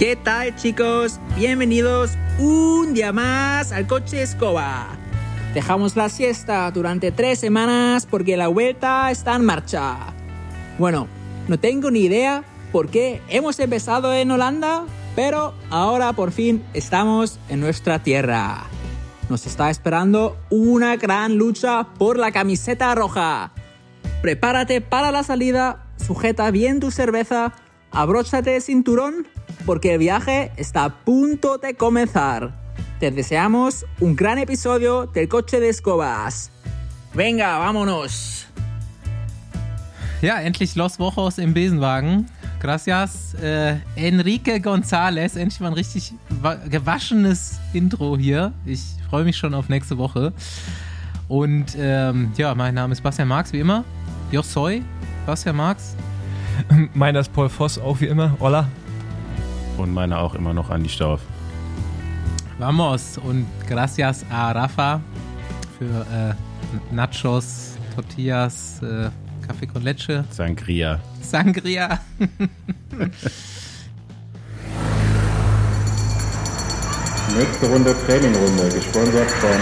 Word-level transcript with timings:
¿Qué 0.00 0.16
tal 0.16 0.56
chicos? 0.56 1.20
Bienvenidos 1.36 2.12
un 2.38 2.94
día 2.94 3.12
más 3.12 3.70
al 3.70 3.86
coche 3.86 4.22
escoba. 4.22 4.88
Dejamos 5.52 5.94
la 5.94 6.08
siesta 6.08 6.70
durante 6.70 7.12
tres 7.12 7.38
semanas 7.38 8.06
porque 8.06 8.38
la 8.38 8.48
vuelta 8.48 9.10
está 9.10 9.36
en 9.36 9.44
marcha. 9.44 9.98
Bueno, 10.78 11.06
no 11.48 11.58
tengo 11.60 11.90
ni 11.90 12.00
idea 12.00 12.44
por 12.72 12.88
qué 12.88 13.20
hemos 13.28 13.60
empezado 13.60 14.14
en 14.14 14.30
Holanda, 14.30 14.86
pero 15.14 15.52
ahora 15.68 16.14
por 16.14 16.32
fin 16.32 16.64
estamos 16.72 17.38
en 17.50 17.60
nuestra 17.60 18.02
tierra. 18.02 18.64
Nos 19.28 19.44
está 19.44 19.68
esperando 19.68 20.38
una 20.48 20.96
gran 20.96 21.36
lucha 21.36 21.88
por 21.98 22.18
la 22.18 22.32
camiseta 22.32 22.94
roja. 22.94 23.52
Prepárate 24.22 24.80
para 24.80 25.12
la 25.12 25.24
salida, 25.24 25.84
sujeta 25.98 26.50
bien 26.50 26.80
tu 26.80 26.90
cerveza, 26.90 27.52
abróchate 27.90 28.56
el 28.56 28.62
cinturón 28.62 29.26
porque 29.64 29.94
el 29.94 29.98
viaje 29.98 30.52
está 30.56 30.84
a 30.84 30.90
punto 30.90 31.58
de 31.58 31.74
comenzar. 31.74 32.52
Te 32.98 33.10
deseamos 33.10 33.86
un 34.00 34.14
gran 34.14 34.38
episodio 34.38 35.06
del 35.06 35.28
coche 35.28 35.60
de 35.60 35.70
escobas. 35.70 36.50
Venga, 37.14 37.58
vámonos. 37.58 38.46
Ja, 40.20 40.42
endlich 40.42 40.76
Los 40.76 40.98
Wochos 40.98 41.38
im 41.38 41.54
Besenwagen. 41.54 42.26
Gracias, 42.60 43.34
äh, 43.42 43.76
Enrique 43.96 44.60
González. 44.60 45.34
Endlich 45.36 45.60
mal 45.60 45.68
ein 45.68 45.74
richtig 45.74 46.12
gewaschenes 46.68 47.58
Intro 47.72 48.18
hier. 48.18 48.52
Ich 48.66 48.82
freue 49.08 49.24
mich 49.24 49.38
schon 49.38 49.54
auf 49.54 49.70
nächste 49.70 49.96
Woche. 49.96 50.34
Und 51.26 51.74
ähm, 51.78 52.32
ja, 52.36 52.54
mein 52.54 52.74
Name 52.74 52.92
ist 52.92 53.02
Bastian 53.02 53.28
Marx, 53.28 53.52
wie 53.52 53.60
immer. 53.60 53.84
Yo 54.30 54.42
soy 54.42 54.82
Bastian 55.26 55.56
Marx. 55.56 55.96
Meiner 56.94 57.20
ist 57.20 57.32
Paul 57.32 57.48
Voss, 57.48 57.78
auch 57.78 58.00
wie 58.00 58.06
immer. 58.06 58.36
Hola. 58.40 58.68
Und 59.80 59.94
meine 59.94 60.18
auch 60.18 60.34
immer 60.34 60.52
noch 60.52 60.68
Andi 60.68 60.90
Stauf. 60.90 61.20
Vamos 62.58 63.16
und 63.16 63.46
gracias 63.66 64.26
a 64.30 64.52
Rafa 64.52 65.00
für 65.78 66.06
äh, 66.12 66.34
Nachos, 66.94 67.78
Tortillas, 67.94 68.82
äh, 68.82 69.08
Kaffee 69.46 69.66
con 69.66 69.82
Leche. 69.82 70.26
Sangria. 70.30 71.00
Sangria. 71.22 71.98
Nächste 77.38 77.66
Runde 77.66 77.96
Trainingrunde, 78.04 78.68
gesponsert 78.74 79.30
von 79.30 79.56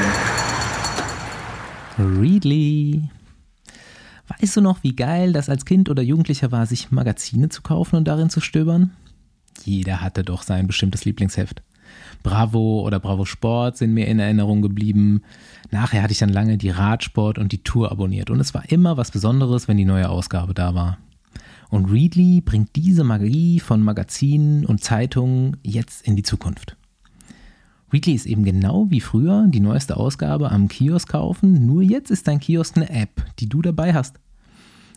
Readly. 2.20 3.08
Weißt 4.40 4.56
du 4.56 4.60
noch, 4.62 4.82
wie 4.82 4.96
geil 4.96 5.32
das 5.32 5.48
als 5.48 5.64
Kind 5.64 5.88
oder 5.88 6.02
Jugendlicher 6.02 6.50
war, 6.50 6.66
sich 6.66 6.90
Magazine 6.90 7.50
zu 7.50 7.62
kaufen 7.62 7.94
und 7.94 8.08
darin 8.08 8.30
zu 8.30 8.40
stöbern? 8.40 8.90
Jeder 9.64 10.00
hatte 10.00 10.24
doch 10.24 10.42
sein 10.42 10.66
bestimmtes 10.66 11.04
Lieblingsheft. 11.04 11.62
Bravo 12.22 12.82
oder 12.82 13.00
Bravo 13.00 13.24
Sport 13.24 13.76
sind 13.76 13.94
mir 13.94 14.06
in 14.06 14.18
Erinnerung 14.18 14.62
geblieben. 14.62 15.22
Nachher 15.70 16.02
hatte 16.02 16.12
ich 16.12 16.18
dann 16.18 16.28
lange 16.28 16.58
die 16.58 16.70
Radsport 16.70 17.38
und 17.38 17.52
die 17.52 17.62
Tour 17.62 17.90
abonniert 17.90 18.30
und 18.30 18.40
es 18.40 18.54
war 18.54 18.70
immer 18.70 18.96
was 18.96 19.10
Besonderes, 19.10 19.68
wenn 19.68 19.76
die 19.76 19.84
neue 19.84 20.08
Ausgabe 20.08 20.54
da 20.54 20.74
war. 20.74 20.98
Und 21.70 21.90
Readly 21.90 22.40
bringt 22.40 22.76
diese 22.76 23.04
Magie 23.04 23.60
von 23.60 23.82
Magazinen 23.82 24.64
und 24.64 24.82
Zeitungen 24.82 25.58
jetzt 25.62 26.06
in 26.06 26.16
die 26.16 26.22
Zukunft. 26.22 26.76
Readly 27.92 28.14
ist 28.14 28.26
eben 28.26 28.44
genau 28.44 28.86
wie 28.90 29.00
früher 29.00 29.46
die 29.48 29.60
neueste 29.60 29.96
Ausgabe 29.96 30.50
am 30.50 30.68
Kiosk 30.68 31.08
kaufen, 31.08 31.66
nur 31.66 31.82
jetzt 31.82 32.10
ist 32.10 32.28
dein 32.28 32.40
Kiosk 32.40 32.76
eine 32.76 32.90
App, 32.90 33.24
die 33.38 33.48
du 33.48 33.62
dabei 33.62 33.94
hast. 33.94 34.16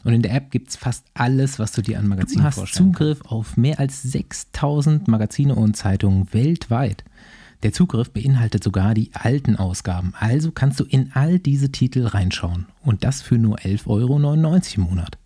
Und 0.03 0.13
in 0.13 0.21
der 0.21 0.33
App 0.33 0.52
gibt 0.52 0.69
es 0.69 0.75
fast 0.75 1.05
alles, 1.13 1.59
was 1.59 1.71
du 1.71 1.81
dir 1.81 1.99
an 1.99 2.07
Magazinen 2.07 2.44
vorstellst. 2.52 2.80
Du 2.80 2.83
hast 2.83 2.94
Zugriff 2.94 3.19
kannst. 3.19 3.31
auf 3.31 3.57
mehr 3.57 3.80
als 3.80 4.02
6000 4.03 5.07
Magazine 5.07 5.55
und 5.55 5.75
Zeitungen 5.75 6.27
weltweit. 6.33 7.03
Der 7.63 7.73
Zugriff 7.73 8.09
beinhaltet 8.09 8.63
sogar 8.63 8.95
die 8.95 9.11
alten 9.13 9.55
Ausgaben. 9.55 10.13
Also 10.19 10.52
kannst 10.52 10.79
du 10.79 10.83
in 10.83 11.11
all 11.13 11.38
diese 11.38 11.72
Titel 11.72 12.07
reinschauen. 12.07 12.66
Und 12.81 13.03
das 13.03 13.22
für 13.22 13.38
nur 13.38 13.57
11,99 13.59 13.88
Euro 13.88 14.17
im 14.75 14.81
Monat. 14.81 15.17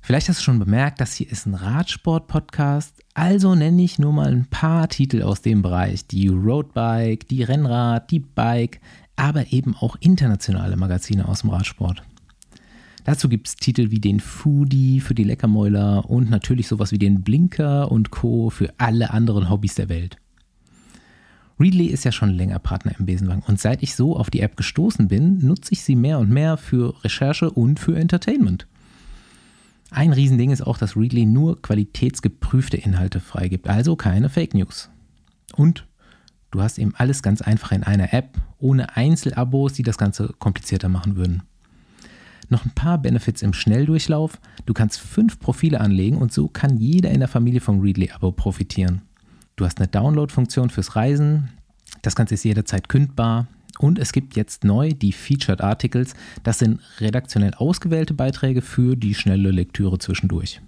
Vielleicht 0.00 0.30
hast 0.30 0.38
du 0.38 0.44
schon 0.44 0.58
bemerkt, 0.58 1.02
das 1.02 1.12
hier 1.12 1.30
ist 1.30 1.44
ein 1.44 1.54
Radsport-Podcast. 1.54 2.94
Also 3.12 3.54
nenne 3.54 3.82
ich 3.82 3.98
nur 3.98 4.14
mal 4.14 4.28
ein 4.28 4.46
paar 4.46 4.88
Titel 4.88 5.22
aus 5.22 5.42
dem 5.42 5.60
Bereich. 5.60 6.06
Die 6.06 6.28
Roadbike, 6.28 7.28
die 7.28 7.42
Rennrad, 7.42 8.10
die 8.10 8.20
Bike, 8.20 8.80
aber 9.16 9.52
eben 9.52 9.76
auch 9.76 9.96
internationale 10.00 10.78
Magazine 10.78 11.28
aus 11.28 11.42
dem 11.42 11.50
Radsport. 11.50 12.02
Dazu 13.04 13.28
gibt 13.28 13.48
es 13.48 13.56
Titel 13.56 13.90
wie 13.90 14.00
den 14.00 14.20
Foodie 14.20 15.00
für 15.00 15.14
die 15.14 15.24
Leckermäuler 15.24 16.08
und 16.08 16.30
natürlich 16.30 16.68
sowas 16.68 16.92
wie 16.92 16.98
den 16.98 17.22
Blinker 17.22 17.90
und 17.90 18.10
Co. 18.10 18.50
für 18.50 18.72
alle 18.78 19.10
anderen 19.10 19.50
Hobbys 19.50 19.74
der 19.74 19.88
Welt. 19.88 20.16
Readly 21.60 21.86
ist 21.86 22.04
ja 22.04 22.12
schon 22.12 22.30
länger 22.30 22.58
Partner 22.60 22.92
im 22.98 23.06
Besenwagen 23.06 23.42
und 23.46 23.58
seit 23.60 23.82
ich 23.82 23.94
so 23.96 24.16
auf 24.16 24.30
die 24.30 24.40
App 24.40 24.56
gestoßen 24.56 25.08
bin, 25.08 25.38
nutze 25.44 25.72
ich 25.72 25.82
sie 25.82 25.96
mehr 25.96 26.18
und 26.18 26.30
mehr 26.30 26.56
für 26.56 27.02
Recherche 27.02 27.50
und 27.50 27.80
für 27.80 27.96
Entertainment. 27.96 28.66
Ein 29.90 30.12
Riesending 30.12 30.50
ist 30.50 30.60
auch, 30.60 30.78
dass 30.78 30.96
Readly 30.96 31.24
nur 31.24 31.60
qualitätsgeprüfte 31.62 32.76
Inhalte 32.76 33.20
freigibt, 33.20 33.68
also 33.68 33.96
keine 33.96 34.28
Fake 34.28 34.54
News. 34.54 34.90
Und 35.54 35.86
du 36.50 36.60
hast 36.60 36.78
eben 36.78 36.94
alles 36.94 37.22
ganz 37.22 37.40
einfach 37.40 37.72
in 37.72 37.82
einer 37.82 38.12
App, 38.12 38.38
ohne 38.58 38.96
Einzelabos, 38.96 39.72
die 39.72 39.82
das 39.82 39.98
Ganze 39.98 40.34
komplizierter 40.38 40.88
machen 40.88 41.16
würden. 41.16 41.42
Noch 42.48 42.64
ein 42.64 42.70
paar 42.70 42.98
Benefits 42.98 43.42
im 43.42 43.52
Schnelldurchlauf. 43.52 44.40
Du 44.64 44.74
kannst 44.74 45.00
fünf 45.00 45.38
Profile 45.38 45.80
anlegen 45.80 46.16
und 46.16 46.32
so 46.32 46.48
kann 46.48 46.78
jeder 46.78 47.10
in 47.10 47.20
der 47.20 47.28
Familie 47.28 47.60
vom 47.60 47.80
Readly-Abo 47.80 48.32
profitieren. 48.32 49.02
Du 49.56 49.64
hast 49.64 49.78
eine 49.78 49.88
Download-Funktion 49.88 50.70
fürs 50.70 50.96
Reisen. 50.96 51.50
Das 52.02 52.14
Ganze 52.16 52.34
ist 52.34 52.44
jederzeit 52.44 52.88
kündbar. 52.88 53.48
Und 53.78 53.98
es 53.98 54.12
gibt 54.12 54.36
jetzt 54.36 54.64
neu 54.64 54.92
die 54.92 55.12
Featured 55.12 55.60
Articles. 55.60 56.14
Das 56.42 56.58
sind 56.58 56.80
redaktionell 57.00 57.54
ausgewählte 57.54 58.14
Beiträge 58.14 58.62
für 58.62 58.96
die 58.96 59.14
schnelle 59.14 59.50
Lektüre 59.50 59.98
zwischendurch. 59.98 60.60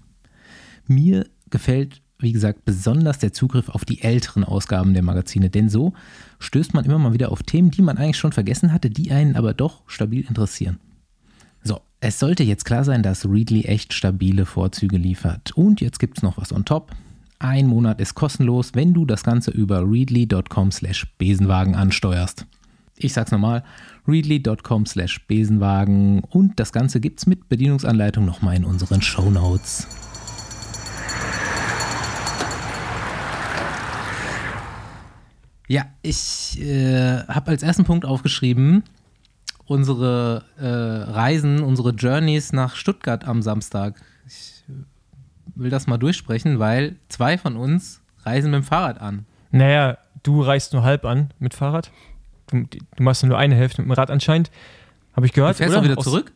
Mir 0.87 1.27
gefällt, 1.51 2.03
wie 2.19 2.33
gesagt, 2.33 2.65
besonders 2.65 3.19
der 3.19 3.33
Zugriff 3.33 3.69
auf 3.69 3.85
die 3.85 4.03
älteren 4.03 4.45
Ausgaben 4.45 4.95
der 4.95 5.03
Magazine, 5.03 5.51
denn 5.51 5.69
so 5.69 5.95
stößt 6.39 6.75
man 6.75 6.85
immer 6.85 6.99
mal 6.99 7.13
wieder 7.13 7.33
auf 7.33 7.43
Themen, 7.43 7.71
die 7.71 7.83
man 7.83 7.97
eigentlich 7.97 8.19
schon 8.19 8.33
vergessen 8.33 8.73
hatte, 8.73 8.91
die 8.91 9.11
einen 9.11 9.37
aber 9.37 9.55
doch 9.55 9.83
stabil 9.87 10.25
interessieren. 10.27 10.79
Es 12.03 12.19
sollte 12.19 12.43
jetzt 12.45 12.65
klar 12.65 12.83
sein, 12.83 13.03
dass 13.03 13.27
Readly 13.29 13.65
echt 13.65 13.93
stabile 13.93 14.47
Vorzüge 14.47 14.97
liefert. 14.97 15.53
Und 15.53 15.83
jetzt 15.83 15.99
gibt 15.99 16.17
es 16.17 16.23
noch 16.23 16.39
was 16.39 16.51
on 16.51 16.65
top. 16.65 16.93
Ein 17.39 17.67
Monat 17.67 18.01
ist 18.01 18.15
kostenlos, 18.15 18.71
wenn 18.75 18.95
du 18.95 19.05
das 19.05 19.23
Ganze 19.23 19.51
über 19.51 19.83
readly.com 19.83 20.73
slash 20.73 21.07
Besenwagen 21.19 21.75
ansteuerst. 21.75 22.47
Ich 22.97 23.13
sag's 23.13 23.33
nochmal, 23.33 23.65
readly.com 24.09 24.87
slash 24.87 25.27
Besenwagen 25.27 26.21
und 26.31 26.59
das 26.59 26.73
Ganze 26.73 27.01
gibt's 27.01 27.27
mit 27.27 27.51
Bedienungsanleitung 27.51 28.25
nochmal 28.25 28.57
in 28.57 28.65
unseren 28.65 29.03
Show 29.03 29.31
Notes. 29.31 29.87
Ja, 35.69 35.85
ich 36.01 36.59
äh, 36.63 37.25
habe 37.29 37.51
als 37.51 37.63
ersten 37.63 37.85
Punkt 37.85 38.07
aufgeschrieben, 38.07 38.85
unsere 39.71 40.43
äh, 40.59 40.67
Reisen, 41.13 41.63
unsere 41.63 41.91
Journeys 41.91 42.53
nach 42.53 42.75
Stuttgart 42.75 43.25
am 43.25 43.41
Samstag. 43.41 44.03
Ich 44.27 44.65
will 45.55 45.71
das 45.71 45.87
mal 45.87 45.97
durchsprechen, 45.97 46.59
weil 46.59 46.97
zwei 47.09 47.39
von 47.39 47.57
uns 47.57 48.03
reisen 48.25 48.51
mit 48.51 48.63
dem 48.63 48.65
Fahrrad 48.65 49.01
an. 49.01 49.27
Naja, 49.53 49.99
du 50.25 50.43
reist 50.43 50.73
nur 50.73 50.83
halb 50.83 51.05
an 51.05 51.31
mit 51.39 51.55
Fahrrad. 51.55 51.93
Du, 52.49 52.65
du 52.65 53.03
machst 53.03 53.23
nur 53.23 53.39
eine 53.39 53.55
Hälfte 53.55 53.83
mit 53.83 53.91
dem 53.91 53.93
Rad 53.93 54.11
anscheinend. 54.11 54.51
Habe 55.15 55.27
ich 55.27 55.33
gehört. 55.33 55.55
Du 55.55 55.59
fährst 55.59 55.71
oder? 55.71 55.81
auch 55.81 55.85
wieder 55.85 55.99
Aus, 55.99 56.05
zurück? 56.05 56.33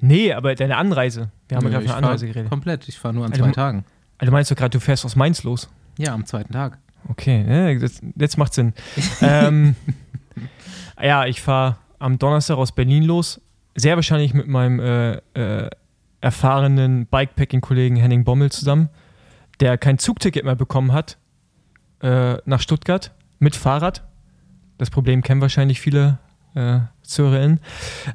Nee, 0.00 0.32
aber 0.32 0.54
deine 0.54 0.78
Anreise. 0.78 1.30
Wir 1.48 1.58
haben 1.58 1.64
ja 1.64 1.70
gerade 1.70 1.88
von 1.88 1.94
Anreise 1.94 2.26
geredet. 2.26 2.48
Komplett. 2.48 2.88
Ich 2.88 2.98
fahre 2.98 3.12
nur 3.12 3.26
an 3.26 3.32
also, 3.32 3.44
zwei 3.44 3.52
Tagen. 3.52 3.84
Also 4.16 4.32
meinst 4.32 4.50
du 4.50 4.54
gerade, 4.54 4.70
du 4.70 4.80
fährst 4.80 5.04
aus 5.04 5.14
Mainz 5.14 5.42
los? 5.42 5.68
Ja, 5.98 6.14
am 6.14 6.24
zweiten 6.24 6.54
Tag. 6.54 6.78
Okay, 7.10 7.44
ja, 7.46 7.78
das, 7.78 8.00
jetzt 8.16 8.38
macht 8.38 8.54
Sinn. 8.54 8.72
ähm, 9.20 9.76
ja, 10.98 11.26
ich 11.26 11.42
fahre 11.42 11.76
am 11.98 12.18
Donnerstag 12.18 12.56
aus 12.56 12.72
Berlin 12.72 13.04
los. 13.04 13.40
Sehr 13.74 13.96
wahrscheinlich 13.96 14.34
mit 14.34 14.48
meinem 14.48 14.80
äh, 14.80 15.16
äh, 15.34 15.70
erfahrenen 16.20 17.06
Bikepacking-Kollegen 17.06 17.96
Henning 17.96 18.24
Bommel 18.24 18.50
zusammen, 18.50 18.88
der 19.60 19.78
kein 19.78 19.98
Zugticket 19.98 20.44
mehr 20.44 20.56
bekommen 20.56 20.92
hat 20.92 21.16
äh, 22.02 22.36
nach 22.44 22.60
Stuttgart 22.60 23.12
mit 23.38 23.56
Fahrrad. 23.56 24.04
Das 24.78 24.90
Problem 24.90 25.22
kennen 25.22 25.40
wahrscheinlich 25.40 25.80
viele 25.80 26.18
äh, 26.54 26.80
ZuhörerInnen. 27.02 27.60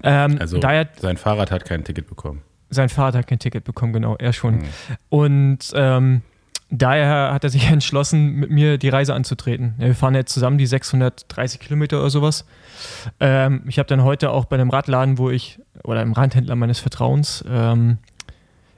Ähm, 0.04 0.38
also 0.40 0.60
daher, 0.60 0.90
sein 1.00 1.18
Fahrrad 1.18 1.52
hat 1.52 1.66
kein 1.66 1.84
Ticket 1.84 2.08
bekommen. 2.08 2.42
Sein 2.70 2.90
Fahrrad 2.90 3.16
hat 3.16 3.28
kein 3.28 3.40
Ticket 3.40 3.64
bekommen, 3.64 3.94
genau, 3.94 4.16
er 4.16 4.34
schon. 4.34 4.56
Mhm. 4.56 4.64
Und 5.10 5.72
ähm, 5.76 6.22
daher 6.78 7.34
hat 7.34 7.44
er 7.44 7.50
sich 7.50 7.68
entschlossen, 7.70 8.34
mit 8.36 8.50
mir 8.50 8.78
die 8.78 8.90
Reise 8.90 9.14
anzutreten. 9.14 9.76
Wir 9.78 9.96
fahren 9.96 10.16
jetzt 10.16 10.34
zusammen 10.34 10.58
die 10.58 10.66
630 10.66 11.60
Kilometer 11.60 12.00
oder 12.00 12.10
sowas. 12.10 12.46
Ähm, 13.20 13.64
ich 13.68 13.80
habe 13.80 13.88
dann 13.88 14.04
heute 14.04 14.32
auch 14.32 14.46
bei 14.46 14.56
einem 14.56 14.70
Radladen, 14.70 15.18
wo 15.18 15.30
ich, 15.30 15.60
oder 15.84 16.02
einem 16.02 16.14
Radhändler 16.14 16.56
meines 16.56 16.80
Vertrauens, 16.80 17.44
ähm, 17.48 17.98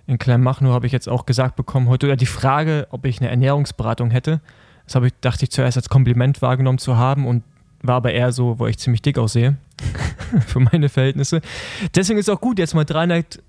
in 0.07 0.19
Kleinmachnow 0.19 0.71
habe 0.71 0.85
ich 0.85 0.91
jetzt 0.91 1.09
auch 1.09 1.25
gesagt 1.25 1.55
bekommen, 1.55 1.87
heute 1.87 2.05
oder 2.05 2.15
die 2.15 2.27
Frage, 2.27 2.87
ob 2.91 3.05
ich 3.05 3.19
eine 3.19 3.29
Ernährungsberatung 3.31 4.11
hätte. 4.11 4.39
Das 4.85 4.93
habe 4.93 5.07
ich, 5.07 5.13
dachte 5.19 5.45
ich 5.45 5.51
zuerst 5.51 5.77
als 5.77 5.89
Kompliment 5.89 6.43
wahrgenommen 6.43 6.77
zu 6.77 6.95
haben 6.95 7.25
und 7.25 7.43
war 7.81 7.95
aber 7.95 8.13
eher 8.13 8.31
so, 8.31 8.59
wo 8.59 8.67
ich 8.67 8.77
ziemlich 8.77 9.01
dick 9.01 9.17
aussehe. 9.17 9.57
für 10.47 10.59
meine 10.59 10.89
Verhältnisse. 10.89 11.41
Deswegen 11.95 12.19
ist 12.19 12.27
es 12.27 12.35
auch 12.35 12.41
gut, 12.41 12.59
jetzt 12.59 12.75
mal 12.75 12.83
300, 12.83 13.41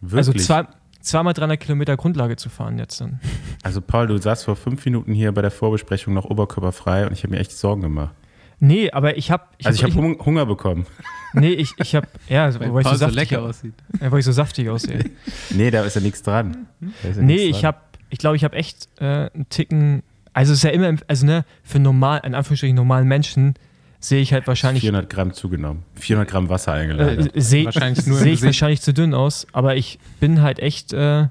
Wirklich? 0.00 0.18
also 0.18 0.32
zwei, 0.32 0.66
zweimal 1.00 1.34
300 1.34 1.58
Kilometer 1.58 1.96
Grundlage 1.96 2.36
zu 2.36 2.48
fahren 2.48 2.78
jetzt 2.78 3.00
dann. 3.00 3.20
Also 3.62 3.82
Paul, 3.82 4.06
du 4.06 4.16
saßt 4.16 4.46
vor 4.46 4.56
fünf 4.56 4.86
Minuten 4.86 5.12
hier 5.12 5.32
bei 5.32 5.42
der 5.42 5.50
Vorbesprechung 5.50 6.14
noch 6.14 6.24
oberkörperfrei 6.24 7.06
und 7.06 7.12
ich 7.12 7.24
habe 7.24 7.34
mir 7.34 7.40
echt 7.40 7.52
Sorgen 7.52 7.82
gemacht. 7.82 8.14
Nee, 8.58 8.90
aber 8.90 9.18
ich 9.18 9.30
habe. 9.30 9.44
Also 9.64 9.86
ich 9.86 9.94
habe 9.96 10.18
Hunger 10.24 10.46
bekommen. 10.46 10.86
Nee, 11.32 11.52
ich, 11.52 11.74
ich 11.78 11.94
habe. 11.94 12.08
Ja, 12.28 12.52
weil, 12.58 12.74
weil 12.74 12.82
ich 12.82 12.88
so 12.88 12.96
saftig 12.96 13.14
lecker 13.14 13.42
aussieht. 13.42 13.74
Ja, 14.00 14.10
weil 14.10 14.18
ich 14.18 14.24
so 14.24 14.32
saftig 14.32 14.68
aussehe. 14.68 15.04
nee, 15.50 15.70
da 15.70 15.84
ist 15.84 15.94
ja 15.94 16.00
nichts 16.00 16.24
dran. 16.24 16.66
Ja 16.80 17.22
nee, 17.22 17.44
ich 17.44 17.64
habe. 17.64 17.78
Ich 18.08 18.18
glaube, 18.18 18.34
ich 18.34 18.42
habe 18.42 18.56
echt 18.56 18.88
äh, 18.98 19.30
einen 19.32 19.46
Ticken. 19.48 20.02
Also 20.32 20.52
es 20.52 20.58
ist 20.58 20.64
ja 20.64 20.70
immer, 20.70 20.92
also 21.06 21.26
ne, 21.26 21.44
für 21.62 21.78
normal, 21.78 22.22
in 22.24 22.34
Anführungsstrichen 22.34 22.74
normalen 22.74 23.06
Menschen 23.06 23.54
sehe 24.00 24.20
ich 24.20 24.32
halt 24.32 24.46
wahrscheinlich. 24.46 24.82
400 24.82 25.08
Gramm 25.08 25.32
zugenommen. 25.32 25.84
400 25.94 26.28
Gramm 26.28 26.48
Wasser 26.48 26.72
eingeladen. 26.72 27.30
Äh, 27.34 27.40
sehe 27.40 27.70
seh 27.70 28.30
ich 28.32 28.42
wahrscheinlich 28.42 28.80
zu 28.80 28.92
dünn 28.92 29.14
aus, 29.14 29.46
aber 29.52 29.76
ich 29.76 29.98
bin 30.18 30.42
halt 30.42 30.58
echt. 30.58 30.92
Äh, 30.92 31.28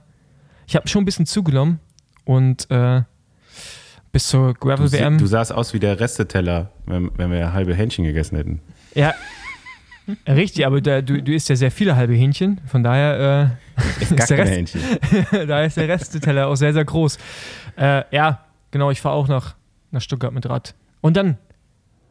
ich 0.68 0.76
habe 0.76 0.88
schon 0.88 1.02
ein 1.02 1.06
bisschen 1.06 1.26
zugenommen 1.26 1.80
und 2.26 2.70
äh, 2.70 3.02
bis 4.12 4.28
zur 4.28 4.54
Gravel 4.54 4.92
WM. 4.92 5.18
Du, 5.18 5.26
sahst 5.26 5.52
aus 5.52 5.74
wie 5.74 5.80
der 5.80 6.00
Resteteller, 6.00 6.72
wenn, 6.86 7.12
wenn 7.18 7.32
wir 7.32 7.54
halbe 7.54 7.74
Hähnchen 7.74 8.06
gegessen 8.06 8.38
hätten. 8.38 8.62
Ja, 8.94 9.14
richtig, 10.28 10.66
aber 10.66 10.82
da, 10.82 11.02
du, 11.02 11.22
du 11.22 11.34
isst 11.34 11.50
ja 11.50 11.56
sehr 11.56 11.72
viele 11.72 11.96
halbe 11.96 12.14
Hähnchen, 12.14 12.62
von 12.68 12.84
daher 12.84 13.58
äh, 13.78 14.02
ist, 14.04 14.12
ist 14.20 14.30
der 14.30 14.38
Rest, 14.38 14.52
Hähnchen. 14.52 14.82
da 15.48 15.64
ist 15.64 15.78
der 15.78 15.88
Resteteller 15.88 16.48
auch 16.48 16.56
sehr, 16.56 16.74
sehr 16.74 16.86
groß. 16.86 17.18
Äh, 17.78 18.04
ja, 18.12 18.46
genau, 18.72 18.92
ich 18.92 19.02
fahre 19.02 19.16
auch 19.16 19.28
nach, 19.28 19.56
nach 19.92 20.02
Stuttgart 20.02 20.34
mit 20.34 20.48
Rad. 20.48 20.76
Und 21.02 21.18
dann, 21.18 21.38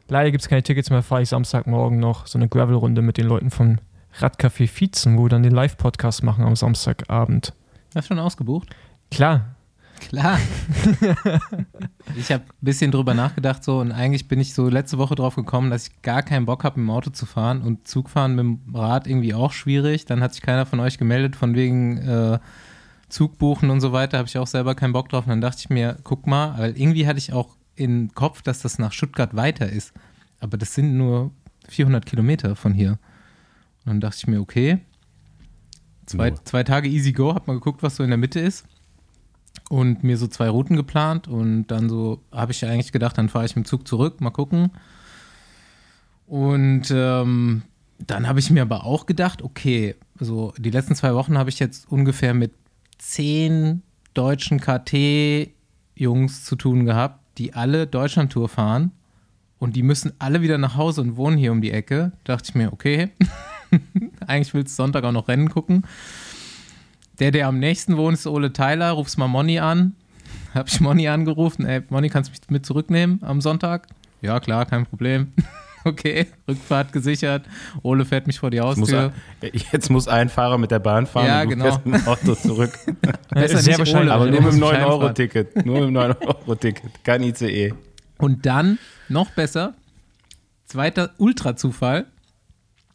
leider 0.09 0.31
gibt 0.31 0.41
es 0.41 0.49
keine 0.49 0.63
Tickets 0.63 0.89
mehr, 0.89 1.03
fahre 1.03 1.21
ich 1.21 1.29
Samstagmorgen 1.29 1.99
noch 1.99 2.27
so 2.27 2.37
eine 2.37 2.49
Gravel-Runde 2.49 3.01
mit 3.01 3.17
den 3.17 3.27
Leuten 3.27 3.51
vom 3.51 3.77
Radcafé 4.19 4.67
Vietzen, 4.67 5.17
wo 5.17 5.23
wir 5.23 5.29
dann 5.29 5.43
den 5.43 5.53
Live-Podcast 5.53 6.23
machen 6.23 6.43
am 6.43 6.55
Samstagabend. 6.55 7.53
Hast 7.95 8.09
du 8.09 8.13
schon 8.13 8.19
ausgebucht? 8.19 8.69
Klar, 9.11 9.55
Klar. 9.99 10.39
ich 12.15 12.31
habe 12.31 12.43
ein 12.43 12.61
bisschen 12.61 12.91
drüber 12.91 13.13
nachgedacht 13.13 13.63
so 13.63 13.79
und 13.79 13.91
eigentlich 13.91 14.27
bin 14.27 14.39
ich 14.39 14.53
so 14.53 14.69
letzte 14.69 14.97
Woche 14.97 15.15
drauf 15.15 15.35
gekommen, 15.35 15.69
dass 15.69 15.87
ich 15.87 16.01
gar 16.01 16.23
keinen 16.23 16.45
Bock 16.45 16.63
habe, 16.63 16.79
im 16.79 16.89
Auto 16.89 17.09
zu 17.09 17.25
fahren 17.25 17.61
und 17.61 17.87
Zugfahren 17.87 18.35
mit 18.35 18.43
dem 18.43 18.59
Rad 18.73 19.07
irgendwie 19.07 19.33
auch 19.33 19.51
schwierig. 19.51 20.05
Dann 20.05 20.21
hat 20.21 20.33
sich 20.33 20.41
keiner 20.41 20.65
von 20.65 20.79
euch 20.79 20.97
gemeldet 20.97 21.35
von 21.35 21.55
wegen 21.55 21.97
äh, 21.97 22.39
Zugbuchen 23.09 23.69
und 23.69 23.81
so 23.81 23.91
weiter. 23.91 24.17
Habe 24.17 24.27
ich 24.27 24.37
auch 24.37 24.47
selber 24.47 24.75
keinen 24.75 24.93
Bock 24.93 25.09
drauf. 25.09 25.25
Und 25.25 25.29
dann 25.29 25.41
dachte 25.41 25.59
ich 25.59 25.69
mir, 25.69 25.97
guck 26.03 26.27
mal, 26.27 26.57
weil 26.57 26.77
irgendwie 26.77 27.05
hatte 27.05 27.19
ich 27.19 27.33
auch 27.33 27.55
im 27.79 28.13
Kopf, 28.13 28.41
dass 28.41 28.61
das 28.61 28.77
nach 28.77 28.91
Stuttgart 28.91 29.35
weiter 29.35 29.69
ist. 29.69 29.93
Aber 30.39 30.57
das 30.57 30.73
sind 30.73 30.97
nur 30.97 31.31
400 31.69 32.05
Kilometer 32.05 32.55
von 32.55 32.73
hier. 32.73 32.91
Und 32.91 33.85
dann 33.85 34.01
dachte 34.01 34.17
ich 34.19 34.27
mir, 34.27 34.41
okay, 34.41 34.79
zwei, 36.05 36.31
zwei 36.31 36.63
Tage 36.63 36.89
easy 36.89 37.13
go, 37.13 37.33
hab 37.33 37.47
mal 37.47 37.53
geguckt, 37.53 37.83
was 37.83 37.95
so 37.95 38.03
in 38.03 38.09
der 38.09 38.17
Mitte 38.17 38.39
ist 38.39 38.65
und 39.69 40.03
mir 40.03 40.17
so 40.17 40.27
zwei 40.27 40.49
Routen 40.49 40.75
geplant 40.75 41.27
und 41.27 41.67
dann 41.67 41.89
so 41.89 42.21
habe 42.31 42.51
ich 42.51 42.61
ja 42.61 42.69
eigentlich 42.69 42.91
gedacht, 42.91 43.17
dann 43.17 43.29
fahre 43.29 43.45
ich 43.45 43.55
mit 43.55 43.65
dem 43.65 43.69
Zug 43.69 43.87
zurück, 43.87 44.19
mal 44.19 44.31
gucken. 44.31 44.71
Und 46.25 46.91
ähm, 46.91 47.63
dann 47.99 48.27
habe 48.27 48.39
ich 48.39 48.49
mir 48.49 48.61
aber 48.61 48.85
auch 48.85 49.05
gedacht, 49.05 49.41
okay, 49.41 49.95
so 50.19 50.53
die 50.57 50.71
letzten 50.71 50.95
zwei 50.95 51.13
Wochen 51.13 51.37
habe 51.37 51.49
ich 51.49 51.59
jetzt 51.59 51.89
ungefähr 51.91 52.33
mit 52.33 52.53
zehn 52.97 53.83
deutschen 54.13 54.59
KT-Jungs 54.59 56.45
zu 56.45 56.55
tun 56.55 56.85
gehabt, 56.85 57.18
die 57.39 57.53
alle 57.53 57.87
Deutschlandtour 57.87 58.49
fahren 58.49 58.91
und 59.57 59.75
die 59.75 59.83
müssen 59.83 60.13
alle 60.19 60.41
wieder 60.41 60.57
nach 60.57 60.75
Hause 60.75 61.01
und 61.01 61.15
wohnen 61.15 61.37
hier 61.37 61.51
um 61.51 61.61
die 61.61 61.71
Ecke. 61.71 62.11
Da 62.23 62.33
dachte 62.35 62.49
ich 62.49 62.55
mir, 62.55 62.71
okay, 62.73 63.09
eigentlich 64.27 64.53
willst 64.53 64.77
du 64.77 64.83
Sonntag 64.83 65.03
auch 65.05 65.11
noch 65.11 65.27
Rennen 65.27 65.49
gucken. 65.49 65.83
Der, 67.19 67.31
der 67.31 67.47
am 67.47 67.59
nächsten 67.59 67.97
wohnt, 67.97 68.17
ist 68.17 68.27
Ole 68.27 68.53
Tyler. 68.53 68.91
Ruf's 68.91 69.17
mal 69.17 69.27
Moni 69.27 69.59
an. 69.59 69.95
Hab 70.53 70.67
ich 70.67 70.79
Moni 70.79 71.07
angerufen. 71.07 71.65
Ey, 71.65 71.81
Moni, 71.89 72.09
kannst 72.09 72.29
du 72.29 72.31
mich 72.31 72.41
mit 72.49 72.65
zurücknehmen 72.65 73.19
am 73.23 73.41
Sonntag? 73.41 73.87
Ja, 74.21 74.39
klar, 74.39 74.65
kein 74.65 74.85
Problem. 74.85 75.33
okay, 75.85 76.27
Rückfahrt 76.47 76.93
gesichert. 76.93 77.45
Ole 77.83 78.05
fährt 78.05 78.27
mich 78.27 78.39
vor 78.39 78.49
die 78.49 78.59
Haustür. 78.59 79.11
Jetzt 79.41 79.53
muss, 79.53 79.71
jetzt 79.71 79.89
muss 79.89 80.07
ein 80.07 80.29
Fahrer 80.29 80.57
mit 80.57 80.71
der 80.71 80.79
Bahn 80.79 81.07
fahren 81.07 81.25
ja, 81.25 81.41
und 81.41 81.49
du 81.49 81.55
genau. 81.55 81.65
fährst 81.65 81.85
mit 81.85 82.01
dem 82.01 82.07
Auto 82.07 82.35
zurück. 82.35 82.71
Besser 83.29 83.59
sehr 83.59 83.77
wahrscheinlich. 83.77 84.11
aber 84.11 84.25
nur 84.25 84.41
mit 84.41 84.53
dem 84.53 84.63
9-Euro-Ticket. 84.63 85.65
Nur 85.65 85.87
mit 85.87 85.89
dem 85.89 85.97
9-Euro-Ticket. 85.97 87.03
Kein 87.03 87.23
ICE. 87.23 87.73
Und 88.17 88.45
dann, 88.45 88.79
noch 89.07 89.31
besser, 89.31 89.75
zweiter 90.65 91.11
Ultra-Zufall 91.17 92.07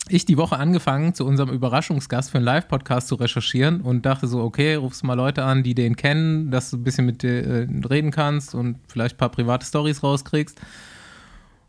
ich 0.08 0.26
die 0.26 0.36
Woche 0.36 0.58
angefangen, 0.58 1.14
zu 1.14 1.24
unserem 1.24 1.50
Überraschungsgast 1.50 2.30
für 2.30 2.38
einen 2.38 2.44
Live-Podcast 2.44 3.08
zu 3.08 3.14
recherchieren 3.14 3.80
und 3.80 4.04
dachte 4.04 4.26
so, 4.26 4.42
okay, 4.42 4.74
rufst 4.74 5.02
mal 5.02 5.14
Leute 5.14 5.44
an, 5.44 5.62
die 5.62 5.74
den 5.74 5.96
kennen, 5.96 6.50
dass 6.50 6.70
du 6.70 6.76
ein 6.76 6.84
bisschen 6.84 7.06
mit 7.06 7.22
denen 7.22 7.84
reden 7.84 8.10
kannst 8.10 8.54
und 8.54 8.76
vielleicht 8.88 9.14
ein 9.14 9.18
paar 9.18 9.30
private 9.30 9.64
Stories 9.64 10.02
rauskriegst. 10.02 10.60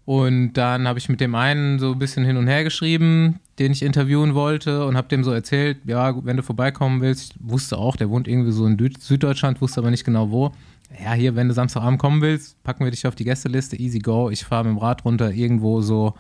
Und 0.06 0.54
dann 0.54 0.88
habe 0.88 1.00
ich 1.00 1.10
mit 1.10 1.20
dem 1.20 1.34
einen 1.34 1.80
so 1.80 1.94
ein 1.94 2.00
bisschen 2.00 2.26
hin 2.26 2.38
und 2.38 2.48
her 2.48 2.64
geschrieben, 2.64 3.40
den 3.58 3.72
ich 3.72 3.82
interviewen 3.82 4.36
wollte 4.36 4.86
und 4.86 4.96
habe 4.96 5.08
dem 5.08 5.24
so 5.24 5.32
erzählt, 5.32 5.80
ja, 5.86 6.24
wenn 6.24 6.38
du 6.38 6.44
vorbeikommen 6.44 7.02
willst, 7.02 7.34
ich 7.34 7.36
wusste 7.40 7.80
auch, 7.80 7.96
der 7.96 8.10
wohnt 8.10 8.28
irgendwie 8.28 8.52
so 8.52 8.68
in 8.68 8.78
Süddeutschland, 9.00 9.62
wusste 9.62 9.82
aber 9.82 9.90
nicht 9.90 10.04
genau 10.04 10.30
wo. 10.30 10.52
Ja, 11.04 11.14
hier, 11.14 11.36
wenn 11.36 11.48
du 11.48 11.56
Samstagabend 11.56 12.00
kommen 12.00 12.22
willst, 12.22 12.62
packen 12.64 12.84
wir 12.84 12.92
dich 12.92 13.08
auf 13.08 13.16
die 13.16 13.24
Gästeliste, 13.24 13.78
easy 13.78 14.00
go. 14.00 14.30
Ich 14.30 14.46
fahre 14.46 14.66
mit 14.66 14.74
dem 14.74 14.78
Rad 14.78 15.04
runter 15.04 15.32
irgendwo 15.32 15.82
so 15.82 16.14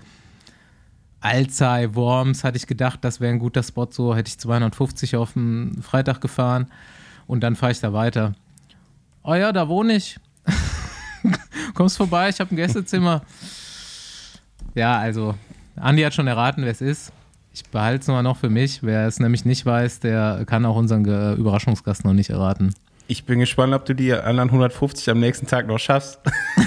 Alzey, 1.19 1.93
Worms, 1.95 2.43
hatte 2.43 2.57
ich 2.57 2.65
gedacht, 2.65 2.99
das 3.03 3.19
wäre 3.19 3.31
ein 3.31 3.39
guter 3.39 3.61
Spot. 3.61 3.87
So 3.89 4.15
hätte 4.15 4.29
ich 4.29 4.39
250 4.39 5.15
auf 5.15 5.33
dem 5.33 5.81
Freitag 5.81 6.21
gefahren 6.21 6.67
und 7.27 7.41
dann 7.41 7.55
fahre 7.55 7.71
ich 7.71 7.79
da 7.79 7.93
weiter. 7.93 8.33
Oh 9.23 9.35
ja, 9.35 9.51
da 9.51 9.67
wohne 9.67 9.95
ich. 9.95 10.19
Kommst 11.75 11.97
vorbei, 11.97 12.29
ich 12.29 12.39
habe 12.39 12.53
ein 12.53 12.57
Gästezimmer. 12.57 13.21
Ja, 14.75 14.99
also, 14.99 15.35
Andi 15.75 16.03
hat 16.03 16.13
schon 16.13 16.27
erraten, 16.27 16.63
wer 16.63 16.71
es 16.71 16.81
ist. 16.81 17.11
Ich 17.53 17.63
behalte 17.65 18.01
es 18.01 18.07
nur 18.07 18.21
noch 18.21 18.37
für 18.37 18.49
mich. 18.49 18.83
Wer 18.83 19.07
es 19.07 19.19
nämlich 19.19 19.45
nicht 19.45 19.65
weiß, 19.65 20.01
der 20.01 20.43
kann 20.45 20.65
auch 20.65 20.75
unseren 20.75 21.05
Überraschungsgast 21.37 22.03
noch 22.03 22.13
nicht 22.13 22.29
erraten. 22.29 22.75
Ich 23.07 23.25
bin 23.25 23.39
gespannt, 23.39 23.73
ob 23.73 23.85
du 23.85 23.95
die 23.95 24.13
anderen 24.13 24.49
150 24.49 25.09
am 25.09 25.19
nächsten 25.19 25.47
Tag 25.47 25.67
noch 25.67 25.79
schaffst. 25.79 26.19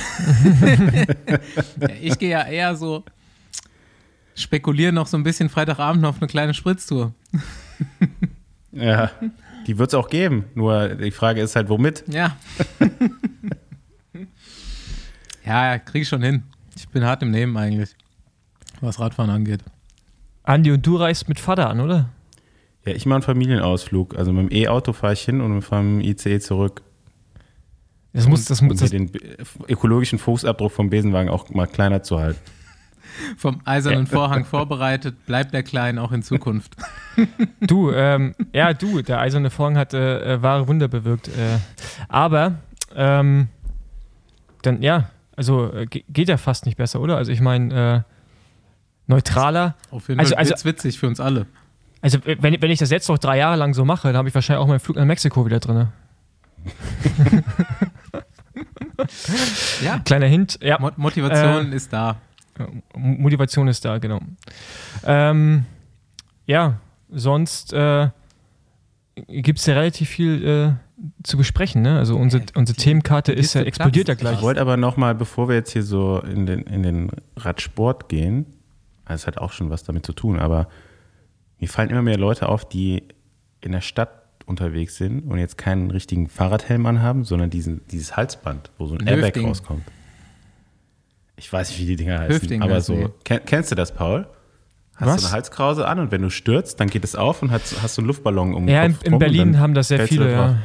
ich 2.00 2.18
gehe 2.18 2.30
ja 2.30 2.46
eher 2.46 2.74
so 2.74 3.04
spekulieren 4.38 4.94
noch 4.94 5.06
so 5.06 5.16
ein 5.16 5.24
bisschen 5.24 5.48
Freitagabend 5.48 6.04
auf 6.04 6.16
eine 6.18 6.28
kleine 6.28 6.54
Spritztour. 6.54 7.12
ja, 8.72 9.10
die 9.66 9.78
wird 9.78 9.90
es 9.90 9.94
auch 9.94 10.08
geben. 10.08 10.44
Nur 10.54 10.90
die 10.90 11.10
Frage 11.10 11.42
ist 11.42 11.56
halt, 11.56 11.68
womit? 11.68 12.04
Ja. 12.08 12.36
ja, 15.44 15.78
krieg 15.78 16.02
ich 16.02 16.08
schon 16.08 16.22
hin. 16.22 16.42
Ich 16.76 16.88
bin 16.88 17.04
hart 17.04 17.22
im 17.22 17.30
Nehmen 17.30 17.56
eigentlich, 17.56 17.94
was 18.80 19.00
Radfahren 19.00 19.30
angeht. 19.30 19.60
Andi, 20.42 20.72
und 20.72 20.86
du 20.86 20.96
reist 20.96 21.28
mit 21.28 21.40
Vater 21.40 21.68
an, 21.68 21.80
oder? 21.80 22.08
Ja, 22.86 22.94
ich 22.94 23.06
mache 23.06 23.16
einen 23.16 23.22
Familienausflug. 23.22 24.16
Also 24.16 24.32
mit 24.32 24.50
dem 24.50 24.56
E-Auto 24.56 24.92
fahre 24.92 25.12
ich 25.12 25.20
hin 25.20 25.40
und 25.40 25.54
wir 25.54 25.62
fahren 25.62 25.96
mit 25.96 26.06
dem 26.06 26.10
ICE 26.10 26.40
zurück. 26.40 26.82
Das 28.12 28.26
muss, 28.26 28.46
das 28.46 28.62
muss, 28.62 28.80
um 28.80 28.88
den 28.88 29.12
ökologischen 29.68 30.18
Fußabdruck 30.18 30.72
vom 30.72 30.90
Besenwagen 30.90 31.28
auch 31.28 31.50
mal 31.50 31.66
kleiner 31.66 32.02
zu 32.02 32.18
halten 32.18 32.40
vom 33.36 33.60
eisernen 33.64 34.06
Vorhang 34.06 34.44
vorbereitet, 34.44 35.26
bleibt 35.26 35.52
der 35.52 35.62
Klein 35.62 35.98
auch 35.98 36.12
in 36.12 36.22
Zukunft. 36.22 36.76
Du, 37.60 37.90
ähm, 37.90 38.36
ja, 38.52 38.72
du, 38.74 39.02
der 39.02 39.18
eiserne 39.18 39.50
Vorhang 39.50 39.76
hat 39.76 39.92
äh, 39.92 40.34
äh, 40.34 40.42
wahre 40.42 40.68
Wunder 40.68 40.86
bewirkt. 40.86 41.26
Äh, 41.26 41.58
aber, 42.08 42.58
ähm, 42.94 43.48
dann, 44.62 44.82
ja, 44.82 45.10
also 45.34 45.72
äh, 45.72 45.86
geht 45.86 46.28
ja 46.28 46.36
fast 46.36 46.64
nicht 46.64 46.76
besser, 46.76 47.00
oder? 47.00 47.16
Also 47.16 47.32
ich 47.32 47.40
meine, 47.40 48.04
äh, 48.06 48.17
neutraler. 49.08 49.74
Auf 49.90 50.08
jeden 50.08 50.24
Fall 50.24 50.34
also, 50.34 50.54
also, 50.54 50.64
witzig 50.64 50.98
für 50.98 51.08
uns 51.08 51.18
alle. 51.18 51.46
Also 52.00 52.18
wenn, 52.24 52.62
wenn 52.62 52.70
ich 52.70 52.78
das 52.78 52.90
jetzt 52.90 53.08
noch 53.08 53.18
drei 53.18 53.38
Jahre 53.38 53.56
lang 53.56 53.74
so 53.74 53.84
mache, 53.84 54.08
dann 54.08 54.16
habe 54.16 54.28
ich 54.28 54.34
wahrscheinlich 54.34 54.62
auch 54.62 54.68
meinen 54.68 54.78
Flug 54.78 54.96
nach 54.96 55.04
Mexiko 55.04 55.44
wieder 55.44 55.58
drin. 55.58 55.88
ja. 59.82 59.98
Kleiner 60.00 60.26
Hint. 60.26 60.60
Ja. 60.62 60.78
Motivation 60.96 61.72
äh, 61.72 61.76
ist 61.76 61.92
da. 61.92 62.16
Motivation 62.94 63.68
ist 63.68 63.84
da, 63.84 63.98
genau. 63.98 64.20
Ähm, 65.04 65.64
ja, 66.46 66.78
sonst 67.10 67.72
äh, 67.72 68.08
gibt 69.26 69.58
es 69.58 69.66
ja 69.66 69.74
relativ 69.74 70.08
viel 70.08 70.44
äh, 70.44 70.72
zu 71.22 71.36
besprechen. 71.36 71.82
Ne? 71.82 71.98
Also 71.98 72.16
unsere, 72.16 72.44
unsere 72.54 72.76
Themenkarte 72.76 73.32
ist 73.32 73.54
ja, 73.54 73.62
explodiert 73.62 74.08
ja 74.08 74.14
gleich. 74.14 74.36
Ich 74.36 74.42
wollte 74.42 74.60
aber 74.60 74.76
nochmal, 74.76 75.14
bevor 75.14 75.48
wir 75.48 75.56
jetzt 75.56 75.72
hier 75.72 75.82
so 75.82 76.20
in 76.20 76.46
den, 76.46 76.62
in 76.62 76.82
den 76.82 77.10
Radsport 77.36 78.08
gehen, 78.08 78.46
das 79.14 79.26
hat 79.26 79.38
auch 79.38 79.52
schon 79.52 79.70
was 79.70 79.84
damit 79.84 80.04
zu 80.06 80.12
tun, 80.12 80.38
aber 80.38 80.68
mir 81.58 81.68
fallen 81.68 81.90
immer 81.90 82.02
mehr 82.02 82.18
Leute 82.18 82.48
auf, 82.48 82.68
die 82.68 83.02
in 83.60 83.72
der 83.72 83.80
Stadt 83.80 84.10
unterwegs 84.46 84.96
sind 84.96 85.20
und 85.22 85.38
jetzt 85.38 85.58
keinen 85.58 85.90
richtigen 85.90 86.28
Fahrradhelm 86.28 86.86
anhaben, 86.86 87.24
sondern 87.24 87.50
diesen, 87.50 87.82
dieses 87.88 88.16
Halsband, 88.16 88.70
wo 88.78 88.86
so 88.86 88.94
ein 88.94 89.06
Airbag 89.06 89.26
Hüftding. 89.26 89.46
rauskommt. 89.46 89.82
Ich 91.36 91.52
weiß 91.52 91.70
nicht, 91.70 91.80
wie 91.80 91.86
die 91.86 91.96
Dinger 91.96 92.18
heißen, 92.20 92.34
Hüftding 92.34 92.62
aber 92.62 92.80
so. 92.80 93.14
Ken, 93.24 93.40
kennst 93.44 93.70
du 93.70 93.74
das, 93.74 93.94
Paul? 93.94 94.26
Hast 94.96 95.06
Was? 95.06 95.20
du 95.20 95.26
eine 95.26 95.32
Halskrause 95.34 95.86
an 95.86 96.00
und 96.00 96.10
wenn 96.10 96.22
du 96.22 96.30
stürzt, 96.30 96.80
dann 96.80 96.88
geht 96.88 97.04
es 97.04 97.14
auf 97.14 97.42
und 97.42 97.52
hast, 97.52 97.80
hast 97.82 97.96
du 97.96 98.00
einen 98.00 98.08
Luftballon 98.08 98.54
um 98.54 98.66
den 98.66 98.74
Ja, 98.74 98.82
in, 98.84 98.94
Kopf 98.94 99.04
in 99.04 99.12
und 99.12 99.18
Berlin 99.20 99.60
haben 99.60 99.74
das 99.74 99.88
sehr 99.88 100.06
viele, 100.08 100.32
ja. 100.32 100.58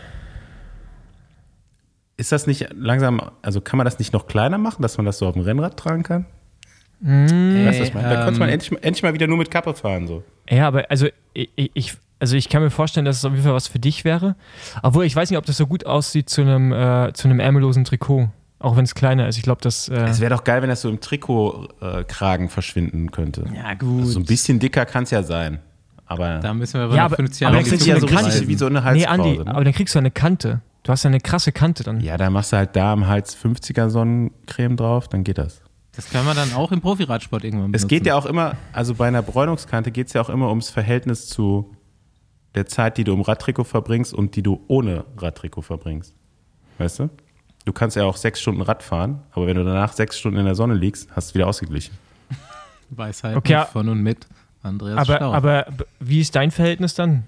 Ist 2.17 2.31
das 2.31 2.47
nicht 2.47 2.69
langsam, 2.73 3.21
also 3.41 3.59
kann 3.59 3.77
man 3.77 3.85
das 3.85 4.00
nicht 4.00 4.13
noch 4.13 4.27
kleiner 4.27 4.57
machen, 4.57 4.81
dass 4.81 4.97
man 4.97 5.05
das 5.05 5.17
so 5.17 5.27
auf 5.27 5.33
dem 5.33 5.43
Rennrad 5.43 5.77
tragen 5.77 6.03
kann? 6.03 6.25
Hm. 7.03 7.65
Weißt 7.65 7.77
du, 7.77 7.81
was 7.81 7.88
ich 7.89 7.93
meine? 7.93 8.10
Da 8.10 8.24
könnte 8.25 8.39
man 8.39 8.50
ähm, 8.50 8.53
endlich, 8.53 8.72
mal- 8.72 8.79
endlich 8.81 9.03
mal 9.03 9.13
wieder 9.13 9.27
nur 9.27 9.38
mit 9.38 9.51
Kappe 9.51 9.74
fahren. 9.74 10.07
So. 10.07 10.24
Ja, 10.50 10.67
aber 10.67 10.86
also 10.89 11.07
ich, 11.33 11.50
ich, 11.55 11.93
also 12.19 12.36
ich 12.38 12.48
kann 12.50 12.62
mir 12.63 12.69
vorstellen, 12.69 13.05
dass 13.05 13.17
es 13.17 13.25
auf 13.25 13.31
jeden 13.33 13.43
Fall 13.43 13.53
was 13.53 13.67
für 13.67 13.79
dich 13.79 14.05
wäre. 14.05 14.36
Obwohl 14.81 15.03
ich 15.05 15.15
weiß 15.15 15.29
nicht, 15.29 15.38
ob 15.38 15.45
das 15.45 15.57
so 15.57 15.67
gut 15.67 15.86
aussieht 15.86 16.29
zu 16.29 16.41
einem, 16.41 16.72
äh, 16.72 17.12
zu 17.13 17.27
einem 17.27 17.39
ärmellosen 17.39 17.83
Trikot. 17.83 18.29
Auch 18.60 18.77
wenn 18.77 18.86
es 18.86 18.95
kleiner 18.95 19.27
ist. 19.27 19.36
Ich 19.36 19.43
glaube, 19.43 19.60
das. 19.62 19.89
Äh, 19.89 19.95
Es 20.05 20.22
wäre 20.22 20.33
doch 20.33 20.45
geil, 20.45 20.62
wenn 20.62 20.69
das 20.69 20.81
so 20.81 20.89
im 20.89 21.01
Trikotkragen 21.01 22.48
verschwinden 22.50 23.12
könnte. 23.12 23.43
Ja, 23.55 23.74
gut. 23.74 24.00
Also 24.01 24.12
so 24.13 24.19
ein 24.19 24.25
bisschen 24.25 24.60
dicker 24.60 24.86
kann 24.86 25.03
es 25.03 25.12
ja 25.12 25.24
sein. 25.24 25.60
Aber 26.05 26.39
da 26.39 26.53
müssen 26.53 26.75
wir 26.79 26.83
aber 26.86 26.95
Ja, 26.95 27.01
noch 27.03 27.05
aber- 27.07 27.15
50 27.17 27.48
aber 27.48 27.57
in 27.57 27.63
die 27.63 27.69
sind 27.72 27.86
ja 27.86 28.00
so 28.00 28.05
reisen. 28.07 28.48
wie 28.48 28.55
so 28.55 28.65
eine 28.67 28.79
nee, 28.79 28.86
Halskrause. 28.86 29.10
Andi, 29.22 29.38
ne? 29.43 29.48
aber 29.48 29.63
dann 29.63 29.74
kriegst 29.74 29.95
du 29.95 30.00
eine 30.00 30.12
Kante. 30.12 30.62
Du 30.83 30.91
hast 30.91 31.03
ja 31.03 31.10
eine 31.10 31.19
krasse 31.22 31.51
Kante 31.53 31.83
dann. 31.83 32.01
Ja, 32.01 32.17
da 32.17 32.29
machst 32.29 32.51
du 32.53 32.57
halt 32.57 32.75
da 32.75 32.91
am 32.93 33.07
Hals 33.07 33.36
50er 33.38 33.89
Sonnencreme 33.89 34.75
drauf, 34.77 35.07
dann 35.07 35.24
geht 35.24 35.38
das. 35.38 35.62
Das 35.95 36.09
können 36.09 36.25
wir 36.25 36.33
dann 36.33 36.53
auch 36.53 36.71
im 36.71 36.81
Profiradsport 36.81 37.43
irgendwann 37.43 37.71
benutzen. 37.71 37.85
Es 37.85 37.88
geht 37.88 38.05
ja 38.05 38.15
auch 38.15 38.25
immer, 38.25 38.55
also 38.71 38.95
bei 38.95 39.07
einer 39.07 39.21
Bräunungskante 39.21 39.91
geht 39.91 40.07
es 40.07 40.13
ja 40.13 40.21
auch 40.21 40.29
immer 40.29 40.50
ums 40.50 40.69
Verhältnis 40.69 41.27
zu 41.27 41.75
der 42.55 42.65
Zeit, 42.65 42.97
die 42.97 43.03
du 43.03 43.13
im 43.13 43.21
Radtrikot 43.21 43.63
verbringst 43.63 44.13
und 44.13 44.35
die 44.35 44.43
du 44.43 44.63
ohne 44.67 45.05
Radtrikot 45.17 45.62
verbringst. 45.62 46.15
Weißt 46.77 47.00
du? 47.00 47.09
Du 47.65 47.73
kannst 47.73 47.95
ja 47.95 48.05
auch 48.05 48.17
sechs 48.17 48.41
Stunden 48.41 48.62
Rad 48.62 48.83
fahren, 48.83 49.21
aber 49.31 49.47
wenn 49.47 49.55
du 49.55 49.63
danach 49.63 49.93
sechs 49.93 50.19
Stunden 50.19 50.38
in 50.39 50.45
der 50.45 50.55
Sonne 50.55 50.73
liegst, 50.73 51.09
hast 51.15 51.31
du 51.31 51.35
wieder 51.35 51.47
ausgeglichen. 51.47 51.95
Weisheit 52.89 53.38
Okay, 53.38 53.63
von 53.71 53.88
und 53.88 54.01
mit 54.01 54.27
Andreas 54.63 54.97
aber, 54.97 55.15
Stauer. 55.17 55.35
aber 55.35 55.65
wie 56.00 56.19
ist 56.19 56.35
dein 56.35 56.51
Verhältnis 56.51 56.93
dann? 56.95 57.23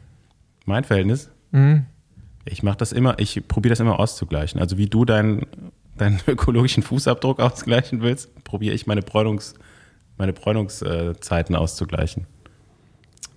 Mein 0.65 0.84
Verhältnis? 0.84 1.29
Mhm. 1.51 1.86
Ich 2.43 2.63
mache 2.63 2.77
das 2.77 2.91
immer, 2.91 3.17
ich 3.19 3.48
probiere 3.48 3.72
das 3.72 3.79
immer 3.79 4.00
auszugleichen. 4.00 4.60
Also 4.60 4.77
wie 4.77 4.88
du 4.88 5.05
deinen, 5.05 5.45
deinen 5.98 6.20
ökologischen 6.28 6.84
Fußabdruck 6.84 7.40
ausgleichen 7.40 8.02
willst, 8.02 8.44
probiere 8.44 8.75
ich 8.75 8.88
meine 8.88 9.02
Bräunungs, 9.02 9.54
meine 10.18 10.34
Bräunungszeiten 10.34 11.56
auszugleichen. 11.56 12.25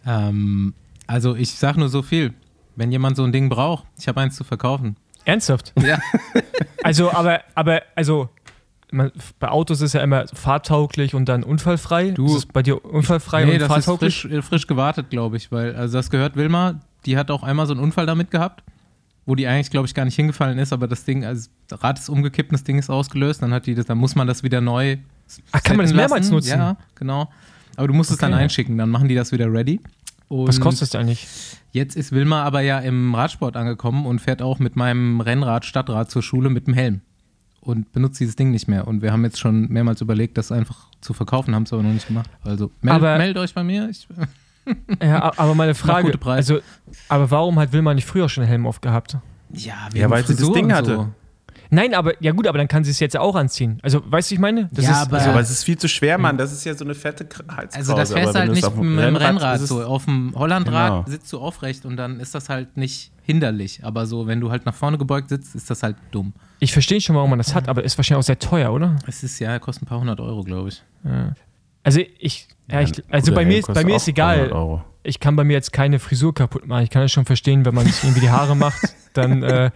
ähm, 0.07 0.75
also 1.07 1.35
ich 1.35 1.53
sag 1.55 1.77
nur 1.77 1.89
so 1.89 2.03
viel. 2.03 2.35
Wenn 2.77 2.93
jemand 2.93 3.17
so 3.17 3.25
ein 3.25 3.33
Ding 3.33 3.49
braucht, 3.49 3.87
ich 3.99 4.07
habe 4.09 4.21
eins 4.21 4.37
zu 4.37 4.45
verkaufen. 4.45 4.97
Ernsthaft? 5.25 5.73
Ja. 5.81 5.99
Also, 6.85 7.11
aber, 7.13 7.41
aber, 7.57 7.83
also, 7.97 8.29
man, 8.93 9.11
bei 9.41 9.49
Autos 9.49 9.81
ist 9.81 9.95
ja 9.95 10.01
immer 10.01 10.27
fahrtauglich 10.33 11.13
und 11.15 11.29
dann 11.29 11.43
unfallfrei. 11.43 12.13
Du- 12.13 12.27
ist 12.27 12.35
es 12.35 12.47
bei 12.47 12.63
dir 12.63 12.83
unfallfrei 12.85 13.45
nee, 13.45 13.53
und 13.55 13.59
das 13.61 13.69
ist 13.69 13.85
fahrtauglich? 13.85 14.21
frisch, 14.23 14.33
äh, 14.33 14.43
frisch 14.43 14.67
gewartet, 14.69 15.11
glaube 15.11 15.37
ich, 15.37 15.51
weil 15.51 15.75
also 15.75 15.99
das 15.99 16.09
gehört 16.09 16.37
Wilma, 16.37 16.81
die 17.05 17.19
hat 17.19 17.31
auch 17.33 17.43
einmal 17.43 17.67
so 17.67 17.73
einen 17.75 17.83
Unfall 17.83 18.07
damit 18.07 18.31
gehabt, 18.31 18.63
wo 19.29 19.35
die 19.35 19.47
eigentlich, 19.47 19.71
glaube 19.71 19.87
ich, 19.87 19.95
gar 19.95 20.07
nicht 20.07 20.17
hingefallen 20.17 20.59
ist, 20.59 20.73
aber 20.73 20.89
das 20.89 21.05
Ding, 21.05 21.23
also 21.23 21.51
das 21.67 21.85
Rad 21.85 21.99
ist 21.99 22.09
umgekippt, 22.09 22.49
und 22.51 22.55
das 22.55 22.65
Ding 22.65 22.79
ist 22.79 22.89
ausgelöst, 22.89 23.43
dann 23.43 23.53
hat 23.53 23.67
die 23.67 23.75
das, 23.75 23.85
dann 23.85 23.99
muss 23.99 24.15
man 24.15 24.27
das 24.27 24.43
wieder 24.43 24.63
neu. 24.63 24.97
Ach, 25.53 25.63
kann 25.63 25.77
man 25.77 25.85
das 25.85 25.95
mehrmals 25.95 26.23
lassen. 26.23 26.35
nutzen? 26.35 26.59
Ja, 26.59 26.77
genau. 26.95 27.31
Aber 27.77 27.89
du 27.89 27.93
musst 27.93 28.11
es 28.11 28.17
dann 28.17 28.33
Okay. 28.33 28.45
einschicken, 28.45 28.79
dann 28.79 28.89
machen 28.89 29.07
die 29.07 29.15
das 29.15 29.31
wieder 29.31 29.53
ready. 29.53 29.81
Und 30.29 30.49
Was 30.49 30.61
kostet 30.61 30.89
es 30.89 30.95
eigentlich? 30.95 31.27
Jetzt 31.73 31.95
ist 31.95 32.11
Wilma 32.13 32.43
aber 32.43 32.63
ja 32.63 32.79
im 32.79 33.15
Radsport 33.15 33.55
angekommen 33.55 34.07
und 34.07 34.19
fährt 34.19 34.41
auch 34.41 34.61
mit 34.61 34.77
meinem 34.77 35.21
Rennrad, 35.21 35.67
Stadtrad 35.67 36.11
zur 36.11 36.23
Schule 36.23 36.49
mit 36.49 36.67
dem 36.67 36.73
Helm. 36.73 37.03
Und 37.61 37.93
benutzt 37.93 38.19
dieses 38.21 38.35
Ding 38.35 38.51
nicht 38.51 38.67
mehr. 38.67 38.89
Und 38.89 39.03
wir 39.03 39.13
haben 39.13 39.25
jetzt 39.25 39.39
schon 39.39 39.69
mehrmals 39.69 40.01
überlegt, 40.01 40.39
das 40.39 40.51
einfach 40.53 40.87
zu 41.03 41.13
verkaufen, 41.13 41.55
haben 41.55 41.65
es 41.65 41.73
aber 41.75 41.83
noch 41.83 41.93
nicht 41.93 42.07
gemacht. 42.07 42.31
Also 42.45 42.71
meld, 42.81 43.03
meldet 43.03 43.37
euch 43.37 43.53
bei 43.53 43.63
mir. 43.63 43.91
Ich, 43.91 44.09
Ja, 45.03 45.33
aber 45.37 45.55
meine 45.55 45.75
Frage, 45.75 46.13
also, 46.25 46.59
aber 47.09 47.31
warum 47.31 47.59
hat 47.59 47.73
Wilma 47.73 47.95
nicht 47.95 48.07
früher 48.07 48.29
schon 48.29 48.43
einen 48.43 48.51
Helm 48.51 48.67
aufgehabt? 48.67 49.17
ja, 49.53 49.75
Ja, 49.95 50.11
weil 50.11 50.27
sie 50.27 50.37
das 50.37 50.51
Ding 50.53 50.73
hatte. 50.73 51.09
Nein, 51.71 51.93
aber, 51.93 52.15
ja 52.23 52.33
gut, 52.33 52.47
aber 52.47 52.57
dann 52.57 52.67
kann 52.69 52.83
sie 52.83 52.91
es 52.93 52.99
jetzt 52.99 53.15
auch 53.15 53.35
anziehen. 53.35 53.79
Also, 53.83 54.01
weißt 54.11 54.31
du, 54.31 54.37
ich 54.37 54.41
meine? 54.41 54.71
Das 54.73 54.87
Ja, 54.87 54.91
ist, 54.93 54.97
aber- 55.09 55.17
Also, 55.17 55.27
Ja. 55.27 55.33
aber 55.33 55.41
es 55.43 55.51
ist 55.51 55.65
viel 55.65 55.77
zu 55.77 55.87
schwer, 55.87 56.17
Mann. 56.17 56.39
Das 56.39 56.51
ist 56.51 56.65
ja 56.65 56.75
so 56.75 56.83
eine 56.83 56.95
fette 56.95 57.29
Halskrause. 57.47 57.77
Also 57.77 57.95
das 57.95 58.11
fährst 58.13 58.35
du 58.35 58.39
halt 58.39 58.53
nicht 58.53 58.75
mit 58.77 58.99
dem 59.05 59.17
Rennrad 59.17 59.61
es- 59.61 59.69
so. 59.69 59.85
Auf 59.85 60.07
dem 60.07 60.33
Hollandrad 60.35 61.05
Genau. 61.05 61.05
sitzt 61.07 61.31
du 61.31 61.39
aufrecht 61.39 61.85
und 61.85 61.99
dann 61.99 62.21
ist 62.21 62.35
das 62.35 62.49
halt 62.49 62.79
nicht 62.79 63.13
hinderlich. 63.23 63.85
Aber 63.85 64.07
so, 64.07 64.27
wenn 64.27 64.41
du 64.41 64.51
halt 64.51 64.65
nach 64.65 64.73
vorne 64.75 64.97
gebeugt 64.97 65.29
sitzt, 65.29 65.55
ist 65.55 65.69
das 65.69 65.83
halt 65.83 65.97
dumm. 66.11 66.33
ich 66.61 66.73
verstehe 66.73 67.03
schon, 67.03 67.15
warum 67.17 67.29
man 67.31 67.39
das 67.39 67.55
hat, 67.55 67.69
aber 67.69 67.85
ist 67.85 67.99
wahrscheinlich 67.99 68.25
auch 68.25 68.27
sehr 68.27 68.39
teuer, 68.39 68.73
oder? 68.73 68.97
Es 69.07 69.23
ist 69.23 69.39
ja, 69.39 69.59
kostet 69.59 69.83
ein 69.83 69.87
paar 69.87 70.01
hundert 70.01 70.21
Euro, 70.21 70.43
glaube 70.45 70.71
ich. 70.71 70.83
Also, 71.83 72.01
ich, 72.19 72.49
ja, 72.71 72.81
ich, 72.81 72.93
also 73.11 73.35
bei 73.35 73.45
mir, 73.45 73.59
ist, 73.59 73.73
bei 73.73 73.85
mir 73.85 73.97
ist 73.97 74.09
egal. 74.09 74.37
300 74.39 74.53
Euro. 74.55 74.85
Ich 75.03 75.21
kann 75.21 75.37
bei 75.37 75.45
mir 75.45 75.55
jetzt 75.55 75.73
keine 75.73 75.99
Frisur 75.99 76.35
kaputt 76.35 76.67
machen. 76.67 76.85
Ich 76.85 76.91
kann 76.91 77.03
es 77.03 77.13
schon 77.13 77.25
verstehen, 77.25 77.65
wenn 77.65 77.75
man 77.75 77.87
sich 77.87 78.03
irgendwie 78.03 78.21
die 78.21 78.31
Haare 78.31 78.55
macht, 78.57 78.95
dann, 79.15 79.43
äh, 79.43 79.71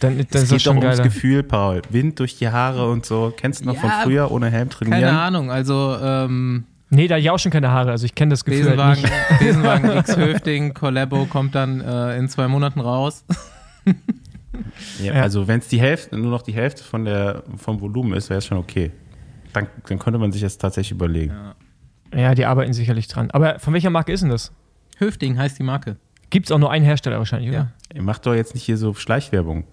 dann, 0.00 0.18
dann 0.18 0.18
Es 0.18 0.18
ist 0.20 0.34
das 0.34 0.42
geht 0.50 0.52
doch 0.58 0.60
schon 0.64 0.78
ums 0.78 0.96
geiler. 0.98 1.04
Gefühl, 1.04 1.42
Paul. 1.42 1.82
Wind 1.90 2.18
durch 2.20 2.36
die 2.36 2.48
Haare 2.48 2.90
und 2.90 3.06
so. 3.06 3.32
Kennst 3.36 3.62
du 3.62 3.66
noch 3.66 3.74
Ja, 3.74 3.80
von 3.80 3.90
früher 4.04 4.30
ohne 4.30 4.50
Helm 4.50 4.68
trainieren? 4.68 5.00
Keine 5.00 5.18
Ahnung, 5.18 5.50
also 5.50 5.96
ähm, 6.02 6.64
Nee, 6.88 7.08
da 7.08 7.16
hab 7.16 7.20
ich 7.20 7.30
auch 7.30 7.38
schon 7.38 7.50
keine 7.50 7.70
Haare, 7.70 7.90
also 7.90 8.04
ich 8.04 8.14
kenne 8.14 8.30
das 8.30 8.44
Gefühl 8.44 8.64
halt 8.64 8.76
Besenwagen, 8.76 9.02
nicht. 9.02 9.12
Besenwagen 9.40 9.90
X 9.98 10.16
Höfting, 10.16 10.74
Collabo 10.74 11.24
kommt 11.26 11.54
dann 11.54 11.80
äh, 11.80 12.16
in 12.18 12.28
zwei 12.28 12.48
Monaten 12.48 12.80
raus. 12.80 13.24
Ja, 15.02 15.14
Ja. 15.14 15.22
Also 15.22 15.46
wenn 15.48 15.58
es 15.58 15.68
die 15.68 15.80
Hälfte, 15.80 16.16
nur 16.16 16.30
noch 16.30 16.40
die 16.40 16.54
Hälfte 16.54 16.82
von 16.82 17.04
der, 17.04 17.42
vom 17.58 17.78
Volumen 17.80 18.14
ist, 18.14 18.30
wäre 18.30 18.38
es 18.38 18.46
schon 18.46 18.56
okay. 18.56 18.90
Dann, 19.52 19.66
dann 19.86 19.98
könnte 19.98 20.18
man 20.18 20.32
sich 20.32 20.40
das 20.40 20.56
tatsächlich 20.56 20.92
überlegen. 20.92 21.32
Ja, 21.32 21.54
die 22.34 22.46
arbeiten 22.46 22.72
sicherlich 22.72 23.08
dran. 23.08 23.30
Aber 23.30 23.58
von 23.58 23.72
welcher 23.74 23.90
Marke 23.90 24.12
ist 24.12 24.20
denn 24.22 24.30
das? 24.30 24.52
Höfting 24.98 25.38
heißt 25.38 25.58
die 25.58 25.62
Marke. 25.62 25.96
Gibt 26.30 26.46
es 26.46 26.52
auch 26.52 26.58
nur 26.58 26.70
einen 26.70 26.84
Hersteller 26.84 27.18
wahrscheinlich, 27.18 27.50
oder? 27.50 27.72
Ja. 27.94 28.02
Macht 28.02 28.26
doch 28.26 28.34
jetzt 28.34 28.54
nicht 28.54 28.64
hier 28.64 28.76
so 28.76 28.94
Schleichwerbung. 28.94 29.64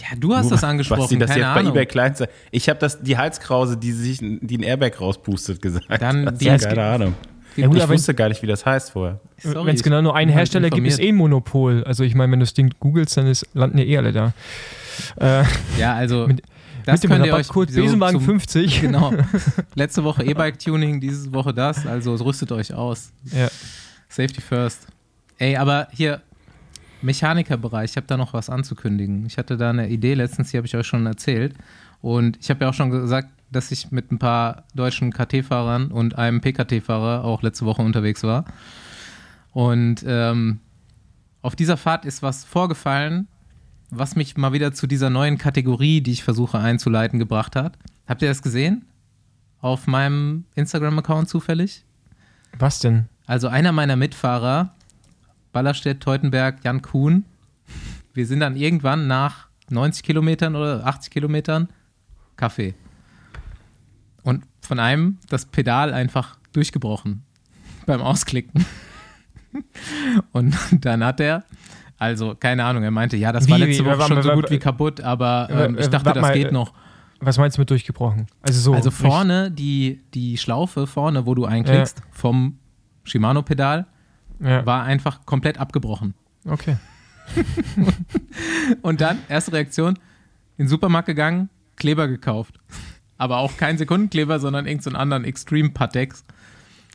Ja, 0.00 0.16
du 0.18 0.34
hast 0.34 0.44
Nur, 0.44 0.52
das 0.52 0.64
angesprochen, 0.64 1.02
Was 1.02 1.08
die 1.10 1.18
das 1.18 1.30
keine 1.30 1.40
jetzt 1.40 1.48
Ahnung. 1.48 1.64
bei 1.72 1.80
eBay 1.80 1.86
Kleinanzeigen. 1.86 2.34
Ich 2.52 2.68
habe 2.68 2.78
das 2.78 3.02
die 3.02 3.18
Halskrause, 3.18 3.76
die 3.76 3.92
sich 3.92 4.18
die 4.20 4.56
ein 4.58 4.62
Airbag 4.62 5.00
rauspustet 5.00 5.60
gesagt. 5.60 5.86
Dann 6.00 6.36
die- 6.38 6.44
ja 6.46 6.56
keine 6.58 6.82
Ahnung. 6.84 7.14
Ja, 7.56 7.66
gut, 7.66 7.76
ich 7.78 7.82
aber 7.82 7.92
wusste 7.94 8.14
gar 8.14 8.28
nicht, 8.28 8.40
wie 8.42 8.46
das 8.46 8.64
heißt 8.64 8.92
vorher. 8.92 9.18
Wenn 9.42 9.74
es 9.74 9.82
genau 9.82 10.00
nur 10.00 10.14
einen 10.14 10.30
Hersteller 10.30 10.70
gibt, 10.70 10.86
ist 10.86 11.00
eh 11.00 11.08
ein 11.08 11.16
Monopol. 11.16 11.82
Also 11.84 12.04
ich 12.04 12.14
meine, 12.14 12.30
wenn 12.32 12.38
du 12.38 12.44
das 12.44 12.54
Ding 12.54 12.72
googelst, 12.78 13.16
dann 13.16 13.26
ist, 13.26 13.46
landen 13.54 13.76
ja 13.78 13.84
eh 13.84 13.98
alle 13.98 14.12
da. 14.12 14.32
Äh, 15.20 15.42
Ja, 15.78 15.94
also 15.94 16.26
Mit- 16.28 16.42
das 16.86 17.02
mit 17.02 17.10
könnt 17.12 17.26
ihr 17.26 17.32
euch 17.32 17.48
Rabattcode 17.48 17.70
so 17.70 17.82
Besenwagen 17.82 18.18
zum- 18.18 18.24
50. 18.40 18.80
Genau. 18.80 19.12
Letzte 19.74 20.04
Woche 20.04 20.24
E-Bike-Tuning, 20.24 21.00
diese 21.00 21.32
Woche 21.32 21.52
das. 21.54 21.86
Also 21.86 22.14
rüstet 22.14 22.52
euch 22.52 22.72
aus. 22.74 23.12
Ja. 23.24 23.48
Safety 24.08 24.40
first. 24.40 24.86
Ey, 25.38 25.56
aber 25.56 25.88
hier, 25.92 26.20
Mechanikerbereich, 27.02 27.90
ich 27.92 27.96
habe 27.96 28.06
da 28.06 28.16
noch 28.16 28.32
was 28.34 28.50
anzukündigen. 28.50 29.24
Ich 29.26 29.38
hatte 29.38 29.56
da 29.56 29.70
eine 29.70 29.88
Idee, 29.88 30.14
letztens, 30.14 30.50
die 30.50 30.56
habe 30.56 30.66
ich 30.66 30.76
euch 30.76 30.86
schon 30.86 31.06
erzählt. 31.06 31.54
Und 32.02 32.38
ich 32.40 32.50
habe 32.50 32.64
ja 32.64 32.70
auch 32.70 32.74
schon 32.74 32.90
gesagt, 32.90 33.28
dass 33.50 33.70
ich 33.72 33.90
mit 33.90 34.12
ein 34.12 34.18
paar 34.18 34.64
deutschen 34.74 35.12
KT-Fahrern 35.12 35.88
und 35.90 36.16
einem 36.16 36.40
PKT-Fahrer 36.40 37.24
auch 37.24 37.42
letzte 37.42 37.64
Woche 37.66 37.82
unterwegs 37.82 38.22
war. 38.22 38.44
Und 39.52 40.04
ähm, 40.06 40.60
auf 41.42 41.56
dieser 41.56 41.76
Fahrt 41.76 42.04
ist 42.04 42.22
was 42.22 42.44
vorgefallen, 42.44 43.26
was 43.90 44.16
mich 44.16 44.36
mal 44.36 44.52
wieder 44.52 44.72
zu 44.72 44.86
dieser 44.86 45.10
neuen 45.10 45.38
Kategorie, 45.38 46.00
die 46.00 46.12
ich 46.12 46.24
versuche 46.24 46.58
einzuleiten, 46.58 47.18
gebracht 47.18 47.56
hat. 47.56 47.78
Habt 48.06 48.22
ihr 48.22 48.28
das 48.28 48.42
gesehen? 48.42 48.86
Auf 49.60 49.86
meinem 49.86 50.44
Instagram-Account 50.54 51.28
zufällig? 51.28 51.84
Was 52.58 52.78
denn? 52.78 53.08
Also 53.26 53.48
einer 53.48 53.72
meiner 53.72 53.96
Mitfahrer, 53.96 54.74
Ballerstedt, 55.52 56.02
Teutenberg, 56.02 56.64
Jan 56.64 56.82
Kuhn, 56.82 57.24
wir 58.14 58.26
sind 58.26 58.40
dann 58.40 58.56
irgendwann 58.56 59.06
nach 59.06 59.48
90 59.68 60.02
Kilometern 60.02 60.56
oder 60.56 60.86
80 60.86 61.12
Kilometern 61.12 61.68
Kaffee. 62.36 62.74
Und 64.22 64.44
von 64.60 64.78
einem 64.78 65.18
das 65.28 65.46
Pedal 65.46 65.92
einfach 65.92 66.36
durchgebrochen 66.52 67.22
beim 67.86 68.00
Ausklicken. 68.00 68.64
Und 70.32 70.56
dann 70.72 71.04
hat 71.04 71.20
er, 71.20 71.44
also 72.00 72.34
keine 72.34 72.64
Ahnung, 72.64 72.82
er 72.82 72.90
meinte, 72.90 73.18
ja, 73.18 73.30
das 73.30 73.48
war 73.48 73.58
Wie, 73.58 73.64
letzte 73.64 73.84
wie, 73.84 73.88
Woche 73.88 74.08
schon 74.08 74.22
so 74.22 74.32
gut 74.32 74.50
wie 74.50 74.58
kaputt, 74.58 75.02
aber 75.02 75.48
ähm, 75.50 75.76
äh, 75.76 75.82
ich 75.82 75.88
dachte, 75.88 76.06
warte 76.06 76.20
das 76.20 76.28
mal, 76.28 76.34
geht 76.34 76.48
äh, 76.48 76.52
noch. 76.52 76.72
Was 77.20 77.36
meinst 77.36 77.58
du 77.58 77.60
mit 77.60 77.68
durchgebrochen? 77.68 78.26
Also 78.40 78.58
so. 78.58 78.72
Also 78.74 78.90
vorne 78.90 79.50
die, 79.50 80.00
die 80.14 80.38
Schlaufe 80.38 80.86
vorne, 80.86 81.26
wo 81.26 81.34
du 81.34 81.44
einklickst, 81.44 82.00
vom 82.10 82.58
Shimano-Pedal, 83.04 83.86
Ja. 84.40 84.64
war 84.64 84.84
einfach 84.84 85.26
komplett 85.26 85.58
abgebrochen. 85.58 86.14
Okay. 86.46 86.78
Und 88.82 89.02
dann, 89.02 89.18
erste 89.28 89.52
Reaktion, 89.52 89.96
in 90.56 90.64
den 90.64 90.68
Supermarkt 90.68 91.06
gegangen, 91.06 91.50
Kleber 91.76 92.08
gekauft. 92.08 92.58
Aber 93.18 93.38
auch 93.38 93.58
kein 93.58 93.76
Sekundenkleber, 93.76 94.38
sondern 94.38 94.64
irgendeinen 94.64 94.82
so 94.82 94.90
einen 94.90 95.02
anderen 95.02 95.24
Extreme 95.24 95.70
Patex. 95.70 96.24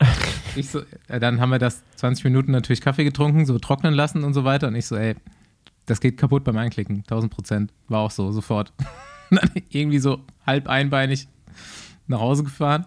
Ich 0.56 0.70
so, 0.70 0.80
äh, 1.08 1.20
dann 1.20 1.40
haben 1.40 1.50
wir 1.50 1.58
das 1.58 1.82
20 1.96 2.24
Minuten 2.24 2.52
natürlich 2.52 2.80
Kaffee 2.80 3.04
getrunken, 3.04 3.46
so 3.46 3.58
trocknen 3.58 3.94
lassen 3.94 4.24
und 4.24 4.34
so 4.34 4.44
weiter. 4.44 4.68
Und 4.68 4.74
ich 4.74 4.86
so, 4.86 4.96
ey, 4.96 5.14
das 5.86 6.00
geht 6.00 6.16
kaputt 6.16 6.44
beim 6.44 6.56
Einklicken, 6.56 6.98
1000 6.98 7.32
Prozent. 7.32 7.72
War 7.88 8.00
auch 8.00 8.10
so, 8.10 8.32
sofort. 8.32 8.72
Dann 9.30 9.50
irgendwie 9.70 9.98
so 9.98 10.20
halb 10.46 10.68
einbeinig 10.68 11.28
nach 12.06 12.20
Hause 12.20 12.44
gefahren. 12.44 12.86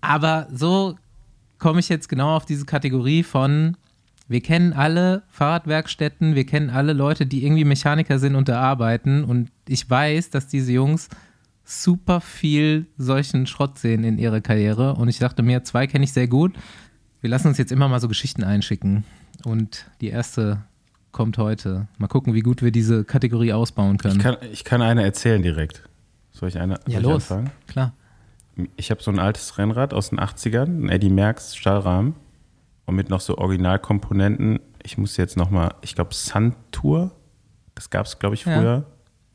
Aber 0.00 0.48
so 0.52 0.96
komme 1.58 1.80
ich 1.80 1.88
jetzt 1.88 2.08
genau 2.08 2.36
auf 2.36 2.46
diese 2.46 2.64
Kategorie 2.64 3.22
von, 3.22 3.76
wir 4.28 4.40
kennen 4.40 4.72
alle 4.72 5.22
Fahrradwerkstätten, 5.28 6.34
wir 6.34 6.46
kennen 6.46 6.70
alle 6.70 6.92
Leute, 6.92 7.26
die 7.26 7.44
irgendwie 7.44 7.64
Mechaniker 7.64 8.18
sind 8.18 8.34
und 8.34 8.48
da 8.48 8.60
arbeiten. 8.60 9.24
Und 9.24 9.50
ich 9.66 9.88
weiß, 9.88 10.30
dass 10.30 10.46
diese 10.46 10.72
Jungs 10.72 11.08
super 11.68 12.22
viel 12.22 12.86
solchen 12.96 13.46
Schrott 13.46 13.78
sehen 13.78 14.02
in 14.02 14.16
ihrer 14.18 14.40
Karriere. 14.40 14.94
Und 14.94 15.08
ich 15.08 15.18
dachte 15.18 15.42
mir, 15.42 15.64
zwei 15.64 15.86
kenne 15.86 16.04
ich 16.04 16.12
sehr 16.12 16.26
gut. 16.26 16.54
Wir 17.20 17.28
lassen 17.28 17.48
uns 17.48 17.58
jetzt 17.58 17.72
immer 17.72 17.88
mal 17.88 18.00
so 18.00 18.08
Geschichten 18.08 18.42
einschicken. 18.42 19.04
Und 19.44 19.86
die 20.00 20.08
erste 20.08 20.62
kommt 21.12 21.36
heute. 21.36 21.86
Mal 21.98 22.06
gucken, 22.06 22.32
wie 22.32 22.40
gut 22.40 22.62
wir 22.62 22.70
diese 22.70 23.04
Kategorie 23.04 23.52
ausbauen 23.52 23.98
können. 23.98 24.16
Ich 24.16 24.22
kann, 24.22 24.36
ich 24.50 24.64
kann 24.64 24.80
eine 24.80 25.02
erzählen 25.02 25.42
direkt. 25.42 25.82
Soll 26.32 26.48
ich 26.48 26.58
eine 26.58 26.76
soll 26.76 26.92
ja, 26.94 26.98
ich 27.00 27.04
los. 27.04 27.30
anfangen? 27.30 27.50
Klar. 27.66 27.92
Ich 28.76 28.90
habe 28.90 29.02
so 29.02 29.10
ein 29.10 29.18
altes 29.18 29.58
Rennrad 29.58 29.92
aus 29.92 30.08
den 30.10 30.18
80ern, 30.18 30.86
ein 30.86 30.88
Eddie 30.88 31.10
Merckx 31.10 31.54
Stahlrahmen 31.54 32.14
und 32.86 32.94
mit 32.94 33.10
noch 33.10 33.20
so 33.20 33.36
Originalkomponenten. 33.36 34.60
Ich 34.82 34.96
muss 34.96 35.16
jetzt 35.18 35.36
noch 35.36 35.50
mal, 35.50 35.74
ich 35.82 35.94
glaube 35.94 36.14
Suntour, 36.14 37.12
das 37.74 37.90
gab 37.90 38.06
es 38.06 38.18
glaube 38.18 38.36
ich 38.36 38.44
Ja. 38.46 38.58
früher, 38.58 38.86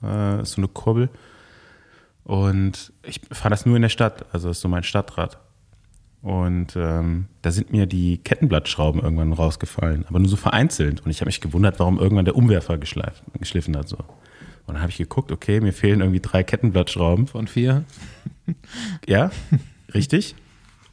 äh, 0.03 0.41
ist 0.41 0.53
so 0.53 0.61
eine 0.61 0.67
Kurbel. 0.67 1.09
Und 2.23 2.93
ich 3.05 3.21
fahre 3.31 3.49
das 3.49 3.65
nur 3.65 3.75
in 3.75 3.81
der 3.81 3.89
Stadt, 3.89 4.25
also 4.31 4.47
das 4.47 4.57
ist 4.57 4.61
so 4.61 4.69
mein 4.69 4.83
Stadtrad. 4.83 5.39
Und 6.21 6.77
ähm, 6.77 7.25
da 7.41 7.51
sind 7.51 7.73
mir 7.73 7.85
die 7.85 8.17
Kettenblattschrauben 8.17 9.01
irgendwann 9.01 9.33
rausgefallen, 9.33 10.05
aber 10.07 10.19
nur 10.19 10.29
so 10.29 10.37
vereinzelt. 10.37 11.01
Und 11.01 11.11
ich 11.11 11.19
habe 11.19 11.27
mich 11.27 11.41
gewundert, 11.41 11.79
warum 11.79 11.99
irgendwann 11.99 12.23
der 12.23 12.37
Umwerfer 12.37 12.77
geschliffen 12.77 13.75
hat. 13.75 13.89
So. 13.89 13.97
Und 14.65 14.75
dann 14.75 14.79
habe 14.79 14.89
ich 14.89 14.97
geguckt, 14.97 15.33
okay, 15.33 15.59
mir 15.59 15.73
fehlen 15.73 15.99
irgendwie 15.99 16.21
drei 16.21 16.43
Kettenblattschrauben. 16.43 17.27
Von 17.27 17.47
vier. 17.47 17.83
Ja, 19.07 19.31
richtig. 19.93 20.35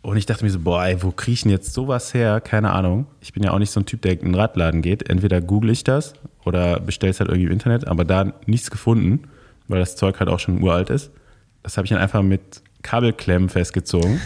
Und 0.02 0.16
ich 0.16 0.25
dachte 0.25 0.44
mir 0.44 0.50
so, 0.50 0.60
boah, 0.60 0.84
ey, 0.84 1.02
wo 1.02 1.10
kriege 1.10 1.32
ich 1.32 1.42
denn 1.42 1.50
jetzt 1.50 1.72
sowas 1.72 2.14
her? 2.14 2.40
Keine 2.40 2.70
Ahnung. 2.70 3.06
Ich 3.20 3.32
bin 3.32 3.42
ja 3.42 3.50
auch 3.52 3.58
nicht 3.58 3.70
so 3.70 3.80
ein 3.80 3.87
Typ, 3.87 4.02
der 4.02 4.12
in 4.12 4.20
den 4.20 4.34
Radladen 4.34 4.82
geht. 4.82 5.10
Entweder 5.10 5.40
google 5.40 5.70
ich 5.70 5.84
das 5.84 6.14
oder 6.44 6.80
bestelle 6.80 7.10
es 7.10 7.20
halt 7.20 7.28
irgendwie 7.28 7.46
im 7.46 7.52
Internet, 7.52 7.87
aber 7.87 8.04
da 8.04 8.32
nichts 8.46 8.70
gefunden, 8.70 9.25
weil 9.68 9.80
das 9.80 9.96
Zeug 9.96 10.20
halt 10.20 10.30
auch 10.30 10.38
schon 10.38 10.62
uralt 10.62 10.90
ist. 10.90 11.10
Das 11.62 11.76
habe 11.76 11.87
ich 11.87 11.90
dann 11.90 12.00
einfach 12.00 12.23
mit 12.23 12.62
Kabelklemmen 12.83 13.49
festgezogen. 13.49 14.21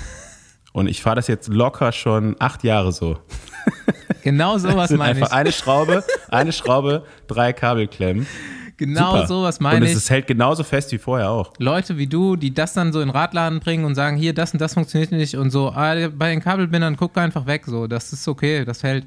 Und 0.73 0.89
ich 0.89 1.03
fahre 1.03 1.17
das 1.17 1.29
jetzt 1.29 1.49
locker 1.49 1.93
schon 1.93 2.37
acht 2.39 2.65
Jahre 2.65 2.93
so. 2.93 3.19
Genau 4.23 4.59
sowas 4.59 4.91
meine 4.91 5.05
einfach 5.05 5.29
ich. 5.29 5.33
eine 5.33 5.53
Schraube, 5.53 6.05
eine 6.29 6.53
Schraube, 6.53 7.05
drei 7.29 7.53
Kabelklemmen. 7.53 8.27
Genau 8.77 9.13
Super. 9.13 9.27
sowas 9.29 9.59
Und 9.59 9.63
meine 9.65 9.85
es 9.85 9.93
ich. 9.93 9.97
ist, 9.99 10.11
hält 10.11 10.27
genauso 10.27 10.65
fest 10.65 10.91
wie 10.91 10.99
vorher 10.99 11.31
auch. 11.31 11.53
Leute 11.59 11.97
wie 11.97 12.09
du, 12.09 12.35
die 12.35 12.53
das 12.53 12.73
dann 12.73 12.93
so 12.93 13.01
in 13.01 13.09
den 13.09 13.17
Radladen 13.17 13.61
bringen 13.61 13.85
und 13.85 13.95
sagen, 13.95 14.17
hier, 14.17 14.35
das 14.35 14.53
und 14.53 14.61
das 14.61 14.75
funktioniert 14.75 15.13
nicht 15.13 15.37
und 15.37 15.51
so, 15.51 15.71
ah, 15.71 15.95
bei 16.09 16.31
den 16.31 16.41
Kabelbindern 16.41 16.97
guck 16.97 17.17
einfach 17.17 17.47
weg, 17.47 17.65
so, 17.67 17.87
das 17.87 18.13
ist 18.13 18.27
okay, 18.27 18.65
das 18.65 18.83
hält. 18.83 19.07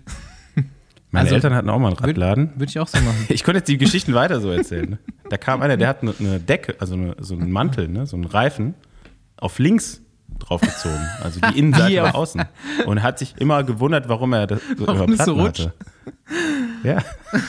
Meine 1.12 1.24
Also, 1.26 1.36
Eltern 1.36 1.54
hatten 1.56 1.70
auch 1.70 1.80
mal 1.80 1.88
einen 1.88 1.98
Radladen. 1.98 2.52
Würde 2.56 2.66
ich 2.70 2.80
auch 2.80 2.88
so 2.88 2.98
machen. 3.00 3.16
Ich 3.30 3.44
konnte 3.44 3.60
jetzt 3.60 3.68
die 3.70 3.78
Geschichten 3.78 4.14
weiter 4.14 4.42
so 4.42 4.52
erzählen. 4.52 4.90
Ne? 4.92 4.98
Da 5.30 5.38
kam 5.38 5.62
einer, 5.62 5.78
der 5.78 5.88
hat 5.88 6.02
eine, 6.02 6.14
eine 6.20 6.40
Decke, 6.40 6.76
also 6.80 6.96
eine, 6.96 7.16
so 7.20 7.36
einen 7.36 7.50
Mantel, 7.52 7.88
ne? 7.88 8.06
so 8.06 8.16
einen 8.18 8.26
Reifen, 8.26 8.74
auf 9.38 9.58
links 9.60 10.02
draufgezogen. 10.40 11.00
Also 11.24 11.40
die 11.40 11.58
Innenseite 11.60 12.04
war 12.04 12.16
außen. 12.16 12.44
Und 12.86 13.04
hat 13.04 13.20
sich 13.20 13.36
immer 13.40 13.64
gewundert, 13.64 14.10
warum 14.10 14.34
er 14.34 14.48
das 14.48 14.60
so 14.78 14.86
Warum 14.88 15.12
es 15.14 15.20
so 15.24 15.34
Platten 15.36 15.40
rutscht. 15.40 15.60
hatte. 15.62 15.74
Ja. 16.84 17.04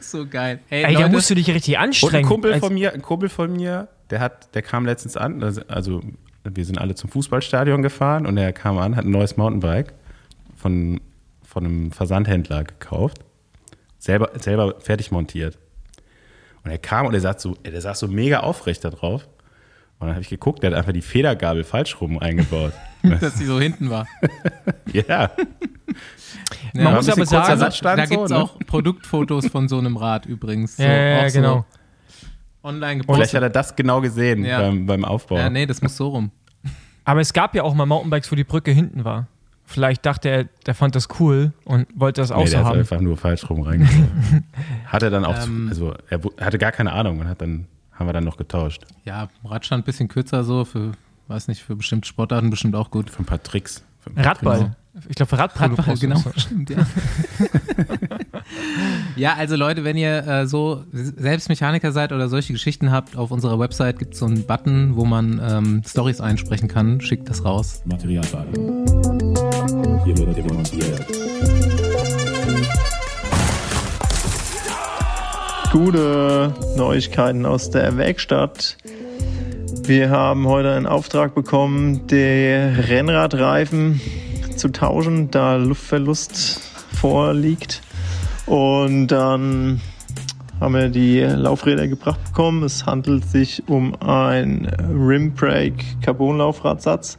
So 0.00 0.24
geil. 0.28 0.60
Ey, 0.70 0.84
Ey, 0.84 0.94
da 0.94 1.00
Leute, 1.00 1.12
musst 1.12 1.28
du 1.28 1.34
dich 1.34 1.50
richtig 1.50 1.74
Und 1.74 1.80
ein 1.80 1.84
anstrengen. 1.88 2.24
Kumpel 2.28 2.52
Als- 2.52 2.60
von 2.64 2.72
mir, 2.72 2.92
ein 2.94 3.02
Kumpel 3.02 3.28
von 3.28 3.52
mir, 3.52 3.88
der 4.10 4.20
hat, 4.20 4.54
der 4.54 4.62
kam 4.62 4.86
letztens 4.86 5.16
an, 5.16 5.42
also- 5.42 5.62
also 5.66 6.02
wir 6.44 6.64
sind 6.64 6.78
alle 6.78 6.94
zum 6.94 7.10
Fußballstadion 7.10 7.82
gefahren 7.82 8.26
und 8.26 8.36
er 8.36 8.52
kam 8.52 8.78
an, 8.78 8.94
hat 8.94 9.04
ein 9.04 9.10
neues 9.10 9.36
Mountainbike 9.36 9.92
von, 10.54 11.00
von 11.56 11.64
einem 11.64 11.90
Versandhändler 11.90 12.64
gekauft, 12.64 13.20
selber, 13.96 14.30
selber 14.38 14.78
fertig 14.78 15.10
montiert. 15.10 15.56
Und 16.62 16.70
er 16.70 16.76
kam 16.76 17.06
und 17.06 17.14
er 17.14 17.20
saß 17.22 17.40
so, 17.40 17.54
der 17.54 17.80
saß 17.80 17.98
so 17.98 18.08
mega 18.08 18.40
aufrecht 18.40 18.84
da 18.84 18.90
drauf. 18.90 19.26
Und 19.98 20.08
dann 20.08 20.16
habe 20.16 20.20
ich 20.20 20.28
geguckt, 20.28 20.62
der 20.62 20.72
hat 20.72 20.76
einfach 20.78 20.92
die 20.92 21.00
Federgabel 21.00 21.64
falsch 21.64 21.98
rum 21.98 22.18
eingebaut. 22.18 22.74
dass 23.20 23.38
sie 23.38 23.46
so 23.46 23.58
hinten 23.58 23.88
war. 23.88 24.06
ja. 24.92 25.30
Man 26.74 26.84
Ja, 26.84 26.90
muss 26.90 27.08
aber 27.08 27.24
sagen, 27.24 27.58
da 27.58 27.70
so, 27.70 28.10
gibt 28.10 28.24
es 28.24 28.30
ne? 28.32 28.36
auch 28.36 28.58
Produktfotos 28.66 29.46
von 29.46 29.66
so 29.66 29.78
einem 29.78 29.96
Rad 29.96 30.26
übrigens. 30.26 30.76
So, 30.76 30.82
Ja, 30.82 30.92
ja, 30.92 31.08
ja, 31.20 31.24
auch 31.24 31.28
so 31.30 31.38
genau. 31.40 31.64
Online 32.64 33.02
Vielleicht 33.02 33.08
hat 33.08 33.16
gepostet. 33.16 33.42
er 33.44 33.48
das 33.48 33.76
genau 33.76 34.02
gesehen 34.02 34.44
Ja. 34.44 34.60
beim, 34.60 34.84
beim 34.84 35.06
Aufbau. 35.06 35.38
Ja, 35.38 35.48
nee, 35.48 35.64
das 35.64 35.80
muss 35.80 35.96
so 35.96 36.08
rum. 36.08 36.30
Aber 37.04 37.22
es 37.22 37.32
gab 37.32 37.54
ja 37.54 37.62
auch 37.62 37.72
mal 37.72 37.86
Mountainbikes, 37.86 38.30
wo 38.30 38.36
die 38.36 38.44
Brücke 38.44 38.72
hinten 38.72 39.04
war. 39.06 39.28
Vielleicht 39.68 40.06
dachte 40.06 40.28
er, 40.28 40.44
der 40.64 40.74
fand 40.74 40.94
das 40.94 41.08
cool 41.18 41.52
und 41.64 41.86
wollte 41.94 42.20
das 42.20 42.30
auch 42.30 42.38
Nee, 42.38 42.46
so 42.46 42.50
der 42.52 42.60
hat 42.60 42.66
haben. 42.72 42.78
einfach 42.78 43.00
nur 43.00 43.16
falsch 43.16 43.50
rum 43.50 43.62
reingebaut. 43.62 44.08
hat 44.86 45.02
er 45.02 45.10
dann 45.10 45.24
auch, 45.24 45.36
Ähm. 45.44 45.66
also 45.68 45.92
er 46.08 46.20
hatte 46.40 46.58
gar 46.58 46.70
keine 46.72 46.92
Ahnung 46.92 47.18
und 47.18 47.28
hat 47.28 47.42
dann, 47.42 47.66
haben 47.92 48.06
wir 48.08 48.12
dann 48.12 48.24
noch 48.24 48.36
getauscht. 48.36 48.84
Ja, 49.04 49.28
Radstand 49.44 49.82
ein 49.82 49.84
bisschen 49.84 50.06
kürzer 50.08 50.44
so, 50.44 50.64
für, 50.64 50.92
weiß 51.26 51.48
nicht, 51.48 51.62
für 51.64 51.74
bestimmte 51.74 52.06
Sportarten 52.08 52.48
bestimmt 52.50 52.76
auch 52.76 52.90
gut. 52.92 53.10
Für 53.10 53.22
ein 53.22 53.26
paar 53.26 53.42
Tricks. 53.42 53.84
Für 54.00 54.10
ein 54.10 54.14
paar 54.14 54.26
Radball. 54.26 54.58
Genau. 54.58 54.70
Ich 55.08 55.16
glaube, 55.16 55.28
für 55.28 55.38
Radball. 55.38 55.68
Radball, 55.74 55.96
genau. 55.98 56.22
Stimmt, 56.36 56.70
ja. 56.70 56.78
ja, 59.16 59.34
also 59.34 59.54
Leute, 59.56 59.84
wenn 59.84 59.96
ihr 59.98 60.26
äh, 60.26 60.46
so 60.46 60.84
selbst 60.92 61.50
Mechaniker 61.50 61.92
seid 61.92 62.12
oder 62.12 62.28
solche 62.30 62.54
Geschichten 62.54 62.90
habt, 62.90 63.14
auf 63.16 63.30
unserer 63.30 63.58
Website 63.58 63.98
gibt 63.98 64.14
es 64.14 64.20
so 64.20 64.26
einen 64.26 64.46
Button, 64.46 64.96
wo 64.96 65.04
man 65.04 65.38
ähm, 65.46 65.82
Stories 65.86 66.20
einsprechen 66.22 66.68
kann. 66.68 67.02
Schickt 67.02 67.28
das 67.28 67.44
raus. 67.44 67.82
Materialwagen. 67.84 68.86
Wird 70.06 70.36
demontiert. 70.36 71.04
Gute 75.72 76.54
Neuigkeiten 76.76 77.44
aus 77.44 77.70
der 77.70 77.96
Werkstatt. 77.96 78.76
Wir 79.82 80.10
haben 80.10 80.46
heute 80.46 80.74
einen 80.74 80.86
Auftrag 80.86 81.34
bekommen, 81.34 82.06
die 82.06 82.14
Rennradreifen 82.14 84.00
zu 84.54 84.68
tauschen, 84.68 85.32
da 85.32 85.56
Luftverlust 85.56 86.60
vorliegt. 86.92 87.82
Und 88.46 89.08
dann 89.08 89.80
haben 90.60 90.74
wir 90.74 90.88
die 90.88 91.18
Laufräder 91.22 91.88
gebracht 91.88 92.22
bekommen. 92.26 92.62
Es 92.62 92.86
handelt 92.86 93.24
sich 93.24 93.64
um 93.66 94.00
ein 94.00 94.66
Rim 94.88 95.34
Brake 95.34 95.84
Carbon-Laufradsatz. 96.00 97.18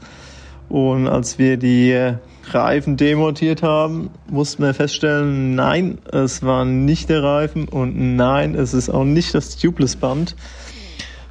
Und 0.69 1.09
als 1.09 1.37
wir 1.37 1.57
die 1.57 2.15
Reifen 2.53 2.97
demontiert 2.97 3.63
haben, 3.63 4.09
mussten 4.29 4.63
wir 4.63 4.73
feststellen, 4.73 5.55
nein, 5.55 5.99
es 6.11 6.43
war 6.43 6.65
nicht 6.65 7.09
der 7.09 7.23
Reifen 7.23 7.67
und 7.67 8.15
nein, 8.15 8.55
es 8.55 8.73
ist 8.73 8.89
auch 8.89 9.03
nicht 9.03 9.33
das 9.33 9.57
Tubeless-Band, 9.57 10.35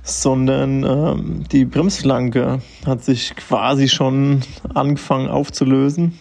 sondern 0.03 0.85
ähm, 0.85 1.45
die 1.51 1.65
Bremsflanke 1.65 2.61
hat 2.85 3.05
sich 3.05 3.35
quasi 3.37 3.89
schon 3.89 4.43
angefangen 4.75 5.29
aufzulösen. 5.29 6.19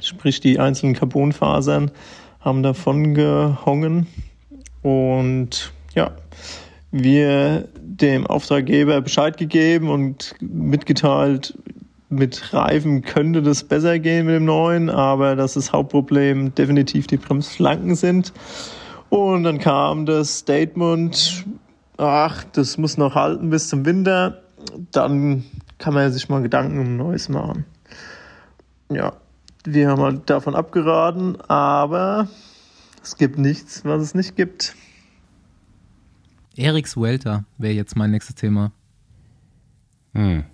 Sprich, 0.00 0.40
die 0.40 0.58
einzelnen 0.58 0.94
Carbonfasern 0.94 1.90
haben 2.40 2.62
davon 2.62 3.14
gehongen 3.14 4.06
und 4.82 5.72
ja, 5.94 6.12
wir 6.90 7.68
dem 7.80 8.26
Auftraggeber 8.26 9.00
Bescheid 9.00 9.36
gegeben 9.36 9.88
und 9.88 10.34
mitgeteilt, 10.40 11.56
mit 12.12 12.52
Reifen 12.52 13.02
könnte 13.02 13.42
das 13.42 13.64
besser 13.64 13.98
gehen 13.98 14.26
mit 14.26 14.34
dem 14.34 14.44
neuen, 14.44 14.90
aber 14.90 15.34
dass 15.34 15.54
das 15.54 15.72
Hauptproblem 15.72 16.54
definitiv 16.54 17.06
die 17.06 17.16
Bremsflanken 17.16 17.94
sind. 17.94 18.32
Und 19.08 19.44
dann 19.44 19.58
kam 19.58 20.04
das 20.06 20.38
Statement, 20.38 21.44
ach, 21.96 22.44
das 22.52 22.76
muss 22.78 22.98
noch 22.98 23.14
halten 23.14 23.50
bis 23.50 23.68
zum 23.68 23.84
Winter. 23.86 24.42
Dann 24.90 25.44
kann 25.78 25.94
man 25.94 26.12
sich 26.12 26.28
mal 26.28 26.42
Gedanken 26.42 26.78
um 26.78 26.86
ein 26.86 26.96
neues 26.96 27.28
machen. 27.28 27.64
Ja, 28.90 29.14
wir 29.64 29.88
haben 29.88 30.02
halt 30.02 30.28
davon 30.28 30.54
abgeraten, 30.54 31.40
aber 31.48 32.28
es 33.02 33.16
gibt 33.16 33.38
nichts, 33.38 33.84
was 33.84 34.02
es 34.02 34.14
nicht 34.14 34.36
gibt. 34.36 34.76
Eriks 36.56 36.96
Welter 36.96 37.44
wäre 37.56 37.72
jetzt 37.72 37.96
mein 37.96 38.10
nächstes 38.10 38.34
Thema. 38.34 38.72
Hm. 40.14 40.44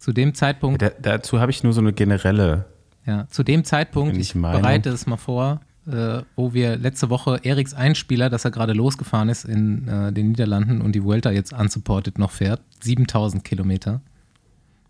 Zu 0.00 0.12
dem 0.12 0.34
Zeitpunkt, 0.34 0.82
Da, 0.82 0.90
dazu 1.00 1.40
habe 1.40 1.52
ich 1.52 1.62
nur 1.62 1.72
so 1.72 1.80
eine 1.80 1.92
generelle. 1.92 2.64
ja, 3.06 3.28
zu 3.28 3.42
dem 3.42 3.64
Zeitpunkt, 3.64 4.16
ich 4.16 4.34
ich 4.34 4.42
bereite 4.42 4.88
es 4.90 5.06
mal 5.06 5.18
vor, 5.18 5.60
äh, 5.86 6.22
wo 6.36 6.52
wir 6.54 6.76
letzte 6.76 7.10
Woche 7.10 7.38
Eriks 7.42 7.74
Einspieler, 7.74 8.30
dass 8.30 8.44
er 8.44 8.50
gerade 8.50 8.72
losgefahren 8.72 9.28
ist 9.28 9.44
in 9.44 9.86
äh, 9.86 10.10
den 10.12 10.28
Niederlanden 10.28 10.80
und 10.80 10.92
die 10.94 11.04
Vuelta 11.04 11.30
jetzt 11.30 11.52
unsupported 11.52 12.18
noch 12.18 12.30
fährt, 12.30 12.62
7000 12.82 13.44
Kilometer 13.44 14.00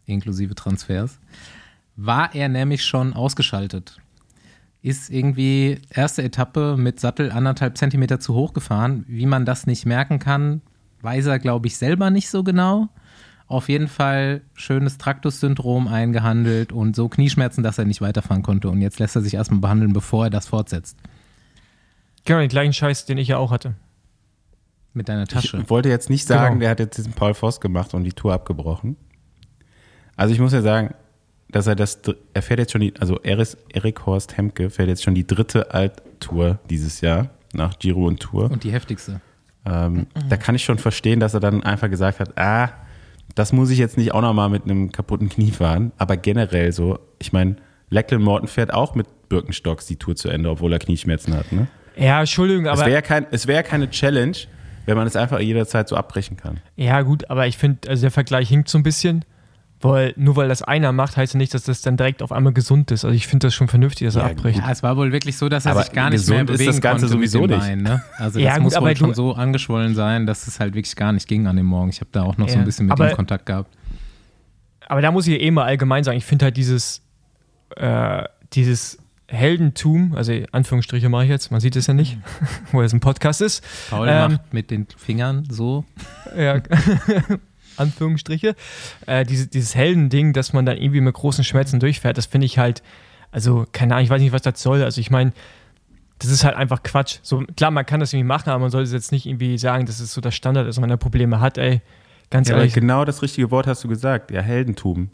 inklusive 0.06 0.54
Transfers, 0.54 1.18
war 1.96 2.34
er 2.34 2.48
nämlich 2.48 2.84
schon 2.84 3.12
ausgeschaltet. 3.12 3.98
ist 4.82 5.10
irgendwie 5.10 5.78
erste 5.90 6.22
Etappe 6.22 6.76
mit 6.76 6.98
Sattel 7.00 7.30
anderthalb 7.32 7.76
Zentimeter 7.76 8.18
zu 8.18 8.34
hoch 8.34 8.52
gefahren. 8.52 9.04
Wie 9.08 9.26
man 9.26 9.44
das 9.44 9.66
nicht 9.66 9.86
merken 9.86 10.18
kann, 10.18 10.62
weiß 11.02 11.26
er, 11.26 11.38
glaube 11.38 11.66
ich, 11.66 11.76
selber 11.76 12.10
nicht 12.10 12.30
so 12.30 12.42
genau. 12.42 12.88
Auf 13.50 13.68
jeden 13.68 13.88
Fall 13.88 14.42
schönes 14.54 14.96
Traktus-Syndrom 14.96 15.88
eingehandelt 15.88 16.70
und 16.72 16.94
so 16.94 17.08
Knieschmerzen, 17.08 17.64
dass 17.64 17.78
er 17.78 17.84
nicht 17.84 18.00
weiterfahren 18.00 18.44
konnte. 18.44 18.70
Und 18.70 18.80
jetzt 18.80 19.00
lässt 19.00 19.16
er 19.16 19.22
sich 19.22 19.34
erstmal 19.34 19.58
behandeln, 19.58 19.92
bevor 19.92 20.26
er 20.26 20.30
das 20.30 20.46
fortsetzt. 20.46 20.96
Genau, 22.24 22.38
den 22.38 22.48
gleichen 22.48 22.72
Scheiß, 22.72 23.06
den 23.06 23.18
ich 23.18 23.26
ja 23.26 23.38
auch 23.38 23.50
hatte. 23.50 23.74
Mit 24.94 25.08
deiner 25.08 25.26
Tasche. 25.26 25.58
Ich 25.58 25.68
wollte 25.68 25.88
jetzt 25.88 26.10
nicht 26.10 26.28
sagen, 26.28 26.54
Genau. 26.54 26.60
der 26.60 26.70
hat 26.70 26.78
jetzt 26.78 26.96
diesen 26.96 27.12
Paul 27.12 27.34
Voss 27.34 27.60
gemacht 27.60 27.92
und 27.92 28.04
die 28.04 28.12
Tour 28.12 28.32
abgebrochen. 28.34 28.96
Also 30.16 30.32
ich 30.32 30.38
muss 30.38 30.52
ja 30.52 30.62
sagen, 30.62 30.94
dass 31.48 31.66
er 31.66 31.74
das, 31.74 31.98
er 32.34 32.42
fährt 32.42 32.60
jetzt 32.60 32.70
schon 32.70 32.82
die, 32.82 32.94
also 33.00 33.18
Eris, 33.20 33.56
Erik 33.72 34.06
Horst 34.06 34.36
Hemke 34.36 34.70
fährt 34.70 34.88
jetzt 34.88 35.02
schon 35.02 35.16
die 35.16 35.26
dritte 35.26 35.74
Alt-Tour 35.74 36.60
dieses 36.70 37.00
Jahr 37.00 37.30
nach 37.52 37.80
Giro 37.80 38.06
und 38.06 38.20
Tour. 38.20 38.48
Und 38.48 38.62
die 38.62 38.70
heftigste. 38.70 39.20
Ähm, 39.64 40.06
da 40.28 40.36
kann 40.36 40.54
ich 40.54 40.62
schon 40.62 40.78
verstehen, 40.78 41.18
dass 41.18 41.34
er 41.34 41.40
dann 41.40 41.64
einfach 41.64 41.90
gesagt 41.90 42.20
hat, 42.20 42.38
ah, 42.38 42.70
das 43.34 43.52
muss 43.52 43.70
ich 43.70 43.78
jetzt 43.78 43.96
nicht 43.96 44.12
auch 44.12 44.22
nochmal 44.22 44.48
mit 44.48 44.64
einem 44.64 44.92
kaputten 44.92 45.28
Knie 45.28 45.50
fahren. 45.50 45.92
Aber 45.98 46.16
generell 46.16 46.72
so, 46.72 46.98
ich 47.18 47.32
meine, 47.32 47.56
Lachlan 47.90 48.22
Morton 48.22 48.48
fährt 48.48 48.72
auch 48.72 48.94
mit 48.94 49.06
Birkenstocks 49.28 49.86
die 49.86 49.96
Tour 49.96 50.16
zu 50.16 50.28
Ende, 50.28 50.50
obwohl 50.50 50.72
er 50.72 50.78
Knieschmerzen 50.78 51.34
hat. 51.36 51.52
Ne? 51.52 51.68
Ja, 51.96 52.20
Entschuldigung, 52.20 52.66
Es 52.66 52.72
aber. 52.72 52.80
wäre 52.82 52.92
ja 52.92 53.02
kein, 53.02 53.26
es 53.30 53.46
wäre 53.46 53.56
ja 53.58 53.62
keine 53.62 53.90
Challenge, 53.90 54.36
wenn 54.86 54.96
man 54.96 55.06
es 55.06 55.16
einfach 55.16 55.40
jederzeit 55.40 55.88
so 55.88 55.96
abbrechen 55.96 56.36
kann. 56.36 56.60
Ja, 56.76 57.02
gut, 57.02 57.28
aber 57.30 57.46
ich 57.46 57.56
finde, 57.58 57.88
also 57.88 58.02
der 58.02 58.10
Vergleich 58.10 58.48
hinkt 58.48 58.68
so 58.68 58.78
ein 58.78 58.82
bisschen. 58.82 59.24
Weil 59.82 60.12
nur 60.16 60.36
weil 60.36 60.48
das 60.48 60.60
einer 60.62 60.92
macht, 60.92 61.16
heißt 61.16 61.32
ja 61.34 61.38
nicht, 61.38 61.54
dass 61.54 61.64
das 61.64 61.80
dann 61.80 61.96
direkt 61.96 62.22
auf 62.22 62.32
einmal 62.32 62.52
gesund 62.52 62.90
ist. 62.90 63.04
Also 63.04 63.14
ich 63.16 63.26
finde 63.26 63.46
das 63.46 63.54
schon 63.54 63.66
vernünftig, 63.68 64.06
dass 64.06 64.16
er 64.16 64.24
Ja, 64.26 64.30
abbricht. 64.32 64.58
Ja, 64.58 64.70
es 64.70 64.82
war 64.82 64.96
wohl 64.98 65.10
wirklich 65.10 65.38
so, 65.38 65.48
dass 65.48 65.64
er 65.64 65.72
Aber 65.72 65.82
sich 65.84 65.92
gar 65.92 66.10
nicht 66.10 66.28
mehr 66.28 66.44
gesund 66.44 66.50
ist 66.50 66.56
bewegen 66.58 66.70
das 66.72 66.80
Ganze 66.82 67.06
konnte 67.06 67.16
sowieso 67.16 67.40
mit 67.40 67.50
dem 67.50 67.56
nicht. 67.58 67.66
Bein, 67.66 67.82
ne? 67.82 68.02
Also 68.18 68.38
Ja, 68.38 68.48
das 68.48 68.54
gut, 68.56 68.62
muss 68.64 68.74
aber 68.74 68.86
wohl 68.88 68.96
schon 68.96 69.14
so 69.14 69.32
angeschwollen 69.34 69.94
sein, 69.94 70.26
dass 70.26 70.46
es 70.46 70.60
halt 70.60 70.74
wirklich 70.74 70.94
gar 70.96 71.12
nicht 71.12 71.26
ging 71.26 71.46
an 71.46 71.56
dem 71.56 71.64
Morgen. 71.64 71.88
Ich 71.88 72.00
habe 72.00 72.10
da 72.12 72.24
auch 72.24 72.36
noch 72.36 72.48
so 72.48 72.54
Ja, 72.56 72.60
ein 72.60 72.66
bisschen 72.66 72.86
mit 72.86 72.92
aber- 72.92 73.10
ihm 73.10 73.16
Kontakt 73.16 73.46
gehabt. 73.46 73.74
Aber 74.86 75.00
da 75.00 75.10
muss 75.12 75.26
ich 75.26 75.40
eh 75.40 75.50
mal 75.50 75.64
allgemein 75.64 76.04
sagen, 76.04 76.18
ich 76.18 76.24
finde 76.26 76.44
halt 76.46 76.56
dieses, 76.58 77.00
äh, 77.76 78.24
dieses 78.52 78.98
Heldentum, 79.28 80.14
also 80.16 80.32
Anführungsstriche 80.52 81.08
mache 81.08 81.24
ich 81.24 81.30
jetzt, 81.30 81.52
man 81.52 81.60
sieht 81.60 81.76
es 81.76 81.86
ja 81.86 81.94
nicht, 81.94 82.18
wo 82.72 82.82
es 82.82 82.92
ein 82.92 83.00
Podcast 83.00 83.40
ist. 83.40 83.64
Paul 83.88 84.08
Ähm, 84.10 84.32
macht 84.32 84.52
mit 84.52 84.70
den 84.70 84.86
Fingern 84.96 85.46
so. 85.48 85.84
Ja, 86.36 86.58
Anführungsstriche. 87.80 88.54
Äh, 89.06 89.24
diese, 89.24 89.46
dieses 89.48 89.74
Heldending, 89.74 90.32
dass 90.32 90.52
man 90.52 90.64
dann 90.66 90.76
irgendwie 90.78 91.00
mit 91.00 91.14
großen 91.14 91.44
Schmerzen 91.44 91.80
durchfährt, 91.80 92.16
das 92.18 92.26
finde 92.26 92.46
ich 92.46 92.58
halt, 92.58 92.82
also 93.32 93.66
keine 93.72 93.94
Ahnung, 93.94 94.04
ich 94.04 94.10
weiß 94.10 94.20
nicht, 94.20 94.32
was 94.32 94.42
das 94.42 94.62
soll. 94.62 94.82
Also 94.84 95.00
ich 95.00 95.10
meine, 95.10 95.32
das 96.18 96.30
ist 96.30 96.44
halt 96.44 96.54
einfach 96.54 96.82
Quatsch. 96.82 97.18
So, 97.22 97.42
klar, 97.56 97.70
man 97.70 97.86
kann 97.86 98.00
das 98.00 98.12
irgendwie 98.12 98.26
machen, 98.28 98.50
aber 98.50 98.58
man 98.60 98.70
sollte 98.70 98.90
jetzt 98.92 99.10
nicht 99.12 99.26
irgendwie 99.26 99.56
sagen, 99.58 99.86
dass 99.86 100.00
es 100.00 100.12
so 100.12 100.20
der 100.20 100.30
Standard 100.32 100.68
ist, 100.68 100.76
wenn 100.76 100.82
man 100.82 100.90
da 100.90 100.96
Probleme 100.96 101.40
hat, 101.40 101.58
ey. 101.58 101.80
Ganz 102.32 102.48
Ja, 102.48 102.56
ehrlich. 102.58 102.74
genau 102.74 103.04
das 103.04 103.22
richtige 103.22 103.50
Wort 103.50 103.66
hast 103.66 103.82
du 103.82 103.88
gesagt. 103.88 104.30
Ja, 104.30 104.40
Heldentum. 104.40 105.10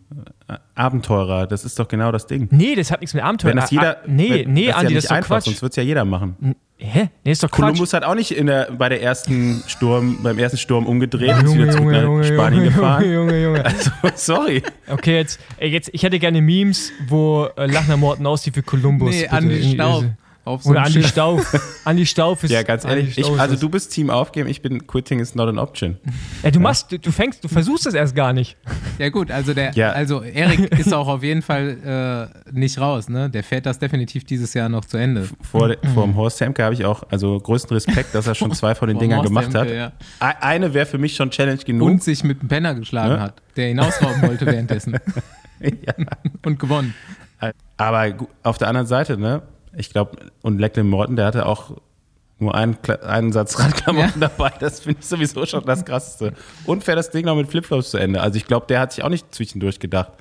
Äh, 0.48 0.56
Abenteurer, 0.74 1.46
das 1.46 1.64
ist 1.64 1.78
doch 1.78 1.88
genau 1.88 2.12
das 2.12 2.26
Ding. 2.26 2.48
Nee, 2.50 2.74
das 2.74 2.90
hat 2.90 3.00
nichts 3.00 3.14
mit 3.14 3.22
Abenteuer. 3.24 3.52
Wenn 3.52 3.56
das 3.56 3.70
jeder. 3.70 3.98
Ah, 3.98 4.04
nee, 4.06 4.44
wenn, 4.44 4.52
nee, 4.52 4.66
das 4.66 4.74
ist 4.74 4.80
Andi, 4.80 4.92
ja 4.92 4.96
das 4.98 5.04
ist 5.04 5.10
einfach, 5.12 5.36
Quatsch. 5.36 5.44
sonst 5.46 5.62
wird 5.62 5.72
es 5.72 5.76
ja 5.76 5.82
jeder 5.82 6.04
machen. 6.04 6.56
Hä? 6.78 7.08
Nee, 7.24 7.32
ist 7.32 7.42
doch 7.42 7.50
Quatsch. 7.50 7.60
Kolumbus 7.60 7.92
hat 7.94 8.04
auch 8.04 8.14
nicht 8.14 8.32
in 8.32 8.48
der, 8.48 8.70
bei 8.70 8.90
der 8.90 9.02
ersten 9.02 9.62
Sturm, 9.66 10.18
beim 10.22 10.38
ersten 10.38 10.58
Sturm 10.58 10.86
umgedreht 10.86 11.30
und 11.30 11.54
wieder 11.54 11.70
zurück 11.70 11.84
Junge, 11.84 11.92
nach 11.92 12.02
Junge, 12.02 12.24
Spanien 12.24 12.64
Junge, 12.64 12.74
gefahren. 12.74 13.04
Junge, 13.04 13.42
Junge, 13.42 13.42
Junge. 13.42 13.64
Also, 14.02 14.34
sorry. 14.34 14.62
Okay, 14.86 15.16
jetzt, 15.16 15.40
ey, 15.56 15.70
jetzt, 15.70 15.88
ich 15.92 16.02
hätte 16.02 16.18
gerne 16.18 16.42
Memes, 16.42 16.92
wo 17.08 17.48
äh, 17.56 17.66
Lachner 17.66 17.96
Morten 17.96 18.26
aussieht 18.26 18.56
wie 18.56 18.62
Kolumbus. 18.62 19.10
Nee, 19.10 19.22
bitte. 19.22 19.32
Andi 19.32 19.72
Staub. 19.74 20.04
Auf 20.46 20.62
so 20.62 20.70
Oder 20.70 20.82
Andi 20.84 20.92
Schiff. 20.92 21.08
Stauf. 21.08 21.80
Andi 21.84 22.06
Stauf 22.06 22.44
ist. 22.44 22.52
Ja, 22.52 22.62
ganz 22.62 22.84
ehrlich. 22.84 23.18
Ich, 23.18 23.28
also 23.38 23.56
du 23.56 23.68
bist 23.68 23.92
Team 23.92 24.10
aufgeben, 24.10 24.48
ich 24.48 24.62
bin 24.62 24.86
Quitting 24.86 25.18
is 25.18 25.34
not 25.34 25.48
an 25.48 25.58
option. 25.58 25.98
Ja, 26.44 26.52
du 26.52 26.60
machst, 26.60 26.92
du, 26.92 27.00
du 27.00 27.10
fängst, 27.10 27.42
du 27.42 27.48
versuchst 27.48 27.84
das 27.84 27.94
erst 27.94 28.14
gar 28.14 28.32
nicht. 28.32 28.56
Ja 29.00 29.08
gut, 29.08 29.32
also 29.32 29.54
der, 29.54 29.72
Ja. 29.74 29.90
also 29.90 30.22
Erik 30.22 30.70
ist 30.78 30.94
auch 30.94 31.08
auf 31.08 31.24
jeden 31.24 31.42
Fall 31.42 32.30
äh, 32.46 32.50
nicht 32.58 32.78
raus, 32.78 33.08
ne? 33.08 33.28
Der 33.28 33.42
fährt 33.42 33.66
das 33.66 33.80
definitiv 33.80 34.22
dieses 34.24 34.54
Jahr 34.54 34.68
noch 34.68 34.84
zu 34.84 34.96
Ende. 34.98 35.28
Vor, 35.42 35.74
vor 35.92 36.04
dem 36.04 36.14
Horst 36.14 36.40
Hemke 36.40 36.62
habe 36.62 36.74
ich 36.74 36.84
auch 36.84 37.02
also 37.10 37.40
größten 37.40 37.74
Respekt, 37.74 38.14
dass 38.14 38.28
er 38.28 38.36
schon 38.36 38.52
zwei 38.54 38.76
von 38.76 38.86
den 38.86 39.00
Dingern 39.00 39.24
gemacht 39.24 39.52
hat. 39.52 39.68
Ja. 39.68 39.92
Eine 40.20 40.72
wäre 40.74 40.86
für 40.86 40.98
mich 40.98 41.16
schon 41.16 41.30
Challenge 41.32 41.58
genug. 41.64 41.88
Und 41.88 42.04
sich 42.04 42.22
mit 42.22 42.38
einem 42.38 42.48
Penner 42.48 42.74
geschlagen 42.76 43.14
Ne? 43.14 43.20
hat, 43.20 43.42
der 43.56 43.68
ihn 43.70 43.80
ausrauben 43.80 44.22
wollte 44.22 44.46
währenddessen. 44.46 44.96
Und 46.44 46.58
gewonnen. 46.60 46.94
Aber 47.76 48.10
gu- 48.12 48.28
auf 48.42 48.58
der 48.58 48.68
anderen 48.68 48.86
Seite, 48.86 49.18
ne? 49.18 49.42
Ich 49.76 49.90
glaube, 49.90 50.16
und 50.42 50.58
Lachlan 50.58 50.88
Morton, 50.88 51.16
der 51.16 51.26
hatte 51.26 51.46
auch 51.46 51.72
nur 52.38 52.54
einen, 52.54 52.76
einen 53.02 53.32
Satz 53.32 53.58
Radklamotten 53.58 54.20
dabei. 54.20 54.52
Das 54.60 54.80
finde 54.80 55.00
ich 55.00 55.06
sowieso 55.06 55.46
schon 55.46 55.64
das 55.64 55.84
Krasseste. 55.84 56.34
Und 56.64 56.84
fährt 56.84 56.98
das 56.98 57.10
Ding 57.10 57.24
noch 57.24 57.36
mit 57.36 57.48
Flipflops 57.48 57.90
zu 57.90 57.98
Ende. 57.98 58.20
Also 58.20 58.36
ich 58.36 58.46
glaube, 58.46 58.66
der 58.68 58.80
hat 58.80 58.92
sich 58.92 59.04
auch 59.04 59.08
nicht 59.08 59.34
zwischendurch 59.34 59.78
gedacht, 59.78 60.12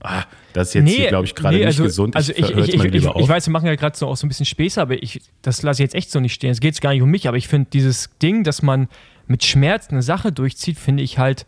ah, 0.00 0.22
das 0.52 0.68
ist 0.68 0.74
jetzt 0.74 0.88
hier, 0.90 1.08
glaube 1.08 1.24
ich, 1.24 1.34
gerade 1.34 1.56
nee, 1.56 1.64
nicht 1.64 1.74
also, 1.74 1.84
gesund. 1.84 2.14
Also 2.14 2.32
ich, 2.32 2.38
ich, 2.38 2.50
ich, 2.50 2.74
ich, 2.74 2.94
ich, 2.94 3.28
weiß, 3.28 3.46
wir 3.46 3.52
machen 3.52 3.66
ja 3.66 3.74
gerade 3.74 3.96
so 3.96 4.06
auch 4.06 4.16
so 4.16 4.26
ein 4.26 4.28
bisschen 4.28 4.46
Späße, 4.46 4.80
aber 4.80 5.02
ich, 5.02 5.20
das 5.42 5.62
lasse 5.62 5.82
ich 5.82 5.86
jetzt 5.86 5.94
echt 5.94 6.10
so 6.10 6.20
nicht 6.20 6.34
stehen. 6.34 6.50
Es 6.50 6.60
geht 6.60 6.80
gar 6.80 6.92
nicht 6.92 7.02
um 7.02 7.10
mich, 7.10 7.26
aber 7.26 7.36
ich 7.36 7.48
finde 7.48 7.68
dieses 7.72 8.10
Ding, 8.22 8.44
dass 8.44 8.62
man 8.62 8.88
mit 9.26 9.44
Schmerz 9.44 9.88
eine 9.88 10.02
Sache 10.02 10.30
durchzieht, 10.30 10.78
finde 10.78 11.02
ich 11.02 11.18
halt 11.18 11.46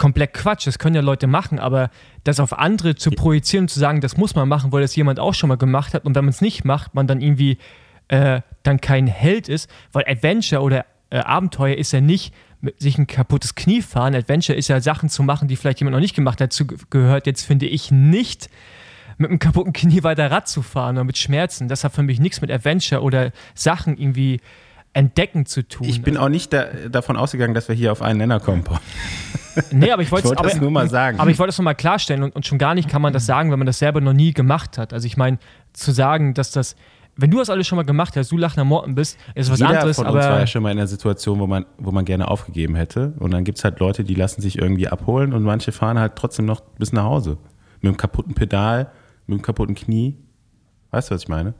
komplett 0.00 0.32
Quatsch. 0.32 0.66
Das 0.66 0.78
können 0.78 0.96
ja 0.96 1.02
Leute 1.02 1.26
machen, 1.26 1.58
aber 1.58 1.90
das 2.24 2.40
auf 2.40 2.58
andere 2.58 2.96
zu 2.96 3.10
projizieren 3.10 3.64
und 3.64 3.68
zu 3.68 3.78
sagen, 3.78 4.00
das 4.00 4.16
muss 4.16 4.34
man 4.34 4.48
machen, 4.48 4.72
weil 4.72 4.80
das 4.80 4.96
jemand 4.96 5.20
auch 5.20 5.34
schon 5.34 5.48
mal 5.48 5.58
gemacht 5.58 5.94
hat 5.94 6.04
und 6.04 6.16
wenn 6.16 6.24
man 6.24 6.30
es 6.30 6.40
nicht 6.40 6.64
macht, 6.64 6.94
man 6.94 7.06
dann 7.06 7.20
irgendwie 7.20 7.58
äh, 8.08 8.40
dann 8.62 8.80
kein 8.80 9.06
Held 9.06 9.48
ist, 9.48 9.70
weil 9.92 10.04
Adventure 10.08 10.62
oder 10.62 10.86
äh, 11.10 11.18
Abenteuer 11.18 11.76
ist 11.76 11.92
ja 11.92 12.00
nicht 12.00 12.34
sich 12.78 12.98
ein 12.98 13.06
kaputtes 13.06 13.54
Knie 13.54 13.82
fahren. 13.82 14.14
Adventure 14.14 14.56
ist 14.56 14.68
ja 14.68 14.80
Sachen 14.80 15.08
zu 15.08 15.22
machen, 15.22 15.48
die 15.48 15.56
vielleicht 15.56 15.80
jemand 15.80 15.94
noch 15.94 16.00
nicht 16.00 16.14
gemacht 16.14 16.40
hat. 16.40 16.50
Dazu 16.50 16.66
gehört 16.66 17.26
jetzt, 17.26 17.42
finde 17.42 17.66
ich, 17.66 17.90
nicht 17.90 18.50
mit 19.18 19.28
einem 19.28 19.38
kaputten 19.38 19.72
Knie 19.72 20.02
weiter 20.02 20.30
Rad 20.30 20.48
zu 20.48 20.62
fahren 20.62 20.96
oder 20.96 21.04
mit 21.04 21.18
Schmerzen. 21.18 21.68
Das 21.68 21.84
hat 21.84 21.94
für 21.94 22.02
mich 22.02 22.20
nichts 22.20 22.40
mit 22.40 22.50
Adventure 22.50 23.02
oder 23.02 23.32
Sachen 23.54 23.98
irgendwie 23.98 24.40
entdecken 24.92 25.46
zu 25.46 25.66
tun. 25.66 25.86
ich 25.86 26.02
bin 26.02 26.16
auch 26.16 26.28
nicht 26.28 26.52
da, 26.52 26.64
davon 26.90 27.16
ausgegangen, 27.16 27.54
dass 27.54 27.68
wir 27.68 27.74
hier 27.74 27.92
auf 27.92 28.02
einen 28.02 28.18
Nenner 28.18 28.40
kommen. 28.40 28.64
Nee, 29.72 29.90
aber 29.90 30.00
ich 30.00 30.12
wollte 30.12 30.28
aber, 30.28 30.48
das 30.48 30.60
nur 30.60 30.70
mal 30.70 30.88
sagen. 30.88 31.18
Aber 31.18 31.28
ich 31.28 31.38
wollte 31.38 31.48
das 31.48 31.58
nochmal 31.58 31.74
klarstellen 31.74 32.22
und, 32.22 32.36
und 32.36 32.46
schon 32.46 32.56
gar 32.56 32.76
nicht 32.76 32.88
kann 32.88 33.02
man 33.02 33.12
das 33.12 33.26
sagen, 33.26 33.50
wenn 33.50 33.58
man 33.58 33.66
das 33.66 33.80
selber 33.80 34.00
noch 34.00 34.12
nie 34.12 34.32
gemacht 34.32 34.78
hat. 34.78 34.92
Also 34.92 35.06
ich 35.06 35.16
meine, 35.16 35.38
zu 35.72 35.90
sagen, 35.90 36.34
dass 36.34 36.52
das, 36.52 36.76
wenn 37.16 37.32
du 37.32 37.38
das 37.38 37.50
alles 37.50 37.66
schon 37.66 37.76
mal 37.76 37.84
gemacht 37.84 38.16
hast, 38.16 38.30
du 38.30 38.38
Lachner 38.38 38.64
Morten 38.64 38.94
bist, 38.94 39.18
ist 39.34 39.50
was 39.50 39.58
Jeder 39.58 39.70
anderes, 39.70 39.96
von 39.96 40.06
uns 40.06 40.14
war 40.14 40.24
aber 40.24 40.38
ja 40.38 40.46
schon 40.46 40.62
mal 40.62 40.70
in 40.70 40.78
einer 40.78 40.86
Situation, 40.86 41.40
wo 41.40 41.48
man, 41.48 41.66
wo 41.78 41.90
man 41.90 42.04
gerne 42.04 42.28
aufgegeben 42.28 42.76
hätte. 42.76 43.12
Und 43.18 43.32
dann 43.32 43.42
gibt 43.42 43.58
es 43.58 43.64
halt 43.64 43.80
Leute, 43.80 44.04
die 44.04 44.14
lassen 44.14 44.40
sich 44.40 44.56
irgendwie 44.56 44.86
abholen 44.86 45.32
und 45.32 45.42
manche 45.42 45.72
fahren 45.72 45.98
halt 45.98 46.14
trotzdem 46.14 46.46
noch 46.46 46.60
bis 46.60 46.92
nach 46.92 47.04
Hause. 47.04 47.36
Mit 47.80 47.88
einem 47.88 47.96
kaputten 47.96 48.34
Pedal, 48.34 48.92
mit 49.26 49.34
einem 49.34 49.42
kaputten 49.42 49.74
Knie. 49.74 50.16
Weißt 50.92 51.10
du, 51.10 51.14
was 51.14 51.22
ich 51.22 51.28
meine? 51.28 51.54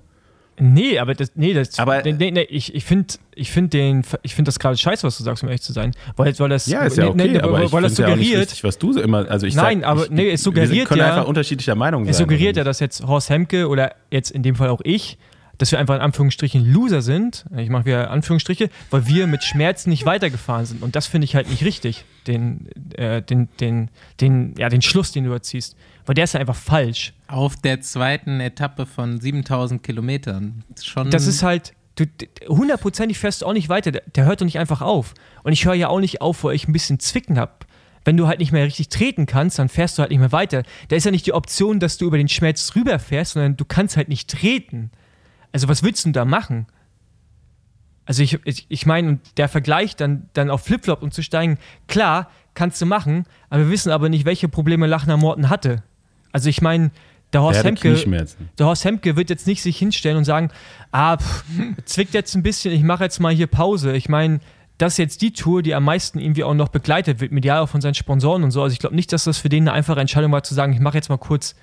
Nee, 0.59 0.99
aber 0.99 1.15
das, 1.15 1.33
nee, 1.35 1.53
das, 1.55 1.79
Aber- 1.79 2.03
nee, 2.03 2.31
nee, 2.31 2.43
ich, 2.43 2.75
ich 2.75 2.85
finde 2.85 3.15
ich 3.35 3.51
find 3.51 3.73
den, 3.73 4.05
ich 4.23 4.35
finde 4.35 4.49
das 4.49 4.59
gerade 4.59 4.77
scheiße, 4.77 5.07
was 5.07 5.17
du 5.17 5.25
sagst, 5.25 5.43
um 5.43 5.49
ehrlich 5.49 5.63
zu 5.63 5.73
sein, 5.73 5.93
weil, 6.17 6.39
weil 6.39 6.49
das, 6.49 6.67
Ja, 6.67 6.83
ist 6.83 6.97
ja 6.99 7.09
okay, 7.09 7.29
nee, 7.29 7.39
aber 7.41 7.73
weil, 7.73 7.83
das 7.83 7.95
finde 7.95 8.11
ja 8.11 8.17
suggeriert, 8.17 8.41
richtig, 8.43 8.65
was 8.65 8.79
du 8.79 8.93
immer, 8.99 9.29
also 9.31 9.47
ich 9.47 9.55
Nein, 9.55 9.81
sag, 9.81 9.89
aber 9.89 10.05
ich, 10.05 10.11
nee, 10.11 10.25
es 10.27 10.31
wir 10.31 10.39
suggeriert 10.39 10.89
können 10.89 11.01
ja- 11.01 11.15
einfach 11.15 11.27
unterschiedlicher 11.29 11.75
Meinung 11.75 12.05
sein. 12.05 12.11
Es 12.11 12.19
suggeriert 12.19 12.57
ja, 12.57 12.65
dass 12.65 12.81
jetzt 12.81 13.07
Horst 13.07 13.31
Hemke 13.31 13.69
oder 13.69 13.95
jetzt 14.11 14.31
in 14.31 14.43
dem 14.43 14.55
Fall 14.57 14.69
auch 14.69 14.81
ich, 14.85 15.17
dass 15.59 15.73
wir 15.73 15.79
einfach 15.79 15.95
in 15.95 16.01
Anführungsstrichen 16.01 16.65
Loser 16.73 17.03
sind. 17.03 17.45
Ich 17.57 17.69
mache 17.69 17.85
wieder 17.85 18.11
Anführungsstriche, 18.11 18.71
weil 18.91 19.07
wir 19.07 19.27
mit 19.27 19.45
Schmerzen 19.45 19.91
nicht 19.91 20.07
weitergefahren 20.07 20.65
sind. 20.65 20.83
Und 20.83 20.97
das 20.97 21.07
finde 21.07 21.27
ich 21.27 21.35
halt 21.35 21.51
nicht 21.51 21.63
richtig, 21.65 22.07
den, 22.27 22.67
äh, 22.95 23.21
den, 23.21 23.49
den, 23.61 23.91
den, 24.23 24.55
ja, 24.57 24.71
den 24.71 24.81
Schluss, 24.81 25.13
den 25.13 25.25
du 25.25 25.33
erziehst. 25.33 25.77
Weil 26.07 26.15
der 26.15 26.25
ist 26.25 26.35
ja 26.35 26.41
einfach 26.41 26.57
falsch. 26.57 27.13
Auf 27.29 27.57
der 27.57 27.81
zweiten 27.81 28.41
Etappe 28.41 28.87
von 28.87 29.21
7000 29.21 29.83
Kilometern. 29.83 30.65
Schon 30.83 31.11
Das 31.11 31.27
ist 31.27 31.43
halt, 31.43 31.75
du, 31.97 32.07
hundertprozentig 32.49 33.19
fährst 33.19 33.43
du 33.43 33.47
auch 33.47 33.53
nicht 33.53 33.69
weiter. 33.69 33.93
Der, 33.93 34.03
der 34.15 34.25
hört 34.25 34.41
doch 34.41 34.47
nicht 34.47 34.59
einfach 34.59 34.81
auf. 34.81 35.15
Und 35.43 35.53
ich 35.53 35.65
höre 35.65 35.75
ja 35.75 35.89
auch 35.89 36.01
nicht 36.01 36.21
auf, 36.21 36.45
weil 36.45 36.55
ich 36.55 36.69
ein 36.69 36.73
bisschen 36.73 36.99
Zwicken 36.99 37.39
habe. 37.39 37.53
Wenn 38.05 38.17
du 38.17 38.27
halt 38.27 38.39
nicht 38.39 38.53
mehr 38.53 38.65
richtig 38.65 38.89
treten 38.89 39.27
kannst, 39.27 39.59
dann 39.59 39.69
fährst 39.69 39.99
du 39.99 40.01
halt 40.01 40.11
nicht 40.11 40.21
mehr 40.21 40.33
weiter. 40.33 40.63
Da 40.89 40.97
ist 40.97 41.05
ja 41.05 41.11
nicht 41.11 41.27
die 41.27 41.35
Option, 41.35 41.81
dass 41.81 41.99
du 41.99 42.07
über 42.07 42.17
den 42.17 42.29
Schmerz 42.29 42.73
rüberfährst, 42.75 43.33
sondern 43.33 43.57
du 43.57 43.65
kannst 43.65 43.97
halt 43.97 44.09
nicht 44.09 44.31
treten. 44.31 44.91
Also 45.53 45.69
was 45.69 45.83
willst 45.83 46.05
du 46.05 46.09
denn 46.09 46.13
da 46.15 46.25
machen? 46.25 46.67
Also 48.07 48.23
ich, 48.23 48.39
ich, 48.45 48.67
ich 48.69 48.87
meine, 48.87 49.09
und 49.09 49.21
der 49.37 49.49
Vergleich 49.49 49.97
dann, 49.97 50.29
dann 50.33 50.51
auf 50.51 50.65
Flipflop 50.65 51.03
umzusteigen, 51.03 51.59
klar, 51.87 52.31
kannst 52.55 52.81
du 52.81 52.87
machen, 52.87 53.25
aber 53.51 53.65
wir 53.65 53.71
wissen 53.71 53.93
aber 53.93 54.09
nicht, 54.09 54.25
welche 54.25 54.49
Probleme 54.49 54.87
Lachner 54.87 55.17
Morten 55.17 55.49
hatte. 55.49 55.83
Also 56.33 56.49
ich 56.49 56.63
meine, 56.63 56.91
der 57.33 57.43
Horst 57.43 57.63
Hemke, 57.63 57.95
der 58.59 58.67
Horst 58.67 58.85
Hemke 58.85 59.17
wird 59.17 59.31
jetzt 59.31 59.47
nicht 59.47 59.63
sich 59.63 59.79
hinstellen 59.79 60.17
und 60.17 60.25
sagen, 60.25 60.51
ah, 60.91 61.17
pff, 61.17 61.45
zwickt 61.85 62.15
jetzt 62.15 62.35
ein 62.35 62.43
bisschen, 62.43 62.73
ich 62.75 62.83
mache 62.83 63.05
jetzt 63.05 63.21
mal 63.21 63.33
hier 63.33 63.47
Pause. 63.47 63.93
Ich 63.95 64.09
meine, 64.09 64.41
das 64.79 64.95
ist 64.95 64.99
jetzt 64.99 65.23
die 65.23 65.33
Tour, 65.33 65.63
die 65.63 65.75
am 65.75 65.85
meisten 65.85 66.19
irgendwie 66.19 66.43
auch 66.43 66.55
noch 66.55 66.69
begleitet 66.69 67.21
wird, 67.21 67.33
medial 67.33 67.61
auch 67.61 67.69
von 67.69 67.81
seinen 67.81 67.95
Sponsoren 67.95 68.43
und 68.43 68.51
so. 68.51 68.63
Also 68.63 68.73
ich 68.73 68.79
glaube 68.79 68.97
nicht, 68.97 69.13
dass 69.13 69.25
das 69.25 69.39
für 69.39 69.49
den 69.49 69.65
eine 69.65 69.73
einfache 69.73 70.01
Entscheidung 70.01 70.33
war, 70.33 70.43
zu 70.43 70.55
sagen, 70.55 70.73
ich 70.73 70.81
mache 70.81 70.97
jetzt 70.97 71.09
mal 71.09 71.19
kurz 71.19 71.55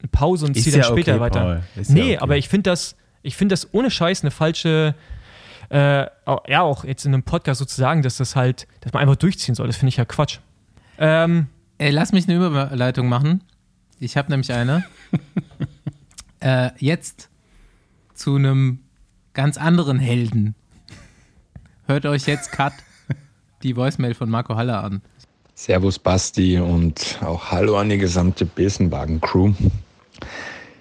eine 0.00 0.08
Pause 0.08 0.46
und 0.46 0.54
ziehe 0.54 0.72
dann 0.72 0.82
ja 0.82 0.88
später 0.88 1.12
okay, 1.12 1.20
weiter. 1.20 1.62
Ist 1.76 1.90
ja 1.90 1.94
nee, 1.94 2.02
okay. 2.02 2.18
aber 2.18 2.36
ich 2.36 2.48
finde 2.48 2.70
das, 2.70 2.96
Ich 3.22 3.36
finde 3.36 3.54
das 3.54 3.72
ohne 3.72 3.90
Scheiß 3.90 4.22
eine 4.22 4.30
falsche, 4.30 4.94
äh, 5.70 6.06
ja, 6.46 6.60
auch 6.60 6.84
jetzt 6.84 7.06
in 7.06 7.14
einem 7.14 7.22
Podcast 7.22 7.58
sozusagen, 7.58 8.02
dass 8.02 8.18
das 8.18 8.36
halt, 8.36 8.66
dass 8.82 8.92
man 8.92 9.00
einfach 9.00 9.16
durchziehen 9.16 9.54
soll. 9.54 9.66
Das 9.66 9.76
finde 9.76 9.88
ich 9.88 9.96
ja 9.96 10.04
Quatsch. 10.04 10.40
Ähm, 10.98 11.46
Ey, 11.78 11.90
lass 11.90 12.12
mich 12.12 12.28
eine 12.28 12.36
Überleitung 12.36 13.08
machen. 13.08 13.42
Ich 14.00 14.16
habe 14.16 14.30
nämlich 14.30 14.52
eine. 14.52 14.84
äh, 16.40 16.70
jetzt 16.78 17.28
zu 18.14 18.36
einem 18.36 18.80
ganz 19.32 19.56
anderen 19.56 19.98
Helden. 19.98 20.54
Hört 21.86 22.06
euch 22.06 22.26
jetzt 22.26 22.52
Cut 22.52 22.72
die 23.64 23.76
Voicemail 23.76 24.14
von 24.14 24.30
Marco 24.30 24.54
Haller 24.54 24.84
an. 24.84 25.02
Servus 25.54 25.98
Basti 25.98 26.58
und 26.58 27.18
auch 27.22 27.50
Hallo 27.50 27.78
an 27.78 27.88
die 27.88 27.98
gesamte 27.98 28.44
Besenwagen-Crew. 28.44 29.52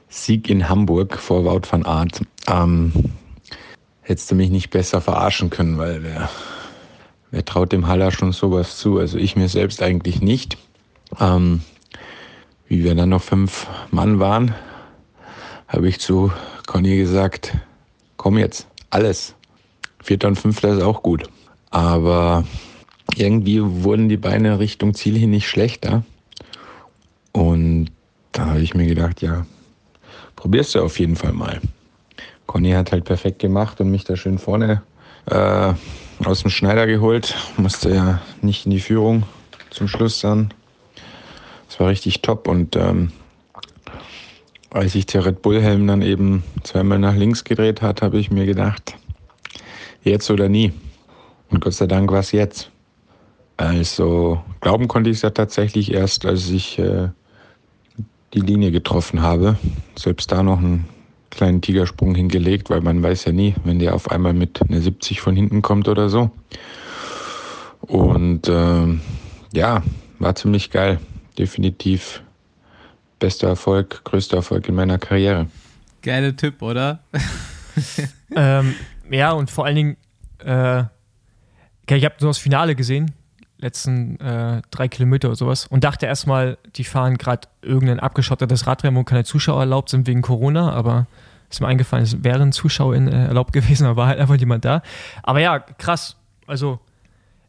Sieg 0.10 0.50
in 0.50 0.68
Hamburg 0.68 1.18
vor 1.18 1.46
Wout 1.46 1.62
van 1.70 1.86
Aert. 1.86 2.22
Ähm, 2.48 2.92
hättest 4.02 4.30
du 4.30 4.36
mich 4.36 4.50
nicht 4.50 4.70
besser 4.70 5.00
verarschen 5.00 5.50
können, 5.50 5.78
weil 5.78 6.04
wer, 6.04 6.30
wer 7.32 7.46
traut 7.46 7.72
dem 7.72 7.88
Haller 7.88 8.12
schon 8.12 8.32
sowas 8.32 8.78
zu? 8.78 9.00
Also 9.00 9.18
ich 9.18 9.36
mir 9.36 9.48
selbst 9.48 9.82
eigentlich 9.82 10.22
nicht. 10.22 10.58
Ähm, 11.20 11.62
wie 12.74 12.84
wir 12.84 12.96
dann 12.96 13.10
noch 13.10 13.22
fünf 13.22 13.68
Mann 13.92 14.20
waren, 14.20 14.56
habe 15.68 15.88
ich 15.88 16.00
zu 16.00 16.32
Conny 16.66 16.98
gesagt, 16.98 17.56
komm 18.18 18.40
jetzt, 18.40 18.68
alles. 18.90 19.36
Vierter 20.02 20.28
und 20.30 20.40
fünfter 20.40 20.70
ist 20.70 20.82
auch 20.82 21.04
gut. 21.04 21.30
Aber 21.70 22.46
irgendwie 23.16 23.62
wurden 23.62 24.10
die 24.10 24.18
Beine 24.18 24.58
Richtung 24.58 24.96
Ziel 24.96 25.16
hin 25.16 25.30
nicht 25.30 25.48
schlechter. 25.48 26.04
Und 27.32 27.90
da 28.32 28.48
habe 28.48 28.62
ich 28.62 28.74
mir 28.74 28.88
gedacht, 28.88 29.22
ja, 29.22 29.46
probierst 30.36 30.74
du 30.74 30.82
auf 30.82 31.00
jeden 31.00 31.16
Fall 31.16 31.34
mal. 31.34 31.62
Conny 32.48 32.72
hat 32.72 32.92
halt 32.92 33.06
perfekt 33.06 33.38
gemacht 33.38 33.82
und 33.82 33.92
mich 33.92 34.04
da 34.04 34.16
schön 34.16 34.40
vorne 34.40 34.82
äh, 35.28 35.74
aus 36.26 36.42
dem 36.42 36.50
Schneider 36.50 36.88
geholt. 36.88 37.36
Musste 37.56 37.94
ja 37.94 38.22
nicht 38.42 38.66
in 38.66 38.72
die 38.72 38.80
Führung 38.80 39.26
zum 39.70 39.88
Schluss 39.88 40.22
dann. 40.22 40.52
Das 41.74 41.80
war 41.80 41.88
richtig 41.88 42.22
top 42.22 42.48
und 42.48 42.76
ähm, 42.76 43.12
als 44.70 44.94
sich 44.94 45.08
der 45.08 45.26
Red 45.26 45.42
Bull 45.42 45.60
Helm 45.60 45.88
dann 45.88 46.04
eben 46.04 46.44
zweimal 46.62 47.00
nach 47.00 47.16
links 47.16 47.44
gedreht 47.46 47.82
hat, 47.82 48.04
habe 48.04 48.20
ich 48.20 48.30
mir 48.30 48.46
gedacht, 48.46 48.94
jetzt 50.04 50.30
oder 50.30 50.50
nie. 50.50 50.72
Und 51.50 51.64
Gott 51.64 51.74
sei 51.74 51.88
Dank 51.88 52.12
war 52.12 52.20
es 52.20 52.32
jetzt. 52.32 52.70
Also 53.58 54.40
glauben 54.62 54.88
konnte 54.88 55.10
ich 55.10 55.16
es 55.16 55.24
ja 55.24 55.32
tatsächlich 55.32 55.92
erst, 55.92 56.28
als 56.28 56.48
ich 56.52 56.78
äh, 56.78 57.10
die 58.36 58.42
Linie 58.42 58.70
getroffen 58.70 59.24
habe. 59.24 59.58
Selbst 59.96 60.32
da 60.32 60.44
noch 60.44 60.60
einen 60.60 60.88
kleinen 61.32 61.62
Tigersprung 61.62 62.14
hingelegt, 62.14 62.70
weil 62.70 62.82
man 62.82 63.02
weiß 63.02 63.26
ja 63.26 63.32
nie, 63.32 63.56
wenn 63.64 63.80
der 63.80 63.96
auf 63.96 64.12
einmal 64.12 64.34
mit 64.34 64.62
einer 64.62 64.80
70 64.80 65.22
von 65.22 65.36
hinten 65.36 65.64
kommt 65.64 65.88
oder 65.88 66.08
so. 66.10 66.30
Und 67.82 68.48
ähm, 68.48 69.02
ja, 69.54 69.82
war 70.20 70.36
ziemlich 70.36 70.70
geil. 70.70 71.00
Definitiv 71.38 72.24
bester 73.20 73.48
Erfolg, 73.48 74.04
größter 74.04 74.38
Erfolg 74.38 74.68
in 74.68 74.76
meiner 74.76 74.98
Karriere. 74.98 75.48
Geiler 76.02 76.36
Tipp, 76.36 76.62
oder? 76.62 77.00
ähm, 78.36 78.76
ja, 79.10 79.32
und 79.32 79.50
vor 79.50 79.66
allen 79.66 79.76
Dingen, 79.76 79.98
äh, 80.40 80.84
okay, 81.84 81.96
ich 81.96 82.06
habe 82.06 82.16
nur 82.20 82.30
das 82.30 82.38
Finale 82.38 82.76
gesehen, 82.76 83.14
letzten 83.58 84.20
äh, 84.20 84.62
drei 84.70 84.90
Kilometer 84.90 85.30
oder 85.30 85.38
sowas, 85.38 85.68
und 85.68 85.84
dachte 85.84 86.06
erstmal, 86.06 86.58
die 86.76 86.84
fahren 86.84 87.18
gerade 87.18 87.48
irgendein 87.62 88.00
abgeschottetes 88.00 88.68
Radrennen, 88.68 89.00
wo 89.00 89.04
keine 89.04 89.24
Zuschauer 89.24 89.62
erlaubt 89.62 89.90
sind 89.90 90.06
wegen 90.06 90.22
Corona, 90.22 90.74
aber 90.74 91.08
ist 91.50 91.62
mir 91.62 91.68
eingefallen, 91.68 92.04
es 92.04 92.24
wären 92.24 92.52
Zuschauer 92.52 92.96
in, 92.96 93.08
äh, 93.08 93.28
erlaubt 93.28 93.54
gewesen, 93.54 93.86
aber 93.86 93.96
war 93.96 94.08
halt 94.08 94.20
einfach 94.20 94.38
niemand 94.38 94.66
da. 94.66 94.82
Aber 95.24 95.40
ja, 95.40 95.60
krass. 95.60 96.18
Also, 96.46 96.80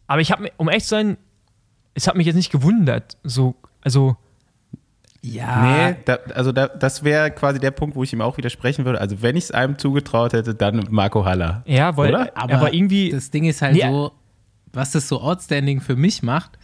aber 0.06 0.20
ich 0.20 0.30
habe, 0.30 0.52
um 0.56 0.68
echt 0.68 0.84
zu 0.84 0.90
sein, 0.90 1.16
es 1.94 2.06
hat 2.06 2.16
mich 2.16 2.26
jetzt 2.26 2.36
nicht 2.36 2.52
gewundert. 2.52 3.16
So, 3.24 3.56
also, 3.84 4.16
Ja. 5.22 5.88
Nee, 5.90 5.96
da, 6.04 6.18
also 6.34 6.52
da, 6.52 6.68
das 6.68 7.02
wäre 7.04 7.30
quasi 7.30 7.58
der 7.60 7.70
Punkt, 7.70 7.94
wo 7.96 8.02
ich 8.02 8.12
ihm 8.12 8.20
auch 8.20 8.36
widersprechen 8.36 8.84
würde. 8.84 9.00
Also 9.00 9.22
wenn 9.22 9.36
ich 9.36 9.44
es 9.44 9.50
einem 9.52 9.78
zugetraut 9.78 10.32
hätte, 10.32 10.54
dann 10.54 10.86
Marco 10.90 11.24
Haller. 11.24 11.62
ja, 11.66 11.96
weil, 11.96 12.10
Oder? 12.14 12.36
aber, 12.36 12.74
irgendwie, 12.74 13.10
Das 13.10 13.30
Ding 13.30 13.44
ist 13.44 13.62
halt 13.62 13.74
Nee, 13.74 13.82
so, 13.88 14.12
was 14.72 14.90
das 14.90 15.08
so 15.08 15.20
outstanding 15.20 15.80
für 15.80 15.96
mich 15.96 16.22
macht, 16.22 16.58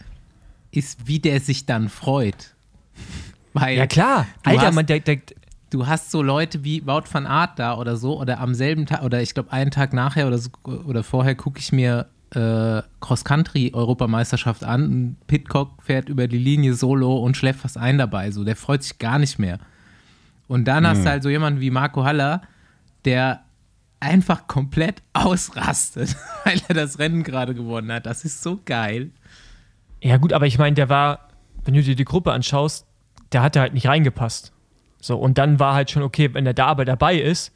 ist, 0.71 1.07
wie 1.07 1.19
der 1.19 1.39
sich 1.39 1.65
dann 1.65 1.89
freut. 1.89 2.53
Weil 3.53 3.77
ja 3.77 3.87
klar, 3.87 4.27
Alter, 4.43 4.67
hast- 4.67 4.75
man, 4.75 4.85
der, 4.85 4.99
der, 5.01 5.17
du 5.71 5.87
hast 5.87 6.11
so 6.11 6.21
Leute 6.21 6.63
wie 6.63 6.85
Wout 6.87 7.03
van 7.11 7.25
Aert 7.25 7.57
da 7.59 7.77
oder 7.77 7.97
so, 7.97 8.19
oder 8.21 8.39
am 8.39 8.53
selben 8.53 8.85
Tag, 8.85 9.03
oder 9.03 9.21
ich 9.21 9.33
glaube 9.33 9.51
einen 9.51 9.71
Tag 9.71 9.91
nachher 9.91 10.27
oder, 10.27 10.37
so, 10.37 10.49
oder 10.85 11.03
vorher 11.03 11.35
gucke 11.35 11.59
ich 11.59 11.71
mir 11.73 12.07
äh, 12.31 12.81
Cross-Country-Europameisterschaft 13.01 14.63
an. 14.63 15.17
Pitcock 15.27 15.83
fährt 15.83 16.09
über 16.09 16.27
die 16.27 16.37
Linie 16.37 16.73
solo 16.73 17.17
und 17.17 17.37
schläft 17.37 17.59
fast 17.59 17.77
ein 17.77 17.97
dabei. 17.97 18.31
So, 18.31 18.43
der 18.43 18.55
freut 18.55 18.83
sich 18.83 18.99
gar 18.99 19.19
nicht 19.19 19.39
mehr. 19.39 19.59
Und 20.47 20.65
dann 20.65 20.85
hast 20.85 21.05
du 21.05 21.09
halt 21.09 21.23
so 21.23 21.29
jemanden 21.29 21.61
wie 21.61 21.71
Marco 21.71 22.03
Haller, 22.03 22.41
der 23.05 23.43
einfach 23.99 24.47
komplett 24.47 25.01
ausrastet, 25.13 26.15
weil 26.43 26.59
er 26.67 26.75
das 26.75 26.99
Rennen 26.99 27.23
gerade 27.23 27.53
gewonnen 27.53 27.91
hat. 27.91 28.05
Das 28.05 28.25
ist 28.25 28.43
so 28.43 28.59
geil. 28.65 29.11
Ja, 30.01 30.17
gut, 30.17 30.33
aber 30.33 30.47
ich 30.47 30.57
meine, 30.57 30.75
der 30.75 30.89
war, 30.89 31.29
wenn 31.63 31.73
du 31.73 31.83
dir 31.83 31.95
die 31.95 32.05
Gruppe 32.05 32.33
anschaust, 32.33 32.85
der 33.31 33.43
hat 33.43 33.55
da 33.55 33.61
halt 33.61 33.73
nicht 33.73 33.87
reingepasst. 33.87 34.51
So, 34.99 35.17
und 35.17 35.37
dann 35.37 35.59
war 35.59 35.73
halt 35.73 35.91
schon, 35.91 36.03
okay, 36.03 36.33
wenn 36.33 36.45
er 36.45 36.53
da 36.53 36.67
aber 36.67 36.85
dabei 36.85 37.17
ist, 37.19 37.53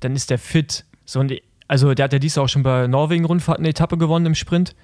dann 0.00 0.14
ist 0.14 0.30
der 0.30 0.38
fit. 0.38 0.84
So, 1.04 1.20
und 1.20 1.32
also 1.68 1.94
der 1.94 2.04
hat 2.04 2.12
ja 2.12 2.18
dies 2.18 2.36
auch 2.38 2.48
schon 2.48 2.62
bei 2.62 2.86
Norwegen-Rundfahrt 2.86 3.58
eine 3.58 3.68
Etappe 3.68 3.96
gewonnen 3.98 4.26
im 4.26 4.34
Sprint. 4.34 4.74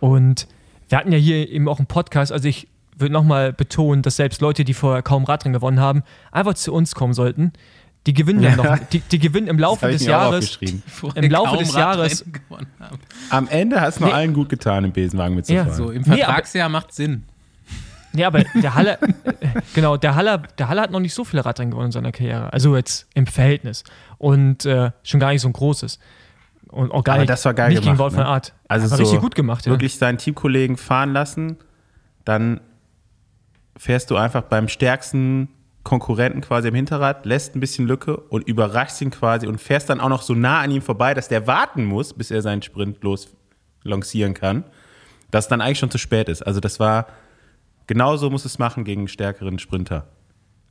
Und 0.00 0.46
wir 0.88 0.98
hatten 0.98 1.12
ja 1.12 1.18
hier 1.18 1.48
eben 1.48 1.68
auch 1.68 1.78
einen 1.78 1.86
Podcast, 1.86 2.32
also 2.32 2.48
ich 2.48 2.68
würde 2.96 3.12
nochmal 3.12 3.52
betonen, 3.52 4.02
dass 4.02 4.16
selbst 4.16 4.40
Leute, 4.40 4.64
die 4.64 4.74
vorher 4.74 5.02
kaum 5.02 5.24
Radrennen 5.24 5.54
gewonnen 5.54 5.80
haben, 5.80 6.02
einfach 6.30 6.54
zu 6.54 6.72
uns 6.72 6.94
kommen 6.94 7.14
sollten. 7.14 7.52
Die 8.06 8.14
gewinnen 8.14 8.42
dann 8.42 8.56
noch, 8.56 8.78
die, 8.90 8.98
die 9.00 9.18
gewinnen 9.20 9.46
im 9.46 9.58
Laufe 9.58 9.88
des 9.88 10.04
Jahres. 10.04 10.58
Im 11.14 11.30
Laufe 11.30 11.56
des 11.58 11.72
Jahres. 11.72 12.24
Am 13.30 13.46
Ende 13.48 13.80
hat 13.80 13.90
es 13.90 14.00
noch 14.00 14.08
Nee. 14.08 14.12
allen 14.14 14.34
gut 14.34 14.48
getan, 14.48 14.84
im 14.84 14.92
Besenwagen 14.92 15.36
mitzufahren. 15.36 15.68
Ja, 15.68 15.74
So, 15.74 15.90
im 15.90 16.02
Nee, 16.02 16.16
Vertragsjahr 16.16 16.68
macht 16.68 16.92
Sinn. 16.92 17.22
Ja, 18.14 18.26
aber 18.26 18.42
der 18.44 18.74
Haller, 18.74 19.02
äh, 19.02 19.06
genau, 19.74 19.96
der 19.96 20.14
Haller, 20.16 20.38
der 20.58 20.68
Haller 20.68 20.82
hat 20.82 20.90
noch 20.90 21.00
nicht 21.00 21.14
so 21.14 21.24
viele 21.24 21.44
Radrennen 21.44 21.70
gewonnen 21.70 21.86
in 21.86 21.92
seiner 21.92 22.12
Karriere. 22.12 22.52
Also 22.52 22.76
jetzt 22.76 23.06
im 23.14 23.26
Verhältnis. 23.26 23.84
Und 24.18 24.66
äh, 24.66 24.90
schon 25.04 25.20
gar 25.20 25.30
nicht 25.32 25.40
so 25.40 25.48
ein 25.48 25.52
großes. 25.54 25.98
Und 26.72 26.90
auch 26.90 27.04
gar 27.04 27.16
Aber 27.16 27.26
das 27.26 27.44
war 27.44 27.54
geil 27.54 27.68
nicht 27.68 27.82
gemacht, 27.82 27.98
gegen 27.98 28.16
van 28.16 28.24
ne? 28.24 28.26
Aert. 28.26 28.54
Also 28.66 28.90
war 28.90 28.96
so 28.96 29.02
richtig 29.02 29.20
gut 29.20 29.34
gemacht, 29.34 29.66
ja. 29.66 29.72
Wirklich 29.72 29.98
seinen 29.98 30.18
Teamkollegen 30.18 30.76
fahren 30.76 31.12
lassen, 31.12 31.58
dann 32.24 32.60
fährst 33.76 34.10
du 34.10 34.16
einfach 34.16 34.42
beim 34.42 34.68
stärksten 34.68 35.48
Konkurrenten 35.82 36.40
quasi 36.40 36.68
im 36.68 36.74
Hinterrad, 36.74 37.26
lässt 37.26 37.54
ein 37.54 37.60
bisschen 37.60 37.86
Lücke 37.86 38.16
und 38.16 38.46
überraschst 38.46 39.00
ihn 39.02 39.10
quasi 39.10 39.46
und 39.46 39.60
fährst 39.60 39.90
dann 39.90 40.00
auch 40.00 40.08
noch 40.08 40.22
so 40.22 40.34
nah 40.34 40.60
an 40.60 40.70
ihm 40.70 40.82
vorbei, 40.82 41.12
dass 41.14 41.28
der 41.28 41.46
warten 41.46 41.84
muss, 41.84 42.14
bis 42.14 42.30
er 42.30 42.40
seinen 42.40 42.62
Sprint 42.62 43.02
los 43.02 43.28
lancieren 43.82 44.34
kann, 44.34 44.64
dass 45.30 45.46
es 45.46 45.48
dann 45.48 45.60
eigentlich 45.60 45.78
schon 45.78 45.90
zu 45.90 45.98
spät 45.98 46.28
ist. 46.28 46.42
Also 46.42 46.60
das 46.60 46.78
war, 46.78 47.06
genauso 47.86 48.30
muss 48.30 48.44
es 48.44 48.58
machen 48.58 48.84
gegen 48.84 49.02
einen 49.02 49.08
stärkeren 49.08 49.58
Sprinter. 49.58 50.06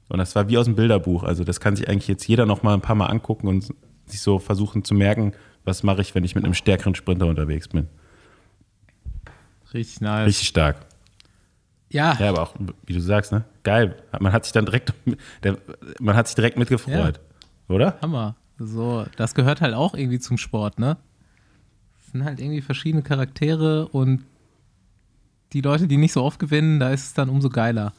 Und 0.07 0.17
das 0.19 0.35
war 0.35 0.49
wie 0.49 0.57
aus 0.57 0.65
dem 0.65 0.75
Bilderbuch. 0.75 1.23
Also 1.23 1.43
das 1.43 1.59
kann 1.59 1.75
sich 1.75 1.87
eigentlich 1.89 2.07
jetzt 2.07 2.27
jeder 2.27 2.45
noch 2.45 2.63
mal 2.63 2.73
ein 2.73 2.81
paar 2.81 2.95
Mal 2.95 3.07
angucken 3.07 3.47
und 3.47 3.73
sich 4.05 4.21
so 4.21 4.39
versuchen 4.39 4.83
zu 4.83 4.93
merken, 4.93 5.33
was 5.63 5.83
mache 5.83 6.01
ich, 6.01 6.15
wenn 6.15 6.23
ich 6.23 6.35
mit 6.35 6.43
einem 6.43 6.53
stärkeren 6.53 6.95
Sprinter 6.95 7.27
unterwegs 7.27 7.67
bin. 7.67 7.87
Richtig 9.73 10.01
nice. 10.01 10.27
Richtig 10.27 10.47
stark. 10.47 10.85
Ja, 11.89 12.15
Ja, 12.19 12.29
aber 12.29 12.41
auch, 12.43 12.55
wie 12.85 12.93
du 12.93 13.01
sagst, 13.01 13.31
ne? 13.31 13.43
Geil. 13.63 13.97
Man 14.19 14.31
hat 14.31 14.45
sich 14.45 14.53
dann 14.53 14.65
direkt, 14.65 14.93
man 15.99 16.15
hat 16.15 16.27
sich 16.27 16.35
direkt 16.35 16.57
mitgefreut. 16.57 17.19
Oder? 17.67 17.97
Hammer. 18.01 18.35
So, 18.57 19.05
das 19.17 19.33
gehört 19.33 19.61
halt 19.61 19.73
auch 19.73 19.93
irgendwie 19.95 20.19
zum 20.19 20.37
Sport, 20.37 20.79
ne? 20.79 20.97
Es 21.99 22.11
sind 22.11 22.23
halt 22.23 22.39
irgendwie 22.39 22.61
verschiedene 22.61 23.01
Charaktere 23.03 23.87
und 23.87 24.23
die 25.53 25.61
Leute, 25.61 25.87
die 25.87 25.97
nicht 25.97 26.13
so 26.13 26.23
oft 26.23 26.39
gewinnen, 26.39 26.79
da 26.79 26.91
ist 26.91 27.07
es 27.07 27.13
dann 27.13 27.29
umso 27.29 27.49
geiler. 27.49 27.93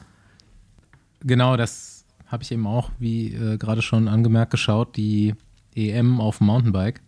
Genau, 1.20 1.57
das 1.57 2.05
habe 2.27 2.42
ich 2.42 2.53
eben 2.53 2.66
auch, 2.66 2.90
wie 2.98 3.35
äh, 3.35 3.59
gerade 3.59 3.83
schon 3.83 4.09
angemerkt, 4.09 4.51
geschaut, 4.53 4.96
die 4.96 5.35
EM 5.75 6.20
auf 6.20 6.38
dem 6.38 6.46
Mountainbike. 6.46 7.01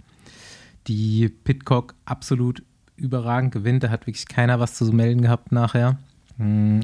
Die 0.86 1.28
Pitcock 1.28 1.94
absolut 2.04 2.62
überragend 2.96 3.52
gewinnt, 3.52 3.82
da 3.82 3.90
hat 3.90 4.06
wirklich 4.06 4.26
keiner 4.26 4.60
was 4.60 4.74
zu 4.74 4.84
melden 4.86 5.22
gehabt 5.22 5.52
nachher. 5.52 5.98
Hm. 6.36 6.80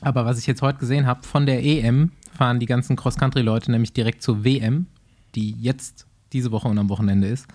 Aber 0.00 0.24
was 0.24 0.38
ich 0.38 0.46
jetzt 0.46 0.62
heute 0.62 0.78
gesehen 0.78 1.06
habe, 1.06 1.22
von 1.22 1.46
der 1.46 1.64
EM 1.64 2.12
fahren 2.36 2.60
die 2.60 2.66
ganzen 2.66 2.96
Cross-Country-Leute 2.96 3.70
nämlich 3.70 3.92
direkt 3.92 4.22
zur 4.22 4.44
WM, 4.44 4.86
die 5.34 5.52
jetzt 5.52 6.06
diese 6.32 6.52
Woche 6.52 6.68
und 6.68 6.78
am 6.78 6.88
Wochenende 6.88 7.28
ist. 7.28 7.46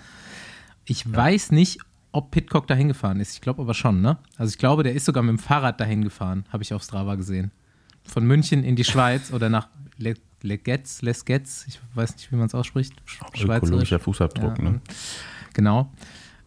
Ich 0.86 1.12
weiß 1.12 1.52
nicht, 1.52 1.80
ob 2.12 2.32
Pitcock 2.32 2.68
dahin 2.68 2.88
gefahren 2.88 3.20
ist. 3.20 3.34
Ich 3.34 3.42
glaube 3.42 3.62
aber 3.62 3.74
schon, 3.74 4.02
ne? 4.02 4.18
Also 4.38 4.52
ich 4.52 4.58
glaube, 4.58 4.84
der 4.84 4.94
ist 4.94 5.06
sogar 5.06 5.24
mit 5.24 5.30
dem 5.30 5.40
Fahrrad 5.40 5.80
dahin 5.80 6.04
gefahren, 6.04 6.46
habe 6.52 6.64
ich 6.64 6.74
auf 6.74 6.84
Strava 6.84 7.16
gesehen. 7.16 7.52
Von 8.04 8.26
München 8.26 8.64
in 8.64 8.76
die 8.76 8.84
Schweiz 8.84 9.32
oder 9.32 9.50
nach, 9.50 9.68
Legetz, 10.44 11.02
Lesgetz, 11.02 11.66
ich 11.68 11.80
weiß 11.94 12.16
nicht, 12.16 12.32
wie 12.32 12.36
man 12.36 12.48
es 12.48 12.56
ausspricht. 12.56 12.94
Sch- 13.08 13.44
Ökologischer 13.58 14.00
Fußabdruck, 14.00 14.58
Ja, 14.58 14.64
ne? 14.64 14.82
Genau. 15.54 15.92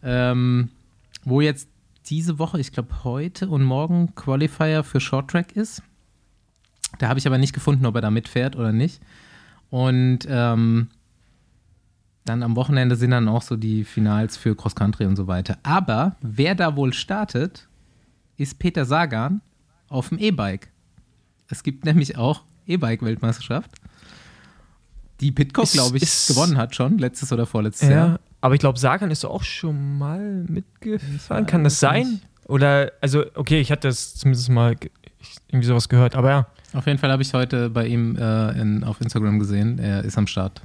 Ähm, 0.03 0.69
wo 1.23 1.41
jetzt 1.41 1.69
diese 2.07 2.37
Woche, 2.37 2.59
ich 2.59 2.71
glaube 2.71 3.03
heute 3.03 3.49
und 3.49 3.63
morgen 3.63 4.13
Qualifier 4.15 4.83
für 4.83 4.99
Short 4.99 5.29
Track 5.31 5.53
ist. 5.55 5.81
Da 6.99 7.07
habe 7.09 7.17
ich 7.19 7.25
aber 7.27 7.37
nicht 7.37 7.53
gefunden, 7.53 7.85
ob 7.85 7.95
er 7.95 8.01
da 8.01 8.11
mitfährt 8.11 8.55
oder 8.55 8.71
nicht. 8.71 9.01
Und 9.69 10.19
ähm, 10.29 10.87
dann 12.25 12.43
am 12.43 12.55
Wochenende 12.55 12.95
sind 12.95 13.11
dann 13.11 13.27
auch 13.27 13.41
so 13.41 13.55
die 13.55 13.83
Finals 13.83 14.37
für 14.37 14.55
Cross 14.55 14.75
Country 14.75 15.05
und 15.05 15.15
so 15.15 15.27
weiter. 15.27 15.57
Aber 15.63 16.15
wer 16.21 16.55
da 16.55 16.75
wohl 16.75 16.93
startet, 16.93 17.67
ist 18.37 18.59
Peter 18.59 18.85
Sagan 18.85 19.41
auf 19.89 20.09
dem 20.09 20.17
E-Bike. 20.19 20.69
Es 21.49 21.63
gibt 21.63 21.85
nämlich 21.85 22.17
auch 22.17 22.43
E-Bike-Weltmeisterschaft, 22.67 23.71
die 25.21 25.31
Pitcock, 25.31 25.71
glaube 25.71 25.97
ich, 25.97 26.03
ist- 26.03 26.27
gewonnen 26.27 26.57
hat 26.57 26.75
schon, 26.75 26.97
letztes 26.97 27.31
oder 27.31 27.45
vorletztes 27.45 27.89
Jahr. 27.89 28.07
Ja, 28.07 28.19
aber 28.41 28.53
ich 28.55 28.59
glaube, 28.59 28.77
Sagan 28.79 29.11
ist 29.11 29.23
doch 29.23 29.31
auch 29.31 29.43
schon 29.43 29.97
mal 29.97 30.43
mitgefahren. 30.47 31.45
Kann 31.45 31.63
das 31.63 31.79
sein? 31.79 32.07
nicht. 32.07 32.21
Oder, 32.47 32.91
also, 33.01 33.23
okay, 33.35 33.59
ich 33.59 33.71
hatte 33.71 33.87
das 33.87 34.15
zumindest 34.15 34.49
mal 34.49 34.75
irgendwie 35.49 35.65
sowas 35.67 35.89
gehört, 35.89 36.15
aber 36.15 36.29
ja. 36.29 36.47
Auf 36.73 36.85
jeden 36.85 36.99
Fall 36.99 37.09
habe 37.11 37.21
ich 37.23 37.33
heute 37.33 37.69
bei 37.69 37.87
ihm 37.87 38.17
äh, 38.17 38.51
in, 38.59 38.83
auf 38.83 38.99
Instagram 39.01 39.39
gesehen, 39.39 39.79
er 39.79 40.03
ist 40.03 40.17
am 40.17 40.27
Start. 40.27 40.61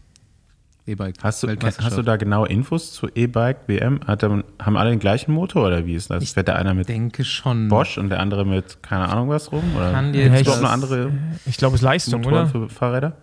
E-Bike. 0.86 1.16
Hast 1.22 1.46
hast 1.46 1.96
du 1.96 2.02
da 2.02 2.16
genaue 2.16 2.48
Infos 2.48 2.92
zu 2.92 3.06
E-Bike, 3.14 3.58
WM? 3.68 4.00
Hat 4.06 4.22
haben 4.24 4.42
alle 4.58 4.90
den 4.90 4.98
gleichen 4.98 5.32
Motor 5.32 5.66
oder 5.68 5.86
wie 5.86 5.94
ist 5.94 6.10
das? 6.10 6.22
Ich 6.22 6.32
Fährt 6.32 6.48
der 6.48 6.56
einer 6.56 6.74
mit 6.74 6.88
denke 6.88 7.22
schon. 7.24 7.68
Bosch 7.68 7.96
und 7.96 8.08
der 8.08 8.18
andere 8.18 8.44
mit 8.44 8.82
keine 8.82 9.08
Ahnung 9.08 9.28
was 9.28 9.52
rum? 9.52 9.62
Oder 9.76 9.92
Kann 9.92 10.12
dir 10.12 10.24
gibt 10.24 10.34
es 10.34 10.40
jetzt 10.40 10.46
überhaupt 10.58 10.62
noch 10.62 10.70
das- 10.88 10.92
andere 11.00 11.12
Ich 11.46 11.56
glaube, 11.58 11.76
es 11.76 11.80
ist 11.82 11.84
Leistung, 11.84 12.22
Motoren 12.22 12.50
oder? 12.50 12.50
für 12.50 12.68
Fahrräder? 12.68 13.16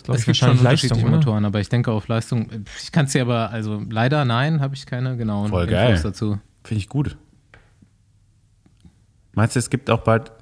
Ich 0.00 0.04
glaube, 0.04 0.18
es 0.18 0.24
gibt 0.24 0.36
schon 0.38 0.48
wahrscheinlich 0.48 0.64
unterschiedliche 0.84 1.06
oder? 1.06 1.16
Motoren, 1.16 1.44
aber 1.44 1.60
ich 1.60 1.68
denke 1.68 1.92
auf 1.92 2.08
Leistung. 2.08 2.48
Ich 2.82 2.90
kann 2.90 3.04
es 3.04 3.12
dir 3.12 3.22
aber, 3.22 3.50
also 3.50 3.82
leider 3.90 4.24
nein, 4.24 4.60
habe 4.60 4.74
ich 4.74 4.86
keine 4.86 5.16
genauen 5.18 5.48
Voll 5.50 5.66
geil. 5.66 5.90
Infos 5.90 6.02
dazu. 6.02 6.38
Finde 6.64 6.78
ich 6.80 6.88
gut. 6.88 7.16
Meinst 9.32 9.54
du, 9.56 9.58
es 9.58 9.70
gibt 9.70 9.90
auch 9.90 10.00
bald. 10.00 10.32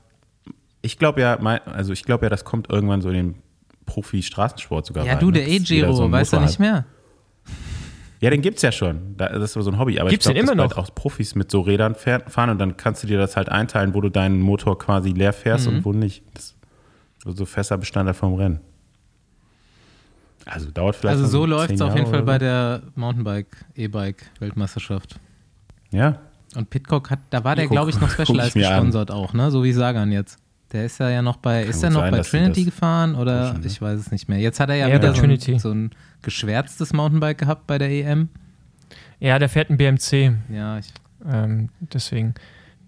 Ich 0.81 0.99
glaube 0.99 1.21
ja, 1.21 1.35
also 1.37 1.93
ich 1.93 2.05
glaube 2.05 2.27
ja, 2.27 2.31
das 2.31 2.45
kommt 2.45 2.71
irgendwann 2.71 3.03
so 3.03 3.09
in 3.11 3.15
den 3.15 3.35
Profi-Straßensport 3.87 4.87
sogar 4.87 5.05
Ja, 5.05 5.13
rein, 5.15 5.21
du, 5.21 5.27
ne? 5.27 5.33
der 5.33 5.49
E-Giro, 5.49 5.93
so 5.93 6.11
weißt 6.11 6.33
du 6.35 6.41
nicht 6.41 6.59
mehr? 6.61 6.85
Ja, 8.21 8.31
den 8.31 8.43
gibt's 8.43 8.63
ja 8.63 8.73
schon. 8.73 9.17
Da- 9.17 9.29
Das 9.29 9.55
ist 9.57 9.63
so 9.65 9.71
ein 9.71 9.79
Hobby. 9.79 9.99
Aber 10.01 10.11
Gibt's 10.11 10.27
ich 10.27 10.33
glaube, 10.35 10.47
dass 10.47 10.57
bald 10.57 10.71
noch? 10.71 10.79
auch 10.89 10.95
Profis 10.95 11.35
mit 11.35 11.51
so 11.51 11.61
Rädern 11.61 11.95
fahren 11.95 12.51
und 12.51 12.59
dann 12.59 12.77
kannst 12.77 13.03
du 13.03 13.07
dir 13.07 13.19
das 13.19 13.37
halt 13.37 13.49
einteilen, 13.49 13.95
wo 13.95 14.01
du 14.01 14.09
deinen 14.09 14.41
Motor 14.41 14.79
quasi 14.79 15.11
leer 15.11 15.33
fährst 15.33 15.69
Mhm. 15.69 15.77
und 15.79 15.85
wo 15.85 15.93
nicht. 15.93 16.23
Das 16.35 16.55
ist 17.33 17.39
so 17.39 17.45
fester 17.47 17.77
Bestandteil 17.79 18.15
vom 18.15 18.35
Rennen. 18.35 18.61
Also 20.51 20.71
dauert 20.71 20.97
vielleicht 20.97 21.17
Also 21.17 21.27
so 21.29 21.47
läuft 21.47 21.73
es 21.73 21.81
auf 21.81 21.95
jeden 21.95 22.11
Fall 22.11 22.23
bei 22.23 22.39
der 22.39 22.83
Mountainbike, 22.95 23.65
E-Bike-Weltmeisterschaft. 23.77 25.21
Ja, 25.91 26.19
Und 26.57 26.71
Pitcock 26.71 27.11
hat, 27.11 27.21
da 27.31 27.45
war 27.45 27.55
der, 27.57 27.67
glaube 27.67 27.91
ich, 27.91 28.01
noch 28.01 28.09
ich 28.09 28.15
Specialized 28.15 28.57
an. 28.57 28.63
gesponsert 28.63 29.11
auch, 29.11 29.33
ne? 29.35 29.51
So 29.51 29.63
wie 29.65 29.73
Sagan 29.73 30.11
jetzt. 30.13 30.39
Der 30.73 30.85
ist 30.85 30.99
ja, 31.01 31.09
ja 31.09 31.23
noch 31.23 31.37
bei, 31.39 31.63
ist 31.63 31.77
gut 31.77 31.85
er 31.85 31.91
noch 31.91 32.01
sein, 32.01 32.11
bei 32.13 32.21
Trinity 32.21 32.65
gefahren 32.65 33.15
oder 33.15 33.55
ne? 33.55 33.61
ich 33.65 33.81
weiß 33.81 33.99
es 34.01 34.11
nicht 34.11 34.29
mehr. 34.29 34.39
Jetzt 34.39 34.61
hat 34.61 34.69
er 34.69 34.77
ja, 34.77 34.89
Ja, 34.89 34.97
wieder 34.97 35.09
so 35.09 35.15
ein, 35.15 35.21
Trinity. 35.21 35.59
so 35.59 35.71
ein 35.71 35.91
geschwärztes 36.23 36.93
Mountainbike 36.93 37.39
gehabt 37.39 37.67
bei 37.67 37.79
der 37.79 37.91
EM. 37.91 38.29
Ja, 39.19 39.39
der 39.39 39.49
fährt 39.49 39.71
ein 39.71 39.79
BMC. 39.79 40.35
Ja, 40.53 40.79
ich, 40.79 40.87
Ähm, 41.27 41.71
deswegen. 41.81 42.35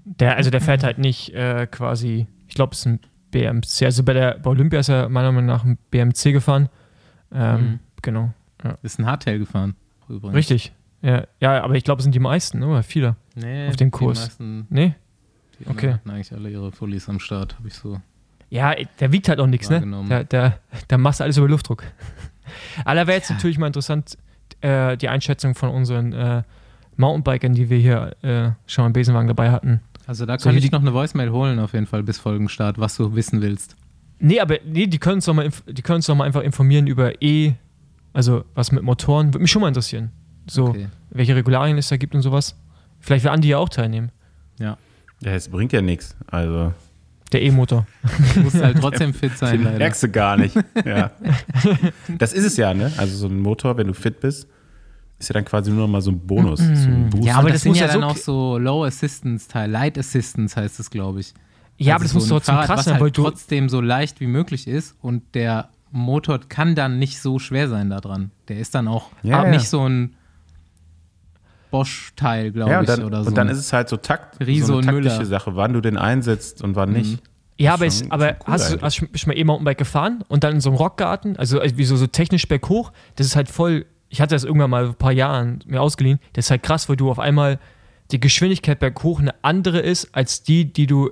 Der, 0.05 0.37
also 0.37 0.51
der 0.51 0.61
fährt 0.61 0.83
halt 0.83 0.99
nicht 0.99 1.35
äh, 1.35 1.66
quasi, 1.70 2.27
ich 2.49 2.55
glaube, 2.55 2.73
es 2.73 2.81
ist 2.81 2.87
ein 2.87 3.01
BMC. 3.31 3.83
Also 3.85 4.03
bei 4.03 4.12
der 4.12 4.38
bei 4.38 4.51
Olympia 4.51 4.81
ist 4.81 4.88
er 4.90 5.09
meiner 5.09 5.33
Meinung 5.33 5.46
nach 5.46 5.64
ein 5.64 5.79
BMC 5.90 6.33
gefahren. 6.33 6.68
Ähm, 7.32 7.60
Mhm. 7.60 7.78
Genau. 8.02 8.32
ist 8.82 8.98
ein 8.98 9.06
Hardtail 9.06 9.38
gefahren. 9.38 9.74
Übrigens. 10.08 10.34
Richtig. 10.36 10.72
Ja, 11.02 11.24
ja, 11.40 11.62
aber 11.62 11.74
ich 11.76 11.84
glaube, 11.84 12.00
es 12.00 12.04
sind 12.04 12.14
die 12.14 12.18
meisten, 12.20 12.62
oder? 12.62 12.82
Viele. 12.82 13.16
Nee, 13.34 13.68
Auf 13.68 13.76
dem 13.76 13.88
die 13.88 13.90
Kurs. 13.98 14.20
Meisten, 14.20 14.66
Nee? 14.68 14.94
die 15.58 15.66
Okay. 15.68 15.94
hatten 15.94 16.10
eigentlich 16.10 16.32
alle 16.32 16.50
ihre 16.50 16.72
Fullies 16.72 17.08
am 17.08 17.20
Start, 17.20 17.56
habe 17.58 17.68
ich 17.68 17.74
so. 17.74 18.00
Ja, 18.50 18.74
der 18.98 19.12
wiegt 19.12 19.28
halt 19.28 19.38
auch 19.40 19.46
nichts, 19.46 19.70
ne? 19.70 19.80
Der, 20.08 20.24
der, 20.24 20.58
der 20.90 20.98
machst 20.98 21.22
alles 21.22 21.36
über 21.36 21.48
Luftdruck. 21.48 21.84
Aber 22.84 22.94
da 22.96 23.06
wäre 23.06 23.16
jetzt 23.18 23.30
natürlich 23.30 23.58
mal 23.58 23.68
interessant, 23.68 24.18
äh, 24.60 24.96
die 24.96 25.08
Einschätzung 25.08 25.54
von 25.54 25.70
unseren 25.70 26.12
äh, 26.12 26.42
Mountainbikern, 26.96 27.54
die 27.54 27.70
wir 27.70 27.78
hier 27.78 28.16
äh, 28.22 28.50
schon 28.66 28.86
im 28.86 28.92
Besenwagen 28.92 29.28
dabei 29.28 29.50
hatten. 29.52 29.80
Also 30.06 30.26
da 30.26 30.38
So 30.38 30.44
kann 30.48 30.54
wie 30.54 30.58
ich 30.58 30.64
die- 30.66 30.70
noch 30.72 30.80
eine 30.80 30.92
Voicemail 30.92 31.30
holen 31.30 31.60
auf 31.60 31.72
jeden 31.74 31.86
Fall 31.86 32.02
bis 32.02 32.18
Folgenstart, 32.18 32.78
was 32.78 32.96
du 32.96 33.14
wissen 33.14 33.40
willst. 33.40 33.76
Nee, 34.20 34.38
aber 34.40 34.59
nee, 34.64 34.87
die 34.87 34.98
können 34.98 35.16
uns 35.16 35.24
doch 35.24 35.35
mal, 35.35 35.48
die 35.66 35.83
können 35.83 35.96
uns 35.96 36.06
doch 36.06 36.14
mal 36.14 36.24
einfach 36.24 36.42
informieren 36.42 36.87
über 36.87 37.20
E, 37.22 37.54
also 38.12 38.44
was 38.54 38.70
mit 38.72 38.83
Motoren. 38.83 39.28
Würde 39.28 39.40
mich 39.40 39.50
schon 39.50 39.62
mal 39.62 39.68
interessieren. 39.68 40.11
So, 40.48 40.66
Okay. 40.68 40.88
welche 41.11 41.35
Regularien 41.35 41.78
es 41.78 41.88
da 41.88 41.96
gibt 41.96 42.14
und 42.14 42.22
sowas. 42.22 42.56
Vielleicht 43.00 43.24
will 43.24 43.30
Andi 43.33 43.48
ja 43.48 43.59
auch 43.59 43.68
teilnehmen. 43.68 44.11
Ja. 44.59 44.76
ja, 45.20 45.33
es 45.33 45.48
bringt 45.48 45.72
ja 45.72 45.80
nichts. 45.80 46.14
Also, 46.26 46.72
Der 47.33 47.40
E-Motor. 47.42 47.87
Du 48.35 48.40
musst 48.40 48.61
halt 48.62 48.78
trotzdem 48.80 49.14
fit 49.14 49.38
sein, 49.38 49.52
den 49.59 49.64
leider. 49.64 49.78
merkst 49.78 50.02
du 50.02 50.09
gar 50.11 50.37
nicht. 50.37 50.54
ja. 50.85 51.11
Das 52.18 52.33
ist 52.33 52.44
es 52.44 52.56
ja, 52.56 52.74
ne? 52.74 52.92
Also 52.98 53.16
so 53.16 53.26
ein 53.28 53.38
Motor, 53.40 53.76
wenn 53.78 53.87
du 53.87 53.94
fit 53.94 54.20
bist, 54.20 54.46
ist 55.18 55.28
ja 55.28 55.35
dann 55.35 55.44
quasi 55.44 55.70
nur 55.70 55.80
noch 55.80 55.88
mal 55.88 56.00
so 56.02 56.11
ein 56.11 56.18
Bonus. 56.18 56.59
so 56.61 56.64
ein 56.64 57.09
Boost. 57.11 57.24
Ja, 57.24 57.37
Aber 57.37 57.48
das, 57.48 57.56
das 57.56 57.62
sind 57.62 57.70
muss 57.70 57.78
ja 57.80 57.87
dann 57.88 58.00
so 58.00 58.06
auch 58.06 58.16
so 58.16 58.59
Low 58.59 58.85
Assistance 58.85 59.48
Teil, 59.48 59.70
Light 59.70 59.96
Assistance 59.98 60.56
heißt 60.56 60.80
es, 60.80 60.90
glaube 60.90 61.20
ich. 61.20 61.33
Ja, 61.82 61.94
Also 61.94 61.96
aber 61.96 62.04
das 62.04 62.12
so 62.12 62.18
muss 62.18 62.28
trotzdem 62.28 62.54
Fahrrad, 62.54 62.66
krass 62.66 62.84
sein, 62.84 62.94
halt 62.94 63.02
weil 63.02 63.10
du. 63.10 63.22
trotzdem 63.22 63.68
so 63.68 63.80
leicht 63.80 64.20
wie 64.20 64.26
möglich 64.26 64.68
ist 64.68 64.96
und 65.00 65.22
der 65.34 65.70
Motor 65.90 66.38
kann 66.40 66.74
dann 66.74 66.98
nicht 66.98 67.20
so 67.20 67.38
schwer 67.38 67.68
sein 67.68 67.90
da 67.90 68.00
dran. 68.00 68.30
Der 68.48 68.58
ist 68.58 68.74
dann 68.74 68.86
auch 68.86 69.10
Ja, 69.22 69.44
ja. 69.44 69.50
nicht 69.50 69.68
so 69.68 69.88
ein 69.88 70.14
Bosch-Teil, 71.70 72.50
glaube 72.52 72.70
ja, 72.72 72.82
ich, 72.82 72.88
und 72.88 72.98
dann, 72.98 73.04
oder 73.06 73.22
so. 73.22 73.28
und 73.28 73.36
dann 73.38 73.48
ist 73.48 73.58
es 73.58 73.72
halt 73.72 73.88
so 73.88 73.96
Takt, 73.96 74.40
Riese 74.44 74.66
so 74.66 74.72
eine 74.72 74.78
und 74.78 74.84
taktische 74.86 75.16
Müller. 75.18 75.26
Sache, 75.26 75.54
wann 75.56 75.72
du 75.72 75.80
den 75.80 75.96
einsetzt 75.96 76.62
und 76.62 76.74
wann 76.74 76.92
nicht. 76.92 77.22
Ja, 77.58 77.74
aber, 77.74 77.90
schon- 77.90 78.10
aber 78.10 78.28
schon 78.28 78.36
cool 78.40 78.52
hast, 78.52 78.72
du, 78.72 78.80
hast 78.82 79.00
du 79.00 79.06
schon 79.14 79.28
mal 79.32 79.38
E-Mountainbike 79.38 79.78
gefahren 79.78 80.24
und 80.28 80.42
dann 80.44 80.54
in 80.54 80.60
so 80.60 80.70
einem 80.70 80.78
Rockgarten, 80.78 81.36
also 81.36 81.60
wie 81.62 81.84
so, 81.84 81.96
so 81.96 82.06
technisch 82.06 82.48
berghoch, 82.48 82.90
das 83.16 83.26
ist 83.26 83.36
halt 83.36 83.48
voll, 83.48 83.86
ich 84.08 84.20
hatte 84.20 84.34
das 84.34 84.44
irgendwann 84.44 84.70
mal 84.70 84.84
vor 84.86 84.94
ein 84.94 84.98
paar 84.98 85.12
Jahren 85.12 85.60
mir 85.66 85.80
ausgeliehen, 85.80 86.18
das 86.32 86.46
ist 86.46 86.50
halt 86.50 86.62
krass, 86.64 86.88
weil 86.88 86.96
du 86.96 87.10
auf 87.10 87.18
einmal 87.20 87.58
die 88.10 88.18
Geschwindigkeit 88.18 88.80
berghoch 88.80 89.20
eine 89.20 89.34
andere 89.42 89.78
ist, 89.78 90.12
als 90.14 90.42
die, 90.42 90.72
die 90.72 90.86
du, 90.88 91.10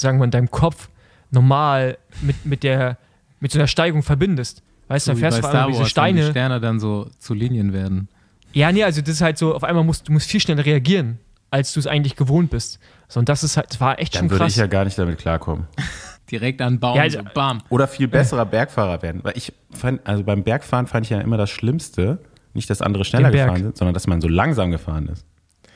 sagen 0.00 0.18
wir, 0.18 0.24
in 0.24 0.30
deinem 0.30 0.50
Kopf 0.50 0.88
normal 1.30 1.98
mit, 2.22 2.44
mit 2.46 2.62
der, 2.62 2.96
mit 3.40 3.52
so 3.52 3.58
einer 3.58 3.66
Steigung 3.68 4.02
verbindest. 4.02 4.62
Weißt 4.88 5.06
du, 5.06 5.10
so 5.10 5.14
dann 5.14 5.20
fährst 5.20 5.38
du 5.38 5.46
auf 5.46 5.54
einmal 5.54 5.66
diese 5.68 5.78
wenn 5.78 5.84
die 5.84 5.90
Steine. 5.90 6.30
Sterne 6.30 6.60
dann 6.60 6.80
so 6.80 7.08
zu 7.18 7.34
Linien 7.34 7.72
werden. 7.72 8.08
Ja, 8.52 8.72
nee, 8.72 8.82
also 8.82 9.00
das 9.00 9.10
ist 9.10 9.20
halt 9.20 9.38
so, 9.38 9.54
auf 9.54 9.62
einmal 9.62 9.84
musst 9.84 10.08
du 10.08 10.12
musst 10.12 10.28
viel 10.28 10.40
schneller 10.40 10.64
reagieren, 10.64 11.18
als 11.50 11.72
du 11.72 11.78
es 11.80 11.86
eigentlich 11.86 12.16
gewohnt 12.16 12.50
bist. 12.50 12.80
So, 13.08 13.20
und 13.20 13.28
das 13.28 13.44
ist 13.44 13.56
halt, 13.56 13.70
das 13.70 13.80
war 13.80 13.98
echt 14.00 14.14
Dann 14.14 14.22
schon 14.22 14.30
würde 14.30 14.44
krass. 14.44 14.52
ich 14.52 14.58
ja 14.58 14.66
gar 14.66 14.84
nicht 14.84 14.98
damit 14.98 15.18
klarkommen. 15.18 15.66
Direkt 16.30 16.60
an 16.62 16.74
den 16.74 16.80
Baum, 16.80 16.96
Ja, 16.96 17.02
also- 17.02 17.18
so 17.18 17.24
bam. 17.34 17.60
Oder 17.70 17.86
viel 17.88 18.08
besserer 18.08 18.46
Bergfahrer 18.46 19.02
werden. 19.02 19.20
Weil 19.22 19.36
ich 19.36 19.52
fand, 19.72 20.00
also 20.06 20.22
beim 20.24 20.42
Bergfahren 20.42 20.86
fand 20.86 21.06
ich 21.06 21.10
ja 21.10 21.20
immer 21.20 21.36
das 21.36 21.50
Schlimmste, 21.50 22.18
nicht, 22.54 22.68
dass 22.70 22.82
andere 22.82 23.04
schneller 23.04 23.30
gefahren 23.30 23.62
sind, 23.62 23.76
sondern 23.76 23.94
dass 23.94 24.06
man 24.08 24.20
so 24.20 24.26
langsam 24.28 24.70
gefahren 24.72 25.08
ist. 25.08 25.24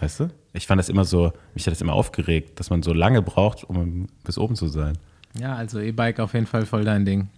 Weißt 0.05 0.21
du? 0.21 0.29
Ich 0.53 0.67
fand 0.67 0.79
das 0.79 0.89
immer 0.89 1.05
so, 1.05 1.33
mich 1.55 1.67
hat 1.67 1.73
das 1.73 1.81
immer 1.81 1.95
aufgeregt, 1.95 2.61
dass 2.61 2.71
man 2.71 2.83
so 2.83 2.93
lange 2.93 3.23
braucht, 3.23 3.65
um 3.65 4.07
bis 4.25 4.39
oben 4.39 4.55
zu 4.55 4.69
sein. 4.69 4.99
Ja, 5.39 5.55
also 5.57 5.81
E-Bike 5.81 6.21
auf 6.21 6.35
jeden 6.35 6.47
Fall 6.47 6.65
voll 6.67 6.85
dein 6.85 7.05
Ding. 7.05 7.29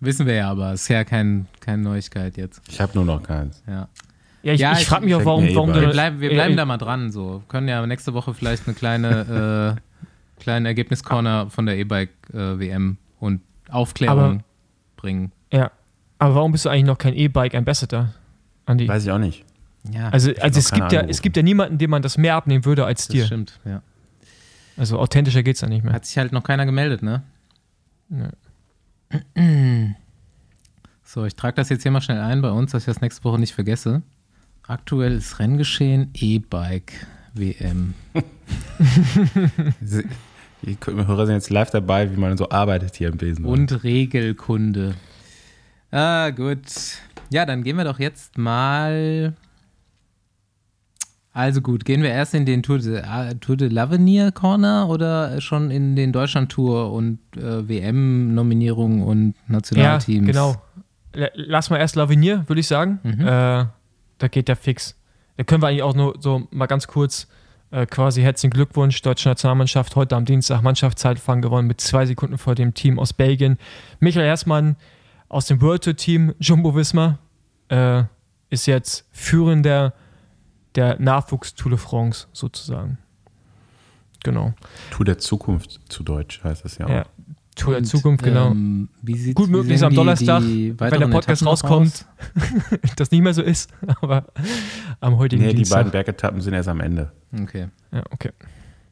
Wissen 0.00 0.26
wir 0.26 0.34
ja, 0.34 0.50
aber 0.50 0.72
ist 0.72 0.88
ja 0.88 1.04
kein, 1.04 1.46
keine 1.60 1.82
Neuigkeit 1.82 2.36
jetzt. 2.36 2.62
Ich 2.68 2.80
habe 2.80 2.92
nur 2.94 3.04
noch 3.04 3.22
keins. 3.22 3.62
Ja. 3.66 3.88
ja, 4.42 4.52
ich, 4.52 4.60
Ja, 4.60 4.72
ich 4.72 4.80
ich- 4.82 4.86
frage 4.86 5.04
mich 5.04 5.14
auch, 5.14 5.24
warum, 5.24 5.52
warum 5.54 5.72
du. 5.72 5.80
Wir 5.80 5.88
bleiben, 5.90 6.20
wir 6.20 6.30
bleiben 6.30 6.54
äh, 6.54 6.56
da 6.56 6.64
mal 6.64 6.78
dran. 6.78 7.10
So. 7.10 7.42
Können 7.48 7.68
ja 7.68 7.84
nächste 7.86 8.14
Woche 8.14 8.32
vielleicht 8.32 8.66
eine 8.66 8.74
kleine, 8.74 9.76
äh, 10.38 10.40
kleine 10.42 10.68
Ergebniscorner 10.68 11.50
von 11.50 11.66
der 11.66 11.76
E-Bike-WM 11.78 12.96
und 13.18 13.40
Aufklärung 13.70 14.18
Aber- 14.18 14.38
bringen. 14.96 15.32
Ja. 15.52 15.70
Aber 16.18 16.34
warum 16.34 16.52
bist 16.52 16.64
du 16.66 16.68
eigentlich 16.68 16.84
noch 16.84 16.98
kein 16.98 17.14
E-Bike 17.14 17.54
Ambassador, 17.54 18.12
Andi? 18.66 18.86
Weiß 18.88 19.04
ich 19.04 19.10
auch 19.10 19.18
nicht. 19.18 19.44
Ja, 19.90 20.08
Also, 20.10 20.32
also 20.40 20.58
es, 20.58 20.70
gibt 20.70 20.92
ja, 20.92 21.00
es 21.02 21.22
gibt 21.22 21.36
ja 21.36 21.42
niemanden, 21.42 21.78
dem 21.78 21.90
man 21.90 22.02
das 22.02 22.18
mehr 22.18 22.34
abnehmen 22.34 22.64
würde 22.64 22.84
als 22.84 23.06
das 23.06 23.14
dir. 23.14 23.26
stimmt. 23.26 23.58
Ja. 23.64 23.82
Also 24.76 24.98
authentischer 24.98 25.42
geht's 25.42 25.60
ja 25.60 25.68
nicht 25.68 25.84
mehr. 25.84 25.92
Hat 25.92 26.04
sich 26.06 26.18
halt 26.18 26.32
noch 26.32 26.42
keiner 26.42 26.66
gemeldet, 26.66 27.02
ne? 27.02 27.22
Ja. 28.10 28.30
So, 31.02 31.24
ich 31.24 31.34
trage 31.34 31.56
das 31.56 31.68
jetzt 31.70 31.82
hier 31.82 31.90
mal 31.90 32.00
schnell 32.00 32.20
ein 32.20 32.40
bei 32.40 32.52
uns, 32.52 32.70
dass 32.70 32.82
ich 32.82 32.86
das 32.86 33.00
nächste 33.00 33.24
Woche 33.24 33.40
nicht 33.40 33.52
vergesse. 33.52 34.02
Aktuelles 34.68 35.40
Renngeschehen 35.40 36.10
E-Bike 36.14 36.92
WM. 37.34 37.94
Die 40.62 40.78
Hörer 40.86 41.26
sind 41.26 41.34
jetzt 41.34 41.50
live 41.50 41.70
dabei, 41.70 42.12
wie 42.12 42.16
man 42.16 42.36
so 42.36 42.50
arbeitet 42.50 42.94
hier 42.94 43.08
im 43.08 43.16
Besen. 43.16 43.44
Und 43.44 43.82
Regelkunde. 43.82 44.94
Ah, 45.90 46.30
gut. 46.30 46.60
Ja, 47.30 47.44
dann 47.44 47.64
gehen 47.64 47.76
wir 47.76 47.84
doch 47.84 47.98
jetzt 47.98 48.38
mal 48.38 49.34
Also 51.32 51.60
gut, 51.60 51.84
gehen 51.84 52.02
wir 52.02 52.10
erst 52.10 52.34
in 52.34 52.44
den 52.44 52.62
Tour 52.62 52.78
de, 52.78 52.96
äh, 52.96 53.34
Tour 53.36 53.56
de 53.56 53.68
l'Avenir 53.68 54.32
Corner 54.32 54.88
oder 54.88 55.40
schon 55.40 55.70
in 55.70 55.94
den 55.94 56.12
Deutschland 56.12 56.50
Tour 56.50 56.92
und 56.92 57.20
äh, 57.36 57.68
WM-Nominierung 57.68 59.02
und 59.02 59.34
Nationalteams? 59.46 60.26
Ja, 60.26 60.32
genau. 60.32 60.62
Lass 61.34 61.70
mal 61.70 61.78
erst 61.78 61.96
Lavinier, 61.96 62.44
würde 62.48 62.60
ich 62.60 62.66
sagen. 62.66 62.98
Mhm. 63.02 63.20
Äh, 63.20 63.66
da 64.18 64.28
geht 64.28 64.48
der 64.48 64.56
fix. 64.56 64.96
Da 65.36 65.44
können 65.44 65.62
wir 65.62 65.68
eigentlich 65.68 65.82
auch 65.82 65.94
nur 65.94 66.16
so 66.18 66.48
mal 66.50 66.66
ganz 66.66 66.86
kurz 66.86 67.28
äh, 67.70 67.86
quasi 67.86 68.22
herzlichen 68.22 68.50
Glückwunsch, 68.50 69.00
deutsche 69.02 69.28
Nationalmannschaft, 69.28 69.94
heute 69.96 70.16
am 70.16 70.24
Dienstag 70.24 70.62
Mannschaftszeitfahren 70.62 71.42
gewonnen 71.42 71.68
mit 71.68 71.80
zwei 71.80 72.06
Sekunden 72.06 72.38
vor 72.38 72.54
dem 72.56 72.74
Team 72.74 72.98
aus 72.98 73.12
Belgien. 73.12 73.56
Michael 74.00 74.26
Hersmann 74.26 74.76
aus 75.28 75.46
dem 75.46 75.60
World 75.60 75.84
Tour 75.84 75.96
Team 75.96 76.34
Jumbo 76.40 76.74
Visma 76.74 77.18
äh, 77.68 78.02
ist 78.50 78.66
jetzt 78.66 79.06
führender 79.12 79.94
der 80.74 81.00
Nachwuchs 81.00 81.54
Tour 81.54 81.70
de 81.70 81.78
France 81.78 82.26
sozusagen. 82.32 82.98
Genau. 84.22 84.52
Tour 84.90 85.04
der 85.06 85.18
Zukunft 85.18 85.80
zu 85.88 86.02
Deutsch 86.02 86.42
heißt 86.44 86.64
es 86.64 86.78
ja 86.78 86.86
auch. 86.86 86.90
Ja. 86.90 87.06
Tour 87.56 87.74
der 87.74 87.82
Zukunft, 87.84 88.22
genau. 88.24 88.52
Ähm, 88.52 88.88
Gut 89.34 89.48
wie 89.48 89.50
möglich 89.50 89.78
sehen 89.78 89.86
am 89.86 89.90
die- 89.90 89.96
Donnerstag, 89.96 90.40
die 90.42 90.74
wenn 90.78 90.90
der 91.00 91.08
Podcast 91.08 91.42
Etappen 91.42 91.48
rauskommt, 91.48 92.06
aus? 92.38 92.78
das 92.96 93.10
nicht 93.10 93.22
mehr 93.22 93.34
so 93.34 93.42
ist, 93.42 93.70
aber 94.00 94.26
am 95.00 95.18
heutigen 95.18 95.42
Nee, 95.42 95.50
die 95.50 95.56
Dienstag. 95.56 95.78
beiden 95.78 95.92
Bergetappen 95.92 96.40
sind 96.40 96.54
erst 96.54 96.68
am 96.68 96.80
Ende. 96.80 97.12
Okay. 97.42 97.68
Ja, 97.92 98.02
okay. 98.10 98.30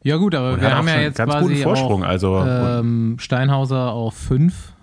Ja 0.02 0.16
gut, 0.16 0.34
aber 0.34 0.54
Und 0.54 0.60
wir 0.60 0.74
haben 0.76 0.88
ja 0.88 1.00
jetzt 1.00 1.16
ganz 1.18 1.30
quasi 1.32 1.48
guten 1.48 1.62
Vorsprung. 1.62 2.02
auch 2.04 2.08
also 2.08 2.38
ähm, 2.44 3.16
Steinhauser 3.18 3.92
auf 3.92 4.14
5 4.14 4.74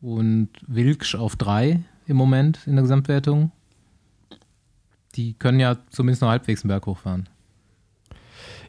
und 0.00 0.48
Wilksch 0.66 1.14
auf 1.14 1.36
3 1.36 1.80
im 2.06 2.16
Moment 2.16 2.60
in 2.66 2.74
der 2.74 2.82
Gesamtwertung. 2.82 3.50
Die 5.18 5.34
können 5.34 5.58
ja 5.60 5.76
zumindest 5.90 6.22
noch 6.22 6.28
halbwegs 6.28 6.62
einen 6.62 6.68
Berg 6.68 6.86
hochfahren. 6.86 7.28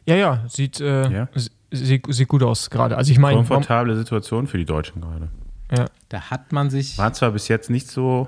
Ja, 0.04 0.16
ja, 0.16 0.44
sieht, 0.48 0.80
äh, 0.80 1.08
Ja. 1.10 1.28
Sieht, 1.72 2.12
sieht 2.12 2.26
gut 2.26 2.42
aus 2.42 2.68
gerade. 2.68 2.96
Also 2.96 3.12
ich 3.12 3.18
meine, 3.20 3.36
komfortable 3.36 3.94
Situation 3.96 4.48
für 4.48 4.58
die 4.58 4.64
Deutschen 4.64 5.00
gerade. 5.00 5.28
Da 6.08 6.22
hat 6.22 6.50
man 6.52 6.68
sich. 6.68 6.98
War 6.98 7.12
zwar 7.12 7.30
bis 7.30 7.46
jetzt 7.46 7.70
nicht 7.70 7.88
so, 7.88 8.26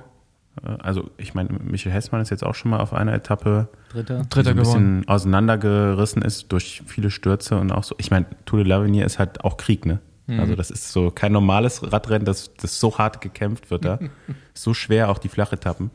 äh, 0.65 0.69
also 0.81 1.11
ich 1.17 1.35
meine, 1.35 1.49
Michael 1.49 1.93
Hessmann 1.93 2.21
ist 2.21 2.31
jetzt 2.31 2.45
auch 2.45 2.55
schon 2.55 2.71
mal 2.71 2.79
auf 2.79 2.93
einer 2.95 3.13
Etappe 3.13 3.67
Dritter. 3.89 4.19
die 4.19 4.23
so 4.23 4.29
Dritter 4.29 4.51
ein 4.51 4.57
gewonnen. 4.57 4.99
bisschen 5.01 5.09
auseinandergerissen 5.09 6.23
ist 6.23 6.53
durch 6.53 6.85
viele 6.87 7.11
Stürze 7.11 7.59
und 7.59 7.73
auch 7.73 7.83
so. 7.83 7.97
Ich 7.99 8.13
meine, 8.13 8.27
Tour 8.45 8.63
de 8.63 8.73
l'Avenir 8.73 9.05
ist 9.05 9.19
halt 9.19 9.43
auch 9.45 9.57
Krieg, 9.57 9.85
ne? 9.85 9.99
Also 10.29 10.55
das 10.55 10.71
ist 10.71 10.93
so 10.93 11.11
kein 11.11 11.33
normales 11.33 11.93
Radrennen, 11.93 12.25
das, 12.25 12.55
das 12.55 12.79
so 12.81 12.97
hart 12.97 13.21
gekämpft 13.21 13.71
wird 13.71 13.85
da. 13.85 13.99
so 14.55 14.73
schwer, 14.73 15.11
auch 15.11 15.19
die 15.19 15.29
Flachetappen. 15.29 15.91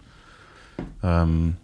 Ähm, 1.01 1.55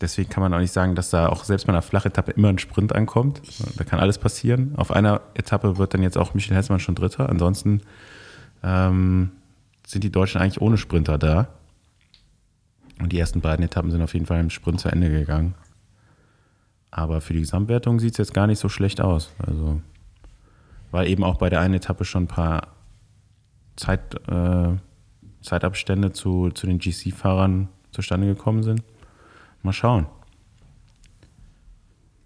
deswegen 0.00 0.28
kann 0.28 0.42
man 0.42 0.52
auch 0.54 0.58
nicht 0.58 0.72
sagen, 0.72 0.94
dass 0.94 1.10
da 1.10 1.28
auch 1.28 1.44
selbst 1.44 1.66
bei 1.66 1.72
einer 1.72 1.82
Flachetappe 1.82 2.32
immer 2.32 2.48
ein 2.48 2.58
Sprint 2.58 2.94
ankommt. 2.94 3.40
Da 3.76 3.84
kann 3.84 3.98
alles 3.98 4.18
passieren. 4.18 4.74
Auf 4.76 4.90
einer 4.90 5.20
Etappe 5.34 5.78
wird 5.78 5.94
dann 5.94 6.02
jetzt 6.02 6.18
auch 6.18 6.34
Michael 6.34 6.56
Hessmann 6.56 6.80
schon 6.80 6.94
Dritter. 6.94 7.28
Ansonsten 7.28 7.82
ähm, 8.62 9.32
sind 9.86 10.04
die 10.04 10.12
Deutschen 10.12 10.40
eigentlich 10.40 10.60
ohne 10.60 10.76
Sprinter 10.76 11.18
da. 11.18 11.48
Und 13.00 13.12
die 13.12 13.18
ersten 13.18 13.40
beiden 13.40 13.64
Etappen 13.64 13.90
sind 13.90 14.02
auf 14.02 14.14
jeden 14.14 14.26
Fall 14.26 14.40
im 14.40 14.50
Sprint 14.50 14.80
zu 14.80 14.88
Ende 14.88 15.10
gegangen. 15.10 15.54
Aber 16.90 17.20
für 17.20 17.34
die 17.34 17.40
Gesamtwertung 17.40 18.00
sieht 18.00 18.12
es 18.12 18.18
jetzt 18.18 18.34
gar 18.34 18.46
nicht 18.46 18.58
so 18.58 18.68
schlecht 18.68 19.00
aus. 19.00 19.32
Also, 19.38 19.82
weil 20.90 21.08
eben 21.08 21.24
auch 21.24 21.36
bei 21.36 21.50
der 21.50 21.60
einen 21.60 21.74
Etappe 21.74 22.04
schon 22.04 22.24
ein 22.24 22.28
paar 22.28 22.68
Zeit, 23.76 24.14
äh, 24.28 24.76
Zeitabstände 25.42 26.12
zu, 26.12 26.50
zu 26.50 26.66
den 26.66 26.78
GC-Fahrern 26.78 27.68
zustande 27.90 28.26
gekommen 28.26 28.62
sind. 28.62 28.82
Mal 29.66 29.72
schauen. 29.72 30.06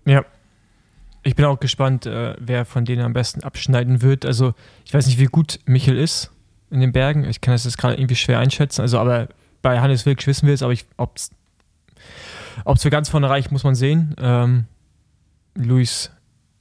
Ja. 0.05 0.25
Ich 1.23 1.35
bin 1.35 1.45
auch 1.45 1.59
gespannt, 1.59 2.07
äh, 2.07 2.35
wer 2.39 2.65
von 2.65 2.85
denen 2.85 3.03
am 3.03 3.13
besten 3.13 3.43
abschneiden 3.43 4.03
wird. 4.03 4.25
Also, 4.25 4.55
ich 4.85 4.95
weiß 4.95 5.07
nicht, 5.07 5.19
wie 5.19 5.27
gut 5.27 5.59
Michel 5.67 5.97
ist 5.97 6.31
in 6.71 6.81
den 6.81 6.93
Bergen. 6.93 7.25
Ich 7.25 7.41
kann 7.41 7.53
das 7.53 7.65
jetzt 7.65 7.79
gerade 7.79 7.95
irgendwie 7.95 8.15
schwer 8.15 8.39
einschätzen. 8.39 8.81
Also, 8.81 8.99
aber 8.99 9.29
bei 9.63 9.81
Hannes 9.81 10.07
Wilk 10.07 10.27
wissen 10.27 10.47
wir 10.47 10.55
es, 10.55 10.63
aber 10.63 10.75
ob 10.97 11.17
es 11.17 12.83
für 12.83 12.91
ganz 12.91 13.09
vorne 13.09 13.29
reicht, 13.29 13.53
muss 13.53 13.65
man 13.65 13.75
sehen. 13.75 14.15
Ähm, 14.19 14.67
Luis 15.55 16.11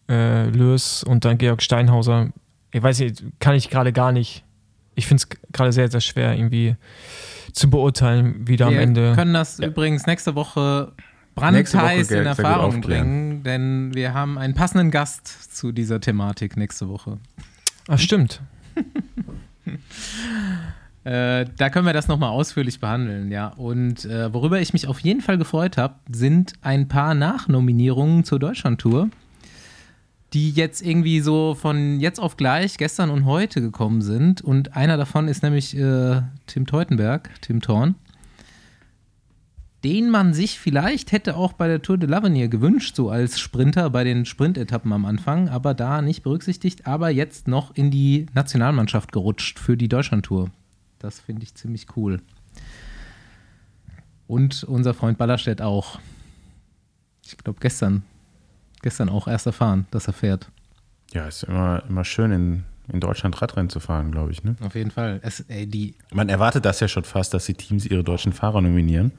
äh, 0.09 0.49
Lös 0.49 1.03
und 1.03 1.23
dann 1.25 1.37
Georg 1.37 1.61
Steinhauser. 1.61 2.29
Ich 2.71 2.81
weiß 2.81 2.99
nicht, 2.99 3.23
kann 3.39 3.55
ich 3.55 3.69
gerade 3.69 3.93
gar 3.93 4.11
nicht. 4.11 4.43
Ich 4.99 5.07
finde 5.07 5.23
es 5.23 5.29
gerade 5.51 5.71
sehr, 5.71 5.89
sehr 5.89 6.01
schwer, 6.01 6.35
irgendwie 6.35 6.75
zu 7.53 7.69
beurteilen, 7.69 8.47
wie 8.47 8.55
da 8.57 8.67
am 8.67 8.73
wir 8.73 8.81
Ende. 8.81 9.13
können 9.15 9.33
das 9.33 9.57
Ja. 9.57 9.67
übrigens 9.67 10.05
nächste 10.05 10.35
Woche 10.35 10.91
brandheiß 11.35 12.11
in 12.11 12.25
Erfahrung 12.25 12.81
bringen, 12.81 13.43
denn 13.43 13.91
wir 13.95 14.13
haben 14.13 14.37
einen 14.37 14.53
passenden 14.53 14.91
Gast 14.91 15.55
zu 15.55 15.71
dieser 15.71 15.99
Thematik 16.01 16.57
nächste 16.57 16.89
Woche. 16.89 17.17
Ach, 17.87 17.97
stimmt. 17.99 18.41
Äh, 21.05 21.45
da 21.57 21.69
können 21.69 21.85
wir 21.85 21.93
das 21.93 22.09
nochmal 22.09 22.29
ausführlich 22.29 22.81
behandeln, 22.81 23.31
ja. 23.31 23.47
Und 23.47 24.03
äh, 24.05 24.31
worüber 24.33 24.59
ich 24.59 24.73
mich 24.73 24.85
auf 24.87 24.99
jeden 24.99 25.21
Fall 25.21 25.37
gefreut 25.37 25.77
habe, 25.77 25.95
sind 26.11 26.53
ein 26.61 26.89
paar 26.89 27.13
Nachnominierungen 27.13 28.25
zur 28.25 28.37
Deutschlandtour, 28.37 29.09
die 30.33 30.51
jetzt 30.51 30.81
irgendwie 30.81 31.21
so 31.21 31.55
von 31.55 31.99
jetzt 31.99 32.19
auf 32.19 32.37
gleich, 32.37 32.77
gestern 32.77 33.09
und 33.09 33.25
heute 33.25 33.61
gekommen 33.61 34.01
sind. 34.01 34.41
Und 34.41 34.75
einer 34.75 34.97
davon 34.97 35.27
ist 35.27 35.41
nämlich 35.41 35.75
äh, 35.75 36.21
Tim 36.45 36.65
Teutenberg, 36.67 37.29
Tim 37.41 37.61
Thorn, 37.61 37.95
den 39.83 40.09
man 40.09 40.33
sich 40.33 40.59
vielleicht 40.59 41.11
hätte 41.11 41.35
auch 41.35 41.53
bei 41.53 41.67
der 41.67 41.81
Tour 41.81 41.97
de 41.97 42.09
l'Avenir 42.09 42.47
gewünscht, 42.47 42.95
so 42.95 43.09
als 43.09 43.39
Sprinter 43.39 43.89
bei 43.89 44.03
den 44.03 44.25
Sprintetappen 44.25 44.91
am 44.91 45.05
Anfang, 45.05 45.49
aber 45.49 45.73
da 45.73 46.01
nicht 46.01 46.21
berücksichtigt, 46.21 46.85
aber 46.85 47.09
jetzt 47.09 47.47
noch 47.47 47.75
in 47.75 47.89
die 47.89 48.25
Nationalmannschaft 48.33 49.11
gerutscht 49.11 49.57
für 49.57 49.77
die 49.77 49.87
Deutschlandtour. 49.87 50.51
Das 50.99 51.19
finde 51.21 51.43
ich 51.43 51.55
ziemlich 51.55 51.87
cool. 51.95 52.21
Und 54.27 54.63
unser 54.65 54.93
Freund 54.93 55.17
Ballerstedt 55.17 55.61
auch. 55.61 55.99
Ich 57.25 57.37
glaube, 57.37 57.59
gestern, 57.61 58.03
gestern 58.81 59.09
auch 59.09 59.27
erst 59.27 59.45
erfahren, 59.45 59.85
dass 59.91 60.07
er 60.07 60.13
fährt. 60.13 60.49
Ja, 61.13 61.27
ist 61.27 61.43
immer, 61.43 61.83
immer 61.89 62.05
schön 62.05 62.31
in, 62.31 62.63
in 62.91 62.99
Deutschland 62.99 63.41
Radrennen 63.41 63.69
zu 63.69 63.79
fahren, 63.79 64.11
glaube 64.11 64.31
ich. 64.31 64.43
Ne? 64.43 64.55
Auf 64.61 64.75
jeden 64.75 64.91
Fall. 64.91 65.19
Es, 65.23 65.41
ey, 65.41 65.65
die, 65.65 65.95
Man 66.13 66.29
erwartet 66.29 66.65
das 66.65 66.79
ja 66.79 66.87
schon 66.87 67.03
fast, 67.03 67.33
dass 67.33 67.45
die 67.45 67.55
Teams 67.55 67.85
ihre 67.85 68.03
deutschen 68.03 68.33
Fahrer 68.33 68.61
nominieren. 68.61 69.11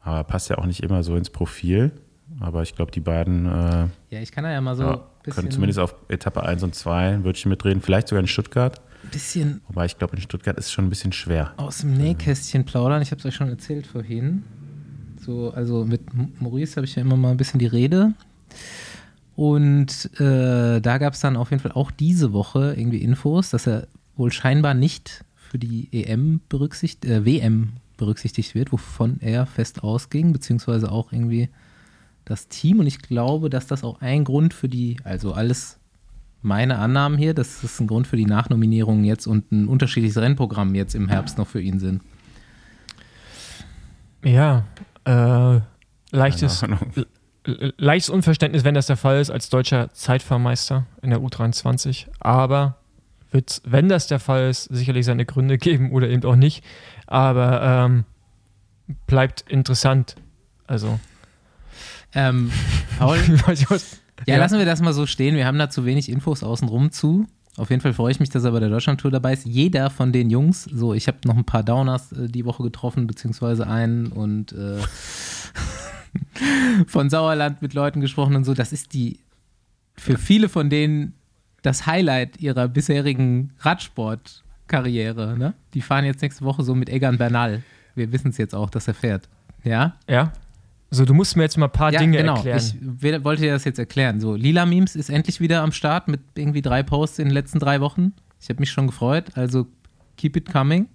Aber 0.00 0.24
passt 0.24 0.50
ja 0.50 0.58
auch 0.58 0.66
nicht 0.66 0.82
immer 0.82 1.02
so 1.02 1.16
ins 1.16 1.30
Profil. 1.30 1.92
Aber 2.40 2.62
ich 2.62 2.74
glaube, 2.74 2.90
die 2.90 3.00
beiden 3.00 3.46
äh, 3.46 3.86
ja, 4.10 4.20
ich 4.20 4.32
kann 4.32 4.44
da 4.44 4.50
ja 4.50 4.60
mal 4.60 4.74
so 4.74 4.82
ja, 4.82 5.06
können 5.30 5.50
zumindest 5.50 5.78
auf 5.78 5.94
Etappe 6.08 6.42
1 6.42 6.62
und 6.62 6.74
2 6.74 7.22
würde 7.24 7.36
ich 7.36 7.46
mitreden. 7.46 7.80
Vielleicht 7.80 8.08
sogar 8.08 8.20
in 8.20 8.26
Stuttgart. 8.26 8.80
bisschen 9.12 9.60
Wobei 9.68 9.86
ich 9.86 9.98
glaube, 9.98 10.16
in 10.16 10.22
Stuttgart 10.22 10.58
ist 10.58 10.66
es 10.66 10.72
schon 10.72 10.86
ein 10.86 10.90
bisschen 10.90 11.12
schwer. 11.12 11.52
aus 11.56 11.78
dem 11.78 11.94
Nähkästchen 11.94 12.64
plaudern. 12.64 13.02
Ich 13.02 13.10
habe 13.10 13.20
es 13.20 13.26
euch 13.26 13.34
schon 13.34 13.48
erzählt 13.48 13.86
vorhin. 13.86 14.42
So, 15.20 15.52
also 15.52 15.84
mit 15.84 16.02
Maurice 16.40 16.76
habe 16.76 16.86
ich 16.86 16.96
ja 16.96 17.02
immer 17.02 17.16
mal 17.16 17.30
ein 17.30 17.36
bisschen 17.36 17.58
die 17.58 17.66
Rede. 17.66 18.12
Und 19.36 20.10
äh, 20.20 20.80
da 20.80 20.98
gab 20.98 21.14
es 21.14 21.20
dann 21.20 21.36
auf 21.36 21.50
jeden 21.50 21.62
Fall 21.62 21.72
auch 21.72 21.90
diese 21.90 22.32
Woche 22.32 22.74
irgendwie 22.76 22.98
Infos, 22.98 23.50
dass 23.50 23.66
er 23.66 23.88
wohl 24.16 24.32
scheinbar 24.32 24.74
nicht 24.74 25.24
für 25.34 25.58
die 25.58 25.88
EM 25.92 26.40
berücksichtigt, 26.48 27.04
äh, 27.04 27.24
WM 27.24 27.74
berücksichtigt 27.96 28.54
wird, 28.54 28.72
wovon 28.72 29.18
er 29.20 29.46
fest 29.46 29.82
ausging, 29.82 30.32
beziehungsweise 30.32 30.90
auch 30.90 31.12
irgendwie 31.12 31.48
das 32.24 32.48
Team. 32.48 32.80
Und 32.80 32.86
ich 32.86 33.00
glaube, 33.00 33.50
dass 33.50 33.66
das 33.66 33.84
auch 33.84 34.00
ein 34.00 34.24
Grund 34.24 34.54
für 34.54 34.68
die, 34.68 34.96
also 35.04 35.32
alles 35.32 35.78
meine 36.42 36.78
Annahmen 36.78 37.18
hier, 37.18 37.34
dass 37.34 37.62
das 37.62 37.80
ein 37.80 37.86
Grund 37.86 38.06
für 38.06 38.16
die 38.16 38.26
Nachnominierungen 38.26 39.04
jetzt 39.04 39.26
und 39.26 39.50
ein 39.50 39.66
unterschiedliches 39.66 40.18
Rennprogramm 40.18 40.74
jetzt 40.74 40.94
im 40.94 41.08
Herbst 41.08 41.38
noch 41.38 41.48
für 41.48 41.60
ihn 41.60 41.80
sind. 41.80 42.02
Ja, 44.22 44.64
äh, 45.04 45.60
leichtes, 46.10 46.64
leichtes 47.44 48.10
Unverständnis, 48.10 48.64
wenn 48.64 48.74
das 48.74 48.86
der 48.86 48.96
Fall 48.96 49.20
ist, 49.20 49.30
als 49.30 49.48
deutscher 49.50 49.92
Zeitfahrmeister 49.92 50.86
in 51.02 51.10
der 51.10 51.20
U23. 51.20 52.06
Aber 52.20 52.76
wird, 53.30 53.60
wenn 53.64 53.88
das 53.88 54.06
der 54.06 54.20
Fall 54.20 54.48
ist, 54.48 54.64
sicherlich 54.64 55.04
seine 55.06 55.26
Gründe 55.26 55.58
geben 55.58 55.92
oder 55.92 56.08
eben 56.08 56.24
auch 56.24 56.36
nicht. 56.36 56.64
Aber 57.06 57.62
ähm, 57.62 58.04
bleibt 59.06 59.42
interessant. 59.50 60.16
Also, 60.66 60.98
Ähm, 62.14 62.50
Paul, 62.98 63.18
ja, 63.18 63.76
Ja. 64.26 64.36
lassen 64.38 64.58
wir 64.58 64.64
das 64.66 64.80
mal 64.80 64.92
so 64.94 65.04
stehen. 65.06 65.34
Wir 65.36 65.46
haben 65.46 65.58
da 65.58 65.68
zu 65.68 65.84
wenig 65.84 66.08
Infos 66.08 66.42
außenrum 66.42 66.92
zu. 66.92 67.26
Auf 67.56 67.70
jeden 67.70 67.82
Fall 67.82 67.92
freue 67.92 68.10
ich 68.10 68.18
mich, 68.20 68.30
dass 68.30 68.42
er 68.44 68.50
bei 68.52 68.60
der 68.60 68.68
Deutschlandtour 68.68 69.10
dabei 69.10 69.32
ist. 69.32 69.44
Jeder 69.44 69.90
von 69.90 70.12
den 70.12 70.28
Jungs, 70.30 70.64
so 70.64 70.92
ich 70.94 71.06
habe 71.06 71.18
noch 71.24 71.36
ein 71.36 71.44
paar 71.44 71.62
Downers 71.62 72.10
äh, 72.12 72.28
die 72.28 72.44
Woche 72.44 72.62
getroffen, 72.62 73.06
beziehungsweise 73.06 73.66
einen 73.66 74.06
und 74.08 74.52
äh, 74.52 74.78
von 76.86 77.10
Sauerland 77.10 77.62
mit 77.62 77.74
Leuten 77.74 78.00
gesprochen 78.00 78.36
und 78.36 78.44
so. 78.44 78.54
Das 78.54 78.72
ist 78.72 78.92
die 78.94 79.20
für 79.96 80.18
viele 80.18 80.48
von 80.48 80.70
denen 80.70 81.14
das 81.62 81.86
Highlight 81.86 82.40
ihrer 82.40 82.68
bisherigen 82.68 83.52
Radsportkarriere. 83.60 85.38
Ne? 85.38 85.54
Die 85.72 85.80
fahren 85.80 86.04
jetzt 86.04 86.20
nächste 86.22 86.44
Woche 86.44 86.62
so 86.62 86.74
mit 86.74 86.88
Egan 86.88 87.16
Bernal. 87.18 87.62
Wir 87.94 88.10
wissen 88.12 88.28
es 88.30 88.38
jetzt 88.38 88.54
auch, 88.54 88.70
dass 88.70 88.88
er 88.88 88.94
fährt. 88.94 89.28
Ja? 89.62 89.96
Ja, 90.08 90.32
Also 90.90 91.04
du 91.04 91.14
musst 91.14 91.36
mir 91.36 91.44
jetzt 91.44 91.56
mal 91.56 91.66
ein 91.66 91.72
paar 91.72 91.92
Ja, 91.92 92.00
Dinge 92.00 92.18
genau. 92.18 92.36
erklären. 92.36 92.98
Ich 93.00 93.24
wollte 93.24 93.42
dir 93.42 93.52
das 93.52 93.64
jetzt 93.64 93.78
erklären. 93.78 94.20
So, 94.20 94.34
Lila 94.34 94.66
Memes 94.66 94.94
ist 94.96 95.08
endlich 95.10 95.40
wieder 95.40 95.62
am 95.62 95.72
Start 95.72 96.08
mit 96.08 96.20
irgendwie 96.34 96.60
drei 96.60 96.82
Posts 96.82 97.20
in 97.20 97.24
den 97.26 97.34
letzten 97.34 97.58
drei 97.60 97.80
Wochen. 97.80 98.12
Ich 98.40 98.48
habe 98.48 98.60
mich 98.60 98.70
schon 98.70 98.86
gefreut. 98.88 99.30
Also 99.36 99.66
keep 100.16 100.36
it 100.36 100.52
coming. 100.52 100.88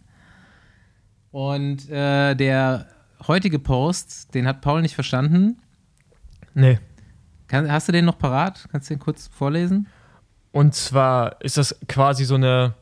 Und 1.32 1.90
äh, 1.90 2.36
der 2.36 2.88
heutige 3.28 3.60
Post, 3.60 4.34
den 4.34 4.48
hat 4.48 4.62
Paul 4.62 4.82
nicht 4.82 4.96
verstanden. 4.96 5.58
nee. 6.54 6.80
Kann, 7.48 7.72
hast 7.72 7.88
du 7.88 7.92
den 7.92 8.06
noch 8.06 8.20
parat? 8.20 8.68
Kannst 8.72 8.90
du 8.90 8.94
den 8.94 9.00
kurz 9.00 9.28
vorlesen? 9.28 9.88
Und 10.52 10.76
zwar 10.76 11.42
ist 11.42 11.58
das 11.58 11.76
quasi 11.88 12.24
so 12.26 12.36
eine, 12.36 12.76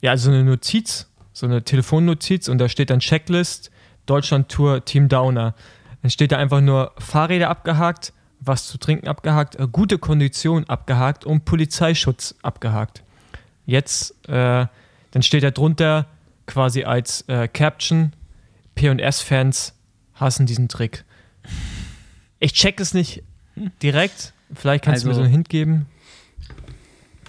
ja, 0.00 0.16
so 0.16 0.30
eine 0.30 0.42
Notiz, 0.42 1.10
so 1.34 1.46
eine 1.46 1.62
Telefonnotiz 1.62 2.48
und 2.48 2.58
da 2.58 2.70
steht 2.70 2.88
dann 2.88 3.00
Checklist, 3.00 3.70
Deutschland 4.06 4.48
Tour, 4.48 4.84
Team 4.86 5.08
Downer. 5.08 5.54
Dann 6.00 6.10
steht 6.10 6.32
da 6.32 6.38
einfach 6.38 6.62
nur 6.62 6.92
Fahrräder 6.98 7.50
abgehakt, 7.50 8.14
was 8.40 8.68
zu 8.68 8.78
trinken 8.78 9.06
abgehakt, 9.06 9.56
äh, 9.56 9.68
gute 9.70 9.98
Kondition 9.98 10.64
abgehakt 10.64 11.24
und 11.24 11.44
Polizeischutz 11.44 12.34
abgehakt. 12.42 13.02
Jetzt, 13.66 14.14
äh, 14.28 14.66
dann 15.10 15.22
steht 15.22 15.42
da 15.42 15.50
drunter 15.50 16.06
quasi 16.46 16.84
als 16.84 17.22
äh, 17.28 17.48
Caption, 17.48 18.12
P&S-Fans 18.80 19.74
hassen 20.14 20.46
diesen 20.46 20.68
Trick. 20.68 21.04
Ich 22.38 22.54
check 22.54 22.80
es 22.80 22.94
nicht 22.94 23.22
direkt. 23.82 24.32
Vielleicht 24.54 24.84
kannst 24.84 25.02
du 25.02 25.08
mir 25.08 25.10
Also- 25.10 25.20
so 25.20 25.24
einen 25.24 25.32
Hint 25.32 25.50
geben. 25.50 25.86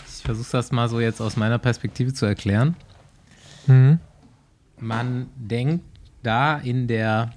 Ich 0.07 0.23
versuche 0.23 0.49
das 0.53 0.71
mal 0.71 0.87
so 0.87 1.01
jetzt 1.01 1.19
aus 1.19 1.35
meiner 1.35 1.57
Perspektive 1.59 2.13
zu 2.13 2.25
erklären. 2.25 2.75
Mhm. 3.67 3.99
Man 4.79 5.27
denkt 5.35 5.83
da 6.23 6.57
in 6.57 6.87
der 6.87 7.33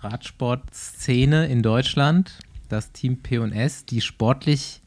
Radsportszene 0.00 1.46
in 1.48 1.62
Deutschland, 1.62 2.38
dass 2.68 2.92
Team 2.92 3.20
P&S 3.20 3.84
die 3.84 4.00
sportlich 4.00 4.80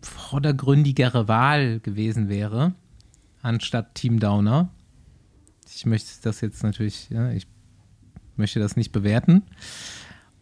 vordergründigere 0.00 1.28
Wahl 1.28 1.80
gewesen 1.80 2.30
wäre, 2.30 2.72
anstatt 3.42 3.94
Team 3.94 4.18
Downer. 4.18 4.70
Ich 5.74 5.86
möchte 5.86 6.10
das 6.22 6.40
jetzt 6.40 6.62
natürlich, 6.62 7.08
ja, 7.10 7.30
ich 7.30 7.46
möchte 8.36 8.60
das 8.60 8.76
nicht 8.76 8.92
bewerten. 8.92 9.42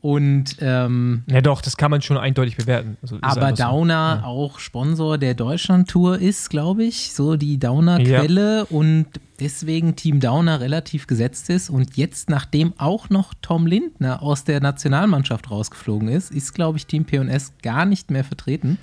Und 0.01 0.57
ähm, 0.61 1.23
Ja, 1.29 1.41
doch, 1.41 1.61
das 1.63 1.77
kann 1.77 1.93
man 1.93 2.03
schon 2.03 2.19
eindeutig 2.19 2.57
bewerten. 2.57 2.97
Also, 3.03 3.19
aber 3.21 3.47
einfach 3.47 3.57
so. 3.57 3.63
Downer 3.71 4.23
auch 4.25 4.59
Sponsor 4.59 5.17
der 5.17 5.35
Deutschland-Tour 5.35 6.19
ist, 6.19 6.51
glaube 6.51 6.83
ich, 6.83 7.13
so 7.13 7.37
die 7.37 7.57
Downer-Quelle 7.59 8.65
und 8.67 9.07
deswegen 9.39 9.95
Team 9.95 10.19
Downer 10.19 10.61
relativ 10.61 11.07
gesetzt 11.07 11.51
ist. 11.51 11.71
Und 11.71 11.97
jetzt, 11.97 12.31
nachdem 12.31 12.73
auch 12.79 13.11
noch 13.11 13.33
Tom 13.43 13.65
Lindner 13.69 14.23
aus 14.23 14.43
der 14.43 14.61
Nationalmannschaft 14.61 15.53
rausgeflogen 15.53 16.09
ist, 16.09 16.33
ist, 16.33 16.53
glaube 16.53 16.79
ich, 16.79 16.87
Team 16.87 17.05
P&S 17.05 17.53
gar 17.63 17.85
nicht 17.85 18.11
mehr 18.11 18.25
vertreten. 18.25 18.79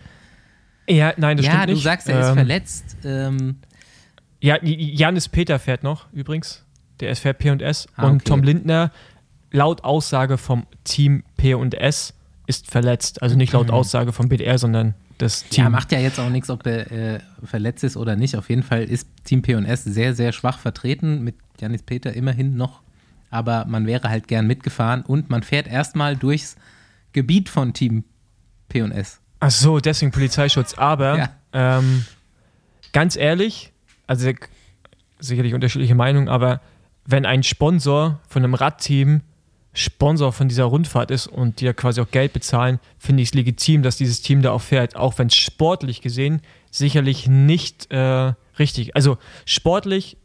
Ja, 0.87 1.11
nein, 1.17 1.35
das 1.35 1.45
ja, 1.45 1.51
stimmt 1.51 1.67
du 1.69 1.73
nicht. 1.73 1.83
sagst, 1.83 2.07
er 2.07 2.21
ist 2.21 2.27
Ähm, 2.29 2.33
verletzt. 2.35 2.97
Ähm, 3.03 3.55
Ja, 4.41 4.57
Janis 4.63 5.27
Peter 5.27 5.59
fährt 5.59 5.83
noch 5.83 6.11
übrigens. 6.13 6.63
Der 6.99 7.09
ist 7.11 7.19
fährt 7.19 7.39
P&S. 7.39 7.87
Ah, 7.95 8.07
Und 8.07 8.15
okay. 8.17 8.25
Tom 8.25 8.43
Lindner, 8.43 8.91
laut 9.51 9.83
Aussage 9.83 10.37
vom 10.37 10.65
Team 10.83 11.23
P&S, 11.37 12.13
ist 12.47 12.69
verletzt. 12.69 13.21
Also 13.21 13.35
nicht 13.35 13.53
laut 13.53 13.69
Aussage 13.69 14.11
vom 14.11 14.27
BDR, 14.29 14.57
sondern 14.57 14.95
das 15.17 15.43
Team. 15.43 15.65
ja, 15.65 15.69
macht 15.69 15.91
ja 15.91 15.99
jetzt 15.99 16.19
auch 16.19 16.29
nichts, 16.29 16.49
ob 16.49 16.65
er 16.65 16.91
äh, 16.91 17.19
verletzt 17.43 17.83
ist 17.83 17.97
oder 17.97 18.15
nicht. 18.15 18.35
Auf 18.37 18.49
jeden 18.49 18.63
Fall 18.63 18.83
ist 18.83 19.07
Team 19.25 19.41
P&S 19.41 19.83
sehr, 19.83 20.13
sehr 20.15 20.31
schwach 20.31 20.59
vertreten, 20.59 21.23
mit 21.23 21.35
Janis 21.59 21.83
Peter 21.83 22.13
immerhin 22.13 22.55
noch. 22.57 22.81
Aber 23.29 23.65
man 23.65 23.85
wäre 23.85 24.09
halt 24.09 24.27
gern 24.27 24.47
mitgefahren 24.47 25.01
und 25.03 25.29
man 25.29 25.43
fährt 25.43 25.67
erstmal 25.67 26.15
durchs 26.15 26.55
Gebiet 27.13 27.49
von 27.49 27.73
Team 27.73 28.03
P&S. 28.69 29.19
Ach 29.41 29.51
so, 29.51 29.79
deswegen 29.79 30.11
Polizeischutz. 30.11 30.73
Aber 30.73 31.17
Ja. 31.17 31.29
ähm, 31.53 32.05
ganz 32.93 33.15
ehrlich, 33.15 33.71
also 34.09 34.31
sicherlich 35.19 35.53
unterschiedliche 35.53 35.93
Meinungen, 35.93 36.29
aber 36.29 36.61
wenn 37.05 37.27
ein 37.27 37.43
Sponsor 37.43 38.19
von 38.27 38.43
einem 38.43 38.55
Radteam 38.55 39.21
Sponsor 39.71 40.33
von 40.33 40.49
dieser 40.49 40.63
Rundfahrt 40.63 41.11
ist 41.11 41.27
und 41.27 41.61
die 41.61 41.65
ja 41.65 41.73
quasi 41.73 42.01
auch 42.01 42.09
Geld 42.09 42.33
bezahlen, 42.33 42.79
finde 42.97 43.21
ich 43.21 43.29
es 43.29 43.35
legitim, 43.35 43.83
dass 43.83 43.97
dieses 43.97 44.23
Team 44.23 44.41
da 44.41 44.51
auch 44.51 44.61
fährt, 44.61 44.95
auch 44.95 45.19
wenn 45.19 45.27
es 45.27 45.35
sportlich 45.35 46.01
gesehen 46.01 46.41
sicherlich 46.71 47.27
nicht 47.27 47.91
äh, 47.91 48.33
richtig. 48.57 48.95
Also 48.95 49.19
sportlich 49.45 50.17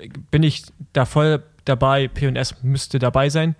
äh, 0.00 0.08
bin 0.30 0.44
ich 0.44 0.62
da 0.92 1.04
voll 1.04 1.42
dabei, 1.64 2.06
P&S 2.06 2.62
müsste 2.62 3.00
dabei 3.00 3.28
sein, 3.28 3.56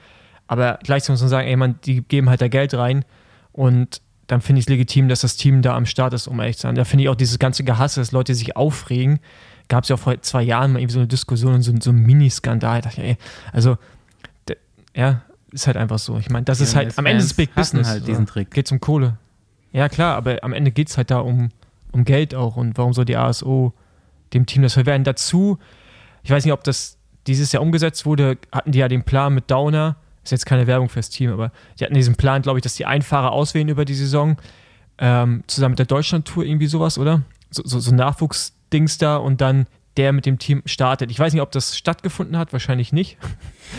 aber 0.47 0.79
gleichzeitig 0.85 1.15
muss 1.15 1.23
man 1.23 1.29
sagen, 1.31 1.49
ey 1.49 1.57
man, 1.57 1.81
die 1.85 2.03
geben 2.03 2.31
halt 2.31 2.41
da 2.41 2.47
Geld 2.47 2.73
rein. 2.75 3.05
Und 3.51 4.01
dann 4.31 4.41
finde 4.41 4.61
ich 4.61 4.67
es 4.67 4.69
legitim, 4.69 5.09
dass 5.09 5.23
das 5.23 5.37
Team 5.37 5.61
da 5.61 5.75
am 5.75 5.87
Start 5.87 6.15
ist, 6.15 6.29
um 6.29 6.39
ehrlich 6.39 6.57
zu 6.57 6.63
sein. 6.63 6.77
Da 6.77 6.85
finde 6.85 7.03
ich 7.03 7.09
auch 7.09 7.17
dieses 7.17 7.41
ganze 7.41 7.65
Gehasse, 7.65 8.01
dass 8.01 8.13
Leute 8.13 8.33
sich 8.37 8.57
aufregen. 8.57 9.19
Gab 9.67 9.83
es 9.83 9.89
ja 9.89 9.97
auch 9.97 10.01
vor 10.01 10.23
zwei 10.23 10.43
Jahren 10.43 10.73
mal 10.73 10.79
irgendwie 10.79 10.95
so 10.95 11.01
eine 11.01 11.09
Diskussion 11.09 11.55
und 11.55 11.63
so, 11.63 11.73
so 11.81 11.91
einen 11.91 12.03
Mini-Skandal. 12.03 12.81
Da 12.81 12.89
dachte 12.91 13.03
ey, 13.03 13.17
also, 13.53 13.77
ja, 14.95 15.23
ist 15.51 15.67
halt 15.67 15.77
einfach 15.77 15.99
so. 15.99 16.17
Ich 16.19 16.31
meine, 16.31 16.45
das 16.45 16.61
ist 16.61 16.77
halt, 16.77 16.97
am 16.97 17.07
Ende 17.07 17.19
ist 17.19 17.27
es 17.27 17.35
Big 17.35 17.53
Business. 17.57 17.89
halt 17.89 18.07
diesen. 18.07 18.27
Trick. 18.27 18.53
Geht 18.53 18.71
um 18.71 18.79
Kohle. 18.79 19.17
Ja, 19.73 19.89
klar, 19.89 20.17
aber 20.17 20.45
am 20.45 20.53
Ende 20.53 20.71
geht 20.71 20.91
es 20.91 20.97
halt 20.97 21.11
da 21.11 21.19
um, 21.19 21.49
um 21.91 22.05
Geld 22.05 22.33
auch. 22.33 22.55
Und 22.55 22.79
warum 22.79 22.93
soll 22.93 23.05
die 23.05 23.17
ASO 23.17 23.73
dem 24.33 24.47
Team 24.47 24.63
das 24.63 24.75
verwehren? 24.75 25.03
Dazu, 25.03 25.59
ich 26.23 26.31
weiß 26.31 26.45
nicht, 26.45 26.53
ob 26.53 26.63
das 26.63 26.99
dieses 27.27 27.51
Jahr 27.51 27.65
umgesetzt 27.65 28.07
wurde, 28.07 28.39
hatten 28.53 28.71
die 28.71 28.79
ja 28.79 28.87
den 28.87 29.03
Plan 29.03 29.35
mit 29.35 29.51
Downer. 29.51 29.97
Ist 30.23 30.33
jetzt 30.33 30.47
keine 30.47 30.67
Werbung 30.67 30.89
fürs 30.89 31.11
Team, 31.11 31.33
aber 31.33 31.51
die 31.79 31.85
hatten 31.85 31.95
diesen 31.95 32.15
Plan, 32.15 32.43
glaube 32.43 32.59
ich, 32.59 32.63
dass 32.63 32.75
die 32.75 32.87
Einfahrer 32.87 33.33
auswählen 33.33 33.69
über 33.69 33.85
die 33.85 33.95
Saison. 33.95 34.37
Ähm, 34.99 35.45
zusammen 35.47 35.73
mit 35.73 35.79
der 35.79 35.87
Deutschland-Tour 35.87 36.45
irgendwie 36.45 36.67
sowas, 36.67 36.99
oder? 36.99 37.23
So, 37.51 37.63
so, 37.65 37.81
so 37.81 37.95
Nachwuchsdings 37.95 38.99
da 38.99 39.17
und 39.17 39.41
dann 39.41 39.67
der 39.97 40.13
mit 40.13 40.27
dem 40.27 40.39
Team 40.39 40.63
startet. 40.67 41.11
Ich 41.11 41.19
weiß 41.19 41.33
nicht, 41.33 41.43
ob 41.43 41.51
das 41.53 41.77
stattgefunden 41.77 42.37
hat, 42.37 42.53
wahrscheinlich 42.53 42.93
nicht. 42.93 43.17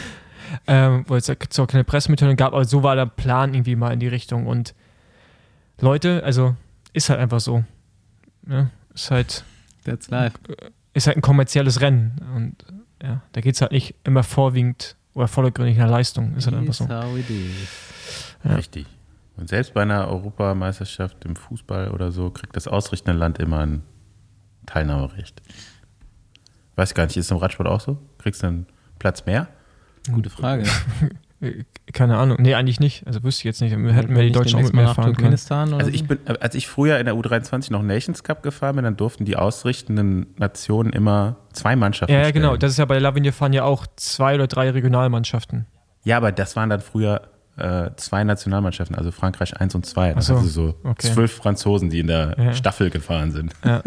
ähm, 0.67 1.05
weil 1.07 1.19
es 1.19 1.59
auch 1.59 1.67
keine 1.67 1.83
Pressemitteilung 1.83 2.35
gab, 2.35 2.53
aber 2.53 2.65
so 2.65 2.83
war 2.83 2.95
der 2.95 3.05
Plan 3.05 3.53
irgendwie 3.53 3.75
mal 3.75 3.93
in 3.93 3.99
die 3.99 4.07
Richtung. 4.07 4.47
Und 4.47 4.73
Leute, 5.79 6.23
also 6.23 6.55
ist 6.93 7.09
halt 7.09 7.19
einfach 7.19 7.39
so. 7.39 7.63
Ja, 8.47 8.69
ist 8.93 9.11
halt, 9.11 9.43
That's 9.85 10.09
life. 10.09 10.37
ist 10.93 11.07
halt 11.07 11.17
ein 11.17 11.21
kommerzielles 11.21 11.81
Rennen. 11.81 12.19
Und 12.35 12.65
ja, 13.01 13.21
da 13.31 13.41
geht 13.41 13.55
es 13.55 13.61
halt 13.61 13.71
nicht 13.71 13.95
immer 14.03 14.23
vorwiegend 14.23 14.95
oder 15.13 15.27
vordergründig 15.27 15.77
nach 15.77 15.89
Leistung. 15.89 16.35
Ist 16.35 16.47
halt 16.47 16.57
einfach 16.57 16.73
so. 16.73 16.85
Ja. 18.43 18.55
Richtig. 18.55 18.87
Und 19.37 19.49
selbst 19.49 19.73
bei 19.73 19.81
einer 19.81 20.07
Europameisterschaft 20.07 21.25
im 21.25 21.35
Fußball 21.35 21.91
oder 21.91 22.11
so 22.11 22.29
kriegt 22.29 22.55
das 22.55 22.67
ausrichtende 22.67 23.17
Land 23.17 23.39
immer 23.39 23.59
ein 23.59 23.83
Teilnahmerecht. 24.65 25.41
Weiß 26.75 26.93
gar 26.93 27.05
nicht, 27.05 27.17
ist 27.17 27.25
es 27.25 27.31
im 27.31 27.37
Radsport 27.37 27.67
auch 27.67 27.81
so? 27.81 27.97
Kriegst 28.17 28.43
du 28.43 28.47
einen 28.47 28.67
Platz 28.99 29.25
mehr? 29.25 29.47
Gute 30.11 30.29
Frage. 30.29 30.63
Äh, 31.41 31.63
Keine 31.91 32.17
Ahnung. 32.17 32.37
Nee, 32.39 32.53
eigentlich 32.53 32.79
nicht. 32.79 33.05
Also 33.07 33.23
wüsste 33.23 33.41
ich 33.41 33.43
jetzt 33.45 33.61
nicht. 33.61 33.71
Hätten 33.71 34.15
wir 34.15 34.23
die 34.23 34.31
Deutschen 34.31 34.59
auch 34.59 34.63
mit 34.63 34.73
mal 34.73 34.81
mehr 34.81 34.87
nach 34.89 34.95
fahren 34.95 35.15
können. 35.15 35.33
Also 35.33 35.85
so? 35.85 35.87
ich 35.87 36.07
bin, 36.07 36.19
als 36.25 36.55
ich 36.55 36.67
früher 36.67 36.99
in 36.99 37.05
der 37.05 37.15
U23 37.15 37.71
noch 37.71 37.81
Nations 37.81 38.23
Cup 38.23 38.43
gefahren 38.43 38.75
bin, 38.75 38.85
dann 38.85 38.97
durften 38.97 39.25
die 39.25 39.35
ausrichtenden 39.35 40.27
Nationen 40.37 40.93
immer 40.93 41.37
zwei 41.51 41.75
Mannschaften 41.75 42.13
Ja, 42.13 42.21
ja, 42.21 42.31
genau. 42.31 42.57
Das 42.57 42.71
ist 42.71 42.77
ja 42.77 42.85
bei 42.85 42.95
der 42.95 43.01
Lavinia 43.01 43.31
fahren 43.31 43.53
ja 43.53 43.63
auch 43.63 43.87
zwei 43.95 44.35
oder 44.35 44.47
drei 44.47 44.69
Regionalmannschaften. 44.69 45.65
Ja, 46.03 46.17
aber 46.17 46.31
das 46.31 46.55
waren 46.55 46.69
dann 46.69 46.81
früher 46.81 47.21
äh, 47.57 47.91
zwei 47.97 48.23
Nationalmannschaften, 48.23 48.95
also 48.95 49.11
Frankreich 49.11 49.59
1 49.59 49.75
und 49.75 49.85
2. 49.85 50.11
Ach 50.11 50.15
Das 50.15 50.27
so, 50.27 50.35
also 50.35 50.47
so 50.47 50.75
okay. 50.83 51.11
zwölf 51.11 51.33
Franzosen, 51.33 51.89
die 51.89 51.99
in 51.99 52.07
der 52.07 52.35
Ja. 52.37 52.53
Staffel 52.53 52.89
gefahren 52.89 53.31
sind. 53.31 53.53
Ja. 53.63 53.83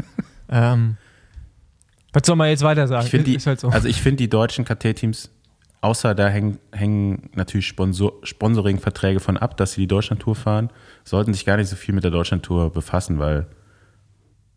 ähm, 0.49 0.97
was 2.13 2.23
soll 2.27 2.37
man 2.37 2.49
jetzt 2.49 2.63
weiter 2.63 2.87
sagen? 2.87 3.09
Ich 3.11 3.25
die, 3.25 3.39
halt 3.39 3.59
so. 3.59 3.69
also 3.69 3.89
ich 3.89 4.01
finde 4.01 4.19
die 4.19 4.31
deutschen 4.31 4.65
KT-Teams, 4.65 5.31
außer 5.85 6.15
da 6.15 6.29
hängen, 6.29 6.59
hängen 6.73 7.31
natürlich 7.35 7.67
Sponsor, 7.67 8.13
Sponsoring-Verträge 8.23 9.21
von 9.21 9.37
ab, 9.37 9.57
dass 9.57 9.73
sie 9.75 9.83
die 9.83 9.87
Deutschlandtour 9.87 10.35
fahren, 10.35 10.71
sollten 11.05 11.33
sich 11.35 11.45
gar 11.45 11.57
nicht 11.59 11.69
so 11.69 11.77
viel 11.77 11.95
mit 11.95 12.03
der 12.05 12.11
Deutschlandtour 12.11 12.73
befassen, 12.73 13.19
weil 13.19 13.47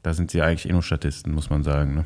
da 0.04 0.14
sind 0.14 0.32
sie 0.32 0.42
eigentlich 0.42 0.70
eh 0.70 0.72
nur 0.74 0.84
Statisten, 0.84 1.34
muss 1.34 1.50
man 1.50 1.64
sagen. 1.64 1.96
Ne? 1.96 2.06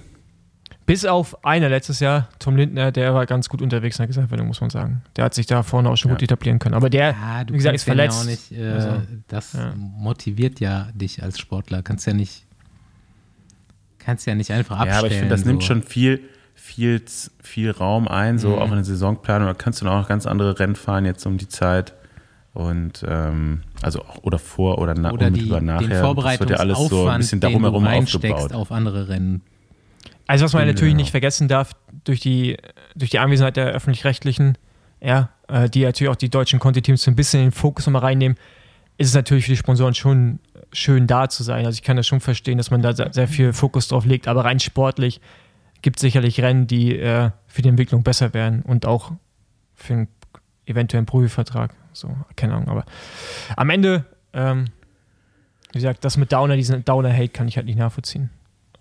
Bis 0.88 1.05
auf 1.05 1.45
einer 1.45 1.69
letztes 1.69 1.99
Jahr, 1.99 2.28
Tom 2.39 2.55
Lindner, 2.57 2.91
der 2.91 3.13
war 3.13 3.26
ganz 3.28 3.47
gut 3.47 3.61
unterwegs 3.61 3.97
in 3.99 4.03
der 4.03 4.07
Gesamtwertung, 4.07 4.47
muss 4.47 4.59
man 4.59 4.72
sagen. 4.72 5.03
Der 5.15 5.26
hat 5.26 5.36
sich 5.36 5.45
da 5.45 5.61
vorne 5.61 5.89
auch 5.89 5.95
schon 5.97 6.09
Ja. 6.09 6.15
gut 6.15 6.24
etablieren 6.24 6.57
können. 6.57 6.74
Aber 6.74 6.89
der, 6.89 7.11
Ja, 7.11 7.43
du 7.43 7.53
wie 7.53 7.57
gesagt, 7.57 7.76
ist 7.76 7.84
verletzt. 7.84 8.17
Ja 8.17 8.22
auch 8.22 8.26
nicht, 8.26 8.51
äh, 8.51 8.67
Also, 8.72 9.01
das 9.28 9.53
ja. 9.53 9.74
motiviert 9.78 10.59
ja 10.59 10.89
dich 10.95 11.22
als 11.22 11.39
Sportler. 11.39 11.84
Kannst 11.84 12.07
ja 12.07 12.13
nicht, 12.13 12.45
kannst 13.99 14.26
ja 14.26 14.34
nicht 14.34 14.51
einfach 14.51 14.78
abstellen. 14.80 14.93
Ja, 14.93 14.97
aber 14.99 15.07
ich 15.07 15.13
finde, 15.13 15.30
das 15.30 15.45
nimmt 15.45 15.61
so. 15.61 15.67
schon 15.67 15.84
viel, 15.84 16.22
viel, 16.74 17.01
viel 17.43 17.72
Raum 17.72 18.07
ein, 18.07 18.39
so 18.39 18.49
Mhm. 18.49 18.55
auch 18.59 18.67
in 18.69 18.76
der 18.76 18.84
Saisonplanung. 18.84 19.47
Da 19.47 19.53
kannst 19.53 19.82
du 19.82 19.86
dann 19.86 19.93
auch 19.93 20.01
noch 20.01 20.07
ganz 20.07 20.26
andere 20.26 20.57
Rennen 20.59 20.76
fahren 20.76 21.05
jetzt 21.05 21.26
um 21.26 21.38
die 21.38 21.47
Zeit. 21.49 21.93
Und 22.53 23.05
ähm, 23.07 23.61
also 23.82 24.01
auch 24.01 24.24
oder 24.24 24.38
vor 24.39 24.78
oder, 24.80 24.93
na, 24.93 25.11
oder 25.11 25.30
die, 25.32 25.41
unmittelbar 25.41 25.61
nachher. 25.61 25.88
den 26.01 26.15
das 26.17 26.39
wird 26.39 26.49
ja 26.49 26.57
alles 26.57 26.78
so 26.89 27.07
ein 27.07 27.19
bisschen 27.19 27.39
darum 27.39 27.61
herum 27.63 27.86
aufgebaut. 27.88 28.51
auf 28.53 28.72
andere 28.72 29.07
Rennen. 29.07 29.41
Also 30.28 30.45
was 30.45 30.53
man 30.53 30.63
Genau. 30.63 30.74
natürlich 30.74 30.95
nicht 30.95 31.11
vergessen 31.11 31.47
darf, 31.47 31.72
durch 32.03 32.19
die, 32.19 32.57
durch 32.95 33.09
die 33.09 33.19
Anwesenheit 33.19 33.55
der 33.57 33.67
Öffentlich-Rechtlichen, 33.67 34.57
ja, 35.01 35.30
äh, 35.47 35.69
die 35.69 35.84
natürlich 35.84 36.09
auch 36.11 36.15
die 36.17 36.30
deutschen 36.30 36.59
Conti-Teams 36.59 37.01
so 37.03 37.11
ein 37.11 37.15
bisschen 37.15 37.39
in 37.41 37.45
den 37.47 37.51
Fokus 37.53 37.86
nochmal 37.86 38.01
reinnehmen, 38.03 38.38
ist 38.97 39.07
es 39.09 39.13
natürlich 39.15 39.45
für 39.45 39.51
die 39.51 39.57
Sponsoren 39.57 39.93
schon 39.93 40.39
schön 40.74 41.07
da 41.07 41.28
zu 41.30 41.43
sein. 41.43 41.65
Also 41.65 41.76
ich 41.78 41.84
kann 41.84 41.97
das 41.97 42.05
schon 42.07 42.19
verstehen, 42.19 42.57
dass 42.57 42.69
man 42.72 42.82
da 42.82 42.93
sehr, 42.93 43.11
sehr 43.13 43.28
viel 43.28 43.51
Fokus 43.53 43.88
drauf 43.88 44.05
legt, 44.05 44.28
aber 44.28 44.43
rein 44.45 44.59
sportlich 44.59 45.19
gibt 45.82 45.97
es 45.97 46.01
sicherlich 46.01 46.41
Rennen, 46.41 46.67
die 46.67 46.97
äh, 46.97 47.32
für 47.47 47.61
die 47.61 47.69
Entwicklung 47.69 48.03
besser 48.03 48.34
wären 48.34 48.61
und 48.61 48.86
auch 48.86 49.11
für 49.75 49.93
einen 49.93 50.07
eventuellen 50.65 51.05
Profivertrag. 51.05 51.73
So, 51.93 52.15
keine 52.36 52.53
Ahnung, 52.53 52.69
aber 52.69 52.86
am 53.57 53.69
Ende, 53.69 54.05
ähm, 54.34 54.65
wie 55.71 55.79
gesagt, 55.79 56.05
das 56.05 56.17
mit 56.17 56.32
Downer, 56.32 56.55
diesen 56.55 56.86
Downer-Hate 56.86 57.29
kann 57.29 57.47
ich 57.47 57.57
halt 57.57 57.65
nicht 57.65 57.77
nachvollziehen. 57.77 58.29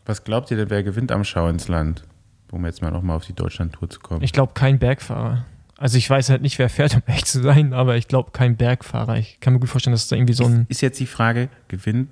Was 0.07 0.24
glaubt 0.24 0.51
ihr 0.51 0.57
denn, 0.57 0.70
wer 0.70 0.82
gewinnt 0.82 1.12
am 1.12 1.24
Schau 1.24 1.48
ins 1.48 1.68
Land? 1.68 2.05
Um 2.53 2.64
jetzt 2.64 2.82
mal 2.82 2.90
nochmal 2.90 3.16
auf 3.16 3.24
die 3.26 3.32
Deutschland-Tour 3.32 3.90
zu 3.90 4.01
kommen. 4.01 4.22
Ich 4.22 4.32
glaube, 4.32 4.55
kein 4.55 4.78
Bergfahrer. 4.78 5.44
Also 5.76 5.96
ich 5.98 6.11
weiß 6.11 6.30
halt 6.30 6.42
nicht, 6.42 6.59
wer 6.59 6.68
fährt, 6.68 6.94
um 6.94 7.03
echt 7.07 7.26
zu 7.26 7.40
sein, 7.40 7.72
aber 7.72 7.96
ich 7.96 8.09
glaube, 8.09 8.32
kein 8.32 8.57
Bergfahrer. 8.57 9.16
Ich 9.18 9.40
kann 9.40 9.53
mir 9.53 9.61
gut 9.61 9.68
vorstellen, 9.70 9.92
dass 9.92 10.09
da 10.09 10.16
irgendwie 10.16 10.34
so 10.34 10.44
ein... 10.44 10.62
ist, 10.62 10.70
ist 10.72 10.80
jetzt 10.82 11.01
die 11.01 11.07
Frage, 11.07 11.48
gewinnt 11.68 12.11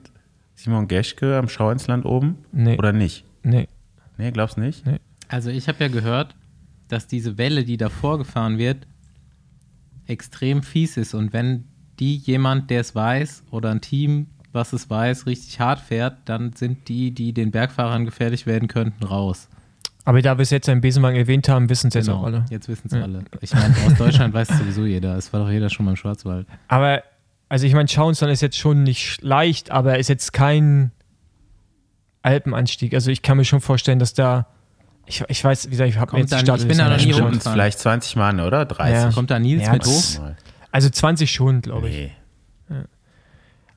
Simon 0.55 0.89
Geschke 0.89 1.37
am 1.37 1.49
Schau 1.49 1.71
ins 1.71 1.87
Land 1.87 2.05
oben 2.07 2.39
Nee, 2.53 2.79
oder 2.79 2.93
nicht? 2.93 3.25
nee. 3.43 3.69
Nee, 4.19 4.31
glaubst 4.33 4.57
du 4.57 4.61
nicht? 4.61 4.83
Also 5.29 5.51
ich 5.51 5.69
habe 5.69 5.83
ja 5.85 5.89
gehört, 5.89 6.35
dass 6.89 7.07
diese 7.07 7.39
Welle, 7.39 7.65
die 7.65 7.77
davor 7.77 8.19
gefahren 8.19 8.59
wird, 8.59 8.87
extrem 10.07 10.63
fies 10.63 10.97
ist. 10.97 11.15
Und 11.15 11.33
wenn 11.33 11.65
die 11.99 12.17
jemand, 12.17 12.71
der 12.71 12.81
es 12.81 12.95
weiß, 12.95 13.45
oder 13.51 13.71
ein 13.71 13.81
Team, 13.81 14.29
was 14.53 14.73
es 14.73 14.89
weiß, 14.89 15.27
richtig 15.27 15.61
hart 15.61 15.81
fährt, 15.81 16.17
dann 16.25 16.53
sind 16.55 16.89
die, 16.89 17.11
die 17.13 17.33
den 17.33 17.51
Bergfahrern 17.51 18.05
gefährlich 18.05 18.47
werden 18.47 18.69
könnten, 18.69 19.05
raus. 19.05 19.49
Aber 20.05 20.23
da 20.23 20.39
wir 20.39 20.43
es 20.43 20.51
jetzt 20.51 20.69
im 20.69 20.81
Besenwagen 20.81 21.19
erwähnt 21.19 21.49
haben, 21.51 21.69
wissen 21.69 21.89
es 21.89 21.95
jetzt 21.95 22.09
auch 22.09 22.23
alle. 22.23 22.39
Genau. 22.39 22.51
Jetzt 22.51 22.69
wissen 22.69 22.87
es 22.87 22.93
Ja. 22.95 23.03
alle. 23.03 23.25
Ich 23.43 23.53
meine, 23.53 23.75
aus 23.87 23.95
Deutschland 23.97 24.33
weiß 24.33 24.49
es 24.49 24.59
sowieso 24.59 24.87
jeder. 24.87 25.17
Es 25.17 25.33
war 25.35 25.41
doch 25.41 25.51
jeder 25.51 25.69
schon 25.69 25.85
mal 25.85 25.91
im 25.93 25.97
Schwarzwald. 25.97 26.47
Aber, 26.69 27.03
also 27.51 27.67
ich 27.67 27.75
meine, 27.75 27.89
Schauensland 27.89 28.33
ist 28.33 28.41
jetzt 28.41 28.57
schon 28.57 28.85
nicht 28.85 29.21
leicht, 29.21 29.71
aber 29.71 29.93
er 29.93 29.99
ist 29.99 30.09
jetzt 30.09 30.33
kein 30.33 30.93
Alpenanstieg. 32.23 32.95
Also 32.95 33.11
ich 33.11 33.23
kann 33.23 33.37
mir 33.37 33.45
schon 33.45 33.61
vorstellen, 33.61 33.99
dass 33.99 34.15
da, 34.15 34.47
ich, 35.07 35.23
ich 35.29 35.43
weiß, 35.43 35.67
wie 35.67 35.71
gesagt, 35.71 35.91
ich 35.91 35.97
habe 35.99 36.17
jetzt 36.19 36.33
die 36.33 36.39
Stadt 36.39 36.57
nicht- 36.57 36.63
ich 36.63 36.69
bin 36.69 36.79
da 36.79 36.89
noch 36.91 36.97
nie 37.05 37.13
rumgefahren. 37.13 37.55
vielleicht 37.55 37.79
20 37.79 38.17
Mann, 38.17 38.41
oder? 38.41 38.65
30. 38.65 38.95
Ja. 38.95 39.11
Kommt 39.13 39.31
da 39.31 39.39
Nils 39.39 39.63
Ja, 39.65 39.73
mit 39.73 39.87
hoch? 39.87 40.21
Also 40.73 40.91
20 40.91 41.31
schon, 41.31 41.63
glaube 41.63 41.89
ich. 41.89 41.97
Nee. 41.97 42.77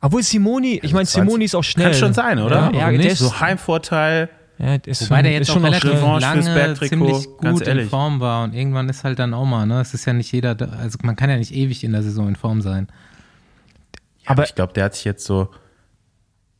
Obwohl 0.02 0.24
Simoni, 0.24 0.76
ich 0.78 0.84
Also 0.84 0.96
meine, 0.96 1.06
20 1.08 1.14
Simoni 1.30 1.46
ist 1.46 1.56
auch 1.56 1.64
schnell. 1.64 1.92
Kann 1.92 2.00
schon 2.00 2.14
sein, 2.14 2.40
oder? 2.40 2.72
Ja, 2.74 2.80
ja 2.80 2.92
nicht? 2.92 3.04
der 3.04 3.12
ist, 3.12 3.20
So 3.20 3.40
Heimvorteil. 3.40 4.30
ja, 4.58 4.76
ist 4.84 5.02
Wobei 5.10 5.18
schon, 5.18 5.24
der 5.24 5.32
ist 5.34 5.38
jetzt 5.40 5.50
auch 5.50 5.54
schon 5.54 5.62
noch 5.62 5.70
relativ 5.70 6.02
lange 6.22 6.74
ziemlich 6.90 7.28
gut 7.38 7.68
in. 7.68 7.88
Form 7.88 8.20
war 8.20 8.44
und 8.44 8.54
irgendwann 8.56 8.90
ist 8.90 9.04
halt 9.04 9.20
dann 9.20 9.34
auch 9.36 9.46
mal, 9.46 9.66
ne? 9.68 9.80
Es 9.80 9.94
ist 9.94 10.06
ja 10.06 10.14
nicht 10.14 10.32
jeder, 10.32 10.56
da, 10.56 10.66
also 10.82 10.98
man 11.04 11.16
kann 11.16 11.30
ja 11.30 11.38
nicht 11.38 11.54
ewig 11.54 11.84
in 11.84 11.92
der 11.92 12.02
Saison 12.04 12.28
in 12.28 12.36
Form 12.36 12.62
sein. 12.62 12.88
Aber 14.26 14.32
Aber- 14.40 14.44
ich 14.46 14.56
glaube, 14.56 14.74
der 14.74 14.86
hat 14.86 14.96
sich 14.96 15.06
jetzt 15.06 15.24
so 15.26 15.50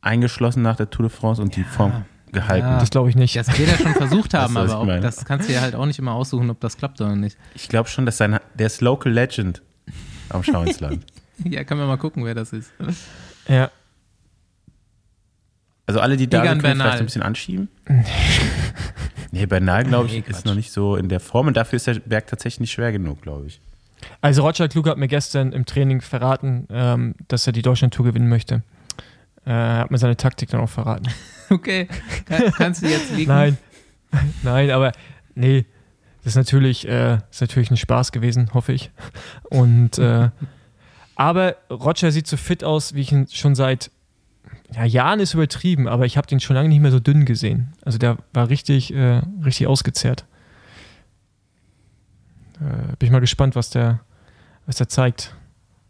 eingeschlossen 0.02 0.62
nach 0.62 0.76
der 0.76 0.90
Tour 0.90 1.08
de 1.08 1.16
France 1.16 1.40
und 1.40 1.56
die 1.56 1.64
Form 1.64 2.04
gehalten. 2.32 2.66
Ja. 2.66 2.78
Das 2.80 2.90
glaube 2.90 3.08
ich 3.08 3.16
nicht. 3.16 3.36
Das 3.36 3.58
wird 3.58 3.70
er 3.70 3.78
schon 3.78 3.94
versucht 3.94 4.34
haben, 4.34 4.54
was 4.54 4.70
aber 4.72 4.94
auch, 4.96 5.00
das 5.00 5.24
kannst 5.24 5.48
du 5.48 5.52
ja 5.52 5.60
halt 5.60 5.74
auch 5.74 5.86
nicht 5.86 5.98
immer 5.98 6.12
aussuchen, 6.12 6.50
ob 6.50 6.60
das 6.60 6.76
klappt 6.76 7.00
oder 7.00 7.14
nicht. 7.16 7.38
Ich 7.54 7.68
glaube 7.68 7.88
schon, 7.88 8.04
dass 8.04 8.16
sein, 8.16 8.38
der 8.54 8.66
ist 8.66 8.80
Local 8.80 9.12
Legend 9.12 9.62
am 10.28 10.42
Schau 10.42 10.62
ins 10.62 10.80
Land. 10.80 11.06
Ja, 11.44 11.64
können 11.64 11.80
wir 11.80 11.86
mal 11.86 11.96
gucken, 11.96 12.24
wer 12.24 12.34
das 12.34 12.52
ist. 12.52 12.70
Ja. 13.48 13.70
Also 15.86 15.98
alle, 15.98 16.16
die 16.16 16.28
da 16.28 16.46
sind, 16.46 16.60
vielleicht 16.60 16.80
ein 16.80 17.04
bisschen 17.04 17.22
anschieben. 17.22 17.68
nee, 19.32 19.46
Bernal, 19.46 19.82
glaube 19.84 20.06
ich, 20.06 20.12
Nee, 20.12 20.24
ist 20.28 20.44
noch 20.44 20.54
nicht 20.54 20.70
so 20.70 20.94
in 20.94 21.08
der 21.08 21.18
Form 21.18 21.48
und 21.48 21.56
dafür 21.56 21.78
ist 21.78 21.86
der 21.88 21.94
Berg 21.94 22.28
tatsächlich 22.28 22.60
nicht 22.60 22.72
schwer 22.72 22.92
genug, 22.92 23.22
glaube 23.22 23.46
ich. 23.46 23.60
Also 24.20 24.42
Roger 24.42 24.68
Klug 24.68 24.86
hat 24.86 24.98
mir 24.98 25.08
gestern 25.08 25.52
im 25.52 25.66
Training 25.66 26.00
verraten, 26.00 26.68
ähm, 26.70 27.14
dass 27.28 27.46
er 27.46 27.52
die 27.52 27.62
Deutschland-Tour 27.62 28.04
gewinnen 28.04 28.28
möchte. 28.28 28.62
Äh, 29.46 29.50
Er 29.50 29.78
hat 29.78 29.90
mir 29.90 29.98
seine 29.98 30.16
Taktik 30.16 30.50
dann 30.50 30.60
auch 30.60 30.70
verraten. 30.70 31.08
Okay, 31.50 31.86
kann, 32.24 32.50
kannst 32.52 32.82
du 32.82 32.88
jetzt 32.88 33.14
liegen? 33.14 33.28
Nein, 33.30 33.58
nein, 34.42 34.70
aber 34.70 34.92
nee, 35.34 35.66
das 36.24 36.32
ist 36.32 36.36
natürlich, 36.36 36.88
äh, 36.88 37.18
ist 37.30 37.42
natürlich 37.42 37.70
ein 37.70 37.76
Spaß 37.76 38.10
gewesen, 38.10 38.54
hoffe 38.54 38.72
ich. 38.72 38.90
Und 39.50 39.98
äh, 39.98 40.30
aber 41.14 41.56
Roger 41.70 42.10
sieht 42.10 42.26
so 42.26 42.38
fit 42.38 42.64
aus, 42.64 42.94
wie 42.94 43.02
ich 43.02 43.12
ihn 43.12 43.26
schon 43.30 43.54
seit 43.54 43.90
ja, 44.74 44.84
Jahren 44.84 45.20
ist 45.20 45.34
übertrieben, 45.34 45.88
aber 45.88 46.06
ich 46.06 46.16
habe 46.16 46.26
den 46.26 46.40
schon 46.40 46.56
lange 46.56 46.70
nicht 46.70 46.80
mehr 46.80 46.90
so 46.90 47.00
dünn 47.00 47.26
gesehen. 47.26 47.74
Also 47.84 47.98
der 47.98 48.16
war 48.32 48.48
richtig, 48.48 48.94
äh, 48.94 49.20
richtig 49.44 49.66
ausgezehrt. 49.66 50.24
Äh, 52.60 52.96
bin 52.98 53.06
ich 53.06 53.10
mal 53.10 53.20
gespannt, 53.20 53.56
was 53.56 53.68
der, 53.68 54.00
was 54.64 54.76
der 54.76 54.88
zeigt 54.88 55.34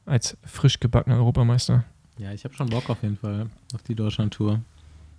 als 0.06 0.36
frisch 0.44 0.80
gebackener 0.80 1.16
Europameister. 1.16 1.84
Ja, 2.22 2.30
ich 2.30 2.44
habe 2.44 2.54
schon 2.54 2.68
Bock 2.68 2.88
auf 2.88 3.02
jeden 3.02 3.16
Fall 3.16 3.48
auf 3.74 3.82
die 3.82 3.96
Deutschland-Tour. 3.96 4.60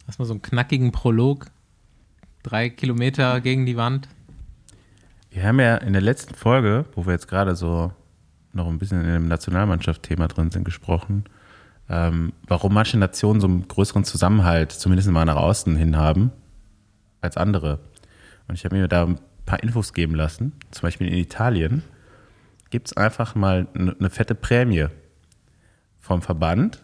Erstmal 0.07 0.25
so 0.25 0.33
einen 0.33 0.41
knackigen 0.41 0.93
Prolog. 0.93 1.47
Drei 2.43 2.69
Kilometer 2.69 3.41
gegen 3.41 3.65
die 3.65 3.75
Wand. 3.75 4.07
Wir 5.29 5.43
haben 5.43 5.59
ja 5.59 5.75
in 5.75 5.91
der 5.91 6.01
letzten 6.01 6.33
Folge, 6.33 6.85
wo 6.95 7.05
wir 7.05 7.11
jetzt 7.11 7.27
gerade 7.27 7.57
so 7.57 7.91
noch 8.53 8.67
ein 8.69 8.79
bisschen 8.79 9.01
in 9.01 9.07
dem 9.07 9.27
Nationalmannschaft-Thema 9.27 10.29
drin 10.29 10.49
sind, 10.49 10.63
gesprochen, 10.63 11.25
ähm, 11.89 12.31
warum 12.47 12.73
manche 12.73 12.97
Nationen 12.97 13.41
so 13.41 13.47
einen 13.47 13.67
größeren 13.67 14.05
Zusammenhalt, 14.05 14.71
zumindest 14.71 15.09
mal 15.09 15.25
nach 15.25 15.35
außen 15.35 15.75
hin 15.75 15.97
haben, 15.97 16.31
als 17.19 17.35
andere. 17.35 17.79
Und 18.47 18.55
ich 18.55 18.63
habe 18.63 18.77
mir 18.77 18.87
da 18.87 19.07
ein 19.07 19.19
paar 19.45 19.61
Infos 19.61 19.91
geben 19.91 20.15
lassen. 20.15 20.53
Zum 20.71 20.83
Beispiel 20.83 21.07
in 21.07 21.15
Italien 21.15 21.83
gibt 22.69 22.87
es 22.87 22.95
einfach 22.95 23.35
mal 23.35 23.67
eine 23.73 24.09
fette 24.09 24.35
Prämie 24.35 24.87
vom 25.99 26.21
Verband, 26.21 26.81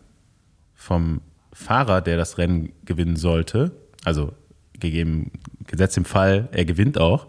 vom 0.80 1.20
Fahrer, 1.52 2.00
der 2.00 2.16
das 2.16 2.38
Rennen 2.38 2.72
gewinnen 2.86 3.18
sollte, 3.18 3.72
also 4.06 4.32
gegeben, 4.74 5.32
gesetzt 5.68 5.98
im 5.98 6.06
Fall, 6.06 6.48
er 6.54 6.64
gewinnt 6.64 6.98
auch, 6.98 7.28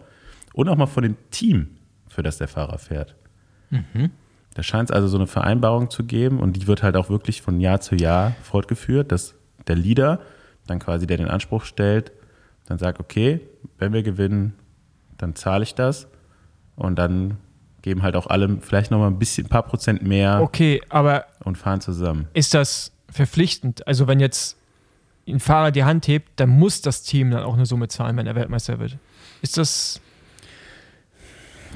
und 0.53 0.69
auch 0.69 0.77
mal 0.77 0.85
von 0.85 1.03
dem 1.03 1.17
Team, 1.31 1.67
für 2.07 2.23
das 2.23 2.37
der 2.37 2.47
Fahrer 2.47 2.77
fährt. 2.77 3.15
Da 4.53 4.63
scheint 4.63 4.89
es 4.89 4.95
also 4.95 5.09
so 5.09 5.17
eine 5.17 5.27
Vereinbarung 5.27 5.89
zu 5.89 6.05
geben 6.05 6.39
und 6.39 6.53
die 6.53 6.65
wird 6.65 6.81
halt 6.81 6.95
auch 6.95 7.09
wirklich 7.09 7.41
von 7.41 7.59
Jahr 7.59 7.81
zu 7.81 7.95
Jahr 7.95 8.33
fortgeführt, 8.41 9.11
dass 9.11 9.35
der 9.67 9.75
Leader 9.75 10.21
dann 10.65 10.79
quasi, 10.79 11.05
der 11.05 11.17
den 11.17 11.27
Anspruch 11.27 11.65
stellt, 11.65 12.13
dann 12.67 12.77
sagt, 12.77 13.01
okay, 13.01 13.41
wenn 13.79 13.91
wir 13.91 14.01
gewinnen, 14.01 14.53
dann 15.17 15.35
zahle 15.35 15.63
ich 15.63 15.75
das 15.75 16.07
und 16.77 16.97
dann 16.97 17.37
geben 17.81 18.01
halt 18.01 18.15
auch 18.15 18.27
alle 18.27 18.57
vielleicht 18.61 18.91
nochmal 18.91 19.09
ein 19.09 19.19
bisschen, 19.19 19.45
ein 19.47 19.49
paar 19.49 19.63
Prozent 19.63 20.03
mehr 20.03 20.41
Okay, 20.41 20.81
aber 20.87 21.25
und 21.43 21.57
fahren 21.57 21.81
zusammen. 21.81 22.27
ist 22.33 22.53
das 22.53 22.93
verpflichtend? 23.11 23.85
Also 23.87 24.07
wenn 24.07 24.19
jetzt 24.19 24.57
ein 25.27 25.39
Fahrer 25.39 25.71
die 25.71 25.83
Hand 25.83 26.07
hebt, 26.07 26.29
dann 26.37 26.49
muss 26.49 26.81
das 26.81 27.03
Team 27.03 27.31
dann 27.31 27.43
auch 27.43 27.53
eine 27.53 27.65
Summe 27.65 27.87
zahlen, 27.87 28.17
wenn 28.17 28.27
er 28.27 28.35
Weltmeister 28.35 28.79
wird. 28.79 28.97
Ist 29.41 29.57
das 29.57 30.01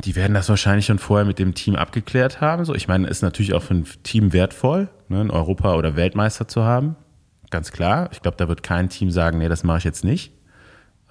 Die 0.03 0.15
werden 0.15 0.33
das 0.33 0.49
wahrscheinlich 0.49 0.85
schon 0.87 0.99
vorher 0.99 1.25
mit 1.25 1.39
dem 1.39 1.53
Team 1.53 1.75
abgeklärt 1.75 2.41
haben. 2.41 2.65
So, 2.65 2.73
ich 2.75 2.87
meine, 2.87 3.07
ist 3.07 3.21
natürlich 3.21 3.53
auch 3.53 3.63
für 3.63 3.75
ein 3.75 3.85
Team 4.03 4.33
wertvoll, 4.33 4.89
ne, 5.07 5.21
einen 5.21 5.31
Europa- 5.31 5.75
oder 5.75 5.95
Weltmeister 5.95 6.47
zu 6.47 6.63
haben. 6.63 6.95
Ganz 7.51 7.71
klar. 7.71 8.09
Ich 8.11 8.21
glaube, 8.21 8.37
da 8.37 8.47
wird 8.47 8.63
kein 8.63 8.89
Team 8.89 9.11
sagen, 9.11 9.37
nee, 9.37 9.47
das 9.47 9.63
mache 9.63 9.77
ich 9.79 9.83
jetzt 9.83 10.03
nicht. 10.03 10.33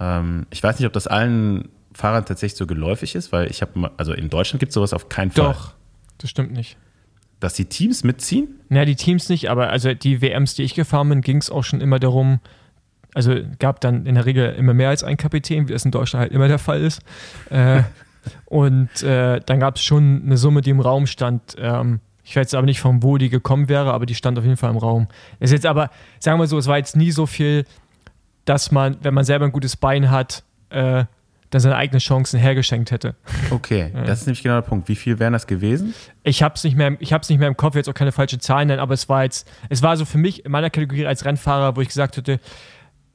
Ähm, 0.00 0.46
ich 0.50 0.62
weiß 0.62 0.78
nicht, 0.78 0.86
ob 0.86 0.92
das 0.92 1.06
allen 1.06 1.68
Fahrern 1.94 2.24
tatsächlich 2.24 2.58
so 2.58 2.66
geläufig 2.66 3.14
ist, 3.14 3.30
weil 3.32 3.50
ich 3.50 3.62
habe, 3.62 3.90
also 3.96 4.12
in 4.12 4.28
Deutschland 4.28 4.58
gibt 4.60 4.70
es 4.70 4.74
sowas 4.74 4.92
auf 4.92 5.08
keinen 5.08 5.30
Fall. 5.30 5.52
doch? 5.52 5.74
Das 6.18 6.30
stimmt 6.30 6.52
nicht. 6.52 6.76
Dass 7.44 7.52
die 7.52 7.66
Teams 7.66 8.04
mitziehen? 8.04 8.48
Naja, 8.70 8.86
die 8.86 8.96
Teams 8.96 9.28
nicht, 9.28 9.50
aber 9.50 9.68
also 9.68 9.92
die 9.92 10.22
WMs, 10.22 10.54
die 10.54 10.62
ich 10.62 10.74
gefahren 10.74 11.10
bin, 11.10 11.20
ging 11.20 11.36
es 11.36 11.50
auch 11.50 11.62
schon 11.62 11.82
immer 11.82 11.98
darum, 11.98 12.40
also 13.12 13.34
gab 13.58 13.82
dann 13.82 14.06
in 14.06 14.14
der 14.14 14.24
Regel 14.24 14.54
immer 14.54 14.72
mehr 14.72 14.88
als 14.88 15.04
ein 15.04 15.18
Kapitän, 15.18 15.68
wie 15.68 15.74
das 15.74 15.84
in 15.84 15.90
Deutschland 15.90 16.22
halt 16.22 16.32
immer 16.32 16.48
der 16.48 16.58
Fall 16.58 16.80
ist. 16.80 17.02
Äh, 17.50 17.82
und 18.46 19.02
äh, 19.02 19.40
dann 19.44 19.60
gab 19.60 19.76
es 19.76 19.84
schon 19.84 20.22
eine 20.24 20.38
Summe, 20.38 20.62
die 20.62 20.70
im 20.70 20.80
Raum 20.80 21.06
stand. 21.06 21.54
Ähm, 21.58 22.00
ich 22.24 22.30
weiß 22.30 22.44
jetzt 22.44 22.54
aber 22.54 22.64
nicht, 22.64 22.80
von 22.80 23.02
wo 23.02 23.18
die 23.18 23.28
gekommen 23.28 23.68
wäre, 23.68 23.92
aber 23.92 24.06
die 24.06 24.14
stand 24.14 24.38
auf 24.38 24.44
jeden 24.44 24.56
Fall 24.56 24.70
im 24.70 24.78
Raum. 24.78 25.08
Ist 25.38 25.52
jetzt 25.52 25.66
aber, 25.66 25.90
sagen 26.20 26.40
wir 26.40 26.46
so, 26.46 26.56
es 26.56 26.66
war 26.66 26.78
jetzt 26.78 26.96
nie 26.96 27.10
so 27.10 27.26
viel, 27.26 27.66
dass 28.46 28.72
man, 28.72 28.96
wenn 29.02 29.12
man 29.12 29.24
selber 29.24 29.44
ein 29.44 29.52
gutes 29.52 29.76
Bein 29.76 30.10
hat, 30.10 30.44
äh, 30.70 31.04
dann 31.54 31.60
seine 31.60 31.76
eigenen 31.76 32.00
Chancen 32.00 32.38
hergeschenkt 32.38 32.90
hätte. 32.90 33.14
Okay, 33.50 33.92
das 34.06 34.20
ist 34.20 34.26
nämlich 34.26 34.42
genau 34.42 34.56
der 34.56 34.62
Punkt. 34.62 34.88
Wie 34.88 34.96
viel 34.96 35.18
wären 35.18 35.32
das 35.32 35.46
gewesen? 35.46 35.94
Ich 36.22 36.42
habe 36.42 36.54
es 36.56 36.64
nicht 36.64 36.76
mehr, 36.76 36.96
ich 36.98 37.12
hab's 37.12 37.28
nicht 37.28 37.38
mehr 37.38 37.48
im 37.48 37.56
Kopf, 37.56 37.76
jetzt 37.76 37.88
auch 37.88 37.94
keine 37.94 38.12
falschen 38.12 38.40
Zahlen 38.40 38.68
nennen, 38.68 38.80
aber 38.80 38.94
es 38.94 39.08
war 39.08 39.22
jetzt, 39.22 39.48
es 39.68 39.82
war 39.82 39.96
so 39.96 40.04
für 40.04 40.18
mich 40.18 40.44
in 40.44 40.50
meiner 40.50 40.70
Kategorie 40.70 41.06
als 41.06 41.24
Rennfahrer, 41.24 41.76
wo 41.76 41.80
ich 41.80 41.88
gesagt 41.88 42.16
hätte, 42.16 42.40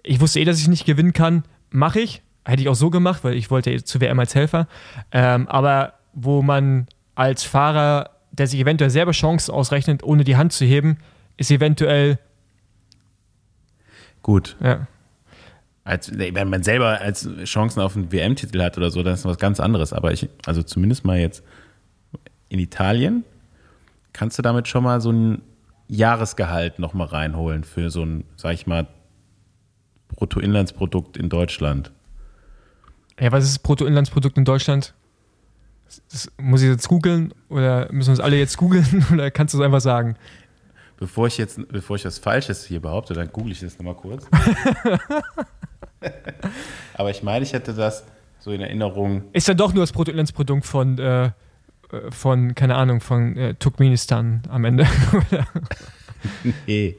ich 0.03 0.21
wusste 0.21 0.39
eh, 0.39 0.45
dass 0.45 0.59
ich 0.59 0.67
nicht 0.67 0.85
gewinnen 0.85 1.13
kann, 1.13 1.43
mache 1.69 1.99
ich. 1.99 2.21
Hätte 2.45 2.61
ich 2.61 2.69
auch 2.69 2.75
so 2.75 2.89
gemacht, 2.89 3.23
weil 3.23 3.33
ich 3.33 3.51
wollte 3.51 3.71
eh 3.71 3.83
zu 3.83 3.99
WM 4.01 4.19
als 4.19 4.33
Helfer. 4.33 4.67
Ähm, 5.11 5.47
aber 5.49 5.93
wo 6.13 6.41
man 6.41 6.87
als 7.15 7.43
Fahrer, 7.43 8.11
der 8.31 8.47
sich 8.47 8.59
eventuell 8.59 8.89
selber 8.89 9.11
Chancen 9.11 9.53
ausrechnet, 9.53 10.03
ohne 10.03 10.23
die 10.23 10.37
Hand 10.37 10.53
zu 10.53 10.65
heben, 10.65 10.97
ist 11.37 11.51
eventuell, 11.51 12.17
Gut. 14.23 14.55
ja. 14.63 14.87
Als, 15.89 16.11
wenn 16.15 16.49
man 16.49 16.61
selber 16.61 17.01
als 17.01 17.27
Chancen 17.45 17.81
auf 17.81 17.95
einen 17.95 18.11
WM-Titel 18.11 18.61
hat 18.61 18.77
oder 18.77 18.91
so, 18.91 19.01
dann 19.01 19.15
ist 19.15 19.25
was 19.25 19.39
ganz 19.39 19.59
anderes. 19.59 19.91
Aber 19.91 20.13
ich, 20.13 20.29
also 20.45 20.61
zumindest 20.61 21.03
mal 21.03 21.17
jetzt 21.17 21.43
in 22.47 22.59
Italien, 22.59 23.23
kannst 24.13 24.37
du 24.37 24.43
damit 24.43 24.67
schon 24.67 24.83
mal 24.83 25.01
so 25.01 25.11
ein 25.11 25.41
Jahresgehalt 25.87 26.77
noch 26.77 26.93
mal 26.93 27.05
reinholen 27.05 27.63
für 27.63 27.89
so 27.89 28.03
ein, 28.03 28.23
sag 28.35 28.53
ich 28.53 28.67
mal, 28.67 28.85
Bruttoinlandsprodukt 30.09 31.17
in 31.17 31.27
Deutschland. 31.27 31.91
Ja, 33.19 33.31
was 33.31 33.45
ist 33.45 33.53
das 33.53 33.59
Bruttoinlandsprodukt 33.63 34.37
in 34.37 34.45
Deutschland? 34.45 34.93
Das 36.11 36.31
muss 36.37 36.61
ich 36.61 36.69
jetzt 36.69 36.87
googeln 36.87 37.33
oder 37.49 37.91
müssen 37.91 38.09
wir 38.09 38.11
uns 38.11 38.19
alle 38.19 38.37
jetzt 38.37 38.57
googeln 38.57 39.07
oder 39.11 39.31
kannst 39.31 39.55
du 39.55 39.57
es 39.57 39.65
einfach 39.65 39.81
sagen? 39.81 40.17
Bevor 40.99 41.27
ich 41.27 41.37
jetzt, 41.37 41.59
bevor 41.69 41.95
ich 41.95 42.03
was 42.03 42.19
Falsches 42.19 42.65
hier 42.65 42.81
behaupte, 42.81 43.13
dann 43.13 43.31
google 43.31 43.53
ich 43.53 43.61
das 43.61 43.77
nochmal 43.77 43.95
kurz. 43.95 44.27
Aber 46.93 47.09
ich 47.09 47.23
meine, 47.23 47.43
ich 47.43 47.53
hätte 47.53 47.73
das 47.73 48.03
so 48.39 48.51
in 48.51 48.59
Erinnerung. 48.59 49.23
Ist 49.31 49.47
dann 49.47 49.55
doch 49.55 49.73
nur 49.73 49.83
das 49.83 49.93
Bruttoinlandsprodukt 49.93 50.65
von, 50.65 50.99
äh, 50.99 51.27
äh, 51.27 51.31
von 52.09 52.53
keine 52.53 52.75
Ahnung, 52.75 52.99
von 52.99 53.37
äh, 53.37 53.55
Turkmenistan 53.55 54.43
am 54.49 54.65
Ende. 54.65 54.85
Nee. 56.67 56.97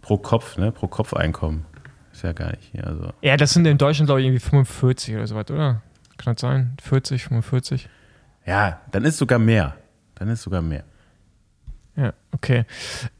Pro 0.00 0.16
Kopf, 0.16 0.56
ne? 0.56 0.72
Pro 0.72 0.86
Kopf 0.86 1.12
Einkommen. 1.12 1.66
Ist 2.12 2.22
ja 2.22 2.32
gar 2.32 2.52
nicht 2.52 2.70
hier. 2.72 2.86
Also. 2.86 3.12
ja, 3.20 3.36
das 3.36 3.52
sind 3.52 3.66
in 3.66 3.76
Deutschland, 3.76 4.06
glaube 4.06 4.20
ich, 4.22 4.26
irgendwie 4.26 4.40
45 4.40 5.14
oder 5.14 5.26
so 5.26 5.34
was, 5.34 5.50
oder? 5.50 5.82
Kann 6.16 6.34
das 6.34 6.40
sein? 6.40 6.76
40, 6.82 7.24
45? 7.24 7.88
Ja, 8.46 8.80
dann 8.92 9.04
ist 9.04 9.18
sogar 9.18 9.38
mehr. 9.38 9.76
Dann 10.16 10.28
ist 10.28 10.42
sogar 10.42 10.60
mehr. 10.62 10.84
Ja, 11.96 12.12
okay. 12.32 12.64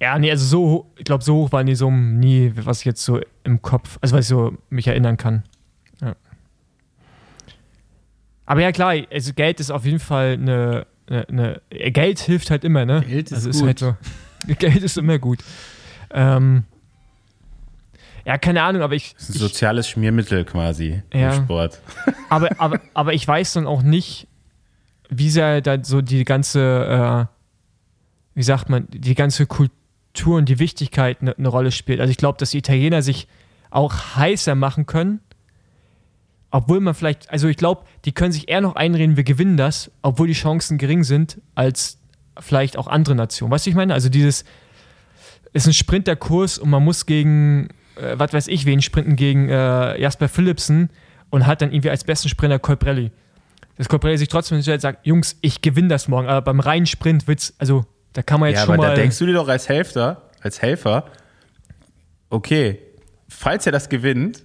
Ja, 0.01 0.19
nee, 0.19 0.31
also 0.31 0.45
so, 0.45 0.93
ich 0.99 1.05
glaube, 1.05 1.25
so 1.25 1.37
hoch 1.37 1.53
waren 1.53 1.67
die 1.67 1.75
Summen 1.75 2.19
nie, 2.19 2.53
was 2.57 2.81
ich 2.81 2.85
jetzt 2.85 3.03
so 3.03 3.21
im 3.43 3.63
Kopf, 3.63 3.99
also 4.03 4.15
was 4.17 4.27
ich 4.27 4.29
so 4.29 4.57
mich 4.69 4.87
erinnern 4.87 5.17
kann. 5.17 5.45
Ja. 6.03 6.15
Aber 8.45 8.61
ja, 8.61 8.73
klar, 8.73 8.95
also 9.11 9.33
Geld 9.33 9.61
ist 9.61 9.71
auf 9.71 9.85
jeden 9.87 9.99
Fall 9.99 10.35
eine, 10.35 10.87
eine, 11.09 11.61
eine 11.71 11.91
Geld 11.91 12.19
hilft 12.21 12.51
halt 12.51 12.65
immer, 12.65 12.85
ne? 12.85 13.03
Geld 13.07 13.31
ist 13.33 13.47
also 13.47 13.61
gut. 13.61 13.67
halt 13.67 13.79
so, 13.79 13.97
Geld 14.59 14.83
ist 14.83 14.99
immer 14.99 15.19
gut. 15.19 15.39
Ähm, 16.11 16.65
ja, 18.27 18.39
keine 18.39 18.63
Ahnung, 18.63 18.83
aber 18.83 18.95
ich, 18.95 19.15
Das 19.15 19.31
ist 19.31 19.37
ein 19.37 19.39
soziales 19.39 19.89
Schmiermittel 19.89 20.45
quasi 20.45 21.03
Ja. 21.15 21.35
im 21.35 21.45
Sport. 21.45 21.81
aber, 22.29 22.51
aber, 22.61 22.81
aber 22.95 23.15
ich 23.15 23.27
weiß 23.27 23.55
dann 23.55 23.67
auch 23.67 23.83
nicht, 23.83 24.29
wie 25.09 25.31
sehr 25.31 25.61
da 25.61 25.83
so 25.83 26.01
die 26.01 26.25
ganze, 26.25 27.29
äh, 27.31 28.37
wie 28.37 28.43
sagt 28.43 28.69
man, 28.69 28.87
die 28.91 29.15
ganze 29.15 29.47
Kultur 29.47 30.37
und 30.37 30.49
die 30.49 30.59
Wichtigkeit 30.59 31.21
eine 31.21 31.35
ne 31.37 31.49
Rolle 31.49 31.73
spielt. 31.73 32.01
Also 32.01 32.11
ich 32.11 32.17
glaube, 32.17 32.39
dass 32.39 32.51
die 32.51 32.59
Italiener 32.59 33.03
sich 33.03 33.29
auch 33.71 34.17
heißer 34.17 34.55
machen 34.55 34.87
können, 34.87 35.21
obwohl 36.51 36.81
man 36.81 36.95
vielleicht, 36.95 37.31
also 37.31 37.49
ich 37.49 37.57
glaube, 37.57 37.85
die 38.05 38.13
können 38.13 38.33
sich 38.33 38.49
eher 38.49 38.61
noch 38.61 38.77
einreden, 38.77 39.17
wir 39.17 39.25
gewinnen 39.25 39.57
das, 39.57 39.91
obwohl 40.03 40.27
die 40.27 40.33
Chancen 40.33 40.79
gering 40.79 41.05
sind, 41.05 41.41
als 41.55 41.99
vielleicht 42.39 42.77
auch 42.77 42.87
andere 42.87 43.15
Nationen. 43.15 43.53
Weißt 43.53 43.67
du, 43.67 43.71
ich 43.71 43.77
meine? 43.77 43.95
Also 43.95 44.09
dieses 44.09 44.45
ist 45.53 45.67
ein 45.67 45.73
Sprinterkurs 45.73 46.59
und 46.59 46.71
man 46.71 46.85
muss 46.85 47.07
gegen, 47.07 47.69
äh, 47.97 48.15
was 48.17 48.33
weiß 48.33 48.49
ich, 48.49 48.67
wen 48.67 48.83
sprinten 48.83 49.17
gegen 49.17 49.49
äh, 49.49 50.01
Jasper 50.01 50.29
Philipsen 50.29 50.91
und 51.31 51.47
hat 51.47 51.63
dann 51.63 51.73
irgendwie 51.73 51.91
als 51.91 52.05
besten 52.05 52.29
Sprinter 52.29 52.59
Colbrelli. 52.59 53.11
Dass 53.79 53.89
Colbrelli 53.89 54.17
sich 54.19 54.29
trotzdem 54.29 54.57
hinstellt 54.57 54.77
und 54.79 54.81
sagt, 54.83 55.07
Jungs, 55.07 55.37
ich 55.43 55.61
gewinne 55.63 55.89
das 55.89 56.09
morgen, 56.09 56.29
aber 56.29 56.41
beim 56.43 56.61
reinen 56.61 56.87
Sprint 56.87 57.27
wird's, 57.29 57.55
also 57.59 57.85
da 58.15 58.23
kann 58.23 58.41
man 58.41 58.49
jetzt 58.51 58.61
Ja, 58.61 58.65
schon 58.67 58.75
aber 58.75 58.85
mal. 58.85 58.89
da 58.91 58.95
denkst 58.97 59.19
du 59.19 59.27
dir 59.27 59.35
doch 59.35 59.49
als 59.49 59.69
Helfer, 59.69 60.23
als 60.41 60.63
Helfer, 60.63 61.05
okay, 62.31 62.79
falls 63.29 63.67
er 63.67 63.73
das 63.73 63.89
gewinnt, 63.89 64.43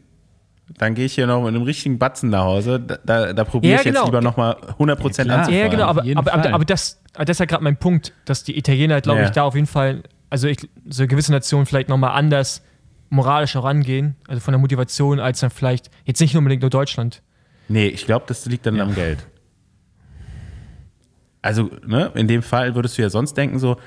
dann 0.78 0.96
gehe 0.96 1.06
ich 1.06 1.14
hier 1.16 1.28
noch 1.28 1.40
mit 1.42 1.50
einem 1.50 1.64
richtigen 1.64 2.00
Batzen 2.00 2.30
nach 2.30 2.44
Hause. 2.46 2.80
Da, 2.80 2.98
da, 3.04 3.34
da 3.34 3.44
probiere 3.44 3.74
Ja, 3.74 3.80
ich 3.80 3.86
jetzt 3.86 3.96
genau. 3.96 4.06
lieber 4.06 4.22
nochmal 4.22 4.54
100% 4.80 5.24
klar. 5.24 5.40
anzufahren. 5.40 5.54
ja, 5.54 5.68
genau, 5.68 5.84
aber, 5.86 6.04
aber, 6.16 6.34
aber, 6.34 6.54
aber 6.54 6.66
das, 6.66 7.02
das 7.14 7.30
ist 7.30 7.40
ja 7.40 7.46
gerade 7.46 7.64
mein 7.64 7.76
Punkt, 7.78 8.14
dass 8.26 8.44
die 8.46 8.58
Italiener, 8.58 9.02
glaube 9.02 9.20
Ja. 9.22 9.26
ich, 9.26 9.32
da 9.32 9.44
auf 9.44 9.56
jeden 9.56 9.68
Fall, 9.68 10.04
also 10.30 10.48
ich, 10.48 10.70
so 10.90 11.06
gewisse 11.08 11.32
Nationen 11.34 11.66
vielleicht 11.66 11.90
nochmal 11.90 12.12
anders 12.12 12.62
moralisch 13.10 13.58
auch 13.58 13.66
rangehen, 13.66 14.16
also 14.30 14.40
von 14.40 14.54
der 14.54 14.60
Motivation, 14.60 15.20
als 15.20 15.42
dann 15.42 15.50
vielleicht, 15.50 15.90
jetzt 16.06 16.22
nicht 16.22 16.36
unbedingt 16.38 16.62
nur 16.62 16.70
Deutschland. 16.70 17.22
Nee, 17.72 17.88
ich 17.88 18.06
glaube, 18.06 18.26
das 18.28 18.46
liegt 18.46 18.66
dann 18.66 18.80
am 18.80 18.94
Geld. 18.94 19.20
Also, 21.42 21.70
ne, 21.86 22.12
in 22.16 22.28
dem 22.28 22.44
Fall 22.44 22.76
würdest 22.76 22.98
du 22.98 23.02
ja 23.02 23.10
sonst 23.10 23.36
denken, 23.36 23.58
so, 23.58 23.78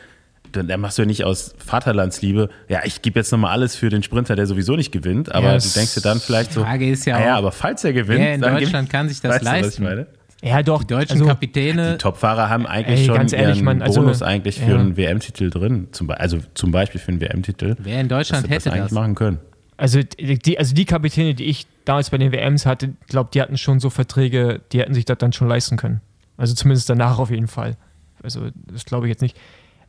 dann, 0.53 0.81
machst 0.81 0.99
du 0.99 1.03
ja 1.03 1.07
nicht 1.07 1.25
aus 1.25 1.55
Vaterlandsliebe, 1.59 2.49
ja, 2.69 2.81
ich 2.85 3.03
gebe 3.03 3.19
jetzt 3.19 3.31
nochmal 3.31 3.53
alles 3.53 3.77
für 3.77 3.91
den 3.91 4.03
Sprinter, 4.03 4.37
der 4.37 4.47
sowieso 4.47 4.77
nicht 4.77 4.93
gewinnt, 4.93 5.33
aber 5.33 5.53
Ja, 5.53 5.59
du 5.59 5.69
denkst 5.69 5.95
dir 5.95 6.01
dann 6.01 6.21
vielleicht 6.21 6.53
so, 6.53 6.63
Frage 6.63 6.91
ist 6.91 7.05
ja 7.05 7.17
ah 7.17 7.21
ja, 7.21 7.35
auch, 7.35 7.39
aber 7.39 7.53
falls 7.53 7.85
er 7.85 7.93
gewinnt, 7.93 8.21
wer 8.21 8.35
in 8.35 8.41
Deutschland 8.41 8.91
kann 8.91 9.09
sich 9.09 9.21
das 9.21 9.35
weißt 9.35 9.43
du, 9.43 9.47
was 9.47 9.53
leisten? 9.53 9.83
ich 9.83 9.89
meine? 9.89 10.07
Ja, 10.43 10.63
doch. 10.63 10.85
Die 10.85 10.93
deutschen 10.93 11.13
also, 11.13 11.27
Kapitäne, 11.27 11.93
Die 11.93 11.99
Topfahrer 11.99 12.51
haben 12.51 12.67
eigentlich 12.67 13.01
Ey, 13.01 13.07
schon 13.07 13.17
ganz 13.17 13.33
ehrlich, 13.33 13.57
ihren 13.57 13.65
Mann, 13.65 13.83
also 13.83 14.01
Bonus 14.03 14.23
eigentlich 14.23 14.61
für 14.61 14.73
ja. 14.73 14.79
einen 14.79 14.97
WM-Titel 14.97 15.49
drin, 15.49 15.89
zum, 15.93 16.11
also 16.11 16.39
zum 16.53 16.71
Beispiel 16.71 17.01
für 17.01 17.13
einen 17.13 17.21
WM-Titel. 17.21 17.77
wer 17.79 18.01
in 18.01 18.09
Deutschland 18.09 18.45
das 18.45 18.51
hätte 18.51 18.73
eigentlich 18.73 18.85
das? 18.85 18.93
machen 18.93 19.15
können. 19.15 19.39
Also 19.77 20.01
die, 20.03 20.59
also 20.59 20.75
die 20.75 20.85
Kapitäne, 20.85 21.35
die 21.35 21.45
ich 21.45 21.67
damals 21.85 22.11
bei 22.11 22.19
den 22.19 22.33
WMs 22.33 22.67
hatte, 22.67 22.95
glaube 23.09 23.31
die 23.33 23.41
hatten 23.43 23.57
schon 23.59 23.81
so 23.81 23.91
Verträge, 23.91 24.61
die 24.73 24.81
hätten 24.81 24.95
sich 24.95 25.05
das 25.05 25.19
dann 25.19 25.33
schon 25.33 25.49
leisten 25.49 25.77
können. 25.77 26.01
Also 26.37 26.55
zumindest 26.55 26.89
danach 26.91 27.19
auf 27.19 27.31
jeden 27.31 27.49
Fall. 27.49 27.77
Also 28.23 28.49
das 28.73 28.85
glaube 28.85 29.07
ich 29.07 29.11
jetzt 29.11 29.23
nicht. 29.23 29.37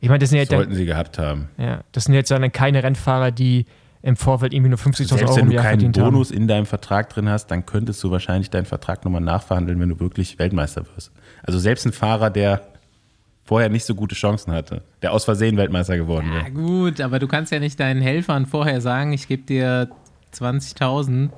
Ich 0.00 0.08
meine, 0.08 0.18
das 0.18 0.30
sind 0.30 0.38
ja 0.38 0.46
Sollten 0.46 0.70
dann, 0.70 0.76
sie 0.76 0.84
gehabt 0.84 1.18
haben. 1.18 1.48
ja, 1.58 1.80
das 1.92 2.04
sind 2.04 2.14
jetzt 2.14 2.30
dann 2.30 2.52
keine 2.52 2.82
Rennfahrer, 2.82 3.30
die 3.30 3.64
im 4.02 4.14
Vorfeld 4.14 4.52
irgendwie 4.54 4.68
nur 4.68 4.78
50.000 4.78 5.06
Selbst 5.06 5.22
Euro 5.22 5.36
wenn 5.36 5.42
im 5.44 5.48
du 5.48 5.54
Jahr 5.54 5.64
keinen 5.64 5.80
verdient 5.80 5.96
Bonus 5.98 6.28
haben. 6.30 6.36
in 6.36 6.48
deinem 6.48 6.66
Vertrag 6.66 7.08
drin 7.08 7.28
hast, 7.28 7.46
dann 7.48 7.66
könntest 7.66 8.04
du 8.04 8.10
wahrscheinlich 8.10 8.50
deinen 8.50 8.66
Vertrag 8.66 9.04
nochmal 9.04 9.22
nachverhandeln, 9.22 9.80
wenn 9.80 9.88
du 9.88 9.98
wirklich 9.98 10.38
Weltmeister 10.38 10.84
wirst. 10.94 11.10
Also 11.42 11.58
selbst 11.58 11.86
ein 11.86 11.92
Fahrer, 11.92 12.30
der 12.30 12.60
vorher 13.42 13.68
nicht 13.68 13.84
so 13.84 13.94
gute 13.94 14.14
Chancen 14.14 14.52
hatte, 14.52 14.82
der 15.02 15.12
aus 15.12 15.24
Versehen 15.24 15.56
Weltmeister 15.56 15.96
geworden 15.96 16.28
Ja 16.28 16.42
wäre. 16.42 16.50
gut, 16.50 17.00
aber 17.00 17.18
du 17.18 17.26
kannst 17.26 17.50
ja 17.52 17.58
nicht 17.58 17.80
deinen 17.80 18.02
Helfern 18.02 18.46
vorher 18.46 18.80
sagen, 18.80 19.12
ich 19.12 19.26
gebe 19.28 19.42
dir 19.44 19.88
20.000, 20.34 21.30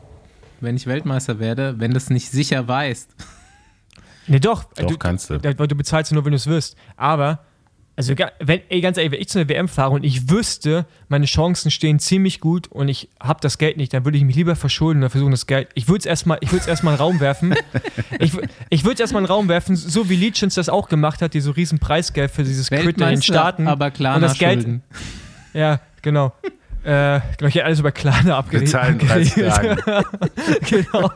wenn 0.60 0.76
ich 0.76 0.86
Weltmeister 0.86 1.38
werde, 1.38 1.74
wenn 1.78 1.92
du 1.92 1.96
es 1.96 2.10
nicht 2.10 2.30
sicher 2.30 2.66
weißt. 2.68 3.10
Nee, 4.30 4.40
doch. 4.40 4.64
Doch, 4.74 4.86
du, 4.86 4.98
kannst 4.98 5.30
du. 5.30 5.38
Du, 5.38 5.54
du 5.54 5.74
bezahlst 5.74 6.12
nur, 6.12 6.22
wenn 6.24 6.32
du 6.32 6.36
es 6.36 6.46
wirst. 6.46 6.76
Aber, 6.98 7.46
also 7.96 8.14
wenn, 8.40 8.60
ey, 8.68 8.82
ganz 8.82 8.98
ehrlich, 8.98 9.12
wenn 9.12 9.20
ich 9.22 9.28
zu 9.28 9.38
einer 9.38 9.48
WM 9.48 9.68
fahre 9.68 9.92
und 9.92 10.04
ich 10.04 10.28
wüsste, 10.28 10.84
meine 11.08 11.24
Chancen 11.24 11.70
stehen 11.70 11.98
ziemlich 11.98 12.38
gut 12.38 12.66
und 12.68 12.88
ich 12.88 13.08
habe 13.20 13.40
das 13.40 13.56
Geld 13.56 13.78
nicht, 13.78 13.94
dann 13.94 14.04
würde 14.04 14.18
ich 14.18 14.24
mich 14.24 14.36
lieber 14.36 14.54
verschulden 14.54 15.00
oder 15.00 15.08
versuchen, 15.08 15.30
das 15.30 15.46
Geld. 15.46 15.68
Ich 15.72 15.88
würde 15.88 16.00
es 16.00 16.04
erstmal 16.04 16.36
ich 16.42 16.52
würd's 16.52 16.66
erstmal 16.66 16.92
in 16.92 16.98
den 16.98 17.02
Raum 17.04 17.20
werfen. 17.20 17.54
Ich, 18.20 18.32
ich 18.68 18.84
würde 18.84 18.94
es 18.94 19.00
erstmal 19.00 19.22
in 19.22 19.26
den 19.26 19.32
Raum 19.32 19.48
werfen, 19.48 19.76
so 19.76 20.10
wie 20.10 20.16
Legions 20.16 20.56
das 20.56 20.68
auch 20.68 20.90
gemacht 20.90 21.22
hat, 21.22 21.32
die 21.32 21.40
so 21.40 21.52
riesen 21.52 21.78
Preisgeld 21.78 22.30
für 22.30 22.42
dieses 22.42 22.68
Crit 22.68 23.00
in 23.00 23.06
den 23.06 23.22
Staaten. 23.22 23.66
aber 23.66 23.90
klar 23.90 24.16
und 24.16 24.22
das 24.22 24.36
Geld, 24.36 24.62
Schulden. 24.62 24.82
Ja, 25.54 25.80
genau. 26.02 26.34
Äh, 26.84 27.20
genau, 27.36 27.48
ich 27.48 27.54
hätte 27.54 27.64
alles 27.64 27.80
über 27.80 27.92
Klarna 27.92 28.38
abgeredet. 28.38 28.66
Bezahlen 28.66 28.98
30 28.98 29.46
Tagen. 29.46 30.04
genau. 30.68 31.10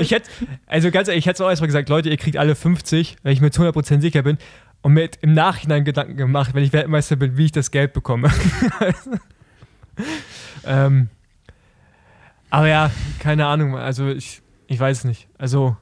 Ich 0.00 0.10
hätte, 0.10 0.28
also 0.66 0.90
ganz 0.90 1.08
ehrlich, 1.08 1.22
ich 1.22 1.26
hätte 1.26 1.36
es 1.36 1.40
auch 1.40 1.48
erstmal 1.48 1.68
gesagt, 1.68 1.88
Leute, 1.88 2.10
ihr 2.10 2.16
kriegt 2.16 2.36
alle 2.36 2.54
50, 2.54 3.16
wenn 3.22 3.32
ich 3.32 3.40
mir 3.40 3.50
zu 3.50 3.62
100% 3.62 4.00
sicher 4.00 4.22
bin. 4.22 4.38
Und 4.82 4.92
mir 4.92 5.08
im 5.20 5.32
Nachhinein 5.32 5.84
Gedanken 5.84 6.16
gemacht, 6.16 6.54
wenn 6.54 6.62
ich 6.62 6.72
Weltmeister 6.72 7.16
bin, 7.16 7.36
wie 7.36 7.46
ich 7.46 7.52
das 7.52 7.70
Geld 7.70 7.92
bekomme. 7.92 8.30
ähm, 10.64 11.08
aber 12.50 12.68
ja, 12.68 12.90
keine 13.18 13.46
Ahnung, 13.46 13.76
also 13.76 14.08
ich, 14.08 14.42
ich 14.66 14.78
weiß 14.78 14.98
es 14.98 15.04
nicht. 15.04 15.28
Also, 15.38 15.76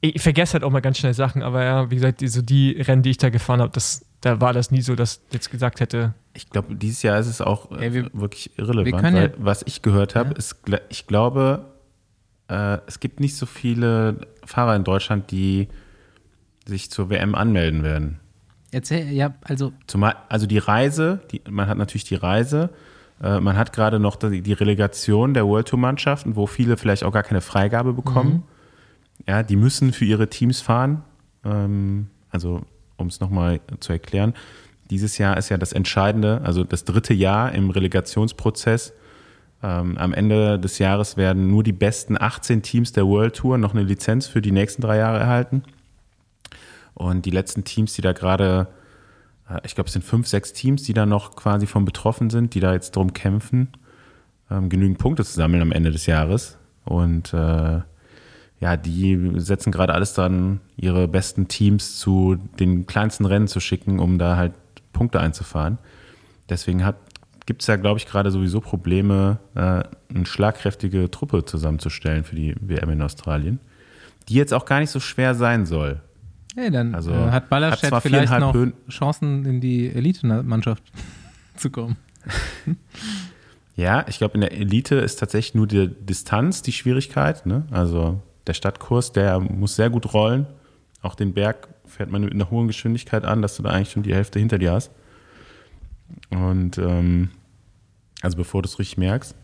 ich 0.00 0.22
vergesse 0.22 0.54
halt 0.54 0.64
auch 0.64 0.70
mal 0.70 0.80
ganz 0.80 0.98
schnell 0.98 1.14
Sachen, 1.14 1.42
aber 1.42 1.64
ja, 1.64 1.90
wie 1.90 1.96
gesagt, 1.96 2.20
die, 2.20 2.28
so 2.28 2.40
die 2.40 2.72
Rennen, 2.80 3.02
die 3.02 3.10
ich 3.10 3.18
da 3.18 3.28
gefahren 3.28 3.60
habe, 3.60 3.72
das, 3.72 4.06
da 4.20 4.40
war 4.40 4.52
das 4.52 4.70
nie 4.70 4.82
so, 4.82 4.94
dass 4.94 5.20
ich 5.28 5.34
jetzt 5.34 5.50
gesagt 5.50 5.80
hätte, 5.80 6.14
Ich 6.34 6.48
glaube, 6.50 6.74
dieses 6.74 7.02
Jahr 7.02 7.18
ist 7.18 7.26
es 7.26 7.40
auch 7.40 7.70
äh, 7.72 7.86
Ey, 7.86 7.94
wir- 7.94 8.10
wirklich 8.12 8.50
wir 8.56 8.64
irrelevant, 8.64 9.04
ja- 9.04 9.12
weil 9.14 9.34
was 9.38 9.62
ich 9.66 9.82
gehört 9.82 10.14
habe, 10.14 10.34
ist, 10.34 10.64
gl- 10.66 10.80
ich 10.90 11.06
glaube, 11.06 11.66
äh, 12.48 12.78
es 12.86 13.00
gibt 13.00 13.18
nicht 13.20 13.36
so 13.36 13.46
viele 13.46 14.26
Fahrer 14.44 14.76
in 14.76 14.84
Deutschland, 14.84 15.30
die 15.30 15.68
sich 16.66 16.90
zur 16.90 17.10
WM 17.10 17.34
anmelden 17.34 17.82
werden. 17.82 18.20
Erzähl, 18.72 19.08
ja, 19.10 19.34
also 19.42 19.72
Zumal, 19.86 20.14
also 20.28 20.46
die 20.46 20.58
Reise, 20.58 21.20
die, 21.32 21.40
man 21.50 21.66
hat 21.68 21.78
natürlich 21.78 22.04
die 22.04 22.14
Reise, 22.14 22.70
äh, 23.22 23.40
man 23.40 23.56
hat 23.56 23.72
gerade 23.72 23.98
noch 23.98 24.14
die, 24.16 24.42
die 24.42 24.52
Relegation 24.52 25.34
der 25.34 25.46
World 25.46 25.66
Tour 25.68 25.78
Mannschaften, 25.80 26.36
wo 26.36 26.46
viele 26.46 26.76
vielleicht 26.76 27.02
auch 27.02 27.12
gar 27.12 27.22
keine 27.24 27.40
Freigabe 27.40 27.92
bekommen. 27.92 28.44
Ja, 29.26 29.42
die 29.42 29.56
müssen 29.56 29.92
für 29.92 30.04
ihre 30.04 30.28
Teams 30.28 30.60
fahren. 30.60 31.02
Ähm, 31.44 32.06
also, 32.30 32.62
um 33.00 33.08
es 33.08 33.20
nochmal 33.20 33.60
zu 33.80 33.92
erklären, 33.92 34.34
dieses 34.90 35.18
Jahr 35.18 35.36
ist 35.36 35.48
ja 35.48 35.56
das 35.56 35.72
Entscheidende, 35.72 36.40
also 36.44 36.64
das 36.64 36.84
dritte 36.84 37.14
Jahr 37.14 37.52
im 37.52 37.70
Relegationsprozess. 37.70 38.92
Ähm, 39.62 39.96
am 39.98 40.12
Ende 40.12 40.58
des 40.58 40.78
Jahres 40.78 41.16
werden 41.16 41.48
nur 41.48 41.62
die 41.62 41.72
besten 41.72 42.20
18 42.20 42.62
Teams 42.62 42.92
der 42.92 43.06
World 43.06 43.36
Tour 43.36 43.56
noch 43.56 43.72
eine 43.72 43.84
Lizenz 43.84 44.26
für 44.26 44.42
die 44.42 44.52
nächsten 44.52 44.82
drei 44.82 44.96
Jahre 44.96 45.20
erhalten. 45.20 45.62
Und 46.94 47.24
die 47.24 47.30
letzten 47.30 47.64
Teams, 47.64 47.94
die 47.94 48.02
da 48.02 48.12
gerade, 48.12 48.66
äh, 49.48 49.60
ich 49.64 49.74
glaube, 49.74 49.86
es 49.86 49.92
sind 49.92 50.04
fünf, 50.04 50.26
sechs 50.26 50.52
Teams, 50.52 50.82
die 50.82 50.92
da 50.92 51.06
noch 51.06 51.36
quasi 51.36 51.66
von 51.66 51.84
betroffen 51.84 52.28
sind, 52.30 52.54
die 52.54 52.60
da 52.60 52.72
jetzt 52.72 52.96
drum 52.96 53.12
kämpfen, 53.12 53.68
ähm, 54.50 54.68
genügend 54.70 54.98
Punkte 54.98 55.24
zu 55.24 55.32
sammeln 55.32 55.62
am 55.62 55.72
Ende 55.72 55.92
des 55.92 56.06
Jahres. 56.06 56.58
Und 56.84 57.32
äh, 57.32 57.80
ja, 58.60 58.76
die 58.76 59.32
setzen 59.36 59.72
gerade 59.72 59.94
alles 59.94 60.14
dran, 60.14 60.60
ihre 60.76 61.08
besten 61.08 61.48
Teams 61.48 61.98
zu 61.98 62.36
den 62.58 62.86
kleinsten 62.86 63.24
Rennen 63.26 63.48
zu 63.48 63.58
schicken, 63.60 63.98
um 63.98 64.18
da 64.18 64.36
halt 64.36 64.52
Punkte 64.92 65.18
einzufahren. 65.20 65.78
Deswegen 66.48 66.84
gibt 67.46 67.62
es 67.62 67.68
ja, 67.68 67.76
glaube 67.76 67.98
ich, 67.98 68.06
gerade 68.06 68.30
sowieso 68.30 68.60
Probleme, 68.60 69.38
äh, 69.54 69.82
eine 70.14 70.26
schlagkräftige 70.26 71.10
Truppe 71.10 71.44
zusammenzustellen 71.44 72.24
für 72.24 72.36
die 72.36 72.54
WM 72.60 72.90
in 72.90 73.02
Australien, 73.02 73.60
die 74.28 74.34
jetzt 74.34 74.52
auch 74.52 74.66
gar 74.66 74.80
nicht 74.80 74.90
so 74.90 75.00
schwer 75.00 75.34
sein 75.34 75.64
soll. 75.66 76.00
Hey, 76.56 76.70
dann 76.70 76.94
Also, 76.94 77.12
äh, 77.12 77.14
hat 77.14 77.32
hat 77.32 77.48
Ballerstedt 77.48 77.88
zwar 77.90 78.00
vielleicht 78.00 78.38
noch 78.38 78.52
Höhen- 78.54 78.74
Chancen, 78.88 79.46
in 79.46 79.60
die 79.60 79.88
Elite-Mannschaft 79.88 80.82
zu 81.56 81.70
kommen. 81.70 81.96
Ja, 83.76 84.04
ich 84.08 84.18
glaube, 84.18 84.34
in 84.34 84.42
der 84.42 84.52
Elite 84.52 84.96
ist 84.96 85.20
tatsächlich 85.20 85.54
nur 85.54 85.66
die 85.66 85.88
Distanz 85.88 86.60
die 86.60 86.72
Schwierigkeit. 86.72 87.46
Ne? 87.46 87.64
Also 87.70 88.20
der 88.46 88.54
Stadtkurs, 88.54 89.12
der 89.12 89.40
muss 89.40 89.76
sehr 89.76 89.90
gut 89.90 90.12
rollen. 90.12 90.46
Auch 91.02 91.14
den 91.14 91.34
Berg 91.34 91.68
fährt 91.86 92.10
man 92.10 92.22
mit 92.22 92.32
einer 92.32 92.50
hohen 92.50 92.66
Geschwindigkeit 92.66 93.24
an, 93.24 93.42
dass 93.42 93.56
du 93.56 93.62
da 93.62 93.70
eigentlich 93.70 93.90
schon 93.90 94.02
die 94.02 94.14
Hälfte 94.14 94.38
hinter 94.38 94.58
dir 94.58 94.72
hast. 94.72 94.90
Und 96.30 96.78
ähm, 96.78 97.30
also 98.22 98.36
bevor 98.36 98.62
du 98.62 98.68
es 98.68 98.78
richtig 98.78 98.98
merkst. 98.98 99.34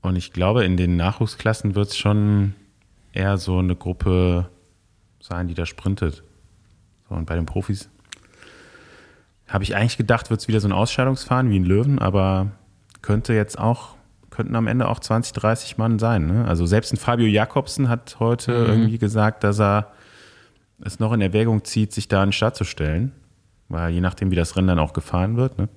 Und 0.00 0.16
ich 0.16 0.32
glaube, 0.32 0.64
in 0.64 0.76
den 0.76 0.96
Nachwuchsklassen 0.96 1.74
wird 1.74 1.88
es 1.88 1.96
schon 1.96 2.54
eher 3.12 3.36
so 3.38 3.58
eine 3.58 3.74
Gruppe 3.74 4.48
sein, 5.20 5.48
die 5.48 5.54
da 5.54 5.66
sprintet. 5.66 6.22
So, 7.08 7.14
und 7.14 7.26
bei 7.26 7.34
den 7.34 7.46
Profis 7.46 7.88
habe 9.48 9.64
ich 9.64 9.74
eigentlich 9.74 9.96
gedacht, 9.96 10.30
wird 10.30 10.40
es 10.40 10.48
wieder 10.48 10.60
so 10.60 10.68
ein 10.68 10.72
Ausscheidungsfahren 10.72 11.50
wie 11.50 11.58
ein 11.58 11.64
Löwen, 11.64 11.98
aber 11.98 12.52
könnte 13.02 13.32
jetzt 13.32 13.58
auch, 13.58 13.96
könnten 14.38 14.54
am 14.54 14.68
Ende 14.68 14.86
auch 14.86 15.00
20, 15.00 15.32
30 15.32 15.78
Mann 15.78 15.98
sein. 15.98 16.28
Ne? 16.28 16.44
Also 16.46 16.64
selbst 16.64 16.92
ein 16.92 16.96
Fabio 16.96 17.26
Jakobsen 17.26 17.88
hat 17.88 18.20
heute 18.20 18.52
irgendwie 18.52 18.96
gesagt, 18.96 19.42
dass 19.42 19.58
er 19.58 19.90
es 20.80 21.00
noch 21.00 21.12
in 21.12 21.20
Erwägung 21.20 21.64
zieht, 21.64 21.92
sich 21.92 22.06
da 22.06 22.22
an 22.22 22.28
den 22.28 22.32
Start 22.32 22.54
zu 22.54 22.62
stellen. 22.62 23.10
Weil 23.68 23.92
je 23.92 24.00
nachdem, 24.00 24.30
wie 24.30 24.36
das 24.36 24.54
Rennen 24.54 24.68
dann 24.68 24.78
auch 24.78 24.92
gefahren 24.92 25.36
wird, 25.36 25.58
ne? 25.58 25.68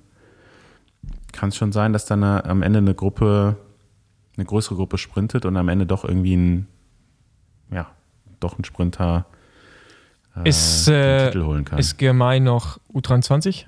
kann 1.32 1.48
es 1.48 1.56
schon 1.56 1.72
sein, 1.72 1.92
dass 1.92 2.06
dann 2.06 2.22
am 2.22 2.62
Ende 2.62 2.78
eine 2.78 2.94
Gruppe, 2.94 3.56
eine 4.36 4.46
größere 4.46 4.76
Gruppe 4.76 4.96
sprintet 4.96 5.44
und 5.44 5.56
am 5.56 5.68
Ende 5.68 5.84
doch 5.84 6.04
irgendwie 6.04 6.36
ein, 6.36 6.68
ja, 7.72 7.90
doch 8.38 8.60
ein 8.60 8.64
Sprinter 8.64 9.26
äh, 10.36 10.48
Ist, 10.48 10.86
den 10.86 10.94
äh, 10.94 11.26
Titel 11.26 11.42
holen 11.42 11.64
kann. 11.64 11.80
Ist 11.80 11.98
GMI 11.98 12.38
noch 12.38 12.78
U23? 12.94 13.64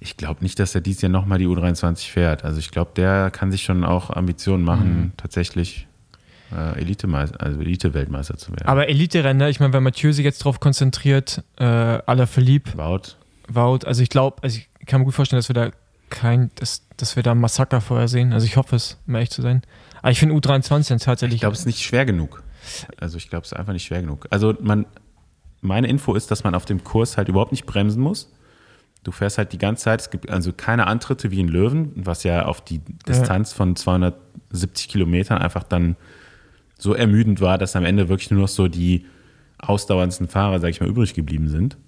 Ich 0.00 0.16
glaube 0.16 0.42
nicht, 0.42 0.58
dass 0.58 0.74
er 0.74 0.80
dieses 0.80 1.02
Jahr 1.02 1.10
nochmal 1.10 1.38
die 1.38 1.46
U23 1.46 2.10
fährt. 2.10 2.44
Also 2.44 2.58
ich 2.58 2.70
glaube, 2.70 2.92
der 2.96 3.30
kann 3.30 3.52
sich 3.52 3.62
schon 3.62 3.84
auch 3.84 4.10
Ambitionen 4.10 4.64
machen, 4.64 5.12
tatsächlich 5.18 5.86
äh, 6.52 6.54
also 6.54 7.60
Elite-Weltmeister 7.60 8.36
zu 8.38 8.52
werden. 8.52 8.66
Aber 8.66 8.88
Elite-Renner, 8.88 9.48
ich 9.50 9.60
meine, 9.60 9.72
wenn 9.72 9.82
Mathieu 9.82 10.12
sich 10.12 10.24
jetzt 10.24 10.44
drauf 10.44 10.58
konzentriert, 10.58 11.44
äh, 11.58 11.64
aller 11.64 12.26
Philippe, 12.26 12.76
Wout, 12.76 13.16
Wout, 13.48 13.86
also 13.86 14.02
ich 14.02 14.08
glaube, 14.08 14.42
also 14.42 14.58
ich 14.58 14.86
kann 14.86 15.00
mir 15.00 15.04
gut 15.04 15.14
vorstellen, 15.14 15.38
dass 15.38 15.48
wir 15.48 15.54
da 15.54 15.70
kein, 16.08 16.50
dass, 16.56 16.82
dass 16.96 17.16
wir 17.16 17.22
da 17.22 17.32
ein 17.32 17.38
Massaker 17.38 17.80
vorher 17.80 18.08
sehen. 18.08 18.32
Also 18.32 18.46
ich 18.46 18.56
hoffe 18.56 18.76
es, 18.76 18.98
um 19.06 19.14
ehrlich 19.14 19.30
zu 19.30 19.42
sein. 19.42 19.62
Aber 20.02 20.10
ich 20.10 20.18
finde 20.18 20.34
U23 20.34 20.88
dann 20.88 20.98
tatsächlich. 20.98 21.36
ich 21.36 21.40
glaube, 21.40 21.54
es 21.54 21.60
ist 21.60 21.66
nicht 21.66 21.82
schwer 21.82 22.04
genug. 22.04 22.42
Also 22.98 23.16
ich 23.16 23.30
glaube, 23.30 23.44
es 23.44 23.52
ist 23.52 23.58
einfach 23.58 23.72
nicht 23.72 23.84
schwer 23.84 24.00
genug. 24.00 24.26
Also 24.30 24.54
man, 24.60 24.86
meine 25.60 25.88
Info 25.88 26.14
ist, 26.14 26.30
dass 26.30 26.42
man 26.42 26.54
auf 26.54 26.64
dem 26.64 26.84
Kurs 26.84 27.16
halt 27.16 27.28
überhaupt 27.28 27.52
nicht 27.52 27.66
bremsen 27.66 28.02
muss. 28.02 28.32
Du 29.02 29.12
fährst 29.12 29.38
halt 29.38 29.52
die 29.52 29.58
ganze 29.58 29.84
Zeit, 29.84 30.00
es 30.00 30.10
gibt 30.10 30.30
also 30.30 30.52
keine 30.52 30.86
Antritte 30.86 31.30
wie 31.30 31.40
in 31.40 31.48
Löwen, 31.48 31.92
was 31.96 32.22
ja 32.22 32.44
auf 32.44 32.60
die 32.60 32.80
Distanz 33.08 33.52
von 33.52 33.74
270 33.74 34.88
Kilometern 34.88 35.38
einfach 35.38 35.62
dann 35.62 35.96
so 36.78 36.94
ermüdend 36.94 37.40
war, 37.40 37.58
dass 37.58 37.76
am 37.76 37.84
Ende 37.84 38.08
wirklich 38.08 38.30
nur 38.30 38.42
noch 38.42 38.48
so 38.48 38.68
die 38.68 39.06
ausdauerndsten 39.58 40.28
Fahrer, 40.28 40.60
sag 40.60 40.68
ich 40.70 40.80
mal, 40.80 40.88
übrig 40.88 41.14
geblieben 41.14 41.48
sind. 41.48 41.78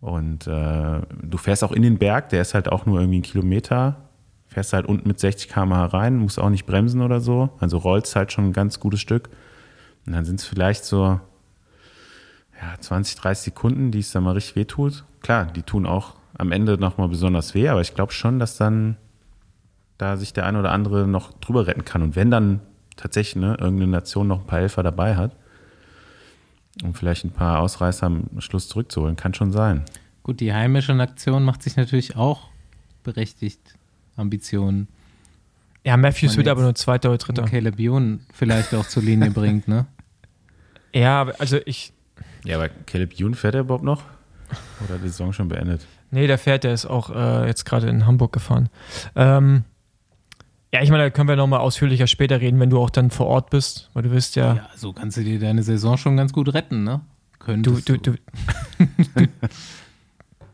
Und 0.00 0.46
äh, 0.48 1.00
du 1.22 1.38
fährst 1.38 1.62
auch 1.62 1.72
in 1.72 1.82
den 1.82 1.98
Berg, 1.98 2.28
der 2.30 2.42
ist 2.42 2.54
halt 2.54 2.70
auch 2.70 2.86
nur 2.86 3.00
irgendwie 3.00 3.20
ein 3.20 3.22
Kilometer, 3.22 4.08
fährst 4.48 4.72
halt 4.72 4.86
unten 4.86 5.06
mit 5.06 5.20
60 5.20 5.48
km/h 5.48 5.86
rein, 5.86 6.16
musst 6.16 6.38
auch 6.38 6.50
nicht 6.50 6.66
bremsen 6.66 7.00
oder 7.02 7.20
so, 7.20 7.50
also 7.58 7.78
rollst 7.78 8.16
halt 8.16 8.32
schon 8.32 8.46
ein 8.46 8.52
ganz 8.52 8.80
gutes 8.80 9.00
Stück. 9.00 9.30
Und 10.04 10.12
dann 10.12 10.24
sind 10.24 10.40
es 10.40 10.46
vielleicht 10.46 10.84
so 10.84 11.20
ja, 12.62 12.78
20, 12.78 13.16
30 13.16 13.44
Sekunden, 13.44 13.90
die 13.90 13.98
es 13.98 14.12
dann 14.12 14.22
mal 14.22 14.32
richtig 14.32 14.56
wehtut. 14.56 15.04
Klar, 15.20 15.46
die 15.46 15.62
tun 15.62 15.84
auch 15.84 16.14
am 16.38 16.52
Ende 16.52 16.78
nochmal 16.78 17.08
besonders 17.08 17.54
weh, 17.54 17.68
aber 17.68 17.80
ich 17.80 17.94
glaube 17.94 18.12
schon, 18.12 18.38
dass 18.38 18.56
dann 18.56 18.96
da 19.98 20.16
sich 20.16 20.32
der 20.32 20.46
eine 20.46 20.60
oder 20.60 20.72
andere 20.72 21.06
noch 21.06 21.32
drüber 21.34 21.66
retten 21.66 21.84
kann. 21.84 22.02
Und 22.02 22.16
wenn 22.16 22.30
dann 22.30 22.60
tatsächlich 22.96 23.36
ne, 23.36 23.56
irgendeine 23.58 23.90
Nation 23.90 24.28
noch 24.28 24.40
ein 24.40 24.46
paar 24.46 24.60
Helfer 24.60 24.82
dabei 24.82 25.16
hat, 25.16 25.36
um 26.82 26.94
vielleicht 26.94 27.24
ein 27.24 27.32
paar 27.32 27.60
Ausreißer 27.60 28.06
am 28.06 28.28
Schluss 28.38 28.68
zurückzuholen, 28.68 29.16
kann 29.16 29.34
schon 29.34 29.52
sein. 29.52 29.84
Gut, 30.22 30.40
die 30.40 30.52
heimische 30.52 30.94
Nation 30.94 31.44
macht 31.44 31.62
sich 31.62 31.76
natürlich 31.76 32.16
auch 32.16 32.48
berechtigt 33.02 33.76
Ambitionen. 34.16 34.88
ja, 35.84 35.96
Matthews 35.96 36.36
wird 36.36 36.48
aber 36.48 36.62
nur 36.62 36.74
Zweiter 36.74 37.08
oder 37.08 37.18
Dritter. 37.18 37.42
Caleb 37.42 37.78
Ewan 37.78 38.20
vielleicht 38.32 38.72
auch 38.74 38.86
zur 38.86 39.02
Linie 39.02 39.30
bringt, 39.32 39.68
ne? 39.68 39.86
Ja, 40.94 41.26
also 41.38 41.58
ich, 41.64 41.92
Ja, 42.44 42.56
aber 42.56 42.68
Caleb 42.68 43.14
Youn 43.18 43.34
fährt 43.34 43.54
er 43.54 43.60
überhaupt 43.62 43.84
noch? 43.84 44.02
Oder 44.84 44.94
hat 44.94 45.02
die 45.04 45.08
Saison 45.08 45.32
schon 45.32 45.48
beendet? 45.48 45.86
nee, 46.10 46.26
der 46.26 46.36
fährt, 46.38 46.64
der 46.64 46.74
ist 46.74 46.84
auch 46.86 47.08
äh, 47.10 47.46
jetzt 47.46 47.64
gerade 47.64 47.88
in 47.88 48.04
Hamburg 48.06 48.32
gefahren. 48.32 48.68
Ähm, 49.16 49.64
ja, 50.74 50.82
ich 50.82 50.90
meine, 50.90 51.04
da 51.04 51.10
können 51.10 51.28
wir 51.28 51.36
nochmal 51.36 51.60
ausführlicher 51.60 52.06
später 52.06 52.40
reden, 52.40 52.58
wenn 52.60 52.68
du 52.70 52.78
auch 52.80 52.90
dann 52.90 53.10
vor 53.10 53.26
Ort 53.28 53.48
bist, 53.50 53.88
weil 53.94 54.02
du 54.02 54.10
wirst 54.10 54.36
ja, 54.36 54.54
Ja, 54.54 54.68
so 54.76 54.92
kannst 54.92 55.16
du 55.16 55.22
dir 55.24 55.38
deine 55.38 55.62
Saison 55.62 55.96
schon 55.96 56.16
ganz 56.16 56.32
gut 56.32 56.52
retten, 56.52 56.84
ne? 56.84 57.00
du, 57.38 57.44
Könntest 57.44 57.88
du, 57.88 57.96
du, 57.98 58.12
du, 58.12 58.18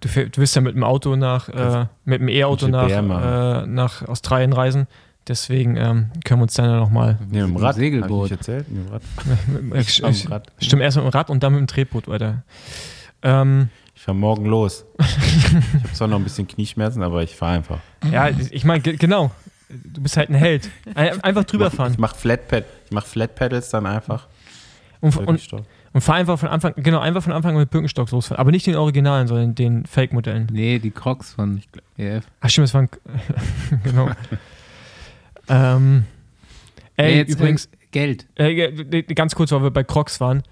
du, 0.00 0.08
fähr- 0.08 0.28
du 0.28 0.40
wirst 0.40 0.54
ja 0.56 0.62
mit 0.62 0.74
dem 0.76 0.84
Auto 0.84 1.16
nach, 1.16 1.48
äh, 1.48 1.86
mit 2.04 2.20
dem 2.20 2.28
E-Auto 2.28 2.68
nach, 2.68 2.88
äh, 2.88 3.66
nach 3.66 4.02
Australien 4.06 4.52
reisen. 4.52 4.86
Deswegen 5.28 5.76
ähm, 5.76 6.10
können 6.24 6.40
wir 6.40 6.44
uns 6.44 6.54
dann 6.54 6.66
ja 6.70 6.76
nochmal. 6.78 7.18
Nee, 7.30 7.42
mit 7.42 7.50
dem 7.50 7.56
Rad. 7.56 7.74
Segelboot. 7.76 8.30
Hab 8.30 8.40
ich 8.40 8.46
nicht 8.46 8.48
erzählt? 8.48 8.66
Mit 8.70 8.86
dem 8.86 8.92
Rad. 8.92 9.02
Ich, 10.58 10.66
stimmt, 10.66 10.82
erst 10.82 10.96
mit 10.96 11.04
dem 11.06 11.10
Rad 11.10 11.28
und 11.30 11.42
dann 11.42 11.52
mit 11.52 11.60
dem 11.60 11.66
Tretboot 11.66 12.08
weiter. 12.08 12.42
Ähm, 13.22 13.68
Ich 13.94 14.02
fahre 14.02 14.16
morgen 14.16 14.46
los. 14.46 14.84
ich 14.98 15.04
habe 15.54 15.92
zwar 15.92 16.08
noch 16.08 16.16
ein 16.18 16.24
bisschen 16.24 16.46
Knieschmerzen, 16.48 17.02
aber 17.02 17.22
ich 17.22 17.34
fahre 17.36 17.56
einfach. 17.56 17.78
ja, 18.10 18.28
ich 18.28 18.64
meine, 18.64 18.80
ge- 18.80 18.96
genau. 18.96 19.30
Du 19.68 20.00
bist 20.00 20.16
halt 20.16 20.30
ein 20.30 20.34
Held. 20.34 20.70
Ein- 20.94 21.22
Einfach 21.22 21.44
drüber 21.44 21.66
Ich 21.66 21.74
fahren. 21.74 21.94
mache 21.98 22.16
Flatpad, 22.16 22.64
ich 22.86 22.90
mach 22.92 23.04
Flat 23.04 23.34
Pedals 23.34 23.68
dann 23.68 23.84
einfach. 23.86 24.26
Und, 25.00 25.14
und, 25.16 25.26
Birkenstock. 25.26 25.64
und 25.92 26.00
fahr 26.00 26.14
einfach 26.16 26.38
von 26.38 26.48
Anfang, 26.48 26.72
genau, 26.76 27.00
einfach 27.00 27.22
von 27.22 27.32
Anfang 27.32 27.52
an 27.52 27.58
mit 27.60 27.70
Birkenstocks 27.70 28.10
losfahren. 28.12 28.40
Aber 28.40 28.50
nicht 28.50 28.66
den 28.66 28.76
Originalen, 28.76 29.28
sondern 29.28 29.54
den 29.54 29.84
Fake-Modellen. 29.84 30.48
Nee, 30.50 30.78
die 30.78 30.90
Crocs 30.90 31.34
von 31.34 31.60
EF. 31.98 32.24
Ach 32.40 32.48
stimmt, 32.48 32.66
das 32.68 32.74
waren, 32.74 32.88
genau. 33.84 34.08
Ähm, 35.48 36.04
ey, 36.96 37.10
Ja, 37.12 37.16
jetzt, 37.18 37.30
übrigens, 37.34 37.66
äh, 37.66 37.68
Geld. 37.90 38.26
Äh, 38.36 39.02
ganz 39.14 39.34
kurz, 39.34 39.50
weil 39.52 39.62
wir 39.62 39.70
bei 39.70 39.84
Crocs 39.84 40.20
waren. 40.20 40.42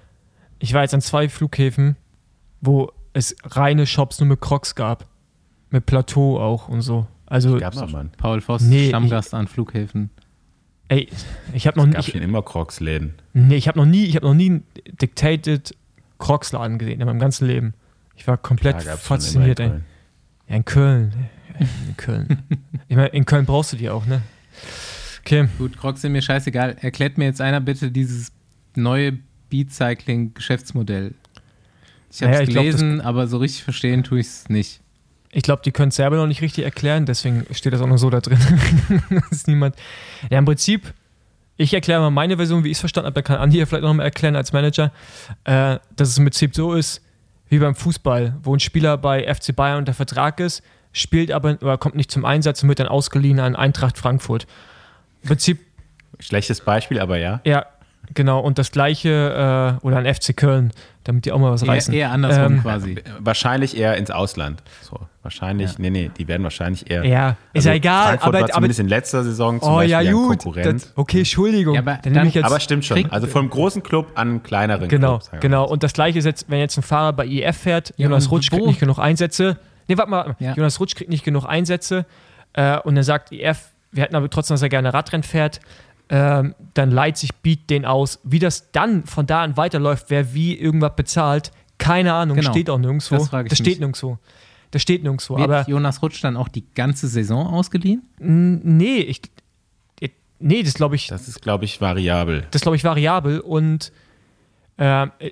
Ich 0.59 0.73
war 0.73 0.83
jetzt 0.83 0.95
an 0.95 1.01
zwei 1.03 1.29
Flughäfen, 1.29 1.97
wo 2.61 2.91
es 3.13 3.37
reine 3.45 3.87
Shops 3.87 4.21
nur 4.21 4.29
mit 4.29 4.41
Crocs 4.41 4.75
gab. 4.75 5.07
Mit 5.71 5.85
Plateau 5.87 6.39
auch 6.41 6.69
und 6.69 6.81
so. 6.83 7.07
Also, 7.27 7.59
Gab's 7.59 7.77
doch, 7.79 7.91
Mann. 7.91 8.11
Paul 8.17 8.41
Voss, 8.41 8.63
Nee, 8.63 8.89
Stammgast 8.89 9.35
an 9.35 9.49
Flughäfen. 9.49 10.11
ey, 10.89 11.09
ich 11.53 11.67
habe 11.67 11.79
noch, 11.79 11.87
Gab 11.87 11.97
nicht- 11.97 12.13
schon 12.13 12.23
immer 12.23 12.41
Crocs-Läden. 12.43 13.15
nee, 13.35 13.57
ich 13.57 13.67
hab 13.67 13.75
noch 13.77 13.85
nie, 13.85 14.05
ich 14.05 14.15
habe 14.17 14.27
noch 14.27 14.35
nie 14.35 14.47
einen 14.51 14.65
Dictated 15.03 15.75
Crocs-Laden 16.19 16.79
gesehen 16.79 17.01
in 17.01 17.07
meinem 17.07 17.19
ganzen 17.19 17.47
Leben. 17.49 17.75
Ich 18.15 18.27
war 18.29 18.37
komplett 18.39 18.79
Klar, 18.79 18.97
fasziniert, 18.97 19.59
ey. 19.61 19.67
in 19.67 19.73
Köln. 19.73 19.85
Ja, 20.49 20.57
in 20.57 20.65
Köln. 20.65 21.13
In 21.89 21.97
Köln. 21.97 22.43
ich 22.89 22.97
meine, 22.97 23.09
in 23.09 23.27
Köln 23.27 23.45
brauchst 23.45 23.73
du 23.73 23.77
die 23.77 23.91
auch, 23.91 24.07
ne? 24.07 24.23
Okay. 25.27 25.49
Gut, 25.59 25.77
Crocs 25.77 26.03
sind 26.03 26.13
mir 26.13 26.23
scheißegal. 26.23 26.77
Erklärt 26.81 27.19
mir 27.19 27.25
jetzt 27.25 27.41
einer 27.41 27.61
bitte 27.61 27.91
dieses 27.91 28.31
neue 28.77 29.19
Beat-Cycling-Geschäftsmodell. 29.51 31.15
Ich 32.13 32.23
habe 32.23 32.31
Naja, 32.33 32.45
es 32.45 32.49
glaub, 32.49 32.65
das- 32.65 32.77
gelesen, 32.77 33.01
aber 33.01 33.27
so 33.27 33.39
richtig 33.39 33.65
verstehen 33.65 34.05
tue 34.05 34.21
ich 34.21 34.27
es 34.29 34.49
nicht. 34.49 34.81
Ich 35.33 35.43
glaube, 35.43 35.63
die 35.65 35.73
können 35.73 35.89
es 35.89 35.97
selber 35.97 36.17
noch 36.17 36.29
nicht 36.29 36.43
richtig 36.43 36.65
erklären, 36.65 37.07
deswegen 37.07 37.45
steht 37.51 37.73
das 37.73 37.81
auch 37.81 37.89
noch 37.89 37.97
so 37.99 38.09
da 38.09 38.21
drin. 38.21 38.39
das 39.11 39.33
ist 39.33 39.49
niemand. 39.49 39.75
Ja, 40.31 40.39
im 40.39 40.45
Prinzip, 40.45 40.95
ich 41.57 41.75
erkläre 41.75 42.01
mal 42.01 42.11
meine 42.11 42.37
Version, 42.37 42.63
wie 42.63 42.69
ich 42.71 42.77
es 42.77 42.81
verstanden 42.81 43.07
habe, 43.07 43.15
da 43.15 43.23
kann 43.23 43.37
Andi 43.39 43.59
ja 43.59 43.67
vielleicht 43.67 43.83
noch 43.83 43.93
mal 43.93 44.05
erklären 44.05 44.37
als 44.37 44.53
Manager, 44.53 44.93
äh, 45.43 45.79
dass 45.97 46.09
es 46.09 46.19
im 46.19 46.25
Prinzip 46.25 46.55
so 46.55 46.73
ist, 46.75 47.03
wie 47.49 47.59
beim 47.59 47.75
Fußball, 47.75 48.37
wo 48.45 48.55
ein 48.55 48.61
Spieler 48.61 48.97
bei 48.97 49.25
FC 49.35 49.55
Bayern 49.55 49.79
unter 49.79 49.93
Vertrag 49.93 50.39
ist, 50.39 50.63
spielt 50.93 51.33
aber 51.33 51.59
oder 51.61 51.79
kommt 51.79 51.97
nicht 51.97 52.13
zum 52.13 52.25
Einsatz 52.25 52.63
und 52.63 52.69
wird 52.69 52.79
dann 52.79 52.89
ausgeliehen 52.89 53.41
an 53.41 53.57
Eintracht 53.57 53.99
Frankfurt. 53.99 54.47
Im 55.27 55.29
Prinzip, 55.29 55.59
Schlechtes 56.21 56.61
Beispiel, 56.63 56.99
aber 57.01 57.19
ja. 57.19 57.41
ja, 57.45 57.67
genau, 58.15 58.41
und 58.41 58.57
das 58.59 58.71
gleiche, 58.73 59.77
äh, 59.83 59.85
oder 59.87 59.99
an 59.99 60.07
FC 60.07 60.35
Köln. 60.37 60.71
damit 61.05 61.25
die 61.25 61.31
auch 61.33 61.39
mal 61.39 61.53
was 61.53 61.63
Eher, 61.63 61.69
reißen. 61.69 61.95
eher 61.95 62.11
andersrum 62.11 62.55
Ähm, 62.55 62.63
quasi. 62.63 62.97
Wahrscheinlich 63.21 63.77
eher 63.77 63.97
ins 63.97 64.11
Ausland. 64.11 64.63
So, 64.83 64.99
wahrscheinlich, 65.23 65.79
nee, 65.79 65.91
nee, 65.91 66.11
die 66.17 66.27
werden 66.27 66.43
wahrscheinlich 66.43 66.91
eher. 66.91 67.05
Ja, 67.05 67.37
ist 67.53 67.65
ja 67.67 67.75
egal, 67.75 68.07
Frankfurt 68.19 68.29
aber- 68.35 68.41
war 68.43 68.49
zumindest 68.49 68.81
in 68.81 68.89
letzter 68.89 69.23
Saison 69.23 69.61
zum 69.61 69.73
Oh 69.73 69.77
Beispiel 69.77 69.91
ja, 70.07 70.13
gut. 70.13 70.29
Konkurrent. 70.41 70.83
Das, 70.83 70.93
okay, 70.97 71.19
Entschuldigung. 71.19 71.75
Ja, 71.75 71.81
aber 71.83 71.93
dann 71.95 72.01
nehme 72.05 72.15
dann- 72.17 72.29
ich 72.29 72.35
jetzt, 72.35 72.45
aber 72.47 72.59
stimmt 72.61 72.85
schon. 72.87 72.97
kriegt- 72.97 73.13
Also 73.13 73.27
vom 73.29 73.49
großen 73.51 73.83
Club 73.83 74.13
an 74.15 74.29
einen 74.29 74.43
kleineren 74.43 74.89
Genau, 74.89 75.19
Club. 75.19 75.41
genau. 75.43 75.65
mal. 75.67 75.71
Und 75.73 75.83
das 75.83 75.93
gleiche 75.93 76.19
ist 76.19 76.25
jetzt, 76.25 76.49
wenn 76.51 76.59
jetzt 76.61 76.77
ein 76.79 76.83
Fahrer 76.83 77.13
bei 77.13 77.27
IF 77.27 77.57
fährt, 77.57 77.93
Ja, 77.99 78.05
Jonas 78.07 78.31
Rutsch 78.31 78.51
kriegt 78.51 78.67
nicht 78.67 78.81
genug 78.81 78.99
Einsätze. 78.99 79.59
Nee, 79.89 79.97
warte 79.99 80.11
mal. 80.11 80.35
Ja. 80.41 80.55
Jonas 80.55 80.81
Rutsch 80.81 80.95
kriegt 80.97 81.11
nicht 81.11 81.25
genug 81.25 81.45
Einsätze 81.47 82.05
äh, 82.55 82.79
und 82.81 82.95
dann 82.97 83.05
sagt 83.05 83.31
IF, 83.33 83.59
wir 83.97 84.03
hätten 84.05 84.15
aber 84.17 84.31
trotzdem, 84.31 84.55
dass 84.55 84.63
er 84.63 84.69
gerne 84.69 84.93
Radrennen 84.95 85.23
fährt. 85.25 85.61
Ähm, 86.09 86.55
dann 86.75 86.91
leiht 86.93 87.17
sich 87.17 87.35
Beat 87.35 87.69
den 87.69 87.85
aus. 87.85 88.21
Wie 88.23 88.39
das 88.39 88.71
dann 88.71 89.05
von 89.07 89.27
da 89.27 89.43
an 89.43 89.57
weiterläuft, 89.57 90.07
wer 90.09 90.35
wie 90.35 90.57
irgendwas 90.57 90.95
bezahlt, 90.95 91.51
keine 91.79 92.13
Ahnung, 92.15 92.37
Genau. 92.37 92.51
steht 92.53 92.71
auch 92.71 92.79
nirgendwo. 92.79 93.17
Das 93.17 93.29
frage 93.29 93.47
ich 93.47 93.51
das 93.51 93.59
steht 93.59 93.67
mich. 93.75 93.79
nirgendwo. 93.81 94.19
Das 94.71 94.83
steht 94.83 95.03
nirgendwo. 95.03 95.37
Wird 95.37 95.45
Aber 95.51 95.69
Jonas 95.69 96.03
Rutsch 96.03 96.23
dann 96.23 96.37
auch 96.37 96.49
die 96.49 96.65
ganze 96.75 97.09
Saison 97.09 97.47
ausgeliehen? 97.49 98.03
nee, 98.19 98.99
ich, 99.01 99.23
nee, 100.39 100.63
das 100.63 100.75
glaube 100.75 100.95
ich, 100.97 101.09
Das 101.09 101.29
ist, 101.29 101.43
glaube 101.43 101.65
ich, 101.65 101.81
variabel. 101.81 102.43
das 102.51 102.57
ist, 102.61 102.63
glaube 102.63 102.77
ich, 102.77 102.85
variabel 102.85 103.41
und 103.41 103.93
ähm, 104.79 105.11
äh, 105.19 105.31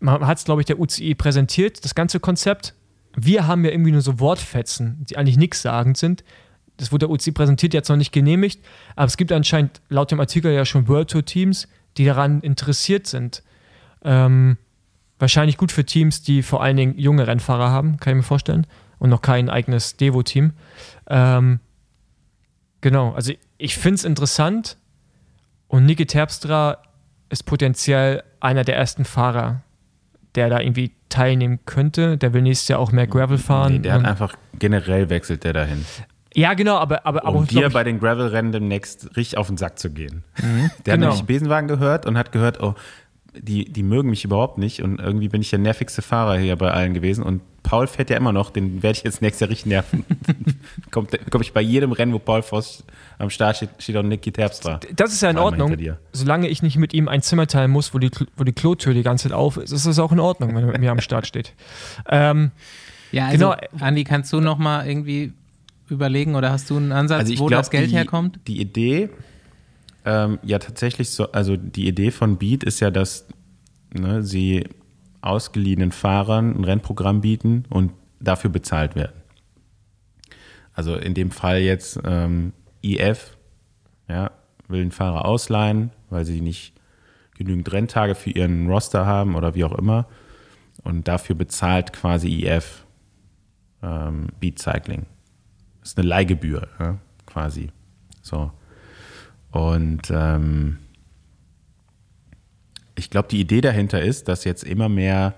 man 0.00 0.26
hat 0.26 0.38
es, 0.38 0.44
glaube 0.44 0.60
ich, 0.60 0.66
der 0.66 0.78
UCI 0.78 1.14
präsentiert, 1.14 1.84
das 1.84 1.94
ganze 1.94 2.20
Konzept. 2.20 2.74
Wir 3.16 3.46
haben 3.46 3.64
ja 3.64 3.70
irgendwie 3.70 3.92
nur 3.92 4.02
so 4.02 4.20
Wortfetzen, 4.20 5.06
die 5.08 5.16
eigentlich 5.16 5.38
nichts 5.38 5.62
sagend 5.62 5.96
sind. 5.96 6.22
Das 6.76 6.92
wurde 6.92 7.06
der 7.06 7.10
UCI 7.10 7.32
präsentiert, 7.32 7.74
jetzt 7.74 7.88
noch 7.88 7.96
nicht 7.96 8.12
genehmigt, 8.12 8.60
aber 8.96 9.06
es 9.06 9.16
gibt 9.16 9.32
anscheinend 9.32 9.80
laut 9.88 10.10
dem 10.10 10.20
Artikel 10.20 10.52
ja 10.52 10.64
schon 10.64 10.88
World 10.88 11.10
Tour 11.10 11.24
Teams, 11.24 11.68
die 11.96 12.04
daran 12.04 12.40
interessiert 12.40 13.06
sind. 13.06 13.42
Ähm, 14.04 14.58
wahrscheinlich 15.18 15.56
gut 15.56 15.72
für 15.72 15.84
Teams, 15.84 16.22
die 16.22 16.42
vor 16.42 16.62
allen 16.62 16.76
Dingen 16.76 16.98
junge 16.98 17.26
Rennfahrer 17.26 17.70
haben, 17.70 17.96
kann 17.98 18.12
ich 18.12 18.16
mir 18.18 18.22
vorstellen, 18.22 18.66
und 18.98 19.10
noch 19.10 19.22
kein 19.22 19.48
eigenes 19.50 19.96
Devo-Team. 19.96 20.52
Ähm, 21.08 21.60
genau, 22.80 23.12
also 23.12 23.32
ich 23.58 23.76
finde 23.76 23.96
es 23.96 24.04
interessant 24.04 24.76
und 25.68 25.86
Niki 25.86 26.06
Terpstra 26.06 26.78
ist 27.28 27.44
potenziell 27.44 28.22
einer 28.40 28.64
der 28.64 28.76
ersten 28.76 29.04
Fahrer, 29.04 29.62
der 30.34 30.48
da 30.48 30.60
irgendwie 30.60 30.92
teilnehmen 31.08 31.60
könnte. 31.64 32.16
Der 32.18 32.32
will 32.32 32.42
nächstes 32.42 32.68
Jahr 32.68 32.78
auch 32.78 32.92
mehr 32.92 33.06
Gravel 33.06 33.38
fahren. 33.38 33.74
Nee, 33.74 33.78
der 33.80 33.94
hat 33.94 34.04
einfach 34.04 34.34
generell 34.58 35.08
wechselt 35.10 35.44
der 35.44 35.52
dahin. 35.52 35.84
Ja, 36.36 36.54
genau, 36.54 36.76
aber, 36.76 37.04
aber, 37.06 37.24
aber 37.24 37.38
um 37.38 37.46
dir 37.46 37.70
bei 37.70 37.82
den 37.82 37.98
Gravel-Rennen 37.98 38.52
demnächst 38.52 39.16
richtig 39.16 39.38
auf 39.38 39.46
den 39.48 39.56
Sack 39.56 39.78
zu 39.78 39.90
gehen. 39.90 40.22
Der 40.38 40.44
hat 40.44 40.70
Genau. 40.84 41.06
nämlich 41.08 41.24
Besenwagen 41.24 41.66
gehört 41.68 42.06
und 42.06 42.16
hat 42.16 42.30
gehört, 42.32 42.60
oh, 42.62 42.74
die, 43.38 43.70
die 43.70 43.82
mögen 43.82 44.08
mich 44.08 44.24
überhaupt 44.24 44.56
nicht 44.56 44.82
und 44.82 44.98
irgendwie 44.98 45.28
bin 45.28 45.42
ich 45.42 45.50
der 45.50 45.58
nervigste 45.58 46.00
Fahrer 46.00 46.38
hier 46.38 46.56
bei 46.56 46.70
allen 46.70 46.94
gewesen 46.94 47.22
und 47.22 47.42
Paul 47.62 47.86
fährt 47.86 48.08
ja 48.10 48.16
immer 48.16 48.32
noch, 48.32 48.50
den 48.50 48.82
werde 48.82 48.96
ich 48.96 49.04
jetzt 49.04 49.20
nächstes 49.20 49.40
Jahr 49.40 49.50
richtig 49.50 49.66
nerven. 49.66 50.04
Kommt, 50.90 51.10
komm 51.30 51.42
ich 51.42 51.52
bei 51.52 51.60
jedem 51.60 51.92
Rennen, 51.92 52.12
wo 52.12 52.18
Paul 52.20 52.40
Voss 52.42 52.84
am 53.18 53.28
Start 53.28 53.56
steht, 53.56 53.70
steht 53.78 53.96
auch 53.96 54.02
Niki 54.04 54.30
Terpstra. 54.32 54.78
das 54.94 55.12
ist 55.12 55.20
ja 55.20 55.30
in 55.30 55.36
Ordnung. 55.38 55.76
Solange 56.12 56.48
ich 56.48 56.62
nicht 56.62 56.76
mit 56.78 56.94
ihm 56.94 57.08
ein 57.08 57.22
Zimmer 57.22 57.46
teilen 57.46 57.72
muss, 57.72 57.92
wo 57.92 57.98
die, 57.98 58.10
wo 58.36 58.44
die 58.44 58.52
Klotür 58.52 58.94
die 58.94 59.02
ganze 59.02 59.24
Zeit 59.28 59.32
auf 59.36 59.56
ist, 59.56 59.72
ist 59.72 59.84
das 59.84 59.98
auch 59.98 60.12
in 60.12 60.20
Ordnung, 60.20 60.54
wenn 60.54 60.62
er 60.62 60.70
mit 60.72 60.78
mir 60.80 60.92
am 60.92 61.00
Start 61.00 61.26
steht. 61.26 61.52
Ähm, 62.08 62.52
Ja, 63.12 63.26
also, 63.26 63.50
Genau. 63.50 63.84
Andi, 63.84 64.04
kannst 64.04 64.32
du 64.32 64.40
noch 64.40 64.58
mal 64.58 64.86
irgendwie 64.86 65.32
überlegen 65.88 66.34
oder 66.34 66.50
hast 66.50 66.70
du 66.70 66.76
einen 66.76 66.92
Ansatz, 66.92 67.20
Also 67.20 67.38
wo 67.38 67.46
glaub, 67.46 67.60
das 67.60 67.70
Geld 67.70 67.90
die, 67.90 67.94
herkommt? 67.94 68.40
Die 68.46 68.60
Idee, 68.60 69.10
ähm, 70.04 70.38
ja 70.42 70.58
tatsächlich 70.58 71.10
so, 71.10 71.30
also 71.32 71.56
die 71.56 71.86
Idee 71.88 72.10
von 72.10 72.38
Beat 72.38 72.64
ist 72.64 72.80
ja, 72.80 72.90
dass 72.90 73.26
ne, 73.92 74.22
sie 74.22 74.64
ausgeliehenen 75.20 75.92
Fahrern 75.92 76.54
ein 76.56 76.64
Rennprogramm 76.64 77.20
bieten 77.20 77.64
und 77.68 77.92
dafür 78.20 78.50
bezahlt 78.50 78.94
werden. 78.94 79.16
Also 80.72 80.94
in 80.94 81.14
dem 81.14 81.30
Fall 81.30 81.60
jetzt 81.60 81.98
ähm, 82.04 82.52
IF, 82.82 83.36
ja, 84.08 84.30
will 84.68 84.82
einen 84.82 84.92
Fahrer 84.92 85.24
ausleihen, 85.24 85.90
weil 86.10 86.24
sie 86.24 86.40
nicht 86.40 86.74
genügend 87.36 87.72
Renntage 87.72 88.14
für 88.14 88.30
ihren 88.30 88.68
Roster 88.68 89.06
haben 89.06 89.34
oder 89.34 89.54
wie 89.54 89.64
auch 89.64 89.76
immer. 89.76 90.06
Und 90.82 91.08
dafür 91.08 91.34
bezahlt 91.34 91.92
quasi 91.92 92.44
IF 92.44 92.84
ähm, 93.82 94.28
Beat 94.38 94.58
Cycling. 94.58 95.06
Ist 95.86 95.98
eine 95.98 96.08
Leihgebühr, 96.08 96.66
ja, 96.80 96.98
quasi. 97.26 97.70
So. 98.20 98.50
Und 99.52 100.10
ähm, 100.10 100.78
ich 102.96 103.08
glaube, 103.08 103.28
die 103.28 103.40
Idee 103.40 103.60
dahinter 103.60 104.02
ist, 104.02 104.26
dass 104.26 104.42
jetzt 104.42 104.64
immer 104.64 104.88
mehr 104.88 105.34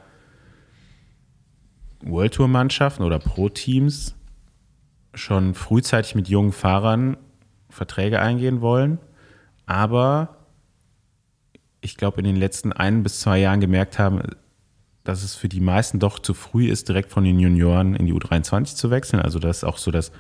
World 2.00 2.32
Tour 2.32 2.48
Mannschaften 2.48 3.02
oder 3.02 3.18
Pro-Teams 3.18 4.14
schon 5.12 5.52
frühzeitig 5.52 6.14
mit 6.14 6.28
jungen 6.28 6.52
Fahrern 6.52 7.18
Verträge 7.68 8.20
eingehen 8.20 8.62
wollen, 8.62 8.98
aber 9.66 10.38
ich 11.82 11.98
glaube, 11.98 12.20
in 12.20 12.24
den 12.24 12.36
letzten 12.36 12.72
ein 12.72 13.02
bis 13.02 13.20
zwei 13.20 13.38
Jahren 13.38 13.60
gemerkt 13.60 13.98
haben, 13.98 14.22
dass 15.04 15.22
es 15.22 15.34
für 15.34 15.50
die 15.50 15.60
meisten 15.60 15.98
doch 15.98 16.18
zu 16.18 16.32
früh 16.32 16.70
ist, 16.70 16.88
direkt 16.88 17.10
von 17.10 17.24
den 17.24 17.38
Junioren 17.38 17.94
in 17.94 18.06
die 18.06 18.14
U23 18.14 18.76
zu 18.76 18.90
wechseln. 18.90 19.20
Also 19.20 19.38
das 19.38 19.58
ist 19.58 19.64
auch 19.64 19.76
so 19.76 19.90
das 19.90 20.10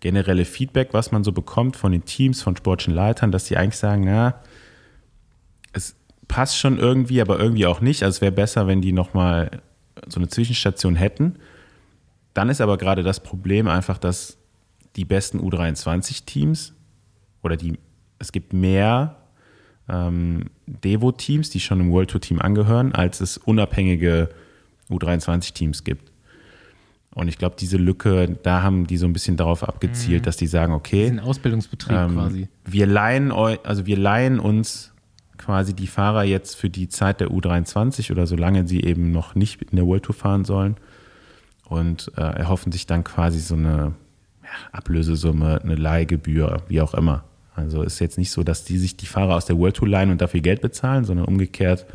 generelle 0.00 0.44
Feedback, 0.44 0.92
was 0.92 1.12
man 1.12 1.24
so 1.24 1.32
bekommt 1.32 1.76
von 1.76 1.92
den 1.92 2.04
Teams, 2.04 2.42
von 2.42 2.56
sportlichen 2.56 2.94
Leitern, 2.94 3.32
dass 3.32 3.44
die 3.44 3.56
eigentlich 3.56 3.78
sagen, 3.78 4.04
na, 4.04 4.40
es 5.72 5.96
passt 6.28 6.58
schon 6.58 6.78
irgendwie, 6.78 7.20
aber 7.20 7.38
irgendwie 7.38 7.66
auch 7.66 7.80
nicht. 7.80 8.02
Also 8.02 8.16
es 8.16 8.20
wäre 8.20 8.32
besser, 8.32 8.66
wenn 8.66 8.80
die 8.80 8.92
nochmal 8.92 9.62
so 10.08 10.20
eine 10.20 10.28
Zwischenstation 10.28 10.96
hätten. 10.96 11.36
Dann 12.34 12.48
ist 12.48 12.60
aber 12.60 12.78
gerade 12.78 13.02
das 13.02 13.20
Problem 13.20 13.68
einfach, 13.68 13.98
dass 13.98 14.38
die 14.96 15.04
besten 15.04 15.40
U23-Teams 15.40 16.74
oder 17.42 17.56
die, 17.56 17.78
es 18.18 18.32
gibt 18.32 18.52
mehr 18.52 19.16
ähm, 19.88 20.50
Devo-Teams, 20.66 21.50
die 21.50 21.60
schon 21.60 21.80
im 21.80 21.92
World 21.92 22.10
Tour-Team 22.10 22.40
angehören, 22.40 22.92
als 22.92 23.20
es 23.20 23.36
unabhängige 23.38 24.30
U23-Teams 24.90 25.84
gibt. 25.84 26.10
Und 27.14 27.28
ich 27.28 27.38
glaube, 27.38 27.54
diese 27.58 27.76
Lücke, 27.76 28.36
da 28.42 28.62
haben 28.62 28.88
die 28.88 28.96
so 28.96 29.06
ein 29.06 29.12
bisschen 29.12 29.36
darauf 29.36 29.62
abgezielt, 29.62 30.26
dass 30.26 30.36
die 30.36 30.48
sagen, 30.48 30.72
okay, 30.72 31.06
Ein 31.06 31.20
Ausbildungsbetrieb 31.20 31.96
ähm, 31.96 32.14
quasi. 32.14 32.48
Wir 32.64 32.86
leihen 32.86 33.30
also 33.30 33.86
wir 33.86 33.96
leihen 33.96 34.40
uns 34.40 34.92
quasi 35.38 35.74
die 35.74 35.86
Fahrer 35.86 36.24
jetzt 36.24 36.56
für 36.56 36.70
die 36.70 36.88
Zeit 36.88 37.20
der 37.20 37.28
U23 37.28 38.10
oder 38.10 38.26
solange 38.26 38.66
sie 38.66 38.82
eben 38.82 39.12
noch 39.12 39.36
nicht 39.36 39.62
in 39.62 39.76
der 39.76 39.86
World 39.86 40.04
Tour 40.04 40.14
fahren 40.14 40.44
sollen 40.44 40.76
und 41.66 42.10
äh, 42.16 42.20
erhoffen 42.20 42.72
sich 42.72 42.86
dann 42.86 43.04
quasi 43.04 43.38
so 43.38 43.54
eine 43.54 43.94
ja, 44.42 44.50
Ablösesumme, 44.72 45.60
eine 45.62 45.76
Leihgebühr, 45.76 46.62
wie 46.68 46.80
auch 46.80 46.94
immer. 46.94 47.24
Also 47.54 47.82
ist 47.82 48.00
jetzt 48.00 48.18
nicht 48.18 48.32
so, 48.32 48.42
dass 48.42 48.64
die 48.64 48.78
sich 48.78 48.96
die 48.96 49.06
Fahrer 49.06 49.36
aus 49.36 49.46
der 49.46 49.56
World 49.56 49.76
Tour 49.76 49.88
leihen 49.88 50.10
und 50.10 50.20
dafür 50.20 50.40
Geld 50.40 50.60
bezahlen, 50.60 51.04
sondern 51.04 51.26
umgekehrt 51.26 51.86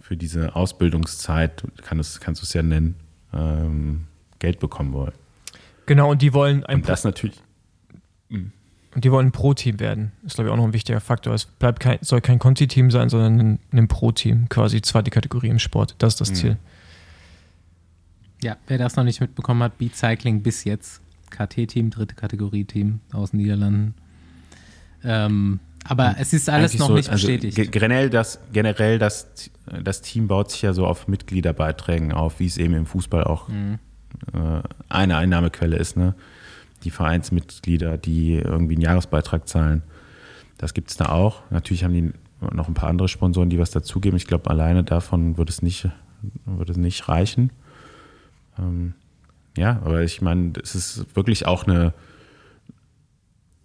für 0.00 0.16
diese 0.16 0.56
Ausbildungszeit, 0.56 1.62
kann 1.82 2.00
es, 2.00 2.18
kannst 2.20 2.42
du 2.42 2.44
es 2.44 2.52
ja 2.52 2.62
nennen, 2.62 2.96
ähm, 3.32 4.06
Geld 4.38 4.60
bekommen 4.60 4.92
wollen. 4.92 5.12
genau, 5.86 6.10
und 6.10 6.22
die 6.22 6.32
wollen 6.32 6.64
ein 6.64 6.76
Und 6.76 6.88
das 6.88 7.04
natürlich 7.04 7.40
Und 8.94 9.04
die 9.04 9.10
wollen 9.10 9.28
ein 9.28 9.32
Pro-Team 9.32 9.80
werden. 9.80 10.12
Ist, 10.24 10.34
glaube 10.34 10.48
ich, 10.48 10.52
auch 10.52 10.56
noch 10.56 10.64
ein 10.64 10.72
wichtiger 10.72 11.00
Faktor. 11.00 11.34
Es 11.34 11.46
bleibt 11.46 11.80
kein, 11.80 11.98
soll 12.02 12.20
kein 12.20 12.38
Conti-Team 12.38 12.90
sein, 12.90 13.08
sondern 13.08 13.40
ein, 13.40 13.58
ein 13.72 13.88
Pro-Team. 13.88 14.48
Quasi 14.48 14.82
zweite 14.82 15.10
Kategorie 15.10 15.48
im 15.48 15.58
Sport. 15.58 15.94
Das 15.98 16.14
ist 16.14 16.20
das 16.20 16.32
Ziel. 16.34 16.58
Ja, 18.42 18.56
wer 18.66 18.76
das 18.76 18.96
noch 18.96 19.04
nicht 19.04 19.20
mitbekommen 19.20 19.62
hat, 19.62 19.78
Beat 19.78 19.94
Cycling 19.94 20.42
bis 20.42 20.64
jetzt. 20.64 21.00
KT-Team, 21.30 21.90
dritte 21.90 22.14
Kategorie-Team 22.14 23.00
aus 23.12 23.30
den 23.30 23.38
Niederlanden. 23.38 23.94
Ähm, 25.04 25.60
aber 25.84 26.16
es 26.18 26.32
ist 26.32 26.48
alles 26.48 26.78
noch 26.78 26.88
so, 26.88 26.94
nicht 26.94 27.10
also 27.10 27.26
bestätigt. 27.26 27.56
ge- 27.56 27.66
generell 27.66 28.08
das, 28.10 28.38
generell 28.52 28.98
das, 28.98 29.50
das 29.82 30.00
Team 30.02 30.28
baut 30.28 30.50
sich 30.50 30.62
ja 30.62 30.72
so 30.72 30.86
auf 30.86 31.08
Mitgliederbeiträgen 31.08 32.12
auf, 32.12 32.38
wie 32.40 32.46
es 32.46 32.56
eben 32.58 32.74
im 32.74 32.86
Fußball 32.86 33.24
auch 33.24 33.48
Mhm. 33.48 33.78
äh, 34.34 34.62
eine 34.88 35.16
Einnahmequelle 35.16 35.76
ist. 35.76 35.96
Ne? 35.96 36.14
Die 36.84 36.90
Vereinsmitglieder, 36.90 37.98
die 37.98 38.34
irgendwie 38.34 38.74
einen 38.74 38.82
Jahresbeitrag 38.82 39.48
zahlen. 39.48 39.82
Das 40.58 40.74
gibt 40.74 40.90
es 40.90 40.96
da 40.96 41.06
auch. 41.06 41.42
Natürlich 41.50 41.84
haben 41.84 41.92
die 41.94 42.12
noch 42.52 42.68
ein 42.68 42.74
paar 42.74 42.88
andere 42.88 43.08
Sponsoren, 43.08 43.50
die 43.50 43.58
was 43.58 43.70
dazugeben. 43.70 44.16
Ich 44.16 44.26
glaube, 44.26 44.50
alleine 44.50 44.82
davon 44.84 45.36
wird 45.38 45.48
es 45.48 45.62
nicht, 45.62 45.88
wird 46.44 46.70
es 46.70 46.76
nicht 46.76 47.08
reichen. 47.08 47.50
Ähm, 48.58 48.94
ja, 49.56 49.80
aber 49.84 50.02
ich 50.02 50.22
meine, 50.22 50.52
es 50.62 50.74
ist 50.74 51.14
wirklich 51.16 51.46
auch 51.46 51.64
eine, 51.66 51.92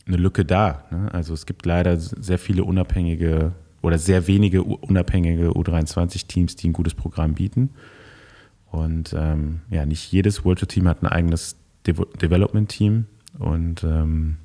eine 0.08 0.18
Lücke 0.18 0.46
da. 0.46 0.86
Ne? 0.92 1.10
Also 1.14 1.34
es 1.34 1.46
gibt 1.46 1.66
leider 1.66 1.98
sehr 1.98 2.40
viele 2.40 2.64
unabhängige 2.64 3.54
oder 3.82 3.98
sehr 3.98 4.28
wenige 4.28 4.64
unabhängige 4.64 5.50
U23-Teams, 5.50 6.56
die 6.56 6.70
ein 6.70 6.74
gutes 6.74 6.94
Programm 6.94 7.34
bieten. 7.36 7.70
Und 8.72 9.14
ähm, 9.18 9.62
ja, 9.70 9.86
nicht 9.86 10.12
jedes 10.12 10.44
World 10.44 10.60
Tour 10.60 10.68
Team 10.68 10.88
hat 10.88 11.02
ein 11.04 11.08
eigenes 11.08 11.56
Devo 11.86 12.06
Development-Team. 12.06 13.06
Und 13.40 13.84
ähm, 13.84 14.38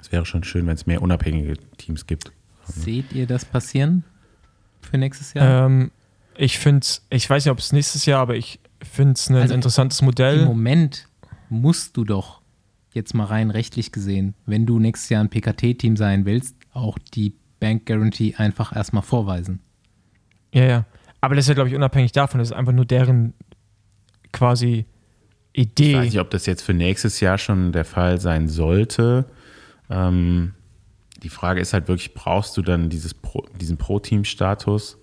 es 0.00 0.12
wäre 0.12 0.26
schon 0.26 0.44
schön, 0.44 0.66
wenn 0.66 0.74
es 0.74 0.86
mehr 0.86 1.02
unabhängige 1.02 1.56
Teams 1.78 2.06
gibt. 2.06 2.30
Seht 2.64 3.12
ihr 3.12 3.26
das 3.26 3.44
passieren 3.44 4.04
für 4.80 4.98
nächstes 4.98 5.34
Jahr? 5.34 5.66
Ähm, 5.66 5.90
Ich 6.36 6.58
finde 6.58 6.86
ich 7.10 7.28
weiß 7.28 7.44
nicht, 7.44 7.52
ob 7.52 7.58
es 7.58 7.72
nächstes 7.72 8.06
Jahr, 8.06 8.20
aber 8.20 8.36
ich 8.36 8.60
finde 8.82 9.14
es 9.14 9.28
ein 9.28 9.36
Also, 9.36 9.54
interessantes 9.54 10.00
Im 10.00 10.06
Modell. 10.06 10.44
Moment 10.44 11.08
musst 11.48 11.96
du 11.96 12.04
doch 12.04 12.41
jetzt 12.94 13.14
mal 13.14 13.24
rein 13.24 13.50
rechtlich 13.50 13.92
gesehen, 13.92 14.34
wenn 14.46 14.66
du 14.66 14.78
nächstes 14.78 15.08
Jahr 15.08 15.22
ein 15.22 15.30
PKT-Team 15.30 15.96
sein 15.96 16.24
willst, 16.24 16.56
auch 16.72 16.98
die 16.98 17.34
Bank 17.60 17.86
Guarantee 17.86 18.34
einfach 18.36 18.74
erstmal 18.74 19.02
vorweisen. 19.02 19.60
Ja, 20.52 20.64
ja. 20.64 20.84
Aber 21.20 21.34
das 21.36 21.44
ist 21.44 21.48
ja, 21.50 21.54
glaube 21.54 21.68
ich, 21.70 21.76
unabhängig 21.76 22.12
davon. 22.12 22.38
Das 22.40 22.48
ist 22.50 22.56
einfach 22.56 22.72
nur 22.72 22.84
deren 22.84 23.34
quasi 24.32 24.86
Ich 25.52 25.62
Idee. 25.66 25.94
weiß 25.96 26.04
nicht, 26.06 26.20
ob 26.20 26.30
das 26.30 26.46
jetzt 26.46 26.62
für 26.62 26.74
nächstes 26.74 27.20
Jahr 27.20 27.38
schon 27.38 27.72
der 27.72 27.84
Fall 27.84 28.20
sein 28.20 28.48
sollte. 28.48 29.26
Ähm, 29.90 30.54
die 31.22 31.28
Frage 31.28 31.60
ist 31.60 31.72
halt 31.72 31.88
wirklich, 31.88 32.14
brauchst 32.14 32.56
du 32.56 32.62
dann 32.62 32.88
dieses 32.90 33.14
Pro, 33.14 33.46
diesen 33.60 33.76
Pro-Team-Status? 33.76 34.98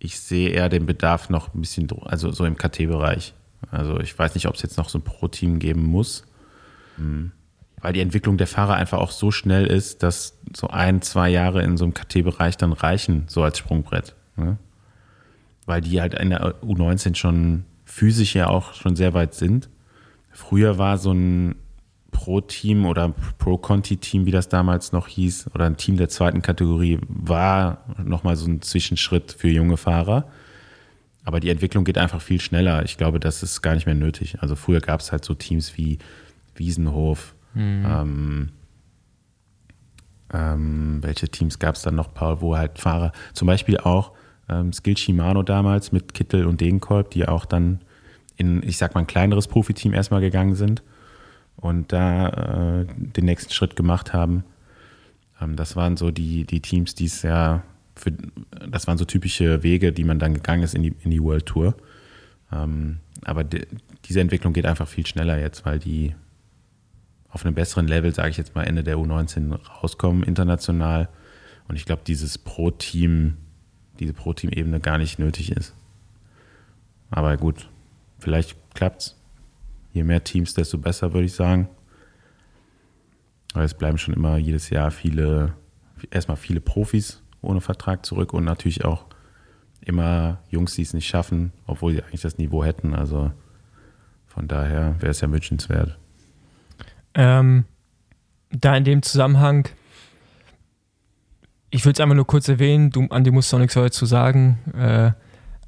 Ich 0.00 0.18
sehe 0.18 0.50
eher 0.50 0.68
den 0.68 0.86
Bedarf 0.86 1.28
noch 1.30 1.54
ein 1.54 1.60
bisschen, 1.60 1.88
also 2.04 2.30
so 2.32 2.44
im 2.44 2.56
KT-Bereich. 2.56 3.34
Also 3.70 4.00
ich 4.00 4.16
weiß 4.18 4.34
nicht, 4.34 4.46
ob 4.46 4.54
es 4.54 4.62
jetzt 4.62 4.76
noch 4.78 4.88
so 4.88 4.98
ein 4.98 5.02
Pro-Team 5.02 5.58
geben 5.58 5.84
muss. 5.84 6.24
Weil 7.80 7.92
die 7.92 8.00
Entwicklung 8.00 8.38
der 8.38 8.46
Fahrer 8.46 8.74
einfach 8.74 8.98
auch 8.98 9.12
so 9.12 9.30
schnell 9.30 9.66
ist, 9.66 10.02
dass 10.02 10.38
so 10.54 10.68
ein, 10.68 11.00
zwei 11.02 11.28
Jahre 11.30 11.62
in 11.62 11.76
so 11.76 11.84
einem 11.84 11.94
KT-Bereich 11.94 12.56
dann 12.56 12.72
reichen, 12.72 13.24
so 13.28 13.42
als 13.42 13.58
Sprungbrett. 13.58 14.14
Ne? 14.36 14.58
Weil 15.66 15.80
die 15.80 16.00
halt 16.00 16.14
in 16.14 16.30
der 16.30 16.54
U19 16.62 17.14
schon 17.14 17.64
physisch 17.84 18.34
ja 18.34 18.48
auch 18.48 18.74
schon 18.74 18.96
sehr 18.96 19.14
weit 19.14 19.34
sind. 19.34 19.68
Früher 20.32 20.78
war 20.78 20.98
so 20.98 21.12
ein 21.12 21.54
Pro-Team 22.10 22.86
oder 22.86 23.14
Pro-Conti-Team, 23.38 24.26
wie 24.26 24.30
das 24.30 24.48
damals 24.48 24.92
noch 24.92 25.08
hieß, 25.08 25.50
oder 25.54 25.66
ein 25.66 25.76
Team 25.76 25.96
der 25.96 26.08
zweiten 26.08 26.42
Kategorie, 26.42 26.98
war 27.06 27.84
nochmal 28.02 28.36
so 28.36 28.46
ein 28.46 28.62
Zwischenschritt 28.62 29.32
für 29.32 29.48
junge 29.48 29.76
Fahrer. 29.76 30.28
Aber 31.24 31.40
die 31.40 31.50
Entwicklung 31.50 31.84
geht 31.84 31.98
einfach 31.98 32.22
viel 32.22 32.40
schneller. 32.40 32.84
Ich 32.84 32.96
glaube, 32.96 33.20
das 33.20 33.42
ist 33.42 33.60
gar 33.60 33.74
nicht 33.74 33.86
mehr 33.86 33.94
nötig. 33.94 34.40
Also 34.40 34.56
früher 34.56 34.80
gab 34.80 35.00
es 35.00 35.12
halt 35.12 35.24
so 35.24 35.34
Teams 35.34 35.76
wie 35.76 35.98
Wiesenhof. 36.58 37.34
Ähm, 38.00 38.48
ähm, 40.32 40.98
welche 41.02 41.28
Teams 41.28 41.58
gab 41.58 41.74
es 41.74 41.82
dann 41.82 41.94
noch, 41.94 42.12
Paul, 42.12 42.40
wo 42.40 42.56
halt 42.56 42.78
Fahrer, 42.78 43.12
zum 43.32 43.46
Beispiel 43.46 43.78
auch 43.78 44.12
ähm, 44.48 44.72
Skill 44.72 44.96
Shimano 44.96 45.42
damals 45.42 45.92
mit 45.92 46.14
Kittel 46.14 46.46
und 46.46 46.60
Degenkolb, 46.60 47.10
die 47.10 47.26
auch 47.26 47.44
dann 47.44 47.80
in, 48.36 48.62
ich 48.62 48.76
sag 48.76 48.94
mal, 48.94 49.00
ein 49.00 49.06
kleineres 49.06 49.48
Profiteam 49.48 49.94
erstmal 49.94 50.20
gegangen 50.20 50.54
sind 50.54 50.82
und 51.56 51.92
da 51.92 52.82
äh, 52.82 52.86
den 52.86 53.24
nächsten 53.24 53.52
Schritt 53.52 53.74
gemacht 53.74 54.12
haben. 54.12 54.44
Ähm, 55.40 55.56
das 55.56 55.76
waren 55.76 55.96
so 55.96 56.10
die, 56.10 56.44
die 56.44 56.60
Teams, 56.60 56.94
die 56.94 57.06
es 57.06 57.22
ja 57.22 57.62
für, 57.96 58.12
das 58.70 58.86
waren 58.86 58.98
so 58.98 59.04
typische 59.04 59.62
Wege, 59.62 59.92
die 59.92 60.04
man 60.04 60.18
dann 60.18 60.34
gegangen 60.34 60.62
ist 60.62 60.74
in 60.74 60.82
die, 60.82 60.94
in 61.02 61.10
die 61.10 61.22
World 61.22 61.46
Tour. 61.46 61.74
Ähm, 62.52 62.98
aber 63.24 63.44
die, 63.44 63.66
diese 64.04 64.20
Entwicklung 64.20 64.52
geht 64.52 64.66
einfach 64.66 64.86
viel 64.86 65.06
schneller 65.06 65.38
jetzt, 65.38 65.66
weil 65.66 65.78
die 65.78 66.14
auf 67.30 67.44
einem 67.44 67.54
besseren 67.54 67.86
Level, 67.86 68.12
sage 68.14 68.30
ich 68.30 68.36
jetzt 68.36 68.54
mal, 68.54 68.64
Ende 68.64 68.82
der 68.82 68.96
U19 68.96 69.54
rauskommen, 69.54 70.22
international. 70.22 71.08
Und 71.68 71.76
ich 71.76 71.84
glaube, 71.84 72.02
dieses 72.06 72.38
Pro-Team, 72.38 73.36
diese 74.00 74.14
Pro-Team-Ebene 74.14 74.80
gar 74.80 74.98
nicht 74.98 75.18
nötig 75.18 75.52
ist. 75.52 75.74
Aber 77.10 77.36
gut, 77.36 77.68
vielleicht 78.18 78.56
klappt's. 78.74 79.16
Je 79.92 80.04
mehr 80.04 80.24
Teams, 80.24 80.54
desto 80.54 80.78
besser, 80.78 81.12
würde 81.12 81.26
ich 81.26 81.32
sagen. 81.32 81.68
Aber 83.54 83.64
es 83.64 83.74
bleiben 83.74 83.98
schon 83.98 84.14
immer 84.14 84.36
jedes 84.36 84.70
Jahr 84.70 84.90
viele, 84.90 85.54
erstmal 86.10 86.36
viele 86.36 86.60
Profis 86.60 87.22
ohne 87.40 87.60
Vertrag 87.60 88.04
zurück 88.04 88.34
und 88.34 88.44
natürlich 88.44 88.84
auch 88.84 89.06
immer 89.80 90.38
Jungs, 90.50 90.74
die 90.74 90.82
es 90.82 90.92
nicht 90.92 91.08
schaffen, 91.08 91.52
obwohl 91.66 91.92
sie 91.92 92.02
eigentlich 92.02 92.20
das 92.20 92.38
Niveau 92.38 92.64
hätten. 92.64 92.94
Also 92.94 93.32
von 94.26 94.48
daher 94.48 94.96
wäre 95.00 95.10
es 95.10 95.20
ja 95.20 95.30
wünschenswert. 95.30 95.98
Ähm, 97.18 97.64
da 98.50 98.76
in 98.76 98.84
dem 98.84 99.02
Zusammenhang, 99.02 99.68
ich 101.70 101.84
würde 101.84 101.94
es 101.94 102.00
einfach 102.00 102.14
nur 102.14 102.26
kurz 102.26 102.48
erwähnen, 102.48 102.90
du, 102.90 103.08
Andi 103.10 103.32
musst 103.32 103.52
auch 103.52 103.58
nichts 103.58 103.74
dazu 103.74 104.06
sagen, 104.06 104.58
äh, 104.78 105.10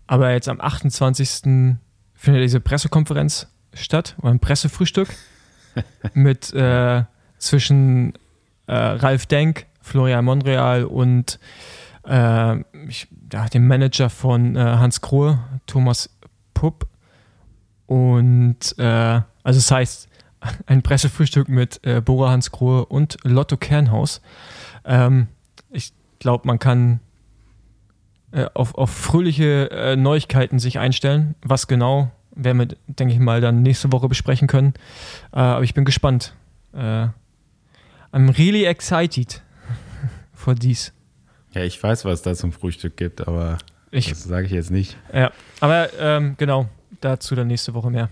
aber 0.07 0.31
jetzt 0.31 0.49
am 0.49 0.61
28. 0.61 1.77
findet 2.15 2.43
diese 2.43 2.61
Pressekonferenz 2.61 3.49
statt, 3.75 4.15
oder 4.19 4.31
ein 4.31 4.39
Pressefrühstück 4.39 5.09
mit 6.15 6.55
äh, 6.55 7.03
zwischen 7.39 8.15
äh, 8.69 8.75
Ralf 8.75 9.27
Denk, 9.27 9.67
Florian 9.83 10.25
Monreal 10.25 10.85
und 10.85 11.41
äh, 12.07 12.61
ich, 12.87 13.09
ja, 13.33 13.49
dem 13.49 13.67
Manager 13.67 14.09
von 14.09 14.55
äh, 14.55 14.61
Hans 14.61 15.01
Krohe, 15.01 15.41
Thomas 15.67 16.11
Pupp. 16.55 16.87
Und 17.87 18.79
äh, 18.79 18.85
also 19.43 19.59
das 19.59 19.71
heißt, 19.71 20.10
ein 20.67 20.83
Pressefrühstück 20.83 21.49
mit 21.49 21.81
äh, 21.85 22.01
Bora 22.01 22.31
Hans 22.31 22.51
Krohe 22.51 22.87
und 22.87 23.19
Lotto 23.25 23.57
Kernhaus. 23.57 24.21
Ähm, 24.85 25.29
ich 25.71 25.93
glaube, 26.19 26.47
man 26.47 26.59
kann 26.59 27.01
äh, 28.33 28.47
auf, 28.55 28.75
auf 28.75 28.91
fröhliche 28.91 29.71
äh, 29.71 29.97
Neuigkeiten 29.97 30.59
sich 30.59 30.79
einstellen. 30.79 31.35
Was 31.43 31.67
genau, 31.67 32.11
werden 32.35 32.59
wir, 32.59 32.69
denke 32.87 33.13
ich 33.15 33.21
mal, 33.21 33.41
dann 33.41 33.63
nächste 33.63 33.93
Woche 33.93 34.09
besprechen 34.09 34.49
können. 34.49 34.75
Äh, 35.33 35.39
aber 35.41 35.65
ich 35.65 35.75
bin 35.75 35.85
gespannt. 35.85 36.35
Äh, 36.73 37.09
I'm 38.13 38.37
really 38.39 38.65
excited 38.65 39.43
for 40.35 40.55
dies. 40.55 40.93
Ja, 41.53 41.63
ich 41.63 41.83
weiß, 41.83 42.05
was 42.05 42.23
da 42.23 42.35
zum 42.35 42.53
Frühstück 42.53 42.97
gibt, 42.97 43.27
aber 43.27 43.59
Ich, 43.91 44.09
das 44.09 44.23
sage 44.25 44.47
ich 44.47 44.53
jetzt 44.53 44.71
nicht. 44.71 44.97
ja, 45.13 45.33
aber 45.59 45.89
ähm, 45.99 46.35
genau, 46.39 46.69
dazu 47.01 47.35
dann 47.35 47.49
nächste 47.49 47.75
Woche 47.75 47.91
mehr. 47.91 48.09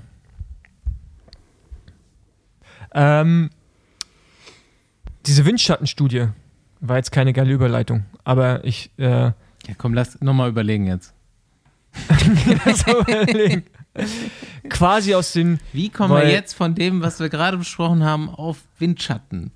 Ähm, 2.92 3.50
diese 5.26 5.44
Windschattenstudie 5.44 6.28
war 6.80 6.96
jetzt 6.96 7.12
keine 7.12 7.32
geile 7.32 7.52
Überleitung, 7.52 8.06
aber 8.24 8.64
ich 8.64 8.90
äh, 8.98 9.04
Ja, 9.06 9.34
komm, 9.76 9.94
lass 9.94 10.20
nochmal 10.20 10.48
überlegen 10.48 10.86
jetzt. 10.86 11.12
so 12.86 13.00
überlegen. 13.00 13.64
quasi 14.68 15.14
aus 15.14 15.32
den 15.32 15.58
Wie 15.72 15.88
kommen 15.88 16.14
wir 16.14 16.30
jetzt 16.30 16.54
von 16.54 16.74
dem, 16.74 17.02
was 17.02 17.18
wir 17.20 17.28
gerade 17.28 17.56
besprochen 17.58 18.04
haben, 18.04 18.28
auf 18.28 18.58
Windschatten? 18.78 19.50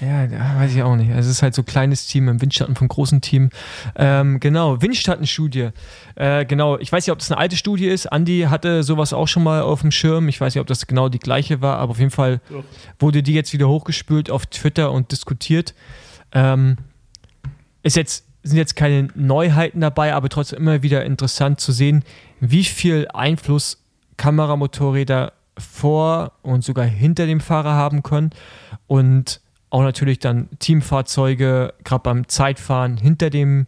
Ja, 0.00 0.58
weiß 0.58 0.74
ich 0.74 0.82
auch 0.82 0.96
nicht. 0.96 1.10
Es 1.10 1.26
ist 1.26 1.42
halt 1.42 1.54
so 1.54 1.62
kleines 1.62 2.06
Team 2.06 2.28
im 2.28 2.40
Windschatten 2.40 2.74
vom 2.74 2.88
großen 2.88 3.20
Team. 3.20 3.50
Ähm, 3.96 4.40
genau, 4.40 4.80
Windschattenstudie. 4.80 5.70
Äh, 6.14 6.46
genau, 6.46 6.78
ich 6.78 6.90
weiß 6.90 7.06
nicht, 7.06 7.12
ob 7.12 7.18
das 7.18 7.30
eine 7.30 7.38
alte 7.38 7.56
Studie 7.56 7.86
ist. 7.86 8.06
Andi 8.06 8.46
hatte 8.48 8.82
sowas 8.82 9.12
auch 9.12 9.28
schon 9.28 9.42
mal 9.42 9.60
auf 9.60 9.82
dem 9.82 9.90
Schirm. 9.90 10.28
Ich 10.28 10.40
weiß 10.40 10.54
nicht, 10.54 10.60
ob 10.60 10.66
das 10.66 10.86
genau 10.86 11.08
die 11.10 11.18
gleiche 11.18 11.60
war, 11.60 11.78
aber 11.78 11.90
auf 11.90 11.98
jeden 11.98 12.10
Fall 12.10 12.40
wurde 12.98 13.22
die 13.22 13.34
jetzt 13.34 13.52
wieder 13.52 13.68
hochgespült 13.68 14.30
auf 14.30 14.46
Twitter 14.46 14.90
und 14.90 15.12
diskutiert. 15.12 15.74
Ähm, 16.32 16.78
ist 17.82 17.96
jetzt, 17.96 18.24
sind 18.42 18.56
jetzt 18.56 18.76
keine 18.76 19.08
Neuheiten 19.14 19.80
dabei, 19.80 20.14
aber 20.14 20.30
trotzdem 20.30 20.60
immer 20.60 20.82
wieder 20.82 21.04
interessant 21.04 21.60
zu 21.60 21.72
sehen, 21.72 22.04
wie 22.40 22.64
viel 22.64 23.06
Einfluss 23.12 23.82
Kameramotorräder 24.16 25.32
vor 25.58 26.32
und 26.42 26.64
sogar 26.64 26.86
hinter 26.86 27.26
dem 27.26 27.40
Fahrer 27.40 27.72
haben 27.72 28.02
können 28.02 28.30
und 28.86 29.40
auch 29.70 29.82
natürlich 29.82 30.18
dann 30.18 30.48
Teamfahrzeuge, 30.58 31.74
gerade 31.84 32.02
beim 32.02 32.28
Zeitfahren, 32.28 32.96
hinter 32.96 33.30
dem 33.30 33.66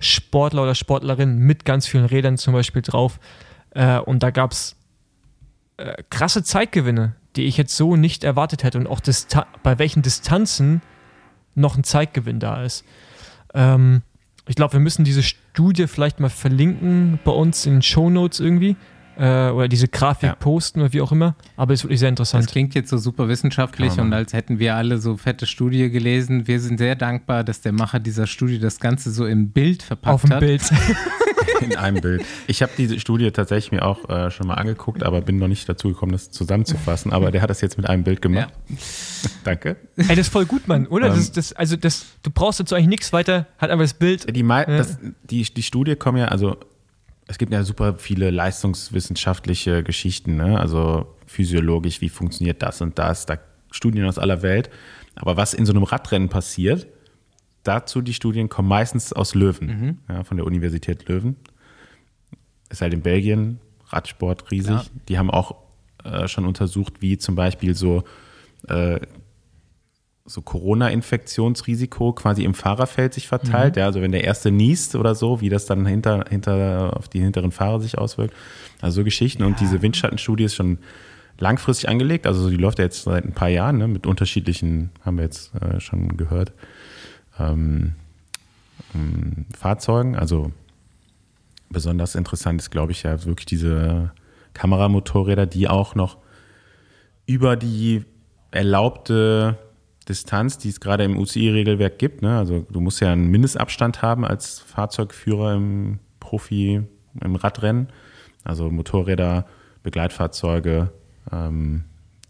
Sportler 0.00 0.64
oder 0.64 0.74
Sportlerin 0.74 1.38
mit 1.38 1.64
ganz 1.64 1.86
vielen 1.86 2.04
Rädern 2.04 2.36
zum 2.36 2.52
Beispiel 2.52 2.82
drauf. 2.82 3.18
Äh, 3.70 3.98
und 3.98 4.22
da 4.22 4.30
gab 4.30 4.52
es 4.52 4.76
äh, 5.76 6.02
krasse 6.10 6.42
Zeitgewinne, 6.42 7.14
die 7.36 7.44
ich 7.44 7.56
jetzt 7.56 7.76
so 7.76 7.96
nicht 7.96 8.24
erwartet 8.24 8.64
hätte 8.64 8.78
und 8.78 8.86
auch 8.86 9.00
Dista 9.00 9.46
bei 9.62 9.78
welchen 9.78 10.02
Distanzen 10.02 10.82
noch 11.54 11.76
ein 11.76 11.84
Zeitgewinn 11.84 12.40
da 12.40 12.62
ist. 12.62 12.84
Ähm, 13.54 14.02
ich 14.46 14.56
glaube, 14.56 14.74
wir 14.74 14.80
müssen 14.80 15.04
diese 15.04 15.22
Studie 15.22 15.86
vielleicht 15.86 16.20
mal 16.20 16.28
verlinken 16.28 17.18
bei 17.24 17.32
uns 17.32 17.64
in 17.64 17.74
den 17.74 17.82
Shownotes 17.82 18.40
irgendwie. 18.40 18.76
Äh, 19.18 19.50
oder 19.50 19.68
diese 19.68 19.88
Grafik 19.88 20.28
Ja. 20.30 20.34
posten 20.34 20.80
oder 20.80 20.92
wie 20.92 21.00
auch 21.00 21.12
immer. 21.12 21.36
Aber 21.56 21.72
ist 21.74 21.84
wirklich 21.84 22.00
sehr 22.00 22.08
Das 22.10 22.12
interessant. 22.12 22.46
klingt 22.48 22.74
jetzt 22.74 22.90
so 22.90 22.98
super 22.98 23.28
wissenschaftlich 23.28 23.96
man 23.96 24.06
und 24.06 24.12
als 24.12 24.32
hätten 24.32 24.58
wir 24.58 24.74
alle 24.74 24.98
so 24.98 25.16
fette 25.16 25.46
Studie 25.46 25.90
gelesen. 25.90 26.46
Wir 26.46 26.60
sind 26.60 26.78
sehr 26.78 26.96
dankbar, 26.96 27.44
dass 27.44 27.60
der 27.60 27.72
Macher 27.72 28.00
dieser 28.00 28.26
Studie 28.26 28.58
das 28.58 28.80
Ganze 28.80 29.10
so 29.10 29.26
im 29.26 29.50
Bild 29.50 29.82
verpackt 29.82 30.14
Auf 30.14 30.22
dem 30.22 30.30
hat. 30.32 30.40
Bild. 30.40 30.62
In 31.60 31.76
einem 31.76 32.00
Bild. 32.00 32.24
Ich 32.46 32.62
habe 32.62 32.72
diese 32.76 32.98
Studie 32.98 33.30
tatsächlich 33.30 33.70
mir 33.72 33.84
auch 33.84 34.08
äh, 34.10 34.30
schon 34.30 34.46
mal 34.48 34.54
angeguckt, 34.54 35.02
aber 35.02 35.20
bin 35.20 35.38
noch 35.38 35.48
nicht 35.48 35.68
dazu 35.68 35.88
gekommen, 35.88 36.12
das 36.12 36.30
zusammenzufassen. 36.30 37.12
Aber 37.12 37.30
der 37.30 37.42
hat 37.42 37.48
das 37.50 37.60
jetzt 37.60 37.76
mit 37.76 37.88
einem 37.88 38.02
Bild 38.02 38.20
gemacht. 38.20 38.52
Danke. 39.44 39.76
Ey, 39.96 40.08
das 40.08 40.18
ist 40.26 40.28
voll 40.32 40.46
gut, 40.46 40.68
Mann, 40.68 40.86
oder? 40.86 41.06
Ähm. 41.08 41.14
Das, 41.14 41.32
das, 41.32 41.52
also 41.52 41.76
das, 41.76 42.06
du 42.22 42.30
brauchst 42.30 42.60
dazu 42.60 42.74
eigentlich 42.74 42.88
nichts 42.88 43.12
weiter, 43.12 43.46
hat 43.58 43.70
einfach 43.70 43.84
das 43.84 43.94
Bild. 43.94 44.34
Die, 44.34 44.40
Ja. 44.40 44.64
das, 44.64 44.98
die, 45.30 45.42
die 45.42 45.62
Studie 45.62 45.96
kommen 45.96 46.18
ja, 46.18 46.26
also 46.28 46.56
es 47.26 47.38
gibt 47.38 47.52
ja 47.52 47.62
super 47.64 47.96
viele 47.96 48.30
leistungswissenschaftliche 48.30 49.82
Geschichten, 49.82 50.36
ne? 50.36 50.58
also 50.58 51.16
physiologisch, 51.26 52.00
wie 52.00 52.08
funktioniert 52.08 52.62
das 52.62 52.80
und 52.80 52.98
das, 52.98 53.26
da 53.26 53.38
Studien 53.70 54.04
aus 54.04 54.18
aller 54.18 54.42
Welt. 54.42 54.70
Aber 55.16 55.36
was 55.36 55.54
in 55.54 55.66
so 55.66 55.72
einem 55.72 55.84
Radrennen 55.84 56.28
passiert, 56.28 56.86
dazu 57.62 58.02
die 58.02 58.14
Studien 58.14 58.48
kommen 58.48 58.68
meistens 58.68 59.12
aus 59.12 59.34
Löwen, 59.34 60.00
ja, 60.08 60.24
von 60.24 60.36
der 60.36 60.46
Universität 60.46 61.08
Löwen. 61.08 61.36
ist 62.68 62.82
halt 62.82 62.92
in 62.92 63.02
Belgien 63.02 63.58
Radsport 63.88 64.50
riesig. 64.50 64.68
Klar. 64.68 64.84
Die 65.08 65.18
haben 65.18 65.30
auch 65.30 65.56
äh, 66.04 66.28
schon 66.28 66.46
untersucht, 66.46 67.00
wie 67.00 67.16
zum 67.18 67.34
Beispiel 67.34 67.74
so, 67.74 68.04
äh, 68.68 69.00
so 70.26 70.40
Corona-Infektionsrisiko 70.40 72.14
quasi 72.14 72.44
im 72.44 72.54
Fahrerfeld 72.54 73.12
sich 73.12 73.28
verteilt. 73.28 73.76
Ja, 73.76 73.84
also 73.84 74.00
wenn 74.00 74.12
der 74.12 74.24
erste 74.24 74.50
niest 74.50 74.94
oder 74.94 75.14
so, 75.14 75.42
wie 75.42 75.50
das 75.50 75.66
dann 75.66 75.84
hinter, 75.84 76.24
hinter 76.30 76.96
auf 76.96 77.08
die 77.08 77.20
hinteren 77.20 77.52
Fahrer 77.52 77.80
sich 77.80 77.98
auswirkt. 77.98 78.34
Also 78.80 78.96
so 78.96 79.04
Geschichten. 79.04 79.42
Und 79.42 79.60
diese 79.60 79.82
Windschattenstudie 79.82 80.44
ist 80.44 80.54
schon 80.54 80.78
langfristig 81.38 81.90
angelegt. 81.90 82.26
Also 82.26 82.48
die 82.48 82.56
läuft 82.56 82.78
ja 82.78 82.86
jetzt 82.86 83.02
seit 83.02 83.24
ein 83.24 83.34
paar 83.34 83.48
Jahren 83.48 83.76
ne, 83.76 83.86
mit 83.86 84.06
unterschiedlichen, 84.06 84.90
haben 85.04 85.18
wir 85.18 85.24
jetzt 85.24 85.54
äh, 85.56 85.78
schon 85.80 86.16
gehört, 86.16 86.52
ähm, 87.38 87.94
ähm, 88.94 89.44
Fahrzeugen. 89.54 90.16
Also 90.16 90.52
besonders 91.68 92.14
interessant 92.14 92.62
ist, 92.62 92.70
glaube 92.70 92.92
ich, 92.92 93.02
ja 93.02 93.26
wirklich 93.26 93.46
diese 93.46 94.12
Kameramotorräder, 94.54 95.44
die 95.44 95.68
auch 95.68 95.94
noch 95.94 96.16
über 97.26 97.56
die 97.56 98.04
erlaubte 98.50 99.58
Distanz, 100.04 100.58
die 100.58 100.68
es 100.68 100.80
gerade 100.80 101.04
im 101.04 101.18
UCI-Regelwerk 101.18 101.98
gibt, 101.98 102.22
ne? 102.22 102.38
also 102.38 102.66
du 102.70 102.80
musst 102.80 103.00
ja 103.00 103.12
einen 103.12 103.30
Mindestabstand 103.30 104.02
haben 104.02 104.24
als 104.24 104.60
Fahrzeugführer 104.60 105.54
im 105.54 105.98
Profi, 106.20 106.82
im 107.22 107.36
Radrennen, 107.36 107.88
also 108.42 108.70
Motorräder, 108.70 109.46
Begleitfahrzeuge, 109.82 110.92
ähm, 111.32 111.84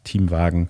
Teamwagen 0.04 0.68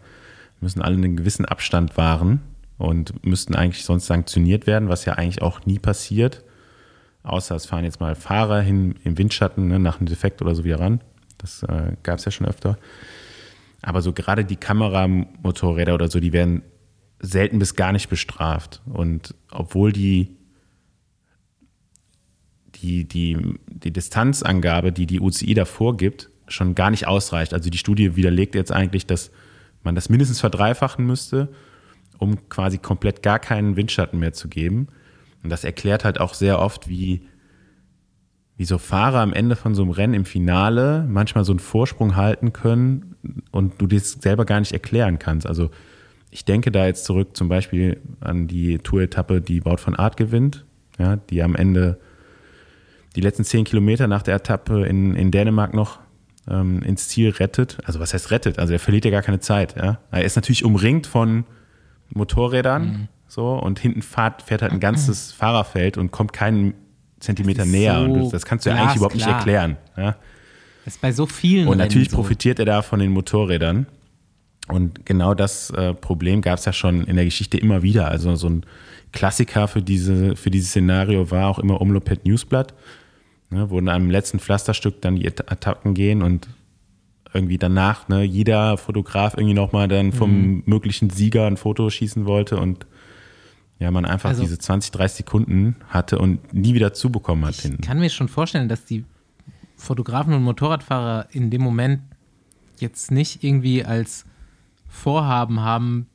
müssen 0.60 0.82
alle 0.82 0.96
einen 0.96 1.16
gewissen 1.16 1.44
Abstand 1.44 1.96
wahren 1.96 2.40
und 2.78 3.24
müssten 3.24 3.54
eigentlich 3.54 3.84
sonst 3.84 4.06
sanktioniert 4.06 4.66
werden, 4.66 4.88
was 4.88 5.04
ja 5.04 5.14
eigentlich 5.14 5.42
auch 5.42 5.64
nie 5.66 5.78
passiert. 5.78 6.42
Außer 7.22 7.54
es 7.54 7.66
fahren 7.66 7.84
jetzt 7.84 8.00
mal 8.00 8.14
Fahrer 8.14 8.60
hin 8.60 8.96
im 9.04 9.16
Windschatten 9.16 9.68
ne, 9.68 9.78
nach 9.78 9.98
einem 9.98 10.08
Defekt 10.08 10.42
oder 10.42 10.54
so 10.54 10.64
wieder 10.64 10.80
ran. 10.80 11.00
Das 11.38 11.62
äh, 11.62 11.92
gab 12.02 12.18
es 12.18 12.24
ja 12.24 12.32
schon 12.32 12.46
öfter. 12.46 12.78
Aber 13.82 14.02
so 14.02 14.12
gerade 14.12 14.44
die 14.44 14.56
Kameramotorräder 14.56 15.94
oder 15.94 16.08
so, 16.08 16.20
die 16.20 16.32
werden 16.32 16.62
selten 17.24 17.58
bis 17.58 17.74
gar 17.74 17.92
nicht 17.92 18.08
bestraft. 18.08 18.82
Und 18.86 19.34
obwohl 19.50 19.92
die, 19.92 20.36
die, 22.76 23.06
die, 23.06 23.58
die 23.66 23.92
Distanzangabe, 23.92 24.92
die 24.92 25.06
die 25.06 25.20
UCI 25.20 25.54
da 25.54 25.64
vorgibt, 25.64 26.30
schon 26.48 26.74
gar 26.74 26.90
nicht 26.90 27.06
ausreicht. 27.06 27.54
Also 27.54 27.70
die 27.70 27.78
Studie 27.78 28.16
widerlegt 28.16 28.54
jetzt 28.54 28.72
eigentlich, 28.72 29.06
dass 29.06 29.30
man 29.82 29.94
das 29.94 30.08
mindestens 30.08 30.40
verdreifachen 30.40 31.06
müsste, 31.06 31.48
um 32.18 32.48
quasi 32.48 32.78
komplett 32.78 33.22
gar 33.22 33.38
keinen 33.38 33.76
Windschatten 33.76 34.18
mehr 34.18 34.32
zu 34.32 34.48
geben. 34.48 34.88
Und 35.42 35.50
das 35.50 35.64
erklärt 35.64 36.04
halt 36.04 36.20
auch 36.20 36.34
sehr 36.34 36.58
oft, 36.58 36.88
wie, 36.88 37.26
wie 38.56 38.64
so 38.64 38.78
Fahrer 38.78 39.20
am 39.20 39.32
Ende 39.32 39.56
von 39.56 39.74
so 39.74 39.82
einem 39.82 39.90
Rennen 39.90 40.14
im 40.14 40.24
Finale 40.24 41.06
manchmal 41.08 41.44
so 41.44 41.52
einen 41.52 41.58
Vorsprung 41.58 42.16
halten 42.16 42.52
können 42.52 43.16
und 43.50 43.80
du 43.80 43.86
das 43.86 44.12
selber 44.12 44.44
gar 44.44 44.60
nicht 44.60 44.72
erklären 44.72 45.18
kannst. 45.18 45.46
Also 45.46 45.70
ich 46.34 46.44
denke 46.44 46.72
da 46.72 46.84
jetzt 46.84 47.04
zurück 47.04 47.36
zum 47.36 47.48
Beispiel 47.48 48.00
an 48.18 48.48
die 48.48 48.78
Tour-Etappe, 48.78 49.40
die 49.40 49.64
Wout 49.64 49.76
von 49.76 49.94
Art 49.94 50.16
gewinnt, 50.16 50.64
ja, 50.98 51.14
die 51.14 51.40
am 51.44 51.54
Ende 51.54 52.00
die 53.14 53.20
letzten 53.20 53.44
zehn 53.44 53.64
Kilometer 53.64 54.08
nach 54.08 54.22
der 54.22 54.34
Etappe 54.34 54.84
in, 54.84 55.14
in 55.14 55.30
Dänemark 55.30 55.74
noch 55.74 56.00
ähm, 56.50 56.82
ins 56.82 57.06
Ziel 57.06 57.30
rettet. 57.30 57.78
Also 57.84 58.00
was 58.00 58.12
heißt 58.12 58.32
rettet? 58.32 58.58
Also 58.58 58.72
er 58.72 58.80
verliert 58.80 59.04
ja 59.04 59.12
gar 59.12 59.22
keine 59.22 59.38
Zeit. 59.38 59.76
Ja? 59.76 60.00
Er 60.10 60.24
ist 60.24 60.34
natürlich 60.34 60.64
umringt 60.64 61.06
von 61.06 61.44
Motorrädern 62.08 63.08
so 63.28 63.52
und 63.52 63.78
hinten 63.78 64.02
fährt, 64.02 64.42
fährt 64.42 64.62
halt 64.62 64.72
ein 64.72 64.80
ganzes 64.80 65.30
Fahrerfeld 65.30 65.96
und 65.96 66.10
kommt 66.10 66.32
keinen 66.32 66.74
Zentimeter 67.20 67.64
näher. 67.64 68.00
so 68.00 68.04
und 68.06 68.18
das, 68.24 68.30
das 68.30 68.44
kannst 68.44 68.66
du 68.66 68.70
ja 68.70 68.76
eigentlich 68.76 68.96
überhaupt 68.96 69.14
nicht 69.14 69.24
glasklar. 69.24 69.54
erklären. 69.54 69.76
Ja? 69.96 70.16
Das 70.84 70.94
ist 70.94 71.00
bei 71.00 71.12
so 71.12 71.26
vielen 71.26 71.68
Und 71.68 71.78
natürlich 71.78 72.08
Rennen 72.08 72.10
so. 72.10 72.16
profitiert 72.16 72.58
er 72.58 72.64
da 72.64 72.82
von 72.82 72.98
den 72.98 73.12
Motorrädern. 73.12 73.86
Und 74.68 75.04
genau 75.04 75.34
das 75.34 75.70
äh, 75.70 75.92
Problem 75.94 76.40
gab 76.40 76.58
es 76.58 76.64
ja 76.64 76.72
schon 76.72 77.04
in 77.04 77.16
der 77.16 77.24
Geschichte 77.26 77.58
immer 77.58 77.82
wieder. 77.82 78.08
Also 78.08 78.34
so 78.36 78.48
ein 78.48 78.64
Klassiker 79.12 79.68
für, 79.68 79.82
diese, 79.82 80.36
für 80.36 80.50
dieses 80.50 80.70
Szenario 80.70 81.30
war 81.30 81.48
auch 81.48 81.58
immer 81.58 81.80
Umlopet 81.80 82.24
Newsblatt, 82.24 82.74
ne, 83.50 83.68
wo 83.70 83.78
in 83.78 83.88
einem 83.88 84.10
letzten 84.10 84.38
Pflasterstück 84.40 85.02
dann 85.02 85.16
die 85.16 85.26
At- 85.26 85.52
Attacken 85.52 85.92
gehen 85.94 86.22
und 86.22 86.48
irgendwie 87.34 87.58
danach 87.58 88.08
ne, 88.08 88.22
jeder 88.22 88.78
Fotograf 88.78 89.34
irgendwie 89.36 89.54
nochmal 89.54 89.86
dann 89.88 90.12
vom 90.12 90.30
Mhm. 90.30 90.62
möglichen 90.66 91.10
Sieger 91.10 91.46
ein 91.46 91.56
Foto 91.56 91.90
schießen 91.90 92.24
wollte 92.26 92.56
und 92.58 92.86
ja, 93.78 93.90
man 93.90 94.04
einfach 94.06 94.30
Also- 94.30 94.42
diese 94.42 94.58
20, 94.58 94.92
30 94.92 95.18
Sekunden 95.18 95.76
hatte 95.88 96.18
und 96.18 96.54
nie 96.54 96.74
wieder 96.74 96.94
zubekommen 96.94 97.44
hat 97.44 97.56
Ich 97.56 97.60
hinten. 97.62 97.82
kann 97.82 97.98
mir 97.98 98.08
schon 98.08 98.28
vorstellen, 98.28 98.68
dass 98.68 98.84
die 98.86 99.04
Fotografen 99.76 100.32
und 100.32 100.42
Motorradfahrer 100.42 101.26
in 101.32 101.50
dem 101.50 101.60
Moment 101.60 102.00
jetzt 102.78 103.10
nicht 103.10 103.44
irgendwie 103.44 103.84
als 103.84 104.24
Vorhaben 104.94 105.60
haben, 105.60 106.06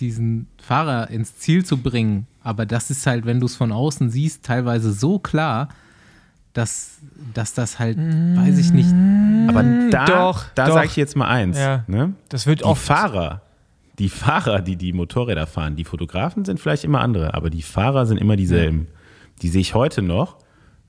diesen 0.00 0.46
Fahrer 0.62 1.10
ins 1.10 1.36
Ziel 1.38 1.64
zu 1.64 1.78
bringen. 1.78 2.26
Aber 2.42 2.64
das 2.66 2.90
ist 2.90 3.06
halt, 3.06 3.26
wenn 3.26 3.40
du 3.40 3.46
es 3.46 3.56
von 3.56 3.72
außen 3.72 4.10
siehst, 4.10 4.44
teilweise 4.44 4.92
so 4.92 5.18
klar, 5.18 5.68
dass, 6.54 6.98
dass 7.34 7.52
das 7.52 7.78
halt, 7.78 7.98
weiß 7.98 8.58
ich 8.58 8.72
nicht, 8.72 8.88
Aber 9.48 9.62
da, 9.90 10.04
doch, 10.06 10.46
da 10.54 10.66
doch. 10.66 10.74
sage 10.74 10.86
ich 10.86 10.96
jetzt 10.96 11.16
mal 11.16 11.28
eins. 11.28 11.58
Ja. 11.58 11.84
Ne? 11.86 12.14
Das 12.28 12.46
wird 12.46 12.60
die 12.60 12.64
oft. 12.64 12.82
Fahrer, 12.82 13.42
die 13.98 14.08
Fahrer, 14.08 14.60
die 14.62 14.76
die 14.76 14.92
Motorräder 14.92 15.46
fahren, 15.46 15.76
die 15.76 15.84
Fotografen 15.84 16.44
sind 16.44 16.58
vielleicht 16.58 16.84
immer 16.84 17.00
andere, 17.00 17.34
aber 17.34 17.50
die 17.50 17.62
Fahrer 17.62 18.06
sind 18.06 18.18
immer 18.18 18.36
dieselben. 18.36 18.86
Die 19.42 19.48
sehe 19.48 19.60
ich 19.60 19.74
heute 19.74 20.02
noch, 20.02 20.36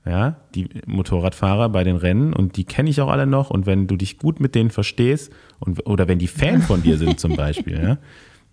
ja, 0.06 0.36
die 0.54 0.68
Motorradfahrer 0.86 1.68
bei 1.68 1.84
den 1.84 1.96
Rennen 1.96 2.32
und 2.32 2.56
die 2.56 2.64
kenne 2.64 2.88
ich 2.90 3.00
auch 3.00 3.08
alle 3.08 3.26
noch 3.26 3.50
und 3.50 3.66
wenn 3.66 3.86
du 3.86 3.96
dich 3.96 4.18
gut 4.18 4.40
mit 4.40 4.54
denen 4.54 4.70
verstehst 4.70 5.32
und, 5.58 5.86
oder 5.86 6.08
wenn 6.08 6.18
die 6.18 6.28
Fan 6.28 6.62
von 6.62 6.82
dir 6.82 6.96
sind 6.96 7.20
zum 7.20 7.36
Beispiel, 7.36 7.82
ja, 7.82 7.98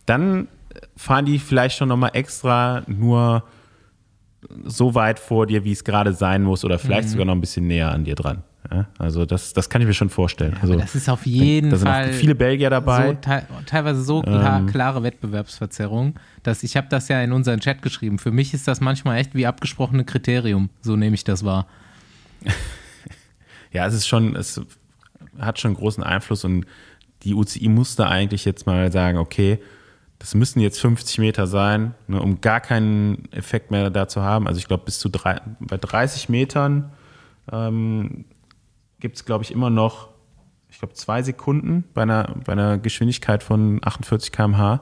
dann 0.05 0.47
fahren 0.95 1.25
die 1.25 1.39
vielleicht 1.39 1.77
schon 1.77 1.89
nochmal 1.89 2.11
extra 2.13 2.83
nur 2.87 3.43
so 4.65 4.93
weit 4.95 5.19
vor 5.19 5.47
dir, 5.47 5.63
wie 5.63 5.71
es 5.71 5.83
gerade 5.83 6.13
sein 6.13 6.43
muss 6.43 6.63
oder 6.63 6.79
vielleicht 6.79 7.09
sogar 7.09 7.25
noch 7.25 7.33
ein 7.33 7.41
bisschen 7.41 7.67
näher 7.67 7.91
an 7.91 8.03
dir 8.03 8.15
dran. 8.15 8.43
Ja, 8.71 8.87
also 8.97 9.25
das, 9.25 9.53
das 9.53 9.69
kann 9.69 9.81
ich 9.81 9.87
mir 9.87 9.93
schon 9.93 10.09
vorstellen. 10.09 10.53
aber 10.53 10.61
also 10.63 10.75
das 10.75 10.95
ist 10.95 11.09
auf 11.09 11.25
jeden 11.25 11.69
da 11.69 11.77
sind 11.77 11.87
Fall 11.87 12.09
auch 12.09 12.13
viele 12.13 12.35
Belgier 12.35 12.69
dabei. 12.69 13.07
so 13.07 13.13
te 13.13 13.43
teilweise 13.65 14.01
so 14.01 14.21
klar, 14.21 14.59
Ähm. 14.59 14.67
klare 14.67 15.03
Wettbewerbsverzerrung, 15.03 16.15
dass 16.43 16.63
ich 16.63 16.75
habe 16.75 16.87
das 16.89 17.07
ja 17.07 17.21
in 17.21 17.31
unseren 17.31 17.59
Chat 17.59 17.81
geschrieben. 17.81 18.19
Für 18.19 18.31
mich 18.31 18.53
ist 18.53 18.67
das 18.67 18.81
manchmal 18.81 19.17
echt 19.19 19.35
wie 19.35 19.45
abgesprochene 19.47 20.03
Kriterium. 20.05 20.69
So 20.81 20.95
nehme 20.95 21.15
ich 21.15 21.23
das 21.23 21.43
wahr. 21.45 21.67
Ja, 23.71 23.85
es 23.85 23.93
ist 23.93 24.07
schon, 24.07 24.35
es 24.35 24.61
hat 25.37 25.59
schon 25.59 25.73
großen 25.73 26.01
Einfluss 26.01 26.45
und 26.45 26.65
die 27.23 27.33
UCI 27.33 27.67
musste 27.67 28.07
eigentlich 28.07 28.45
jetzt 28.45 28.65
mal 28.65 28.91
sagen, 28.91 29.17
okay, 29.17 29.59
das 30.19 30.33
müssen 30.35 30.61
jetzt 30.61 30.79
50 30.79 31.19
Meter 31.19 31.47
sein, 31.47 31.93
ne, 32.07 32.19
um 32.21 32.41
gar 32.41 32.59
keinen 32.61 33.31
Effekt 33.31 33.69
mehr 33.69 33.89
da 33.89 34.07
zu 34.07 34.21
haben. 34.23 34.47
Also 34.47 34.57
ich 34.59 34.67
glaube, 34.67 34.85
bis 34.85 34.99
zu 34.99 35.09
drei, 35.09 35.41
bei 35.59 35.77
30 35.77 36.29
Metern 36.29 36.91
ähm, 37.51 38.25
gibt 38.99 39.15
es, 39.17 39.25
glaube 39.25 39.43
ich, 39.43 39.51
immer 39.51 39.69
noch, 39.69 40.09
ich 40.69 40.79
glaube, 40.79 40.93
zwei 40.93 41.21
Sekunden 41.21 41.83
bei 41.93 42.01
einer, 42.03 42.35
bei 42.45 42.53
einer 42.53 42.77
Geschwindigkeit 42.77 43.43
von 43.43 43.79
48 43.83 44.31
km/h, 44.31 44.81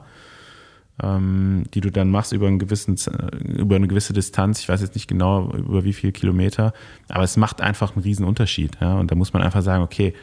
ähm, 1.02 1.64
die 1.74 1.80
du 1.80 1.90
dann 1.90 2.10
machst 2.10 2.32
über, 2.32 2.46
einen 2.46 2.58
gewissen, 2.58 2.96
Z- 2.96 3.14
über 3.44 3.76
eine 3.76 3.86
gewisse 3.88 4.12
Distanz. 4.12 4.60
Ich 4.60 4.68
weiß 4.68 4.80
jetzt 4.80 4.94
nicht 4.94 5.08
genau, 5.08 5.50
über 5.52 5.84
wie 5.84 5.92
viele 5.92 6.12
Kilometer, 6.12 6.72
aber 7.08 7.24
es 7.24 7.36
macht 7.36 7.60
einfach 7.60 7.94
einen 7.94 8.02
riesen 8.02 8.24
Unterschied. 8.24 8.78
Ja? 8.80 8.98
Und 8.98 9.10
da 9.10 9.14
muss 9.14 9.32
man 9.32 9.42
einfach 9.42 9.62
sagen, 9.62 9.82
okay, 9.82 10.14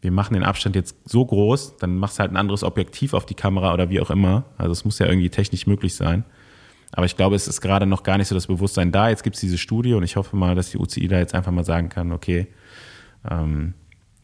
wir 0.00 0.12
machen 0.12 0.34
den 0.34 0.44
Abstand 0.44 0.76
jetzt 0.76 0.96
so 1.04 1.26
groß, 1.26 1.76
dann 1.78 1.96
machst 1.98 2.18
du 2.18 2.20
halt 2.20 2.30
ein 2.32 2.36
anderes 2.36 2.62
Objektiv 2.62 3.14
auf 3.14 3.26
die 3.26 3.34
Kamera 3.34 3.74
oder 3.74 3.90
wie 3.90 4.00
auch 4.00 4.10
immer. 4.10 4.44
Also 4.56 4.72
es 4.72 4.84
muss 4.84 4.98
ja 4.98 5.06
irgendwie 5.06 5.28
technisch 5.28 5.66
möglich 5.66 5.94
sein. 5.94 6.24
Aber 6.92 7.04
ich 7.04 7.16
glaube, 7.16 7.36
es 7.36 7.48
ist 7.48 7.60
gerade 7.60 7.84
noch 7.84 8.02
gar 8.02 8.16
nicht 8.16 8.28
so 8.28 8.34
das 8.34 8.46
Bewusstsein 8.46 8.92
da. 8.92 9.10
Jetzt 9.10 9.22
gibt 9.24 9.34
es 9.36 9.40
diese 9.40 9.58
Studie 9.58 9.92
und 9.94 10.04
ich 10.04 10.16
hoffe 10.16 10.36
mal, 10.36 10.54
dass 10.54 10.70
die 10.70 10.78
UCI 10.78 11.08
da 11.08 11.18
jetzt 11.18 11.34
einfach 11.34 11.52
mal 11.52 11.64
sagen 11.64 11.88
kann, 11.90 12.12
okay, 12.12 12.46
ähm, 13.28 13.74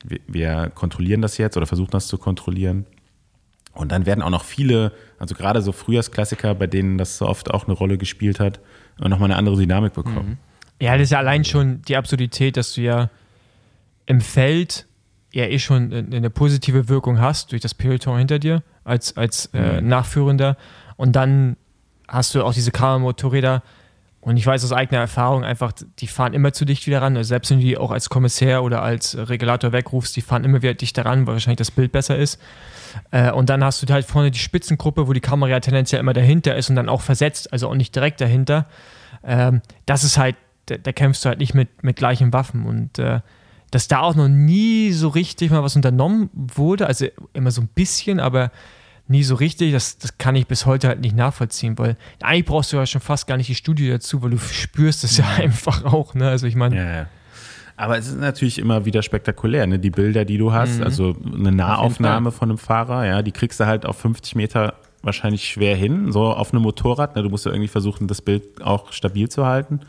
wir, 0.04 0.20
wir 0.26 0.72
kontrollieren 0.74 1.22
das 1.22 1.38
jetzt 1.38 1.56
oder 1.56 1.66
versuchen 1.66 1.90
das 1.90 2.08
zu 2.08 2.18
kontrollieren. 2.18 2.86
Und 3.72 3.90
dann 3.90 4.06
werden 4.06 4.22
auch 4.22 4.30
noch 4.30 4.44
viele, 4.44 4.92
also 5.18 5.34
gerade 5.34 5.60
so 5.60 5.72
Frühjahrsklassiker, 5.72 6.54
bei 6.54 6.66
denen 6.66 6.96
das 6.96 7.18
so 7.18 7.26
oft 7.26 7.50
auch 7.50 7.64
eine 7.64 7.74
Rolle 7.74 7.98
gespielt 7.98 8.38
hat, 8.38 8.60
nochmal 8.98 9.30
eine 9.30 9.36
andere 9.36 9.56
Dynamik 9.56 9.94
bekommen. 9.94 10.38
Ja, 10.80 10.92
das 10.92 11.04
ist 11.04 11.10
ja 11.10 11.18
allein 11.18 11.44
schon 11.44 11.82
die 11.82 11.96
Absurdität, 11.96 12.56
dass 12.56 12.74
du 12.74 12.82
ja 12.82 13.10
im 14.06 14.20
Feld 14.20 14.86
ja 15.32 15.46
eh 15.46 15.58
schon 15.58 15.92
eine 15.92 16.30
positive 16.30 16.88
Wirkung 16.88 17.20
hast 17.20 17.50
durch 17.50 17.62
das 17.62 17.74
Peloton 17.74 18.18
hinter 18.18 18.38
dir 18.38 18.62
als, 18.84 19.16
als 19.16 19.46
äh, 19.46 19.80
Nachführender. 19.80 20.56
Und 20.96 21.16
dann 21.16 21.56
hast 22.06 22.34
du 22.34 22.44
auch 22.44 22.54
diese 22.54 22.70
Kammermotorräder. 22.70 23.62
Und 24.24 24.38
ich 24.38 24.46
weiß 24.46 24.64
aus 24.64 24.72
eigener 24.72 25.00
Erfahrung 25.00 25.44
einfach, 25.44 25.72
die 25.98 26.06
fahren 26.06 26.32
immer 26.32 26.54
zu 26.54 26.64
dicht 26.64 26.86
wieder 26.86 27.02
ran. 27.02 27.14
Also 27.14 27.28
selbst 27.28 27.50
wenn 27.50 27.58
du 27.58 27.66
die 27.66 27.76
auch 27.76 27.90
als 27.90 28.08
Kommissär 28.08 28.62
oder 28.62 28.82
als 28.82 29.18
Regulator 29.18 29.72
wegrufst, 29.72 30.16
die 30.16 30.22
fahren 30.22 30.44
immer 30.44 30.62
wieder 30.62 30.72
dichter 30.72 31.04
ran, 31.04 31.26
weil 31.26 31.34
wahrscheinlich 31.34 31.58
das 31.58 31.70
Bild 31.70 31.92
besser 31.92 32.16
ist. 32.16 32.40
Äh, 33.10 33.32
und 33.32 33.50
dann 33.50 33.62
hast 33.62 33.82
du 33.82 33.92
halt 33.92 34.06
vorne 34.06 34.30
die 34.30 34.38
Spitzengruppe, 34.38 35.08
wo 35.08 35.12
die 35.12 35.20
Kamera 35.20 35.50
ja 35.50 35.60
tendenziell 35.60 36.00
immer 36.00 36.14
dahinter 36.14 36.56
ist 36.56 36.70
und 36.70 36.76
dann 36.76 36.88
auch 36.88 37.02
versetzt, 37.02 37.52
also 37.52 37.68
auch 37.68 37.74
nicht 37.74 37.94
direkt 37.94 38.18
dahinter. 38.22 38.64
Ähm, 39.22 39.60
das 39.84 40.04
ist 40.04 40.16
halt, 40.16 40.36
da, 40.66 40.78
da 40.78 40.92
kämpfst 40.92 41.22
du 41.26 41.28
halt 41.28 41.38
nicht 41.38 41.52
mit, 41.52 41.82
mit 41.82 41.96
gleichen 41.96 42.32
Waffen. 42.32 42.64
Und 42.64 42.98
äh, 42.98 43.20
dass 43.72 43.88
da 43.88 44.00
auch 44.00 44.14
noch 44.14 44.28
nie 44.28 44.92
so 44.92 45.08
richtig 45.08 45.50
mal 45.50 45.62
was 45.62 45.76
unternommen 45.76 46.30
wurde. 46.32 46.86
Also 46.86 47.08
immer 47.34 47.50
so 47.50 47.60
ein 47.60 47.68
bisschen, 47.68 48.20
aber 48.20 48.52
nie 49.08 49.22
so 49.22 49.34
richtig. 49.34 49.72
Das, 49.72 49.98
das 49.98 50.18
kann 50.18 50.36
ich 50.36 50.46
bis 50.46 50.66
heute 50.66 50.88
halt 50.88 51.00
nicht 51.00 51.16
nachvollziehen, 51.16 51.78
weil 51.78 51.96
eigentlich 52.22 52.46
brauchst 52.46 52.72
du 52.72 52.76
ja 52.76 52.86
schon 52.86 53.00
fast 53.00 53.26
gar 53.26 53.36
nicht 53.36 53.48
die 53.48 53.54
Studie 53.54 53.88
dazu, 53.88 54.22
weil 54.22 54.30
du 54.30 54.38
spürst 54.38 55.04
es 55.04 55.16
ja 55.16 55.26
einfach 55.36 55.84
auch. 55.84 56.14
Ne? 56.14 56.28
Also 56.28 56.46
ich 56.46 56.56
meine, 56.56 56.76
Ja, 56.76 56.96
ja. 56.96 57.06
Aber 57.76 57.98
es 57.98 58.06
ist 58.06 58.20
natürlich 58.20 58.58
immer 58.60 58.84
wieder 58.84 59.02
spektakulär, 59.02 59.66
ne? 59.66 59.80
Die 59.80 59.90
Bilder, 59.90 60.24
die 60.24 60.38
du 60.38 60.52
hast, 60.52 60.80
also 60.80 61.16
eine 61.24 61.50
Nahaufnahme 61.50 62.30
von 62.30 62.50
einem 62.50 62.58
Fahrer, 62.58 63.04
ja, 63.04 63.22
die 63.22 63.32
kriegst 63.32 63.58
du 63.58 63.66
halt 63.66 63.84
auf 63.84 63.98
50 63.98 64.36
Meter 64.36 64.74
wahrscheinlich 65.02 65.48
schwer 65.48 65.76
hin, 65.76 66.12
so 66.12 66.22
auf 66.26 66.52
einem 66.52 66.62
Motorrad. 66.62 67.16
Ne? 67.16 67.22
Du 67.24 67.30
musst 67.30 67.46
ja 67.46 67.52
irgendwie 67.52 67.68
versuchen, 67.68 68.06
das 68.06 68.22
Bild 68.22 68.62
auch 68.62 68.92
stabil 68.92 69.28
zu 69.28 69.44
halten. 69.44 69.80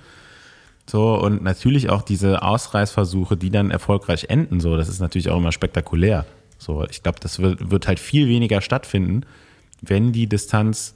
So, 0.88 1.16
und 1.16 1.44
natürlich 1.44 1.90
auch 1.90 2.04
diese 2.04 2.44
Ausreißversuche, 2.44 3.38
die 3.38 3.50
dann 3.50 3.72
erfolgreich 3.72 4.26
enden, 4.30 4.60
so, 4.60 4.78
das 4.78 4.88
ist 4.88 5.00
natürlich 5.00 5.30
auch 5.30 5.38
immer 5.38 5.52
spektakulär. 5.52 6.26
So, 6.58 6.86
ich 6.90 7.04
glaube, 7.04 7.20
das 7.22 7.40
wird, 7.40 7.70
wird 7.72 7.88
halt 7.88 8.00
viel 8.00 8.28
weniger 8.28 8.62
stattfinden, 8.62 9.22
wenn 9.82 10.12
die 10.12 10.28
Distanz 10.28 10.96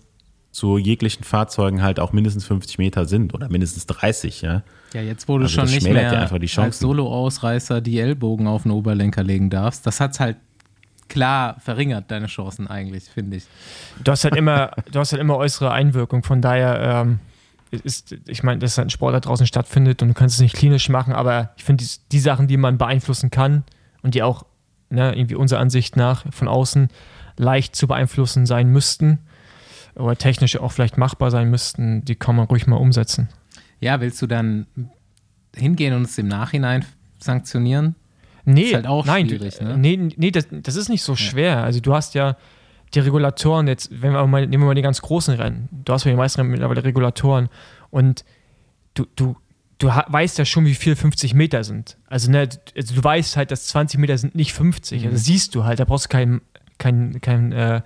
zu 0.52 0.78
jeglichen 0.78 1.24
Fahrzeugen 1.24 1.82
halt 1.82 2.00
auch 2.00 2.12
mindestens 2.12 2.46
50 2.46 2.80
Meter 2.80 3.06
sind 3.06 3.34
oder 3.34 3.50
mindestens 3.50 3.86
30, 3.86 4.42
ja. 4.42 4.64
Ja, 4.94 5.02
jetzt 5.02 5.28
wo 5.28 5.38
du 5.38 5.44
Also 5.44 5.62
schon 5.62 5.70
nicht 5.70 5.84
mehr 5.84 6.02
ja 6.02 6.12
einfach 6.12 6.40
die 6.40 6.50
als. 6.58 6.80
Solo-Ausreißer 6.80 7.82
die 7.82 8.00
Ellbogen 8.00 8.48
auf 8.48 8.64
den 8.64 8.72
Oberlenker 8.72 9.24
legen 9.24 9.50
darfst, 9.50 9.86
das 9.86 10.00
hat's 10.00 10.20
halt 10.20 10.38
klar 11.08 11.58
verringert, 11.60 12.10
deine 12.10 12.28
Chancen 12.28 12.68
eigentlich, 12.68 13.06
finde 13.06 13.38
ich. 13.38 13.44
du 14.04 14.12
hast 14.12 14.24
halt 14.24 14.36
immer, 14.36 14.72
du 14.92 15.00
hast 15.00 15.12
halt 15.12 15.22
immer 15.22 15.38
äußere 15.38 15.72
Einwirkung. 15.72 16.24
Von 16.24 16.42
daher 16.42 17.04
ähm, 17.04 17.20
ist, 17.72 18.16
ich 18.28 18.44
meine, 18.44 18.60
dass 18.60 18.78
halt 18.78 18.88
ein 18.88 18.92
Sport 18.92 19.16
da 19.16 19.20
draußen 19.20 19.46
stattfindet 19.46 20.02
und 20.02 20.10
du 20.10 20.14
kannst 20.14 20.36
es 20.36 20.42
nicht 20.42 20.56
klinisch 20.56 20.90
machen, 20.90 21.14
aber 21.14 21.52
ich 21.58 21.64
finde 21.64 21.84
die, 21.84 21.90
die 22.12 22.20
Sachen, 22.20 22.48
die 22.48 22.58
man 22.58 22.78
beeinflussen 22.78 23.30
kann 23.30 23.64
und 24.02 24.16
die 24.16 24.24
auch 24.24 24.46
ne, 24.90 25.16
irgendwie 25.16 25.36
unserer 25.36 25.60
Ansicht 25.60 25.96
nach 25.96 26.26
von 26.32 26.48
außen 26.48 26.90
leicht 27.38 27.76
zu 27.76 27.88
beeinflussen 27.88 28.46
sein 28.46 28.70
müssten 28.70 29.20
oder 29.96 30.16
technisch 30.16 30.58
auch 30.58 30.72
vielleicht 30.72 30.98
machbar 30.98 31.32
sein 31.32 31.50
müssten, 31.50 32.04
die 32.06 32.16
kann 32.16 32.36
man 32.36 32.46
ruhig 32.46 32.68
mal 32.68 32.76
umsetzen. 32.76 33.30
Ja, 33.80 34.02
willst 34.02 34.22
du 34.22 34.28
dann 34.28 34.68
hingehen 35.56 35.94
und 35.94 36.04
es 36.04 36.18
im 36.18 36.28
Nachhinein 36.28 36.86
sanktionieren? 37.20 37.96
Nee, 38.46 38.64
Ist 38.64 38.74
halt 38.74 38.88
auch 38.88 39.06
nein, 39.06 39.28
schwierig, 39.28 39.62
ne? 39.62 39.78
nee, 39.78 40.10
nee 40.16 40.32
das, 40.32 40.48
das 40.50 40.76
ist 40.76 40.90
nicht 40.90 41.04
so 41.04 41.16
schwer. 41.16 41.64
Also 41.64 41.80
du 41.80 41.94
hast 41.94 42.16
ja 42.16 42.36
die 42.94 43.00
Regulatoren 43.00 43.68
jetzt, 43.68 43.90
wenn 44.02 44.14
wir 44.14 44.26
mal, 44.26 44.48
nehmen 44.48 44.64
wir 44.64 44.68
mal 44.68 44.76
die 44.76 44.82
ganz 44.82 45.02
großen 45.02 45.36
Rennen, 45.36 45.70
du 45.72 45.94
hast 45.94 46.06
bei 46.06 46.10
den 46.10 46.18
meisten 46.18 46.42
Rennen 46.42 46.52
mittlerweile 46.52 46.84
Regulatoren 46.84 47.50
und 47.92 48.26
du, 48.96 49.06
du, 49.16 49.36
du 49.80 49.88
weißt 49.88 50.38
ja 50.38 50.46
schon, 50.46 50.66
wie 50.66 50.76
viel 50.76 50.96
50 50.96 51.34
Meter 51.34 51.64
sind. 51.64 51.98
Also, 52.08 52.30
ne, 52.30 52.48
also 52.76 52.96
du 52.96 53.04
weißt 53.04 53.38
halt, 53.38 53.52
dass 53.52 53.66
20 53.68 54.00
Meter 54.00 54.18
sind 54.18 54.36
nicht 54.36 54.54
50. 54.54 55.02
Mhm. 55.02 55.08
Also 55.08 55.24
siehst 55.24 55.56
du 55.56 55.64
halt, 55.64 55.80
da 55.80 55.86
brauchst 55.86 56.06
du 56.06 56.10
kein, 56.10 56.42
kein, 56.78 57.20
kein, 57.22 57.52
äh, 57.52 57.82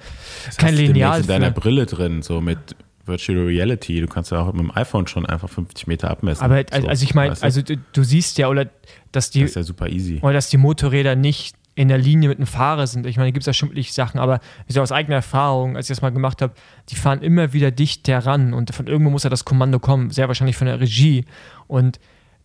Das 0.45 0.57
kein 0.57 0.71
hast 0.73 0.79
du 0.79 0.83
Lineal 0.83 1.21
in 1.21 1.27
deiner. 1.27 1.51
Brille 1.51 1.85
drin, 1.85 2.21
so 2.21 2.41
mit 2.41 2.75
Virtual 3.05 3.45
Reality. 3.45 4.01
Du 4.01 4.07
kannst 4.07 4.31
ja 4.31 4.41
auch 4.41 4.53
mit 4.53 4.61
dem 4.61 4.75
iPhone 4.75 5.07
schon 5.07 5.25
einfach 5.25 5.49
50 5.49 5.87
Meter 5.87 6.09
abmessen. 6.09 6.43
Aber 6.43 6.63
so, 6.71 6.87
also 6.87 7.03
ich 7.03 7.13
meine, 7.13 7.39
also 7.41 7.61
du, 7.61 7.77
du 7.77 8.03
siehst 8.03 8.37
ja, 8.37 8.47
oder 8.47 8.69
dass 9.11 9.29
die, 9.29 9.41
das 9.41 9.51
ist 9.51 9.55
ja 9.55 9.63
super 9.63 9.89
easy. 9.89 10.19
oder 10.21 10.33
dass 10.33 10.49
die 10.49 10.57
Motorräder 10.57 11.15
nicht 11.15 11.55
in 11.75 11.87
der 11.87 11.97
Linie 11.97 12.29
mit 12.29 12.37
dem 12.37 12.45
Fahrer 12.45 12.85
sind. 12.87 13.05
Ich 13.05 13.17
meine, 13.17 13.31
gibt 13.31 13.43
es 13.43 13.47
ja 13.47 13.53
schon 13.53 13.69
wirklich 13.69 13.93
Sachen, 13.93 14.19
aber 14.19 14.39
wie 14.65 14.67
gesagt, 14.67 14.83
aus 14.83 14.91
eigener 14.91 15.15
Erfahrung, 15.15 15.75
als 15.75 15.89
ich 15.89 15.95
das 15.95 16.01
mal 16.01 16.11
gemacht 16.11 16.41
habe, 16.41 16.53
die 16.89 16.95
fahren 16.95 17.21
immer 17.21 17.53
wieder 17.53 17.71
dicht 17.71 18.07
heran 18.07 18.53
und 18.53 18.73
von 18.73 18.87
irgendwo 18.87 19.09
muss 19.09 19.23
ja 19.23 19.29
das 19.29 19.45
Kommando 19.45 19.79
kommen, 19.79 20.11
sehr 20.11 20.27
wahrscheinlich 20.27 20.55
von 20.55 20.67
der 20.67 20.79
Regie. 20.79 21.25
Und 21.67 21.99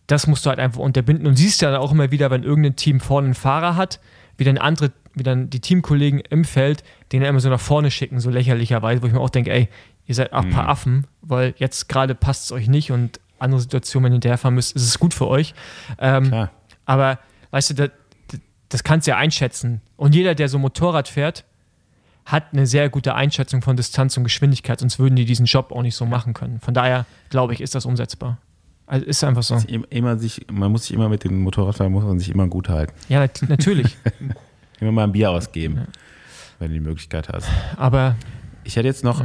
das 0.07 0.25
musst 0.25 0.45
du 0.45 0.49
halt 0.49 0.59
einfach 0.59 0.79
unterbinden 0.79 1.27
und 1.27 1.35
siehst 1.35 1.61
ja 1.61 1.71
dann 1.71 1.79
auch 1.79 1.91
immer 1.91 2.09
wieder, 2.09 2.31
wenn 2.31 2.43
irgendein 2.43 2.75
Team 2.75 2.99
vorne 2.99 3.25
einen 3.25 3.35
Fahrer 3.35 3.75
hat, 3.75 3.99
wie 4.37 4.43
dann 4.43 4.57
andere, 4.57 4.91
wie 5.13 5.23
dann 5.23 5.51
die 5.51 5.59
Teamkollegen 5.59 6.21
im 6.29 6.43
Feld, 6.43 6.83
den 7.11 7.21
dann 7.21 7.29
immer 7.29 7.39
so 7.39 7.49
nach 7.49 7.59
vorne 7.59 7.91
schicken, 7.91 8.19
so 8.19 8.31
lächerlicherweise, 8.31 9.03
wo 9.03 9.07
ich 9.07 9.13
mir 9.13 9.19
auch 9.19 9.29
denke, 9.29 9.51
ey, 9.51 9.69
ihr 10.07 10.15
seid 10.15 10.33
auch 10.33 10.43
ein 10.43 10.49
paar 10.49 10.67
Affen, 10.67 11.05
weil 11.21 11.53
jetzt 11.57 11.87
gerade 11.87 12.15
passt 12.15 12.45
es 12.45 12.51
euch 12.51 12.67
nicht 12.67 12.91
und 12.91 13.19
andere 13.37 13.61
Situationen, 13.61 14.05
wenn 14.05 14.13
ihr 14.13 14.15
hinterherfahren 14.15 14.55
müsst, 14.55 14.75
ist 14.75 14.83
es 14.83 14.97
gut 14.97 15.13
für 15.13 15.27
euch. 15.27 15.53
Ähm, 15.99 16.47
aber 16.85 17.19
weißt 17.51 17.77
du, 17.77 17.91
das, 18.69 18.83
kannst 18.83 19.07
du 19.07 19.11
ja 19.11 19.17
einschätzen. 19.17 19.81
Und 19.97 20.15
jeder, 20.15 20.35
der 20.35 20.47
so 20.49 20.57
Motorrad 20.59 21.07
fährt, 21.07 21.43
hat 22.25 22.45
eine 22.53 22.67
sehr 22.67 22.89
gute 22.89 23.15
Einschätzung 23.15 23.61
von 23.61 23.75
Distanz 23.75 24.15
und 24.17 24.23
Geschwindigkeit, 24.23 24.79
sonst 24.79 24.99
würden 24.99 25.15
die 25.15 25.25
diesen 25.25 25.45
Job 25.47 25.71
auch 25.71 25.81
nicht 25.81 25.95
so 25.95 26.05
machen 26.05 26.33
können. 26.33 26.59
Von 26.59 26.73
daher, 26.73 27.05
glaube 27.29 27.53
ich, 27.53 27.61
ist 27.61 27.73
das 27.75 27.85
umsetzbar. 27.85 28.37
Also 28.85 29.05
ist 29.05 29.23
einfach 29.23 29.43
so. 29.43 29.55
Im- 29.67 29.85
Immer 29.89 30.17
sich, 30.17 30.45
man 30.51 30.71
muss 30.71 30.83
sich 30.85 30.93
immer 30.95 31.09
mit 31.09 31.23
dem 31.23 31.41
Motorradfahrer 31.41 31.89
muss 31.89 32.03
man 32.03 32.19
sich 32.19 32.29
immer 32.29 32.47
gut 32.47 32.69
halten. 32.69 32.93
Ja, 33.07 33.19
nat 33.19 33.43
natürlich. 33.47 33.95
Immer 34.79 34.93
mal 34.93 35.03
ein 35.03 35.11
Bier 35.11 35.29
ausgeben, 35.31 35.87
wenn 36.59 36.69
du 36.69 36.73
die 36.75 36.79
Möglichkeit 36.79 37.27
hast. 37.29 37.49
Aber 37.75 38.15
Ich 38.63 38.77
hätte 38.77 38.87
jetzt 38.87 39.03
noch, 39.03 39.21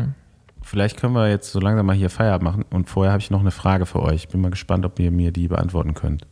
vielleicht 0.63 0.97
können 0.99 1.13
wir 1.15 1.29
jetzt 1.31 1.53
so 1.53 1.61
langsam 1.61 1.87
mal 1.87 1.95
hier 1.95 2.11
Feierabend 2.11 2.43
machen 2.43 2.65
und 2.71 2.91
vorher 2.91 3.13
habe 3.13 3.21
ich 3.23 3.31
noch 3.31 3.39
eine 3.41 3.53
Frage 3.53 3.87
für 3.87 4.03
euch. 4.03 4.27
Bin 4.29 4.41
mal 4.41 4.51
gespannt, 4.51 4.85
ob 4.85 4.99
ihr 4.99 5.13
mir 5.13 5.31
die 5.31 5.47
beantworten 5.47 5.95
könnt. 5.95 6.27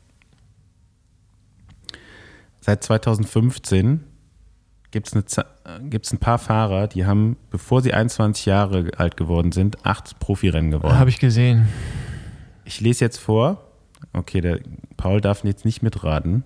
Seit 2.64 2.84
2015 2.84 4.05
gibt 4.93 5.09
es 5.09 6.12
ein 6.12 6.18
paar 6.18 6.39
Fahrer, 6.39 6.86
die 6.86 7.05
haben, 7.05 7.36
bevor 7.51 7.82
sie 7.82 7.93
21 7.93 8.47
Jahre 8.47 8.89
alt 8.98 9.16
geworden 9.16 9.51
sind, 9.51 9.84
acht 9.84 10.20
Profirennen 10.20 10.70
gewonnen. 10.70 10.97
habe 10.97 11.10
ich 11.10 11.18
gesehen. 11.18 11.68
Ich 12.64 12.80
lese 12.80 13.05
jetzt 13.05 13.18
vor. 13.18 13.66
Okay, 14.12 14.40
der 14.40 14.60
Paul 14.97 15.20
darf 15.20 15.43
jetzt 15.43 15.64
nicht 15.64 15.82
mitraten. 15.82 16.44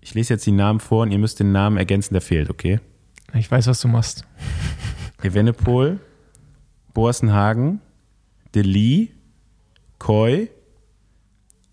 Ich 0.00 0.14
lese 0.14 0.34
jetzt 0.34 0.46
die 0.46 0.52
Namen 0.52 0.80
vor 0.80 1.02
und 1.02 1.12
ihr 1.12 1.18
müsst 1.18 1.38
den 1.38 1.52
Namen 1.52 1.76
ergänzen, 1.76 2.14
der 2.14 2.22
fehlt, 2.22 2.50
okay? 2.50 2.80
Ich 3.32 3.48
weiß, 3.48 3.68
was 3.68 3.80
du 3.80 3.86
machst. 3.86 4.26
Evenepoel, 5.22 6.00
Borsenhagen, 6.92 7.80
Deli, 8.52 9.12
Koi, 10.00 10.48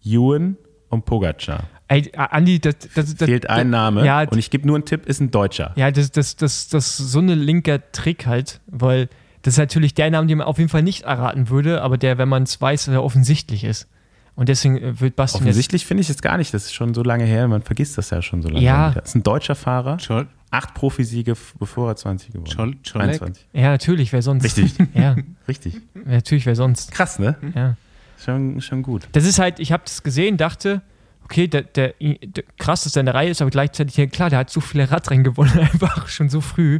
Ewan 0.03 0.57
und 0.89 1.05
Pogacar. 1.05 1.63
Ey, 1.89 2.11
Andi, 2.15 2.59
das, 2.59 2.75
das, 2.93 3.15
das, 3.15 3.27
Fehlt 3.27 3.49
ein 3.49 3.69
Name 3.69 4.05
Ja, 4.05 4.21
und 4.21 4.37
ich 4.37 4.49
gebe 4.49 4.67
nur 4.67 4.75
einen 4.75 4.85
Tipp, 4.85 5.05
ist 5.05 5.21
ein 5.21 5.31
Deutscher. 5.31 5.71
Ja, 5.75 5.89
das, 5.89 6.11
das, 6.11 6.35
das, 6.35 6.67
das 6.67 6.99
ist 6.99 7.11
so 7.11 7.19
ein 7.19 7.29
linker 7.29 7.91
Trick 7.91 8.25
halt, 8.25 8.59
weil 8.67 9.07
das 9.43 9.53
ist 9.53 9.59
natürlich 9.59 9.93
der 9.93 10.09
Name, 10.11 10.27
den 10.27 10.39
man 10.39 10.47
auf 10.47 10.57
jeden 10.57 10.69
Fall 10.69 10.83
nicht 10.83 11.03
erraten 11.03 11.49
würde, 11.49 11.81
aber 11.81 11.97
der, 11.97 12.17
wenn 12.17 12.27
man 12.27 12.43
es 12.43 12.59
weiß, 12.59 12.85
der 12.85 13.03
offensichtlich 13.03 13.63
ist. 13.63 13.87
Und 14.35 14.49
deswegen 14.49 14.77
äh, 14.77 14.99
wird 14.99 15.15
Bastian 15.15 15.45
jetzt 15.45 15.51
Offensichtlich 15.51 15.85
finde 15.85 16.01
ich 16.01 16.09
es 16.09 16.21
gar 16.21 16.37
nicht, 16.37 16.53
das 16.53 16.65
ist 16.65 16.73
schon 16.73 16.93
so 16.93 17.03
lange 17.03 17.23
her, 17.23 17.47
man 17.47 17.61
vergisst 17.61 17.97
das 17.97 18.09
ja 18.09 18.21
schon 18.21 18.41
so 18.41 18.49
lange. 18.49 18.63
Ja. 18.63 18.91
Das 18.91 19.09
ist 19.09 19.15
ein 19.15 19.23
deutscher 19.23 19.55
Fahrer, 19.55 19.97
Schol 19.99 20.27
acht 20.51 20.73
Profisiege, 20.73 21.35
bevor 21.59 21.89
er 21.89 21.95
20 21.95 22.31
geworden 22.31 22.51
Schol 22.51 22.75
ist. 22.81 22.89
Scholek? 22.89 23.07
21. 23.07 23.45
Ja, 23.53 23.69
natürlich, 23.71 24.13
wer 24.13 24.21
sonst? 24.21 24.43
Richtig. 24.43 24.73
Ja, 24.93 25.15
Richtig. 25.47 25.81
natürlich, 26.05 26.45
wer 26.45 26.55
sonst? 26.55 26.91
Krass, 26.91 27.19
ne? 27.19 27.35
Ja. 27.55 27.75
Schon, 28.23 28.61
schon 28.61 28.81
gut. 28.81 29.07
Das 29.11 29.25
ist 29.25 29.39
halt, 29.39 29.59
ich 29.59 29.71
habe 29.71 29.83
das 29.85 30.03
gesehen, 30.03 30.37
dachte, 30.37 30.81
okay, 31.27 31.47
der, 31.49 31.63
der, 31.63 31.93
der 31.99 32.43
krass, 32.57 32.85
dass 32.85 32.95
er 32.95 33.01
in 33.01 33.05
der 33.07 33.15
Reihe 33.15 33.29
ist, 33.29 33.41
aber 33.41 33.51
gleichzeitig, 33.51 33.97
ja 33.97 34.05
klar, 34.05 34.29
der 34.29 34.39
hat 34.39 34.49
so 34.49 34.61
viele 34.61 34.89
Radrennen 34.89 35.25
gewonnen, 35.25 35.59
einfach 35.73 36.07
schon 36.07 36.29
so 36.29 36.39
früh. 36.39 36.79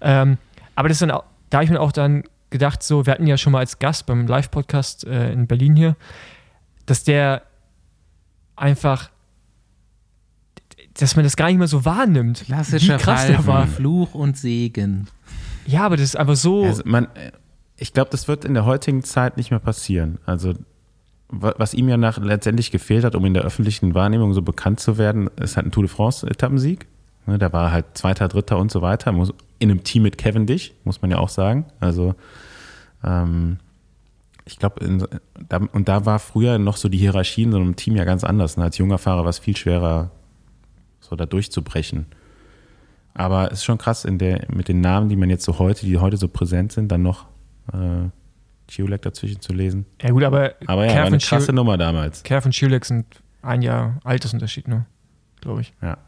Ähm, 0.00 0.38
aber 0.76 0.88
das 0.88 0.96
ist 0.96 1.02
dann 1.02 1.10
auch, 1.10 1.24
da 1.50 1.58
habe 1.58 1.64
ich 1.64 1.70
mir 1.70 1.80
auch 1.80 1.90
dann 1.90 2.22
gedacht, 2.50 2.84
so, 2.84 3.06
wir 3.06 3.12
hatten 3.12 3.26
ja 3.26 3.36
schon 3.36 3.52
mal 3.52 3.58
als 3.58 3.80
Gast 3.80 4.06
beim 4.06 4.28
Live-Podcast 4.28 5.04
äh, 5.04 5.32
in 5.32 5.48
Berlin 5.48 5.74
hier, 5.74 5.96
dass 6.86 7.02
der 7.02 7.42
einfach, 8.54 9.10
dass 10.94 11.16
man 11.16 11.24
das 11.24 11.34
gar 11.34 11.48
nicht 11.48 11.58
mehr 11.58 11.66
so 11.66 11.84
wahrnimmt. 11.84 12.44
Klassischer 12.44 13.00
wie 13.00 13.02
krass 13.02 13.22
Fall 13.22 13.32
der 13.32 13.46
war. 13.48 13.66
Fluch 13.66 14.14
und 14.14 14.38
Segen. 14.38 15.08
Ja, 15.66 15.84
aber 15.84 15.96
das 15.96 16.04
ist 16.04 16.16
einfach 16.16 16.36
so. 16.36 16.64
Also 16.64 16.82
man, 16.84 17.08
ich 17.76 17.92
glaube, 17.92 18.10
das 18.10 18.28
wird 18.28 18.44
in 18.44 18.54
der 18.54 18.64
heutigen 18.64 19.02
Zeit 19.02 19.36
nicht 19.36 19.50
mehr 19.50 19.58
passieren. 19.58 20.18
Also 20.24 20.54
was 21.28 21.74
ihm 21.74 21.88
ja 21.88 21.96
nach 21.96 22.18
letztendlich 22.18 22.70
gefehlt 22.70 23.04
hat, 23.04 23.14
um 23.14 23.24
in 23.24 23.34
der 23.34 23.42
öffentlichen 23.42 23.94
Wahrnehmung 23.94 24.32
so 24.32 24.42
bekannt 24.42 24.80
zu 24.80 24.96
werden, 24.98 25.28
ist 25.40 25.56
halt 25.56 25.66
ein 25.66 25.72
Tour 25.72 25.82
de 25.82 25.92
France-Etappensieg. 25.92 26.86
Ne, 27.26 27.38
Da 27.38 27.52
war 27.52 27.72
halt 27.72 27.86
Zweiter, 27.94 28.28
Dritter 28.28 28.58
und 28.58 28.70
so 28.70 28.82
weiter. 28.82 29.10
In 29.58 29.70
einem 29.70 29.82
Team 29.82 30.04
mit 30.04 30.18
Cavendish, 30.18 30.72
muss 30.84 31.02
man 31.02 31.10
ja 31.10 31.18
auch 31.18 31.28
sagen. 31.28 31.66
Also 31.80 32.14
ähm, 33.02 33.58
ich 34.44 34.58
glaube, 34.58 34.86
und 35.72 35.88
da 35.88 36.06
war 36.06 36.20
früher 36.20 36.58
noch 36.58 36.76
so 36.76 36.88
die 36.88 36.98
Hierarchie 36.98 37.42
in 37.42 37.52
so 37.52 37.58
einem 37.58 37.74
Team 37.74 37.96
ja 37.96 38.04
ganz 38.04 38.22
anders. 38.22 38.56
Ne? 38.56 38.62
Als 38.64 38.78
junger 38.78 38.98
Fahrer 38.98 39.24
war 39.24 39.30
es 39.30 39.40
viel 39.40 39.56
schwerer, 39.56 40.12
so 41.00 41.16
da 41.16 41.26
durchzubrechen. 41.26 42.06
Aber 43.14 43.50
es 43.50 43.58
ist 43.58 43.64
schon 43.64 43.78
krass, 43.78 44.04
in 44.04 44.18
der, 44.18 44.46
mit 44.52 44.68
den 44.68 44.80
Namen, 44.80 45.08
die 45.08 45.16
man 45.16 45.30
jetzt 45.30 45.44
so 45.44 45.58
heute, 45.58 45.86
die 45.86 45.98
heute 45.98 46.16
so 46.16 46.28
präsent 46.28 46.70
sind, 46.70 46.92
dann 46.92 47.02
noch 47.02 47.24
äh, 47.72 48.08
Chiolek 48.68 49.02
dazwischen 49.02 49.40
zu 49.40 49.52
lesen. 49.52 49.86
ja, 50.02 50.10
gut, 50.10 50.24
aber, 50.24 50.54
Aber 50.66 50.84
ja, 50.86 50.92
Kerf 50.92 51.00
war 51.02 51.06
eine 51.06 51.18
krasse 51.18 51.52
Nummer 51.52 51.76
damals. 51.78 52.22
Kerf 52.22 52.44
und 52.46 52.54
Schilek 52.54 52.84
sind 52.84 53.06
ein 53.42 53.62
Jahr 53.62 54.00
Altersunterschied 54.04 54.66
nur, 54.68 54.84
glaube 55.40 55.60
ich. 55.60 55.72
Ja. 55.82 55.98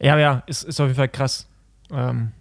Ja, 0.00 0.18
ja, 0.18 0.42
ist, 0.46 0.62
ist 0.64 0.80
auf 0.80 0.86
jeden 0.86 0.96
Fall 0.96 1.08
krass. 1.08 1.48
Ähm, 1.92 2.32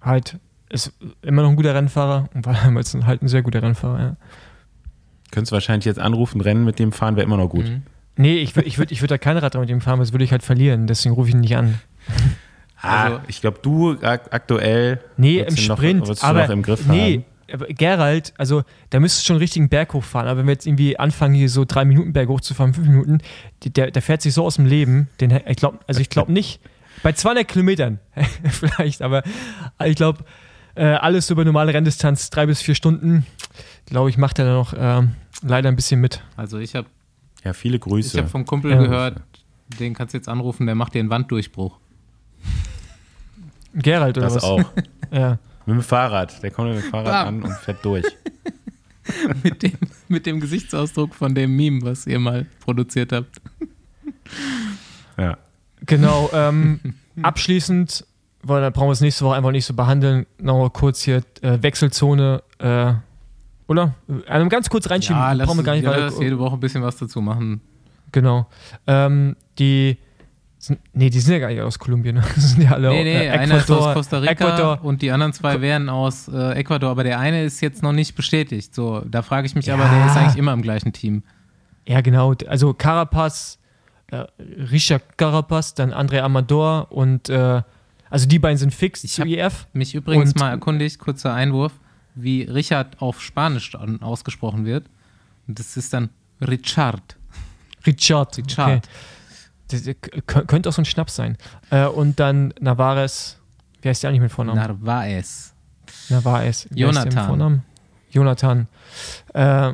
halt, 0.00 0.38
ist 0.70 0.92
immer 1.20 1.42
noch 1.42 1.50
ein 1.50 1.56
guter 1.56 1.74
Rennfahrer 1.74 2.28
und 2.34 2.46
war 2.46 2.54
damals 2.64 2.94
halt 2.94 3.22
ein 3.22 3.28
sehr 3.28 3.42
guter 3.42 3.62
Rennfahrer, 3.62 4.00
ja. 4.00 4.16
Könntest 5.30 5.52
wahrscheinlich 5.52 5.84
jetzt 5.84 5.98
anrufen, 5.98 6.40
Rennen 6.40 6.64
mit 6.64 6.78
dem 6.78 6.92
fahren 6.92 7.16
wäre 7.16 7.24
immer 7.26 7.36
noch 7.36 7.48
gut. 7.48 7.66
Mhm. 7.66 7.82
Nee, 8.16 8.38
ich 8.38 8.54
würde 8.56 8.68
ich 8.68 8.78
würd, 8.78 8.92
ich 8.92 9.00
würd 9.00 9.10
da 9.10 9.16
kein 9.18 9.38
Rad 9.38 9.54
mit 9.54 9.70
ihm 9.70 9.80
fahren, 9.80 9.98
das 9.98 10.12
würde 10.12 10.24
ich 10.24 10.32
halt 10.32 10.42
verlieren. 10.42 10.86
Deswegen 10.86 11.14
rufe 11.14 11.28
ich 11.28 11.34
ihn 11.34 11.40
nicht 11.40 11.56
an. 11.56 11.78
Ah, 12.80 13.04
Also- 13.04 13.20
ich 13.28 13.40
glaube, 13.40 13.60
du 13.62 13.92
ak 14.02 14.32
aktuell. 14.32 15.00
Nee, 15.16 15.38
im 15.40 15.54
du 15.54 15.62
noch, 15.68 15.76
Sprint. 15.78 16.08
du 16.08 16.14
aber 16.20 16.42
noch 16.42 16.50
im 16.50 16.62
Griff 16.62 16.86
nee, 16.86 17.14
haben. 17.18 17.24
Gerald, 17.68 18.32
also 18.38 18.62
da 18.90 19.00
müsstest 19.00 19.24
du 19.24 19.26
schon 19.28 19.34
einen 19.36 19.42
richtigen 19.42 19.68
Berg 19.68 19.92
hochfahren. 19.94 20.28
Aber 20.28 20.38
wenn 20.40 20.46
wir 20.46 20.52
jetzt 20.52 20.66
irgendwie 20.66 20.98
anfangen, 20.98 21.34
hier 21.34 21.48
so 21.48 21.64
drei 21.64 21.84
Minuten 21.84 22.12
Berg 22.12 22.28
hochzufahren, 22.28 22.74
fünf 22.74 22.86
Minuten, 22.88 23.18
der, 23.64 23.90
der 23.90 24.02
fährt 24.02 24.22
sich 24.22 24.34
so 24.34 24.44
aus 24.44 24.56
dem 24.56 24.66
Leben. 24.66 25.08
Den, 25.20 25.30
ich 25.46 25.56
glaub, 25.56 25.84
also 25.86 26.00
ich 26.00 26.08
glaube 26.10 26.32
nicht, 26.32 26.60
bei 27.02 27.12
200 27.12 27.46
Kilometern 27.48 27.98
vielleicht, 28.50 29.02
aber 29.02 29.22
ich 29.84 29.96
glaube, 29.96 30.24
äh, 30.74 30.84
alles 30.84 31.28
über 31.30 31.44
normale 31.44 31.74
Renndistanz, 31.74 32.30
drei 32.30 32.46
bis 32.46 32.62
vier 32.62 32.74
Stunden, 32.74 33.26
glaube 33.86 34.08
ich, 34.10 34.16
macht 34.18 34.38
er 34.38 34.44
da 34.46 34.52
noch 34.54 34.72
äh, 34.72 35.02
leider 35.42 35.68
ein 35.68 35.76
bisschen 35.76 36.00
mit. 36.00 36.22
Also 36.36 36.58
ich 36.58 36.74
habe 36.74 36.86
Ja, 37.44 37.52
viele 37.52 37.76
ich 37.76 37.82
Grüße. 37.82 38.18
hab 38.18 38.30
vom 38.30 38.46
Kumpel 38.46 38.70
Ja. 38.70 38.78
gehört, 38.78 39.20
den 39.80 39.94
kannst 39.94 40.14
du 40.14 40.18
jetzt 40.18 40.28
anrufen, 40.28 40.64
der 40.66 40.74
macht 40.74 40.94
dir 40.94 41.00
einen 41.00 41.10
Wanddurchbruch. 41.10 41.78
Gerald 43.74 44.18
oder 44.18 44.26
das 44.26 44.36
was? 44.36 44.44
auch. 44.44 44.64
Ja. 45.12 45.38
Mit 45.66 45.76
dem 45.76 45.82
Fahrrad. 45.82 46.42
Der 46.42 46.50
kommt 46.50 46.74
mit 46.74 46.82
dem 46.82 46.90
Fahrrad 46.90 47.12
Bam. 47.12 47.28
an 47.28 47.42
und 47.42 47.52
fährt 47.52 47.84
durch. 47.84 48.04
mit, 49.42 49.62
dem, 49.62 49.72
mit 50.08 50.26
dem 50.26 50.40
Gesichtsausdruck 50.40 51.14
von 51.14 51.34
dem 51.34 51.54
Meme, 51.56 51.82
was 51.82 52.06
ihr 52.06 52.18
mal 52.18 52.46
produziert 52.60 53.12
habt. 53.12 53.40
Ja. 55.18 55.38
Genau. 55.86 56.30
Ähm, 56.32 56.80
abschließend, 57.22 58.06
weil 58.42 58.60
da 58.60 58.70
brauchen 58.70 58.88
wir 58.88 58.92
es 58.92 59.00
nächste 59.00 59.24
Woche 59.24 59.36
einfach 59.36 59.50
nicht 59.50 59.66
so 59.66 59.74
behandeln, 59.74 60.26
noch 60.38 60.58
mal 60.58 60.70
kurz 60.70 61.02
hier 61.02 61.22
äh, 61.42 61.58
Wechselzone, 61.60 62.42
äh, 62.58 62.94
oder? 63.66 63.94
Einem 64.26 64.48
ganz 64.48 64.68
kurz 64.68 64.90
reinschieben, 64.90 65.20
Ja, 65.20 65.32
lass, 65.32 65.46
brauchen 65.46 65.58
wir 65.58 65.64
gar 65.64 65.74
nicht 65.74 65.84
ja, 65.84 65.90
weiter. 65.90 66.06
lass 66.06 66.20
jede 66.20 66.38
Woche 66.38 66.54
ein 66.54 66.60
bisschen 66.60 66.82
was 66.82 66.96
dazu 66.96 67.20
machen. 67.20 67.60
Genau. 68.10 68.46
Ähm, 68.86 69.36
die 69.58 69.98
sind, 70.64 70.78
nee, 70.92 71.10
die 71.10 71.18
sind 71.18 71.32
ja 71.32 71.38
gar 71.40 71.48
nicht 71.48 71.60
aus 71.60 71.78
Kolumbien. 71.78 72.14
ne? 72.16 72.22
Das 72.34 72.50
sind 72.52 72.62
ja 72.62 72.70
alle 72.72 72.90
Nee, 72.90 73.02
nee, 73.04 73.26
äh, 73.26 73.30
einer 73.30 73.56
ist 73.56 73.64
Ecuador, 73.64 73.88
aus 73.88 73.94
Costa 73.94 74.18
Rica 74.18 74.30
Ecuador. 74.32 74.84
und 74.84 75.02
die 75.02 75.10
anderen 75.10 75.32
zwei 75.32 75.60
wären 75.60 75.88
aus 75.88 76.28
äh, 76.28 76.52
Ecuador, 76.52 76.90
aber 76.90 77.02
der 77.04 77.18
eine 77.18 77.42
ist 77.44 77.60
jetzt 77.60 77.82
noch 77.82 77.92
nicht 77.92 78.14
bestätigt. 78.14 78.72
So, 78.74 79.00
da 79.00 79.22
frage 79.22 79.46
ich 79.46 79.54
mich 79.56 79.66
Ja. 79.66 79.74
aber, 79.74 79.84
der 79.88 80.06
ist 80.06 80.16
eigentlich 80.16 80.36
immer 80.36 80.52
im 80.52 80.62
gleichen 80.62 80.92
Team. 80.92 81.24
Ja, 81.86 82.00
genau. 82.00 82.34
Also 82.46 82.74
Carapaz, 82.74 83.58
äh, 84.12 84.24
Richard 84.70 85.18
Carapaz, 85.18 85.74
dann 85.74 85.92
André 85.92 86.20
Amador 86.20 86.92
und 86.92 87.28
äh, 87.28 87.62
also 88.08 88.26
die 88.28 88.38
beiden 88.38 88.56
sind 88.58 88.72
fix 88.72 89.02
Ich 89.02 89.14
zu 89.14 89.22
hab- 89.22 89.28
IF. 89.28 89.66
Mich 89.72 89.94
übrigens 89.96 90.32
Und- 90.34 90.38
mal 90.40 90.50
erkundigt, 90.50 90.98
kurzer 91.00 91.34
Einwurf, 91.34 91.72
wie 92.14 92.42
Richard 92.42 93.00
auf 93.02 93.20
Spanisch 93.20 93.72
ausgesprochen 94.00 94.64
wird. 94.64 94.84
Und 95.48 95.58
das 95.58 95.76
ist 95.76 95.92
dann 95.92 96.10
Richard. 96.40 97.16
Richard. 97.84 98.36
Richard. 98.38 98.68
Okay. 98.68 98.80
Das, 99.72 99.86
äh, 99.86 99.94
könnte 99.94 100.68
auch 100.68 100.72
so 100.72 100.82
ein 100.82 100.86
Schnaps 100.86 101.16
sein. 101.16 101.36
Äh, 101.70 101.86
und 101.86 102.20
dann 102.20 102.54
Navarez, 102.60 103.38
wie 103.82 103.88
heißt 103.88 104.02
der 104.02 104.10
eigentlich 104.10 104.22
mit 104.22 104.32
Vornamen? 104.32 104.58
Narvaez. 104.60 105.54
Narvaez. 106.08 106.68
Wie 106.70 106.80
Jonathan. 106.80 107.26
Vornamen? 107.26 107.62
Jonathan. 108.10 108.68
Äh, 109.34 109.72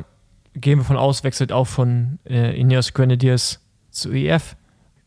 gehen 0.55 0.79
wir 0.79 0.85
von 0.85 0.97
aus, 0.97 1.23
wechselt 1.23 1.51
auch 1.51 1.67
von 1.67 2.19
äh, 2.25 2.59
Ineos 2.59 2.93
Grenadiers 2.93 3.59
zu 3.91 4.11
EF. 4.11 4.55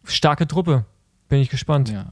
Starke 0.05 0.47
Truppe. 0.47 0.85
Bin 1.29 1.41
ich 1.41 1.49
gespannt. 1.51 1.91
Ja, 1.91 2.07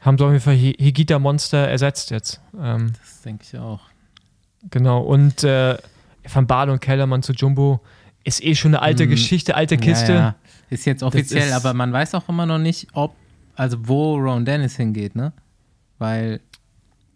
Haben 0.00 0.18
sie 0.18 0.24
auf 0.24 0.32
jeden 0.32 0.42
Fall 0.42 0.56
Hi- 0.56 0.76
Higita 0.78 1.18
Monster 1.18 1.68
ersetzt 1.68 2.10
jetzt. 2.10 2.40
Ähm, 2.60 2.92
das 3.00 3.22
denke 3.22 3.44
ich 3.46 3.58
auch. 3.58 3.80
genau. 4.70 5.00
Und 5.02 5.44
äh, 5.44 5.76
Van 6.32 6.46
Baal 6.46 6.70
und 6.70 6.80
Kellermann 6.80 7.22
zu 7.22 7.32
Jumbo 7.32 7.80
ist 8.24 8.42
eh 8.44 8.54
schon 8.54 8.74
eine 8.74 8.82
alte 8.82 9.06
Mm. 9.06 9.10
Geschichte, 9.10 9.54
alte 9.56 9.76
Kiste. 9.76 10.12
Ja, 10.12 10.18
ja. 10.18 10.34
Ist 10.72 10.84
jetzt 10.86 11.02
offiziell, 11.02 11.48
ist- 11.48 11.52
aber 11.54 11.74
man 11.74 11.92
weiß 11.92 12.14
auch 12.14 12.28
immer 12.28 12.46
noch 12.46 12.58
nicht, 12.58 12.88
ob, 12.94 13.14
also 13.56 13.76
wo 13.88 14.16
Ron 14.16 14.44
Dennis 14.44 14.76
hingeht, 14.76 15.14
ne? 15.14 15.32
Weil 15.98 16.40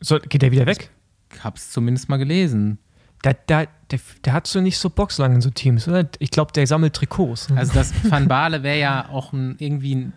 So, 0.01 0.19
geht 0.19 0.43
der 0.43 0.53
wieder 0.53 0.67
weg? 0.67 0.91
ich 1.33 1.43
hab's 1.45 1.71
zumindest 1.71 2.09
mal 2.09 2.17
gelesen. 2.19 2.79
Der, 3.25 3.35
der, 3.35 3.69
der, 3.91 3.99
der 4.25 4.33
hat 4.33 4.47
so 4.47 4.61
nicht 4.61 4.79
so 4.79 4.91
Box 4.91 5.19
lang 5.19 5.35
in 5.35 5.41
so 5.41 5.51
Teams, 5.51 5.89
oder? 5.89 6.09
Ich 6.19 6.31
glaube, 6.31 6.53
der 6.53 6.67
sammelt 6.67 6.95
Trikots. 6.95 7.49
Also 7.57 7.73
das 7.73 7.93
Van 8.11 8.29
Baale 8.29 8.63
wäre 8.63 8.79
ja 8.79 9.09
auch 9.09 9.33
ein, 9.33 9.57
irgendwie 9.59 9.95
ein, 9.97 10.13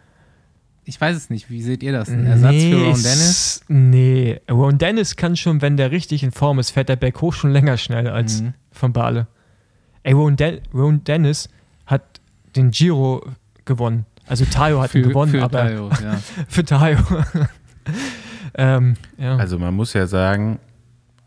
ich 0.86 1.00
weiß 1.00 1.16
es 1.16 1.30
nicht, 1.30 1.50
wie 1.50 1.62
seht 1.62 1.82
ihr 1.84 1.92
das? 1.94 2.10
Ein 2.10 2.26
Ersatz 2.26 2.56
für 2.56 2.76
Ron 2.76 3.02
Dennis? 3.04 3.62
Nee, 3.68 4.42
Ron 4.52 4.78
Dennis 4.78 5.16
kann 5.16 5.36
schon, 5.36 5.62
wenn 5.62 5.78
der 5.78 5.92
richtig 5.92 6.24
in 6.24 6.32
Form 6.32 6.60
ist, 6.60 6.72
fährt 6.72 6.90
der 6.90 6.96
Berg 6.98 7.22
hoch 7.22 7.34
schon 7.34 7.52
länger 7.52 7.78
schnell 7.78 8.08
als 8.08 8.42
Mhm. 8.42 8.54
Van 8.80 8.94
Baale. 8.94 9.28
Ey, 10.04 10.14
Ron, 10.14 10.36
Den 10.36 10.62
Ron 10.74 11.04
Dennis 11.04 11.50
den 12.56 12.72
Giro 12.72 13.26
gewonnen. 13.66 14.06
Also 14.28 14.46
Tayo 14.46 14.82
hat 14.82 14.94
ihn 14.96 15.04
gewonnen, 15.04 15.32
für 15.32 15.44
aber 15.44 15.60
Tayo, 15.60 15.90
ja. 16.04 16.20
für 16.48 16.64
Tayo. 16.64 16.98
ähm, 18.56 18.96
ja. 19.18 19.38
Also 19.38 19.58
man 19.60 19.74
muss 19.74 19.94
ja 19.94 20.08
sagen, 20.08 20.60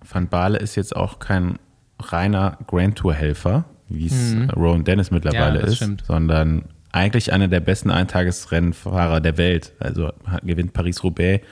Van 0.09 0.28
Baale 0.28 0.59
ist 0.59 0.77
jetzt 0.77 0.94
auch 0.94 1.19
kein 1.19 1.59
reiner 2.01 2.59
Grand 2.66 2.97
Tour 2.97 3.15
Helfer, 3.15 3.65
wie 3.89 4.07
es 4.07 4.35
Mhm. 4.35 4.51
Rowan 4.51 4.85
Dennis 4.85 5.11
mittlerweile 5.11 5.61
Ja, 5.61 5.66
ist, 5.66 5.77
stimmt. 5.77 6.05
sondern 6.07 6.65
eigentlich 6.93 7.32
einer 7.32 7.49
der 7.49 7.61
besten 7.61 7.90
Eintagesrennfahrer 7.90 9.20
der 9.20 9.39
Welt. 9.39 9.73
Also 9.78 10.12
hat, 10.27 10.43
gewinnt 10.43 10.73
Paris-Roubaix, 10.73 11.44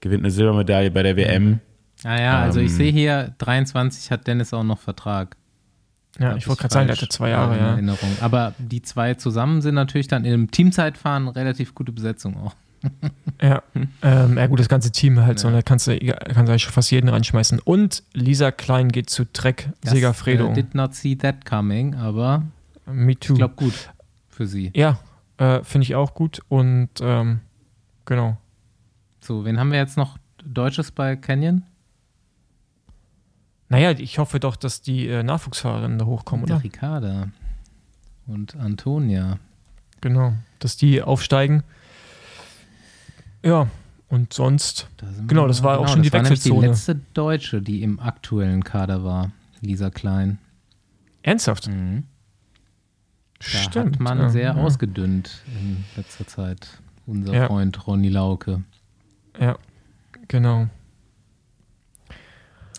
gewinnt 0.00 0.22
eine 0.24 0.30
Silbermedaille 0.30 0.90
bei 0.90 1.02
der 1.02 1.16
WM. 1.16 1.60
Ah 2.04 2.20
ja, 2.20 2.40
also 2.42 2.60
ich 2.60 2.70
Ähm. 2.72 2.76
sehe 2.76 2.92
hier, 2.92 3.34
23 3.38 4.10
hat 4.10 4.26
Dennis 4.26 4.52
auch 4.54 4.62
noch 4.64 4.78
Vertrag. 4.78 5.36
Ja, 6.18 6.36
ich 6.36 6.48
wollte 6.48 6.62
gerade 6.62 6.74
sagen, 6.74 6.86
der 6.88 6.96
hatte 6.96 7.08
zwei 7.08 7.30
Jahre, 7.30 7.54
in 7.56 7.60
ja. 7.60 7.70
Erinnerung. 7.72 8.10
Aber 8.20 8.54
die 8.58 8.82
zwei 8.82 9.14
zusammen 9.14 9.60
sind 9.62 9.74
natürlich 9.74 10.08
dann 10.08 10.24
in 10.24 10.32
einem 10.34 10.50
Teamzeitfahren 10.50 11.28
relativ 11.28 11.74
gute 11.74 11.92
Besetzung 11.92 12.36
auch. 12.36 12.54
Ja, 13.40 13.62
ähm, 14.02 14.36
ja 14.36 14.48
gut, 14.48 14.58
das 14.58 14.68
ganze 14.68 14.90
Team 14.90 15.20
halt 15.20 15.38
so, 15.38 15.46
Ja. 15.48 15.54
da 15.54 15.62
kannst 15.62 15.86
du, 15.86 15.96
kannst 15.96 16.36
du 16.36 16.40
eigentlich 16.40 16.66
fast 16.66 16.90
jeden 16.90 17.08
reinschmeißen. 17.08 17.60
Und 17.60 18.02
Lisa 18.12 18.50
Klein 18.50 18.88
geht 18.88 19.10
zu 19.10 19.26
Trek 19.32 19.68
Segafredo. 19.84 20.50
Äh, 20.50 20.54
did 20.54 20.74
not 20.74 20.96
see 20.96 21.14
that 21.14 21.44
coming, 21.44 21.94
aber 21.94 22.42
Me 22.84 23.14
too. 23.16 23.34
ich 23.34 23.38
glaube 23.38 23.54
gut 23.54 23.90
für 24.28 24.48
sie. 24.48 24.72
ja, 24.74 24.98
äh, 25.36 25.62
finde 25.62 25.84
ich 25.84 25.94
auch 25.94 26.14
gut. 26.14 26.40
Und 26.48 26.88
ähm, 27.00 27.38
genau. 28.06 28.36
So, 29.20 29.44
wen 29.44 29.60
haben 29.60 29.70
wir 29.70 29.78
jetzt 29.78 29.96
noch 29.96 30.18
Deutsches 30.44 30.90
bei 30.90 31.14
Canyon? 31.14 31.62
Naja, 33.68 33.90
ich 33.92 34.18
hoffe 34.18 34.40
doch, 34.40 34.56
dass 34.56 34.80
die 34.80 35.06
äh, 35.08 35.22
Nachwuchsfahrerinnen 35.22 35.98
da 35.98 36.06
hochkommen, 36.06 36.46
Der 36.46 36.56
oder? 36.56 36.64
Ricarda 36.64 37.28
und 38.26 38.56
Antonia. 38.56 39.38
Genau, 40.00 40.32
dass 40.58 40.76
die 40.76 41.02
aufsteigen. 41.02 41.62
Ja, 43.44 43.68
und 44.08 44.32
sonst, 44.32 44.88
Da 44.96 45.06
Genau, 45.26 45.46
das 45.46 45.62
war 45.62 45.78
auch 45.78 45.88
schon 45.88 46.02
die 46.02 46.08
das 46.10 46.14
war 46.14 46.22
nämlich 46.22 46.38
Wechselzone. 46.40 46.60
die 46.62 46.66
letzte 46.68 46.94
Deutsche, 47.14 47.60
die 47.62 47.82
im 47.82 48.00
aktuellen 48.00 48.64
Kader 48.64 49.04
war. 49.04 49.32
Lisa 49.60 49.90
Klein. 49.90 50.38
ernsthaft. 51.22 51.68
Mhm. 51.68 52.04
Da 53.38 53.44
Stimmt. 53.44 53.94
hat 53.96 54.00
man 54.00 54.18
ja, 54.18 54.28
sehr 54.30 54.42
ja. 54.44 54.54
ausgedünnt 54.54 55.42
in 55.60 55.84
letzter 55.96 56.26
Zeit. 56.26 56.80
Unser 57.06 57.34
Ja. 57.34 57.46
Freund 57.46 57.86
Ronny 57.86 58.08
Lauke. 58.08 58.62
Ja, 59.38 59.56
genau. 60.26 60.68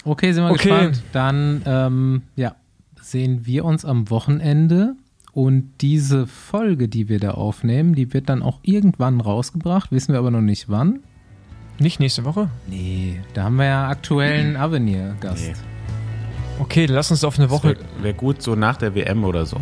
Okay, 0.05 0.31
sind 0.31 0.43
wir 0.43 0.51
Okay. 0.51 0.69
gespannt. 0.69 1.03
Dann 1.11 1.61
ähm, 1.65 2.21
ja, 2.35 2.55
sehen 3.01 3.45
wir 3.45 3.65
uns 3.65 3.85
am 3.85 4.09
Wochenende. 4.09 4.95
Und 5.31 5.69
diese 5.81 6.26
Folge, 6.27 6.88
die 6.88 7.07
wir 7.07 7.19
da 7.19 7.31
aufnehmen, 7.31 7.93
die 7.95 8.13
wird 8.13 8.30
dann 8.30 8.41
auch 8.41 8.59
irgendwann 8.63 9.21
rausgebracht. 9.21 9.91
Wissen 9.91 10.11
wir 10.13 10.19
aber 10.19 10.31
noch 10.31 10.41
nicht 10.41 10.69
wann. 10.69 10.99
Nicht 11.80 11.99
nächste 11.99 12.26
Woche? 12.26 12.49
Nee, 12.67 13.21
da 13.34 13.43
haben 13.45 13.55
wir 13.55 13.65
ja 13.65 13.88
aktuellen 13.88 14.57
Avenir-Gast. 14.57 15.47
Nee. 15.47 15.53
Okay, 16.59 16.88
dann 16.88 16.95
lass 16.95 17.09
uns 17.11 17.23
auf 17.23 17.38
eine 17.39 17.49
Woche. 17.49 17.69
Wäre 17.69 17.77
wär 18.01 18.13
gut 18.13 18.41
so 18.41 18.55
nach 18.55 18.76
der 18.76 18.95
WM 18.95 19.23
oder 19.23 19.45
so. 19.45 19.57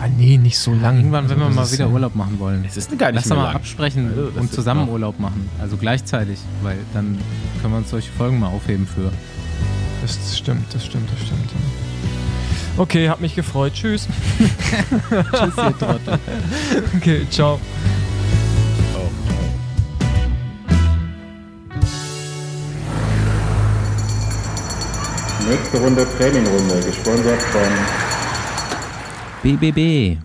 Ah, 0.00 0.06
nee, 0.16 0.36
nicht 0.38 0.58
so 0.58 0.72
lang. 0.74 0.98
Irgendwann, 0.98 1.28
wenn 1.28 1.38
wir 1.38 1.46
Also, 1.46 1.60
mal 1.60 1.72
wieder 1.72 1.86
ja- 1.86 1.90
Urlaub 1.92 2.14
machen 2.14 2.38
wollen. 2.38 2.64
Es 2.66 2.76
ist 2.76 2.96
gar 2.96 3.08
nicht 3.08 3.16
Lass 3.16 3.24
doch 3.24 3.30
mehr 3.30 3.36
mal 3.38 3.44
lang. 3.48 3.56
absprechen 3.56 4.08
Also, 4.16 4.38
und 4.40 4.52
zusammen 4.52 4.88
Urlaub 4.88 5.18
machen. 5.18 5.48
Also 5.60 5.76
gleichzeitig, 5.76 6.38
weil 6.62 6.78
dann 6.94 7.18
können 7.60 7.72
wir 7.74 7.78
uns 7.78 7.90
solche 7.90 8.12
Folgen 8.12 8.38
mal 8.38 8.48
aufheben 8.48 8.86
für. 8.86 9.10
Das 10.02 10.38
stimmt, 10.38 10.74
das 10.74 10.86
stimmt, 10.86 11.10
das 11.12 11.26
stimmt. 11.26 11.50
Okay, 12.76 13.08
hat 13.08 13.20
mich 13.20 13.34
gefreut. 13.34 13.74
Tschüss. 13.74 14.08
Tschüss, 14.38 15.56
ihr 15.56 15.78
Trottel. 15.78 16.18
Okay, 16.96 17.26
ciao. 17.30 17.60
Nächste 25.48 25.78
Runde 25.78 26.06
Trainingrunde, 26.16 26.80
gesponsert 26.86 27.42
von 27.42 27.62
BBB. 29.42 30.18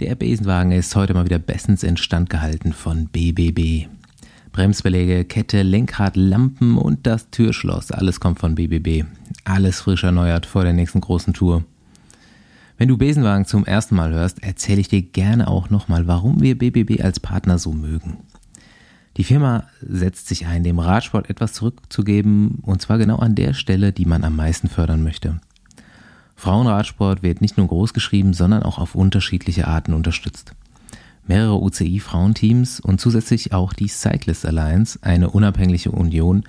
Der 0.00 0.14
Besenwagen 0.14 0.72
ist 0.72 0.96
heute 0.96 1.12
mal 1.14 1.24
wieder 1.26 1.38
bestens 1.38 1.82
instand 1.82 2.30
gehalten 2.30 2.72
von 2.72 3.08
BBB. 3.08 3.88
Bremsbeläge, 4.56 5.26
Kette, 5.26 5.60
Lenkrad, 5.60 6.16
Lampen 6.16 6.78
und 6.78 7.06
das 7.06 7.28
Türschloss, 7.28 7.90
alles 7.90 8.20
kommt 8.20 8.38
von 8.38 8.54
BBB. 8.54 9.04
Alles 9.44 9.82
frisch 9.82 10.02
erneuert 10.02 10.46
vor 10.46 10.64
der 10.64 10.72
nächsten 10.72 11.02
großen 11.02 11.34
Tour. 11.34 11.62
Wenn 12.78 12.88
du 12.88 12.96
Besenwagen 12.96 13.44
zum 13.44 13.66
ersten 13.66 13.96
Mal 13.96 14.14
hörst, 14.14 14.42
erzähle 14.42 14.80
ich 14.80 14.88
dir 14.88 15.02
gerne 15.02 15.48
auch 15.48 15.68
nochmal, 15.68 16.06
warum 16.06 16.40
wir 16.40 16.56
BBB 16.56 17.02
als 17.02 17.20
Partner 17.20 17.58
so 17.58 17.72
mögen. 17.74 18.16
Die 19.18 19.24
Firma 19.24 19.64
setzt 19.82 20.26
sich 20.28 20.46
ein, 20.46 20.64
dem 20.64 20.78
Radsport 20.78 21.28
etwas 21.28 21.52
zurückzugeben, 21.52 22.60
und 22.62 22.80
zwar 22.80 22.96
genau 22.96 23.16
an 23.16 23.34
der 23.34 23.52
Stelle, 23.52 23.92
die 23.92 24.06
man 24.06 24.24
am 24.24 24.36
meisten 24.36 24.68
fördern 24.68 25.02
möchte. 25.02 25.38
Frauenradsport 26.34 27.22
wird 27.22 27.42
nicht 27.42 27.58
nur 27.58 27.66
großgeschrieben, 27.66 28.32
sondern 28.32 28.62
auch 28.62 28.78
auf 28.78 28.94
unterschiedliche 28.94 29.68
Arten 29.68 29.92
unterstützt. 29.92 30.54
Mehrere 31.28 31.60
UCI-Frauenteams 31.60 32.80
und 32.80 33.00
zusätzlich 33.00 33.52
auch 33.52 33.72
die 33.72 33.88
Cyclist 33.88 34.46
Alliance, 34.46 34.98
eine 35.02 35.30
unabhängige 35.30 35.90
Union 35.90 36.44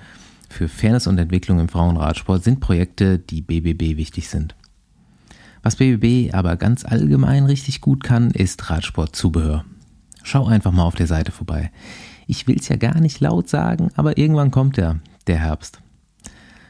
für 0.48 0.68
Fairness 0.68 1.06
und 1.06 1.18
Entwicklung 1.18 1.58
im 1.58 1.68
Frauenradsport, 1.68 2.44
sind 2.44 2.60
Projekte, 2.60 3.18
die 3.18 3.42
BBB 3.42 3.96
wichtig 3.96 4.28
sind. 4.28 4.54
Was 5.62 5.76
BBB 5.76 6.32
aber 6.34 6.56
ganz 6.56 6.84
allgemein 6.84 7.44
richtig 7.44 7.80
gut 7.80 8.04
kann, 8.04 8.30
ist 8.30 8.70
Radsportzubehör. 8.70 9.64
Schau 10.22 10.46
einfach 10.46 10.72
mal 10.72 10.84
auf 10.84 10.94
der 10.94 11.06
Seite 11.06 11.32
vorbei. 11.32 11.70
Ich 12.26 12.46
will 12.46 12.56
es 12.58 12.68
ja 12.68 12.76
gar 12.76 13.00
nicht 13.00 13.20
laut 13.20 13.48
sagen, 13.48 13.90
aber 13.96 14.18
irgendwann 14.18 14.50
kommt 14.50 14.78
er, 14.78 15.00
der 15.26 15.38
Herbst. 15.38 15.80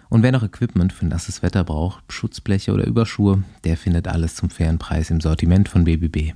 Und 0.08 0.22
wer 0.22 0.32
noch 0.32 0.42
Equipment 0.42 0.92
für 0.92 1.06
nasses 1.06 1.42
Wetter 1.42 1.64
braucht, 1.64 2.10
Schutzbleche 2.10 2.72
oder 2.72 2.86
Überschuhe, 2.86 3.42
der 3.64 3.76
findet 3.76 4.08
alles 4.08 4.36
zum 4.36 4.48
fairen 4.48 4.78
Preis 4.78 5.10
im 5.10 5.20
Sortiment 5.20 5.68
von 5.68 5.84
BBB. 5.84 6.32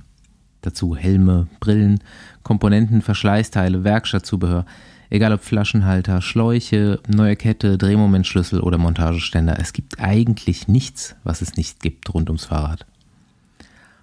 Dazu 0.63 0.95
Helme, 0.95 1.47
Brillen, 1.59 1.99
Komponenten, 2.41 3.01
Verschleißteile, 3.01 3.83
Werkstattzubehör, 3.83 4.65
egal 5.09 5.33
ob 5.33 5.43
Flaschenhalter, 5.43 6.21
Schläuche, 6.21 6.99
neue 7.07 7.35
Kette, 7.35 7.77
Drehmomentschlüssel 7.77 8.61
oder 8.61 8.79
Montageständer. 8.79 9.59
Es 9.59 9.73
gibt 9.73 9.99
eigentlich 9.99 10.67
nichts, 10.67 11.15
was 11.23 11.41
es 11.41 11.55
nicht 11.55 11.81
gibt 11.81 12.11
rund 12.13 12.29
ums 12.29 12.45
Fahrrad. 12.45 12.85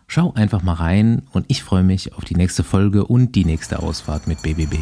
Schau 0.07 0.33
einfach 0.35 0.63
mal 0.63 0.75
rein 0.75 1.23
und 1.33 1.47
ich 1.49 1.63
freue 1.63 1.85
mich 1.85 2.15
auf 2.15 2.25
die 2.25 2.37
nächste 2.37 2.63
Folge 2.63 3.07
und 3.07 3.35
die 3.37 3.45
nächste 3.45 3.81
Ausfahrt 3.81 4.27
mit 4.27 4.43
BBB. 4.43 4.77